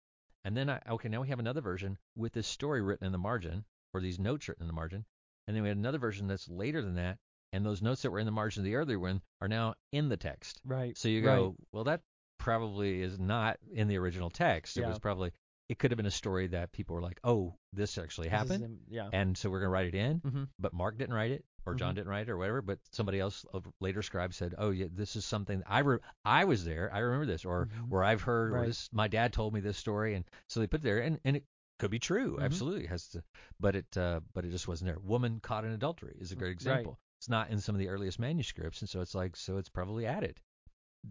and 0.46 0.56
then 0.56 0.70
I, 0.70 0.80
okay 0.92 1.10
now 1.10 1.22
we 1.22 1.28
have 1.28 1.40
another 1.40 1.62
version 1.62 1.98
with 2.16 2.34
this 2.34 2.48
story 2.48 2.82
written 2.82 3.06
in 3.06 3.12
the 3.12 3.18
margin 3.18 3.66
or 3.94 4.00
these 4.00 4.20
notes 4.20 4.48
written 4.48 4.64
in 4.64 4.68
the 4.68 4.74
margin, 4.74 5.06
and 5.48 5.56
then 5.56 5.64
we 5.64 5.70
had 5.70 5.78
another 5.78 5.98
version 6.00 6.28
that's 6.28 6.48
later 6.48 6.82
than 6.82 6.96
that, 6.96 7.18
and 7.52 7.66
those 7.66 7.82
notes 7.82 8.04
that 8.04 8.12
were 8.12 8.20
in 8.20 8.26
the 8.26 8.32
margin 8.32 8.62
of 8.62 8.66
the 8.66 8.76
earlier 8.76 9.00
one 9.00 9.22
are 9.42 9.50
now 9.50 9.76
in 9.92 10.08
the 10.08 10.18
text. 10.18 10.62
Right. 10.64 10.98
So 10.98 11.10
you 11.10 11.26
Right. 11.28 11.36
go, 11.36 11.56
well, 11.74 11.84
that 11.84 12.02
probably 12.38 13.02
is 13.02 13.20
not 13.20 13.58
in 13.74 13.88
the 13.88 13.98
original 13.98 14.30
text. 14.30 14.78
Yeah. 14.78 14.86
It 14.86 14.88
was 14.88 15.00
probably 15.00 15.32
it 15.72 15.80
could 15.80 15.90
have 15.92 15.98
been 15.98 16.06
a 16.06 16.12
story 16.12 16.48
that 16.48 16.74
people 16.74 16.94
were 16.96 17.02
like, 17.02 17.20
oh, 17.24 17.56
this 17.72 17.98
actually 17.98 18.28
This 18.28 18.38
happened, 18.38 18.64
in- 18.66 18.80
yeah. 18.90 19.10
and 19.14 19.38
so 19.38 19.50
we're 19.50 19.62
gonna 19.62 19.70
write 19.70 19.88
it 19.88 19.96
in. 19.96 20.20
Mhm. 20.20 20.50
But 20.60 20.74
Mark 20.74 20.98
didn't 20.98 21.16
write 21.16 21.32
it, 21.32 21.46
or 21.66 21.76
John 21.76 21.94
Mhm. 21.94 21.96
didn't 21.96 22.10
write 22.10 22.28
it, 22.28 22.32
or 22.32 22.38
whatever. 22.38 22.62
But 22.62 22.80
somebody 22.92 23.20
else, 23.22 23.46
a 23.54 23.62
later 23.80 24.02
scribe, 24.02 24.34
said, 24.34 24.54
oh 24.58 24.72
yeah, 24.72 24.88
this 24.92 25.16
is 25.16 25.24
something 25.24 25.64
I 25.66 25.80
re- 25.80 26.00
I 26.26 26.44
was 26.44 26.66
there, 26.66 26.94
I 26.94 27.00
remember 27.00 27.26
this, 27.26 27.46
or 27.46 27.68
Mhm. 27.68 27.88
where 27.88 28.04
I've 28.04 28.22
heard, 28.22 28.52
or 28.54 28.66
this 28.66 28.90
my 28.92 29.08
dad 29.08 29.32
told 29.32 29.54
me 29.54 29.62
this 29.62 29.78
story, 29.78 30.14
and 30.16 30.26
so 30.48 30.60
they 30.60 30.68
put 30.68 30.82
it 30.82 30.84
there, 30.84 31.00
and 31.00 31.20
and 31.24 31.38
it 31.38 31.46
could 31.80 31.90
be 31.92 32.00
true, 32.00 32.36
Mhm. 32.38 32.44
absolutely 32.44 32.84
it 32.84 32.90
has 32.90 33.08
to, 33.10 33.24
but 33.60 33.76
it 33.78 33.98
uh, 33.98 34.20
but 34.34 34.44
it 34.44 34.52
just 34.52 34.68
wasn't 34.68 34.88
there. 34.90 35.00
Woman 35.00 35.40
caught 35.40 35.64
in 35.64 35.72
adultery 35.72 36.18
is 36.20 36.34
a 36.34 36.36
great 36.36 36.50
Right. 36.50 36.54
example. 36.56 37.00
It's 37.20 37.30
not 37.30 37.50
in 37.50 37.62
some 37.62 37.76
of 37.76 37.80
the 37.80 37.88
earliest 37.88 38.20
manuscripts, 38.20 38.82
and 38.82 38.90
so 38.90 39.00
it's 39.00 39.16
like 39.16 39.38
so 39.38 39.56
it's 39.58 39.70
probably 39.70 40.06
added. 40.06 40.42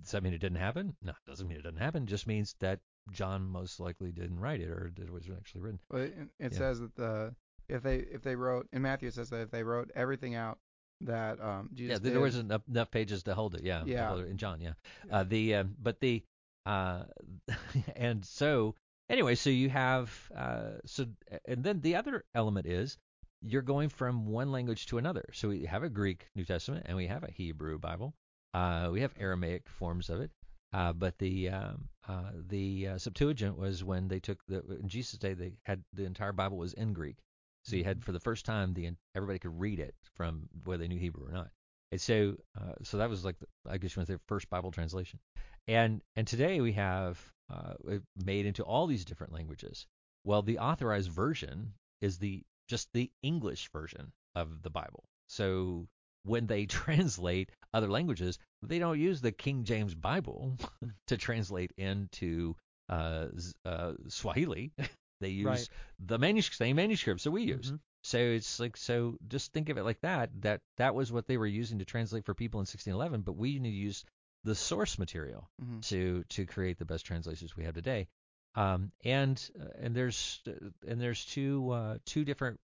Does 0.02 0.12
that 0.12 0.22
mean 0.22 0.34
it 0.34 0.38
didn't 0.38 0.58
happen? 0.58 0.96
No, 1.02 1.12
it 1.12 1.24
doesn't 1.26 1.48
mean 1.48 1.56
it 1.58 1.62
didn't 1.62 1.78
happen. 1.80 2.04
It 2.04 2.10
just 2.10 2.26
means 2.26 2.54
that 2.60 2.80
John 3.10 3.48
most 3.48 3.80
likely 3.80 4.12
didn't 4.12 4.38
write 4.40 4.60
it, 4.60 4.68
or 4.68 4.90
it 4.96 5.10
was 5.10 5.28
actually 5.36 5.60
written. 5.62 5.80
Well, 5.90 6.02
it, 6.02 6.14
it 6.38 6.52
Yeah. 6.52 6.58
says 6.58 6.80
that 6.80 6.94
the 6.96 7.34
if 7.68 7.82
they 7.82 7.96
if 7.98 8.22
they 8.22 8.36
wrote 8.36 8.68
in 8.72 8.82
Matthew 8.82 9.08
it 9.08 9.14
says 9.14 9.30
that 9.30 9.40
if 9.42 9.50
they 9.50 9.62
wrote 9.62 9.90
everything 9.94 10.34
out 10.34 10.58
that 11.02 11.40
um 11.40 11.70
Jesus 11.72 11.92
yeah, 11.92 11.98
did, 11.98 12.12
there 12.14 12.20
wasn't 12.20 12.46
enough, 12.50 12.62
enough 12.68 12.90
pages 12.90 13.22
to 13.24 13.34
hold 13.34 13.54
it. 13.54 13.62
Yeah, 13.62 13.84
Yeah. 13.84 14.16
it 14.16 14.28
in 14.28 14.36
John. 14.36 14.60
Yeah, 14.60 14.72
Yeah. 15.06 15.16
Uh, 15.20 15.24
the 15.24 15.54
um, 15.56 15.76
but 15.80 16.00
the 16.00 16.22
uh, 16.66 17.04
and 17.96 18.24
so 18.24 18.74
anyway, 19.08 19.34
so 19.34 19.50
you 19.50 19.68
have 19.70 20.12
uh, 20.34 20.72
so 20.86 21.06
and 21.46 21.62
then 21.64 21.80
the 21.80 21.96
other 21.96 22.24
element 22.34 22.66
is 22.66 22.98
you're 23.42 23.62
going 23.62 23.88
from 23.88 24.26
one 24.26 24.52
language 24.52 24.86
to 24.86 24.98
another. 24.98 25.24
So 25.32 25.48
we 25.48 25.64
have 25.64 25.82
a 25.82 25.88
Greek 25.88 26.28
New 26.36 26.44
Testament 26.44 26.84
and 26.86 26.96
we 26.96 27.06
have 27.06 27.24
a 27.24 27.30
Hebrew 27.30 27.78
Bible. 27.78 28.14
Uh, 28.52 28.90
we 28.92 29.00
have 29.00 29.14
Aramaic 29.18 29.68
forms 29.68 30.10
of 30.10 30.20
it. 30.20 30.30
Uh, 30.72 30.92
but 30.92 31.18
the 31.18 31.48
um, 31.50 31.88
uh, 32.08 32.30
the 32.48 32.88
uh, 32.88 32.98
Septuagint 32.98 33.58
was 33.58 33.82
when 33.82 34.08
they 34.08 34.20
took 34.20 34.38
the 34.46 34.62
in 34.80 34.88
Jesus' 34.88 35.18
day 35.18 35.34
they 35.34 35.52
had 35.64 35.82
the 35.92 36.04
entire 36.04 36.32
Bible 36.32 36.58
was 36.58 36.74
in 36.74 36.92
Greek, 36.92 37.16
so 37.64 37.76
you 37.76 37.84
had 37.84 38.04
for 38.04 38.12
the 38.12 38.20
first 38.20 38.44
time 38.44 38.72
the 38.72 38.90
everybody 39.14 39.38
could 39.38 39.58
read 39.58 39.80
it 39.80 39.94
from 40.14 40.48
whether 40.64 40.82
they 40.82 40.88
knew 40.88 40.98
Hebrew 40.98 41.26
or 41.26 41.32
not. 41.32 41.50
And 41.92 42.00
so 42.00 42.36
uh, 42.56 42.74
so 42.82 42.98
that 42.98 43.10
was 43.10 43.24
like 43.24 43.38
the, 43.40 43.46
I 43.68 43.78
guess 43.78 43.96
you 43.96 44.00
want 44.00 44.08
to 44.08 44.14
say 44.14 44.20
first 44.28 44.48
Bible 44.48 44.70
translation. 44.70 45.18
And 45.66 46.02
and 46.14 46.26
today 46.26 46.60
we 46.60 46.72
have 46.72 47.20
uh, 47.52 47.74
made 48.24 48.46
into 48.46 48.62
all 48.62 48.86
these 48.86 49.04
different 49.04 49.32
languages. 49.32 49.86
Well, 50.24 50.42
the 50.42 50.58
authorized 50.58 51.10
version 51.10 51.74
is 52.00 52.18
the 52.18 52.42
just 52.68 52.92
the 52.92 53.10
English 53.22 53.70
version 53.72 54.12
of 54.36 54.62
the 54.62 54.70
Bible. 54.70 55.04
So 55.26 55.88
when 56.24 56.46
they 56.46 56.66
translate 56.66 57.50
other 57.72 57.88
languages, 57.88 58.38
they 58.62 58.78
don't 58.78 58.98
use 58.98 59.20
the 59.20 59.32
King 59.32 59.64
James 59.64 59.94
Bible 59.94 60.56
to 61.08 61.16
translate 61.16 61.72
into 61.76 62.54
uh, 62.88 63.26
uh, 63.64 63.92
Swahili. 64.08 64.72
they 65.20 65.28
use 65.30 65.46
Right. 65.46 65.68
the 65.98 66.18
manuscript, 66.18 66.58
same 66.58 66.76
manuscripts 66.76 67.24
that 67.24 67.30
we 67.30 67.42
use. 67.42 67.72
Mhm. 67.72 67.80
So 68.02 68.18
it's 68.18 68.58
like 68.58 68.76
so. 68.78 69.16
Just 69.28 69.52
think 69.52 69.68
of 69.68 69.76
it 69.76 69.84
like 69.84 70.00
that. 70.00 70.30
That 70.40 70.60
that 70.78 70.94
was 70.94 71.12
what 71.12 71.26
they 71.26 71.36
were 71.36 71.46
using 71.46 71.80
to 71.80 71.84
translate 71.84 72.24
for 72.24 72.32
people 72.34 72.58
in 72.60 72.62
1611. 72.62 73.20
But 73.20 73.36
we 73.36 73.58
need 73.58 73.70
to 73.70 73.76
use 73.76 74.04
the 74.44 74.54
source 74.54 74.98
material 74.98 75.50
Mhm. 75.62 75.86
to 75.88 76.24
to 76.30 76.46
create 76.46 76.78
the 76.78 76.86
best 76.86 77.04
translations 77.04 77.54
we 77.56 77.64
have 77.64 77.74
today. 77.74 78.08
Um, 78.54 78.90
and 79.04 79.38
uh, 79.60 79.64
and 79.78 79.94
there's 79.94 80.40
and 80.88 80.98
there's 81.00 81.24
two 81.26 81.70
uh, 81.70 81.98
two 82.06 82.24
different 82.24 82.58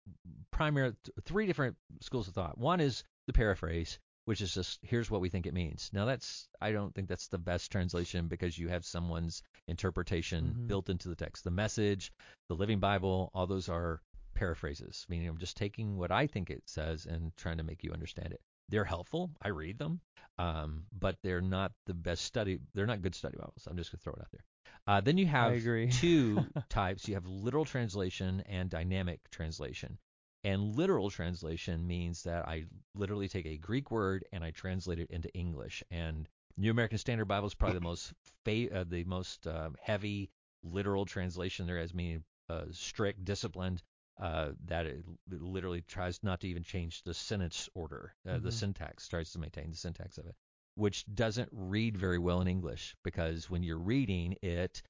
primary 0.53 0.95
th- 1.05 1.15
three 1.25 1.47
different 1.47 1.77
schools 2.01 2.29
of 2.29 2.35
thought. 2.35 2.57
One 2.57 2.81
is 2.81 3.03
the 3.27 3.33
paraphrase, 3.33 3.99
which 4.27 4.41
is 4.41 4.55
just 4.55 4.79
here's 4.83 5.11
what 5.11 5.21
we 5.21 5.29
think 5.29 5.47
it 5.47 5.55
means. 5.55 5.91
Now 5.93 6.05
that's 6.05 6.49
I 6.61 6.73
don't 6.73 6.95
think 6.95 7.09
that's 7.09 7.29
the 7.29 7.39
best 7.39 7.71
translation 7.73 8.29
because 8.29 8.59
you 8.59 8.69
have 8.69 8.85
someone's 8.85 9.43
interpretation 9.69 10.55
Mhm. 10.57 10.67
built 10.69 10.89
into 10.89 11.09
the 11.09 11.17
text. 11.17 11.45
The 11.45 11.51
message, 11.51 12.13
the 12.49 12.55
Living 12.57 12.81
Bible, 12.81 13.31
all 13.35 13.47
those 13.47 13.69
are 13.69 14.01
paraphrases, 14.35 15.07
meaning 15.09 15.29
I'm 15.29 15.39
just 15.39 15.57
taking 15.57 15.97
what 15.97 16.11
I 16.11 16.27
think 16.27 16.51
it 16.51 16.63
says 16.67 17.07
and 17.07 17.35
trying 17.37 17.59
to 17.59 17.63
make 17.65 17.85
you 17.85 17.93
understand 17.93 18.33
it. 18.33 18.41
They're 18.69 18.85
helpful. 18.85 19.31
I 19.43 19.49
read 19.49 19.79
them, 19.79 20.01
um, 20.39 20.87
but 20.93 21.17
they're 21.23 21.41
not 21.43 21.73
the 21.87 21.95
best 21.95 22.25
study. 22.25 22.59
They're 22.75 22.87
not 22.87 23.03
good 23.03 23.15
study 23.15 23.37
Bibles. 23.37 23.67
I'm 23.69 23.77
just 23.77 23.93
gonna 23.93 24.01
throw 24.01 24.15
it 24.15 24.21
out 24.21 24.31
there. 24.33 24.45
Uh, 24.87 25.01
then 25.01 25.19
you 25.19 25.27
have 25.27 25.51
two 25.91 26.45
types. 26.69 27.07
You 27.09 27.15
have 27.15 27.27
literal 27.27 27.65
translation 27.65 28.41
and 28.43 28.69
dynamic 28.71 29.21
translation. 29.31 29.99
And 30.45 30.77
literal 30.77 31.11
translation 31.11 31.87
means 31.87 32.23
that 32.25 32.47
I 32.47 32.67
literally 32.95 33.29
take 33.29 33.47
a 33.47 33.57
Greek 33.57 33.91
word 33.91 34.25
and 34.33 34.45
I 34.45 34.51
translate 34.51 34.99
it 34.99 35.11
into 35.11 35.33
English. 35.35 35.83
And 35.91 36.29
New 36.57 36.71
American 36.71 36.99
Standard 36.99 37.25
Bible 37.25 37.47
is 37.49 37.55
probably 37.55 37.79
the 37.79 37.81
most 37.85 38.13
fa- 38.45 38.81
uh, 38.81 38.85
the 38.87 39.05
most 39.05 39.47
uh, 39.47 39.71
heavy 39.81 40.31
literal 40.63 41.07
translation 41.07 41.67
there 41.67 41.79
is, 41.79 41.95
meaning 41.95 42.25
uh, 42.51 42.67
strict, 42.71 43.25
disciplined. 43.25 43.83
Uh, 44.21 44.53
that 44.67 44.87
it 44.87 45.05
it 45.33 45.43
literally 45.43 45.83
tries 45.89 46.23
not 46.23 46.39
to 46.41 46.47
even 46.47 46.63
change 46.63 47.03
the 47.03 47.13
sentence 47.13 47.69
order, 47.75 48.15
uh, 48.29 48.39
the 48.39 48.51
Mhm. 48.51 48.53
syntax, 48.53 49.09
tries 49.09 49.33
to 49.33 49.41
maintain 49.41 49.71
the 49.71 49.77
syntax 49.77 50.19
of 50.19 50.27
it, 50.27 50.37
which 50.77 51.05
doesn't 51.13 51.49
read 51.51 51.97
very 51.97 52.19
well 52.19 52.41
in 52.41 52.47
English 52.47 52.95
because 53.03 53.51
when 53.51 53.65
you're 53.65 53.77
reading 53.77 54.37
it, 54.41 54.83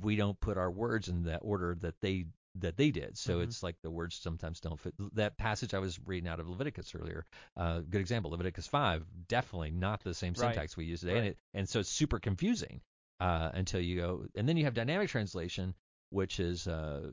we 0.00 0.14
don't 0.14 0.38
put 0.38 0.56
our 0.56 0.70
words 0.70 1.08
in 1.08 1.24
the 1.24 1.38
order 1.38 1.74
that 1.80 2.00
they 2.00 2.26
that 2.56 2.76
they 2.76 2.90
did. 2.90 3.16
So 3.16 3.38
Mhm. 3.38 3.44
it's 3.44 3.62
like 3.62 3.76
the 3.82 3.90
words 3.90 4.16
sometimes 4.16 4.60
don't 4.60 4.78
fit. 4.78 4.94
That 5.14 5.36
passage 5.36 5.72
I 5.74 5.78
was 5.78 5.98
reading 6.04 6.28
out 6.28 6.40
of 6.40 6.48
Leviticus 6.48 6.94
earlier, 6.94 7.24
uh, 7.56 7.80
good 7.80 8.00
example. 8.00 8.30
Leviticus 8.32 8.66
five, 8.66 9.04
definitely 9.28 9.70
not 9.70 10.02
the 10.02 10.14
same 10.14 10.34
Right. 10.34 10.54
syntax 10.54 10.76
we 10.76 10.84
use 10.84 11.00
today, 11.00 11.16
and 11.18 11.26
it 11.26 11.38
and 11.54 11.68
so 11.68 11.80
it's 11.80 11.88
super 11.88 12.18
confusing 12.18 12.80
uh, 13.20 13.50
until 13.54 13.80
you 13.80 13.96
go. 13.96 14.26
And 14.34 14.48
then 14.48 14.56
you 14.56 14.64
have 14.64 14.74
dynamic 14.74 15.08
translation, 15.08 15.74
which 16.10 16.40
is 16.40 16.66
uh, 16.66 17.10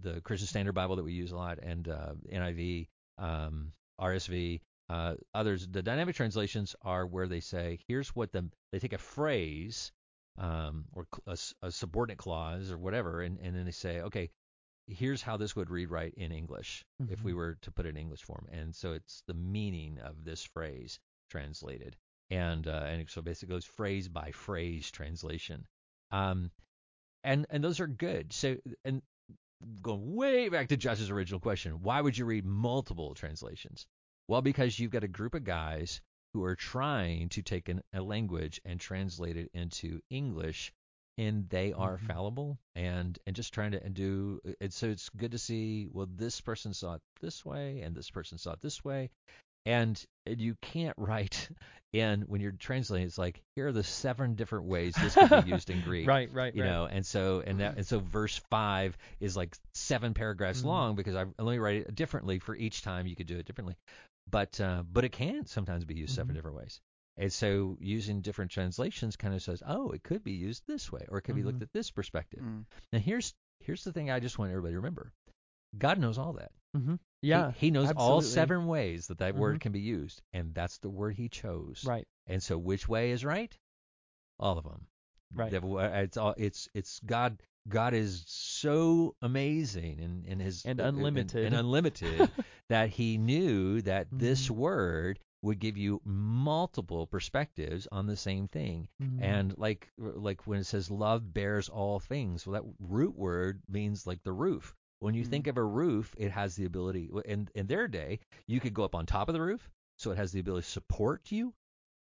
the 0.00 0.20
Christian 0.22 0.48
Standard 0.48 0.72
Bible 0.72 0.96
that 0.96 1.04
we 1.04 1.12
use 1.12 1.30
a 1.32 1.36
lot, 1.36 1.58
and 1.62 1.88
uh, 1.88 2.14
NIV, 2.32 2.88
um, 3.18 3.72
RSV. 4.00 4.60
Uh, 4.88 5.14
others, 5.32 5.68
the 5.68 5.82
dynamic 5.82 6.16
translations 6.16 6.74
are 6.82 7.06
where 7.06 7.28
they 7.28 7.38
say, 7.38 7.78
here's 7.86 8.08
what 8.16 8.32
the 8.32 8.50
they 8.72 8.80
take 8.80 8.92
a 8.92 8.98
phrase 8.98 9.92
um, 10.36 10.86
or 10.92 11.06
a, 11.28 11.38
a 11.62 11.70
subordinate 11.70 12.18
clause 12.18 12.72
or 12.72 12.78
whatever, 12.78 13.20
and, 13.22 13.38
and 13.38 13.54
then 13.54 13.64
they 13.66 13.70
say, 13.70 14.00
okay, 14.00 14.30
here's 14.90 15.22
how 15.22 15.36
this 15.36 15.54
would 15.56 15.70
read 15.70 15.90
right 15.90 16.12
in 16.14 16.32
English 16.32 16.84
if 17.08 17.22
we 17.22 17.32
Mhm. 17.32 17.36
were 17.36 17.54
to 17.62 17.70
put 17.70 17.86
it 17.86 17.90
in 17.90 17.96
English 17.96 18.22
form. 18.22 18.46
And 18.50 18.74
so 18.74 18.92
it's 18.92 19.22
the 19.26 19.34
meaning 19.34 19.98
of 19.98 20.24
this 20.24 20.44
phrase 20.44 20.98
translated, 21.28 21.96
and 22.30 22.66
uh, 22.66 22.84
and 22.86 23.08
so 23.08 23.22
basically 23.22 23.54
it 23.54 23.56
goes 23.56 23.64
phrase 23.64 24.08
by 24.08 24.32
phrase 24.32 24.90
translation. 24.90 25.66
Um, 26.10 26.50
and 27.22 27.46
and 27.50 27.62
those 27.62 27.80
are 27.80 27.86
good. 27.86 28.32
So 28.32 28.56
and 28.84 29.02
going 29.82 30.14
way 30.14 30.48
back 30.48 30.68
to 30.68 30.76
Josh's 30.76 31.10
original 31.10 31.40
question, 31.40 31.82
why 31.82 32.00
would 32.00 32.16
you 32.16 32.24
read 32.24 32.44
multiple 32.44 33.14
translations? 33.14 33.86
Well, 34.28 34.42
because 34.42 34.78
you've 34.78 34.90
got 34.92 35.04
a 35.04 35.08
group 35.08 35.34
of 35.34 35.44
guys 35.44 36.00
who 36.32 36.44
are 36.44 36.56
trying 36.56 37.28
to 37.30 37.42
take 37.42 37.68
an, 37.68 37.82
a 37.92 38.00
language 38.00 38.60
and 38.64 38.80
translate 38.80 39.36
it 39.36 39.50
into 39.52 40.00
English, 40.08 40.72
and 41.20 41.48
they 41.50 41.72
are 41.72 41.98
Mhm. 41.98 42.06
fallible 42.08 42.58
and 42.76 43.18
and 43.26 43.36
just 43.36 43.54
trying 43.54 43.72
to 43.72 43.84
and 43.84 43.94
do. 43.94 44.40
And 44.60 44.72
so 44.72 44.88
it's 44.88 45.08
good 45.10 45.32
to 45.32 45.38
see. 45.38 45.88
Well, 45.92 46.08
this 46.16 46.40
person 46.40 46.74
saw 46.74 46.94
it 46.94 47.02
this 47.20 47.44
way, 47.44 47.82
and 47.82 47.94
this 47.94 48.10
person 48.10 48.38
saw 48.38 48.52
it 48.54 48.60
this 48.62 48.84
way, 48.84 49.10
and, 49.66 50.02
you 50.26 50.56
can't 50.62 50.96
write 50.98 51.48
in 51.92 52.22
when 52.22 52.40
you're 52.40 52.52
translating. 52.52 53.06
It's 53.06 53.18
like 53.18 53.42
here 53.56 53.68
are 53.68 53.72
the 53.72 53.84
seven 53.84 54.34
different 54.36 54.66
ways 54.66 54.94
this 54.96 55.16
could 55.16 55.30
be 55.30 55.40
used 55.40 55.70
in 55.70 55.80
Greek 55.82 56.06
Right, 56.06 56.32
right, 56.32 56.54
you 56.54 56.62
right. 56.62 56.70
know 56.70 56.86
and 56.86 57.04
so 57.06 57.42
and 57.46 57.60
that 57.60 57.76
and 57.76 57.86
so 57.86 58.00
verse 58.00 58.40
five 58.50 58.96
is 59.20 59.36
like 59.36 59.56
seven 59.74 60.14
paragraphs 60.14 60.62
Mhm. 60.62 60.66
long 60.66 60.96
because 60.96 61.16
i 61.16 61.24
only 61.38 61.58
write 61.58 61.76
it 61.82 61.94
differently 61.94 62.38
for 62.38 62.54
each 62.56 62.82
time 62.82 63.06
you 63.06 63.16
could 63.16 63.26
do 63.26 63.38
it 63.38 63.46
differently 63.46 63.76
but 64.30 64.60
uh, 64.60 64.82
but 64.92 65.04
it 65.04 65.12
can 65.12 65.46
sometimes 65.46 65.84
be 65.84 65.94
used 65.94 66.14
seven 66.14 66.34
Mhm. 66.34 66.34
different 66.34 66.56
ways 66.56 66.80
and 67.20 67.32
so 67.32 67.76
using 67.80 68.20
different 68.22 68.50
translations 68.50 69.14
kind 69.16 69.34
of 69.34 69.42
says 69.42 69.62
oh 69.66 69.90
it 69.90 70.02
could 70.02 70.24
be 70.24 70.32
used 70.32 70.64
this 70.66 70.90
way 70.90 71.04
or 71.08 71.18
it 71.18 71.22
could 71.22 71.36
be 71.36 71.42
looked 71.44 71.58
Mhm. 71.60 71.62
at 71.62 71.72
this 71.72 71.90
perspective 71.90 72.40
Mm. 72.42 72.64
now 72.92 72.98
here's 72.98 73.34
here's 73.60 73.84
the 73.84 73.92
thing 73.92 74.10
i 74.10 74.18
just 74.20 74.38
want 74.38 74.50
everybody 74.50 74.72
to 74.72 74.78
remember 74.78 75.12
god 75.78 75.98
knows 75.98 76.18
all 76.18 76.32
that 76.34 76.50
hmm 76.74 76.94
Yeah. 77.22 77.52
he, 77.52 77.70
knows 77.70 77.92
all 77.96 78.22
seven 78.22 78.66
ways 78.66 79.06
that 79.08 79.18
that 79.18 79.36
word 79.36 79.56
Mhm. 79.58 79.60
can 79.60 79.72
be 79.72 79.80
used 79.80 80.22
and 80.32 80.54
that's 80.54 80.78
the 80.78 80.88
word 80.90 81.14
he 81.14 81.28
chose 81.28 81.84
Right. 81.84 82.06
and 82.26 82.42
so 82.42 82.56
which 82.58 82.88
way 82.88 83.10
is 83.12 83.24
right? 83.24 83.56
All 84.38 84.56
of 84.56 84.64
them. 84.64 84.86
Right. 85.34 85.52
It's 85.52 86.16
all 86.16 86.34
it's 86.38 86.68
it's 86.74 86.98
God 87.00 87.42
God 87.68 87.92
is 87.94 88.24
so 88.26 89.14
amazing 89.20 90.00
and 90.00 90.24
and 90.26 90.40
his 90.40 90.64
And 90.64 90.80
unlimited. 90.80 91.44
and, 91.44 91.54
unlimited 91.54 92.30
that 92.70 92.88
he 92.88 93.18
knew 93.18 93.82
that 93.82 94.06
this 94.10 94.48
Mhm. 94.48 94.56
word 94.56 95.20
would 95.42 95.58
give 95.58 95.76
you 95.76 96.00
multiple 96.04 97.06
perspectives 97.06 97.88
on 97.90 98.06
the 98.06 98.16
same 98.16 98.46
thing. 98.48 98.88
Mhm. 99.02 99.18
And 99.22 99.58
like 99.58 99.90
like 99.98 100.46
when 100.46 100.58
it 100.60 100.64
says 100.64 100.90
love 100.90 101.32
bears 101.32 101.68
all 101.68 101.98
things, 102.00 102.46
well 102.46 102.60
that 102.62 102.74
root 102.78 103.16
word 103.16 103.62
means 103.68 104.06
like 104.06 104.22
the 104.22 104.32
roof. 104.32 104.74
When 104.98 105.14
you 105.14 105.22
Mm-hmm. 105.22 105.30
think 105.30 105.46
of 105.46 105.56
a 105.56 105.64
roof, 105.64 106.14
it 106.18 106.30
has 106.30 106.56
the 106.56 106.66
ability 106.66 107.10
in 107.24 107.48
in 107.54 107.66
their 107.66 107.88
day, 107.88 108.20
you 108.46 108.60
could 108.60 108.74
go 108.74 108.84
up 108.84 108.94
on 108.94 109.06
top 109.06 109.28
of 109.28 109.32
the 109.34 109.40
roof, 109.40 109.70
so 109.96 110.10
it 110.10 110.16
has 110.18 110.32
the 110.32 110.40
ability 110.40 110.64
to 110.64 110.70
support 110.70 111.32
you. 111.32 111.54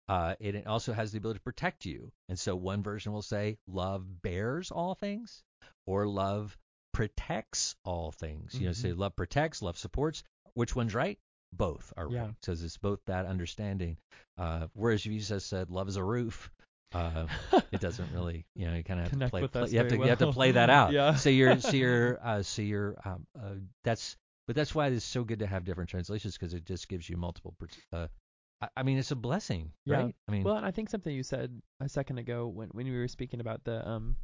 Uh, 0.09 0.35
it 0.39 0.55
it 0.55 0.67
also 0.67 0.93
has 0.93 1.11
the 1.13 1.19
ability 1.19 1.39
to 1.39 1.45
protect 1.45 1.85
you. 1.87 2.13
And 2.29 2.39
so 2.39 2.55
one 2.55 2.83
version 2.83 3.13
will 3.13 3.23
say 3.23 3.59
love 3.67 4.23
bears 4.23 4.71
all 4.71 4.95
things, 4.95 5.43
or 5.87 6.07
love 6.07 6.57
protects 6.93 7.75
all 7.85 8.13
things. 8.13 8.55
You 8.61 8.67
know, 8.67 8.73
say 8.73 8.93
love 8.93 9.17
protects, 9.17 9.61
love 9.63 9.77
supports. 9.79 10.23
Which 10.55 10.77
one's 10.77 10.95
right? 10.95 11.19
Both 11.57 11.93
are 11.97 12.09
Yeah. 12.11 12.21
right. 12.23 12.35
Because 12.41 12.63
it's 12.63 12.77
both 12.77 13.01
that 13.07 13.27
understanding. 13.27 13.97
Uh, 14.39 14.67
whereas 14.75 15.05
you 15.07 15.19
just 15.19 15.49
said 15.49 15.71
love 15.71 15.89
is 15.89 15.97
a 15.97 16.05
roof, 16.05 16.51
uh, 16.93 17.27
it 17.73 17.81
doesn't 17.81 18.11
really, 18.15 18.45
you 18.55 18.67
know, 18.67 18.75
you 18.75 18.85
kind 18.85 19.01
of 19.01 19.07
have 19.11 19.21
to 19.21 19.29
play, 19.31 19.47
play- 19.49 19.69
you 19.71 19.79
have 19.79 19.89
to 19.89 19.97
very 19.97 20.03
you 20.05 20.09
have 20.11 20.19
to 20.19 20.33
play 20.33 20.53
that 20.53 20.71
out. 20.81 20.93
Yeah. 20.93 21.15
So 21.15 21.31
you're 21.31 21.59
so 21.61 21.71
you're 21.73 22.19
uh, 22.25 22.43
so 22.43 22.63
you're 22.63 22.97
um, 23.05 23.27
uh, 23.41 23.55
that's 23.85 24.17
but 24.47 24.55
that's 24.57 24.75
why 24.75 24.89
it's 24.89 25.05
so 25.05 25.25
good 25.25 25.39
to 25.39 25.47
have 25.47 25.65
different 25.65 25.89
translations 25.91 26.37
because 26.37 26.53
it 26.55 26.65
just 26.67 26.89
gives 26.89 27.09
you 27.09 27.17
multiple. 27.17 27.55
Uh, 27.93 28.09
I, 28.61 28.69
I 28.79 28.83
mean, 28.83 28.99
it's 28.99 29.11
a 29.11 29.17
blessing, 29.17 29.73
Yeah. 29.87 29.97
right? 30.03 30.17
I 30.29 30.33
mean, 30.33 30.45
Well, 30.45 30.57
and 30.57 30.67
I 30.67 30.71
think 30.71 30.91
something 30.91 31.15
you 31.15 31.23
said 31.23 31.61
a 31.81 31.89
second 31.89 32.19
ago 32.19 32.47
when 32.47 32.69
when 32.71 32.87
we 32.87 32.97
were 32.97 33.09
speaking 33.09 33.41
about 33.41 33.65
the 33.65 33.87
um 33.89 34.17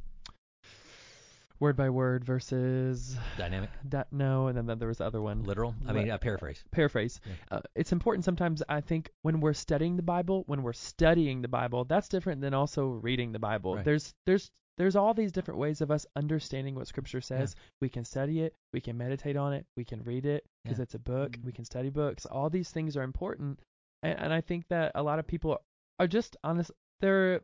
word 1.61 1.77
by 1.77 1.89
word 1.89 2.25
versus 2.25 3.15
dynamic, 3.37 3.69
no, 4.11 4.47
and 4.47 4.67
then 4.67 4.77
there 4.79 4.87
was 4.89 4.97
the 4.97 5.05
other 5.05 5.21
one. 5.21 5.43
literal. 5.43 5.73
I 5.87 5.93
mean, 5.93 6.09
uh, 6.11 6.17
paraphrase. 6.17 6.61
paraphrase. 6.71 7.21
Yeah. 7.25 7.57
Uh, 7.57 7.61
it's 7.75 7.93
important 7.93 8.25
sometimes. 8.25 8.61
I 8.67 8.81
think 8.81 9.11
when 9.21 9.39
we're 9.39 9.53
studying 9.53 9.95
the 9.95 10.03
Bible, 10.03 10.43
when 10.47 10.63
we're 10.63 10.73
studying 10.73 11.41
the 11.41 11.47
Bible, 11.47 11.85
that's 11.85 12.09
different 12.09 12.41
than 12.41 12.53
also 12.53 12.87
reading 12.87 13.31
the 13.31 13.39
Bible. 13.39 13.75
Right. 13.75 13.85
There's 13.85 14.13
there's 14.25 14.51
there's 14.77 14.95
all 14.95 15.13
these 15.13 15.31
different 15.31 15.59
ways 15.59 15.81
of 15.81 15.91
us 15.91 16.05
understanding 16.15 16.73
what 16.75 16.87
Scripture 16.87 17.21
says. 17.21 17.55
We 17.79 17.89
can 17.89 18.03
study 18.03 18.41
it, 18.41 18.55
we 18.73 18.81
can 18.81 18.97
meditate 18.97 19.37
on 19.37 19.53
it, 19.53 19.65
we 19.77 19.85
can 19.85 20.01
read 20.03 20.25
it 20.25 20.43
because 20.63 20.79
Yeah. 20.79 20.83
it's 20.83 20.95
a 20.95 20.99
book. 20.99 21.33
Mhm. 21.33 21.45
We 21.45 21.51
can 21.51 21.63
study 21.65 21.89
books. 21.91 22.25
All 22.25 22.49
these 22.49 22.71
things 22.71 22.97
are 22.97 23.03
important, 23.03 23.59
and, 24.01 24.17
and 24.19 24.33
I 24.33 24.41
think 24.41 24.67
that 24.69 24.93
a 24.95 25.03
lot 25.03 25.19
of 25.19 25.27
people 25.27 25.59
are 25.99 26.07
just 26.07 26.35
honest. 26.43 26.71
They're 27.01 27.41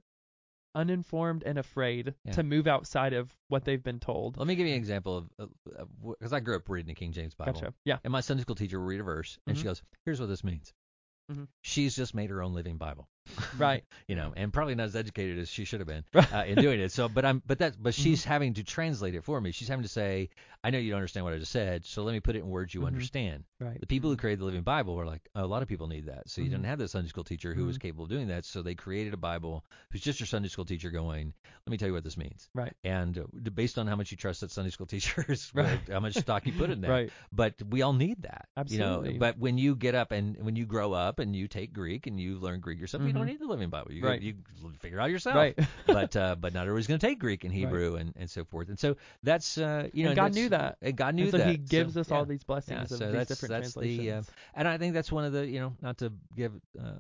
uninformed 0.78 1.44
and 1.44 1.58
afraid 1.58 2.14
Yeah. 2.24 2.32
to 2.34 2.44
move 2.44 2.68
outside 2.68 3.14
of 3.14 3.36
what 3.50 3.66
they've 3.66 3.82
been 3.84 4.00
told. 4.00 4.38
Let 4.38 4.48
me 4.48 4.56
give 4.56 4.68
you 4.68 4.74
an 4.74 4.78
example 4.80 5.28
of 5.40 5.50
because 6.20 6.32
I 6.34 6.40
grew 6.40 6.56
up 6.56 6.70
reading 6.70 6.88
the 6.88 6.94
King 6.96 7.12
James 7.12 7.34
Bible. 7.36 7.54
Gotcha. 7.54 7.74
Yeah. 7.84 7.98
And 8.04 8.12
my 8.12 8.22
Sunday 8.22 8.44
school 8.44 8.56
teacher 8.56 8.80
will 8.80 8.86
read 8.88 9.00
a 9.00 9.04
verse, 9.04 9.40
and 9.48 9.58
she 9.58 9.64
Mhm. 9.64 9.68
goes, 9.68 9.84
"Here's 10.06 10.20
what 10.20 10.28
this 10.28 10.44
means." 10.44 10.74
Mhm. 11.32 11.48
She's 11.62 11.96
just 11.96 12.14
made 12.14 12.30
her 12.30 12.42
own 12.42 12.54
living 12.54 12.78
Bible. 12.78 13.10
Right. 13.58 13.84
you 14.08 14.16
know, 14.16 14.34
and 14.36 14.52
probably 14.54 14.76
not 14.76 14.86
as 14.86 14.96
educated 14.96 15.40
as 15.40 15.50
she 15.50 15.66
should 15.66 15.80
have 15.80 15.88
been 15.88 16.04
uh, 16.34 16.44
in 16.46 16.56
doing 16.60 16.80
it. 16.80 16.92
So, 16.92 17.08
but 17.10 17.26
I'm, 17.26 17.42
but 17.46 17.60
that, 17.60 17.82
but 17.82 17.94
Mm-hmm. 17.94 18.04
she's 18.04 18.24
having 18.24 18.54
to 18.56 18.64
translate 18.64 19.16
it 19.16 19.24
for 19.24 19.40
me. 19.42 19.52
She's 19.52 19.68
having 19.68 19.84
to 19.84 19.90
say, 19.90 20.30
I 20.64 20.70
know 20.70 20.78
you 20.80 20.90
don't 20.92 20.98
understand 20.98 21.24
what 21.26 21.34
I 21.34 21.38
just 21.38 21.52
said, 21.52 21.86
so 21.86 22.04
let 22.04 22.12
me 22.14 22.20
put 22.20 22.36
it 22.36 22.40
in 22.40 22.50
words 22.50 22.74
you 22.74 22.82
Mhm. 22.82 22.88
understand. 22.88 23.44
Right. 23.60 23.80
The 23.80 23.88
people 23.88 24.10
who 24.10 24.18
created 24.18 24.40
the 24.40 24.46
Living 24.46 24.62
Bible 24.64 24.96
were 24.96 25.06
like, 25.06 25.28
a 25.36 25.46
lot 25.48 25.62
of 25.62 25.68
people 25.68 25.88
need 25.88 26.08
that. 26.08 26.30
So 26.30 26.42
you 26.42 26.50
didn't 26.50 26.66
have 26.66 26.80
the 26.80 26.88
Sunday 26.88 27.10
school 27.10 27.24
teacher 27.24 27.54
who 27.54 27.66
was 27.66 27.78
Mhm. 27.78 27.82
capable 27.82 28.04
of 28.04 28.10
doing 28.10 28.28
that. 28.28 28.46
So 28.46 28.62
they 28.62 28.76
created 28.76 29.14
a 29.14 29.18
Bible 29.18 29.66
who's 29.92 30.02
just 30.02 30.20
your 30.20 30.28
Sunday 30.28 30.50
school 30.50 30.66
teacher 30.66 30.90
going, 30.90 31.34
let 31.66 31.72
me 31.72 31.78
tell 31.78 31.88
you 31.88 31.94
what 31.94 32.04
this 32.04 32.18
means. 32.18 32.50
Right. 32.54 32.74
And 32.84 33.18
uh, 33.18 33.24
based 33.54 33.78
on 33.78 33.88
how 33.88 33.96
much 33.96 34.12
you 34.12 34.18
trust 34.18 34.42
that 34.42 34.52
Sunday 34.52 34.72
school 34.72 34.88
teacher 34.88 35.26
Right. 35.54 35.80
how 35.90 36.00
much 36.00 36.16
stock 36.16 36.46
you 36.46 36.54
put 36.54 36.70
in 36.70 36.82
that. 36.82 36.90
Right. 36.90 37.12
But 37.32 37.56
we 37.70 37.82
all 37.82 37.94
need 37.94 38.24
that. 38.24 38.48
You 38.56 38.62
Absolutely. 38.80 39.14
know, 39.14 39.20
but 39.20 39.38
when 39.40 39.58
you 39.58 39.76
get 39.76 39.96
up 39.96 40.12
and 40.12 40.38
when 40.44 40.56
you 40.56 40.66
grow 40.66 40.94
up 40.94 41.20
and 41.20 41.36
you 41.36 41.48
take 41.48 41.74
Greek 41.74 42.08
and 42.08 42.20
you 42.20 42.38
learn 42.40 42.60
Greek 42.60 42.80
yourself, 42.80 43.04
you 43.04 43.14
don't 43.18 43.26
Mhm. 43.26 43.30
need 43.32 43.40
the 43.40 43.46
Living 43.48 43.70
Bible. 43.70 43.92
You 43.92 44.04
Right. 44.06 44.22
you 44.22 44.36
figure 44.80 45.00
it 45.00 45.02
out 45.02 45.10
yourself. 45.10 45.36
Right. 45.36 45.58
but 45.88 46.16
uh, 46.16 46.36
but 46.36 46.54
not 46.54 46.62
everybody's 46.62 46.88
going 46.88 47.00
to 47.00 47.08
take 47.08 47.20
Greek 47.20 47.44
and 47.44 47.54
Hebrew 47.54 47.96
and, 47.96 48.14
and 48.16 48.30
so 48.30 48.46
forth. 48.46 48.70
And 48.70 48.80
so 48.80 48.96
that's 49.24 49.58
uh, 49.58 49.90
you 49.94 50.04
know 50.04 50.12
And 50.12 50.16
God 50.16 50.34
knew 50.36 50.50
that. 50.50 50.78
And 50.82 50.96
God 50.96 51.16
knew 51.16 51.24
and 51.24 51.32
so 51.32 51.38
that. 51.40 51.48
He 51.50 51.58
gives 51.58 51.96
So, 51.96 52.02
us 52.02 52.10
yeah. 52.10 52.18
all 52.18 52.26
these 52.26 52.44
blessings 52.44 52.78
Yeah, 52.78 52.84
of 52.84 52.90
so 52.90 52.98
these 52.98 53.14
that's- 53.14 53.28
different 53.28 53.52
that's 53.64 53.74
the, 53.74 53.80
uh, 53.80 53.84
translations. 53.84 54.32
And 54.54 54.68
I 54.68 54.78
think 54.78 54.94
that's 54.94 55.12
one 55.12 55.26
of 55.26 55.34
the, 55.34 55.46
you 55.48 55.60
know, 55.60 55.76
not 55.82 55.98
to 56.00 56.12
give 56.36 56.54
uh, 56.80 56.94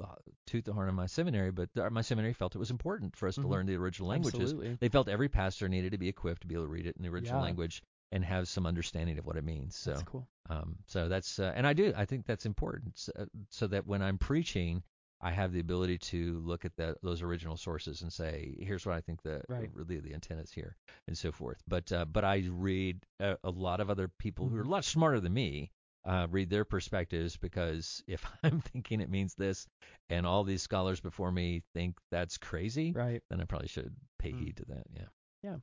uh, 0.00 0.14
toot 0.46 0.64
the 0.64 0.72
horn 0.72 0.88
of 0.88 0.94
my 0.94 1.06
seminary, 1.06 1.50
but 1.50 1.68
the, 1.74 1.90
my 1.90 2.02
seminary 2.02 2.32
felt 2.32 2.54
it 2.54 2.58
was 2.58 2.70
important 2.70 3.16
for 3.16 3.26
us 3.26 3.34
to 3.34 3.40
Mhm. 3.40 3.48
learn 3.50 3.66
the 3.66 3.74
original 3.76 4.08
languages. 4.08 4.40
Absolutely. 4.52 4.74
They 4.80 4.88
felt 4.88 5.08
every 5.08 5.28
pastor 5.28 5.68
needed 5.68 5.90
to 5.92 5.98
be 5.98 6.08
equipped 6.08 6.42
to 6.42 6.46
be 6.46 6.54
able 6.54 6.64
to 6.64 6.70
read 6.70 6.86
it 6.86 6.96
in 6.96 7.02
the 7.02 7.08
original 7.08 7.40
Yeah. 7.40 7.44
language 7.46 7.82
and 8.12 8.24
have 8.24 8.48
some 8.48 8.64
understanding 8.64 9.18
of 9.18 9.26
what 9.26 9.36
it 9.36 9.44
means. 9.44 9.76
So, 9.76 9.90
That's 9.90 10.02
cool. 10.04 10.26
um, 10.48 10.76
so 10.86 11.08
that's, 11.08 11.38
uh, 11.40 11.52
and 11.54 11.66
I 11.66 11.72
do, 11.72 11.92
I 11.96 12.04
think 12.06 12.26
that's 12.26 12.46
important, 12.46 12.96
so, 12.96 13.12
so 13.50 13.66
that 13.66 13.86
when 13.86 14.00
I'm 14.00 14.18
preaching, 14.18 14.82
I 15.20 15.30
have 15.32 15.52
the 15.52 15.60
ability 15.60 15.98
to 15.98 16.40
look 16.44 16.64
at 16.64 16.76
that 16.76 16.98
those 17.02 17.22
original 17.22 17.56
sources 17.56 18.02
and 18.02 18.12
say, 18.12 18.54
here's 18.60 18.86
what 18.86 18.94
I 18.94 19.00
think 19.00 19.22
the 19.22 19.42
Right. 19.48 19.70
really 19.74 19.98
the 20.00 20.12
intent 20.12 20.40
is 20.40 20.52
here, 20.52 20.76
and 21.06 21.16
so 21.18 21.32
forth. 21.32 21.62
But 21.66 21.90
uh, 21.92 22.04
but 22.04 22.24
I 22.24 22.44
read 22.50 23.04
a, 23.20 23.36
a 23.44 23.50
lot 23.50 23.80
of 23.80 23.90
other 23.90 24.08
people 24.08 24.48
who 24.48 24.56
are 24.56 24.62
a 24.62 24.64
Mhm. 24.64 24.70
lot 24.70 24.84
smarter 24.84 25.20
than 25.20 25.34
me. 25.34 25.70
Uh, 26.04 26.26
read 26.30 26.48
their 26.48 26.64
perspectives 26.64 27.36
because 27.36 28.02
if 28.06 28.24
I'm 28.42 28.60
thinking 28.60 29.00
it 29.00 29.10
means 29.10 29.34
this, 29.34 29.66
and 30.08 30.24
all 30.26 30.44
these 30.44 30.62
scholars 30.62 31.00
before 31.00 31.30
me 31.32 31.62
think 31.74 31.98
that's 32.10 32.38
crazy, 32.38 32.92
Right. 32.92 33.22
then 33.28 33.40
I 33.40 33.44
probably 33.44 33.68
should 33.68 33.94
pay 34.18 34.32
Mm. 34.32 34.38
heed 34.38 34.56
to 34.58 34.64
that. 34.66 34.86
Yeah. 34.94 35.08
Yeah. 35.42 35.56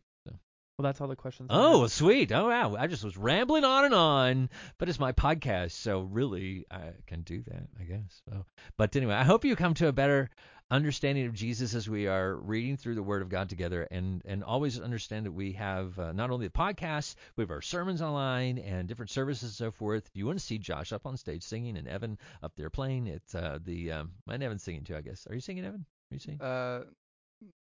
Well, 0.77 0.83
that's 0.83 0.99
all 0.99 1.07
the 1.07 1.15
questions. 1.15 1.47
Oh, 1.51 1.81
have. 1.81 1.91
sweet. 1.91 2.33
Oh, 2.33 2.49
wow. 2.49 2.75
I 2.75 2.87
just 2.87 3.03
was 3.03 3.15
rambling 3.15 3.63
on 3.63 3.85
and 3.85 3.93
on, 3.93 4.49
but 4.77 4.89
it's 4.89 4.99
my 4.99 5.13
podcast, 5.13 5.71
so 5.71 6.01
really 6.01 6.65
I 6.69 6.91
can 7.07 7.21
do 7.21 7.43
that, 7.43 7.67
I 7.79 7.83
guess. 7.83 8.21
So, 8.29 8.45
but 8.75 8.93
anyway, 8.95 9.13
I 9.13 9.23
hope 9.23 9.45
you 9.45 9.55
come 9.55 9.73
to 9.75 9.87
a 9.87 9.93
better 9.93 10.29
understanding 10.69 11.27
of 11.27 11.33
Jesus 11.33 11.75
as 11.75 11.87
we 11.87 12.07
are 12.07 12.35
reading 12.35 12.75
through 12.75 12.95
the 12.95 13.03
Word 13.03 13.21
of 13.21 13.29
God 13.29 13.47
together, 13.47 13.87
and 13.89 14.21
and 14.25 14.43
always 14.43 14.77
understand 14.77 15.25
that 15.27 15.31
we 15.31 15.53
have 15.53 15.97
uh, 15.97 16.11
not 16.11 16.29
only 16.29 16.47
the 16.47 16.53
podcast, 16.53 17.15
we 17.37 17.43
have 17.43 17.51
our 17.51 17.61
sermons 17.61 18.01
online 18.01 18.57
and 18.57 18.87
different 18.87 19.11
services 19.11 19.43
and 19.43 19.53
so 19.53 19.71
forth. 19.71 20.07
If 20.07 20.17
you 20.17 20.25
want 20.25 20.39
to 20.39 20.45
see 20.45 20.57
Josh 20.57 20.91
up 20.91 21.05
on 21.05 21.15
stage 21.15 21.43
singing 21.43 21.77
and 21.77 21.87
Evan 21.87 22.17
up 22.43 22.53
there 22.57 22.69
playing, 22.69 23.07
it's 23.07 23.33
uh, 23.33 23.59
the 23.63 23.93
um, 23.93 24.11
and 24.27 24.43
Evan's 24.43 24.63
singing 24.63 24.83
too, 24.83 24.97
I 24.97 25.01
guess. 25.01 25.25
Are 25.29 25.35
you 25.35 25.41
singing, 25.41 25.63
Evan? 25.63 25.85
Are 26.11 26.15
you 26.15 26.19
singing? 26.19 26.41
Uh, 26.41 26.81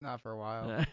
not 0.01 0.21
for 0.21 0.31
a 0.31 0.37
while. 0.37 0.85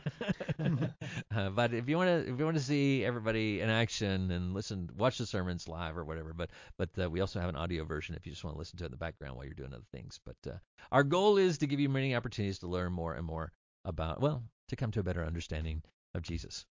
uh, 1.34 1.50
but 1.50 1.72
if 1.74 1.88
you 1.88 1.96
want 1.96 2.08
to, 2.08 2.32
if 2.32 2.38
you 2.38 2.44
want 2.44 2.56
to 2.56 2.62
see 2.62 3.04
everybody 3.04 3.60
in 3.60 3.70
action 3.70 4.30
and 4.30 4.54
listen, 4.54 4.90
watch 4.96 5.18
the 5.18 5.26
sermons 5.26 5.68
live 5.68 5.96
or 5.96 6.04
whatever. 6.04 6.32
But 6.34 6.50
but 6.76 6.90
uh, 7.00 7.10
we 7.10 7.20
also 7.20 7.40
have 7.40 7.48
an 7.48 7.56
audio 7.56 7.84
version 7.84 8.14
if 8.14 8.26
you 8.26 8.32
just 8.32 8.44
want 8.44 8.54
to 8.54 8.58
listen 8.58 8.78
to 8.78 8.84
it 8.84 8.86
in 8.86 8.92
the 8.92 8.98
background 8.98 9.36
while 9.36 9.44
you're 9.44 9.54
doing 9.54 9.72
other 9.72 9.84
things. 9.92 10.20
But 10.24 10.36
uh, 10.50 10.56
our 10.92 11.04
goal 11.04 11.38
is 11.38 11.58
to 11.58 11.66
give 11.66 11.80
you 11.80 11.88
many 11.88 12.14
opportunities 12.14 12.58
to 12.60 12.66
learn 12.66 12.92
more 12.92 13.14
and 13.14 13.26
more 13.26 13.52
about, 13.84 14.20
well, 14.20 14.42
to 14.68 14.76
come 14.76 14.90
to 14.92 15.00
a 15.00 15.04
better 15.04 15.24
understanding 15.24 15.82
of 16.14 16.22
Jesus. 16.22 16.66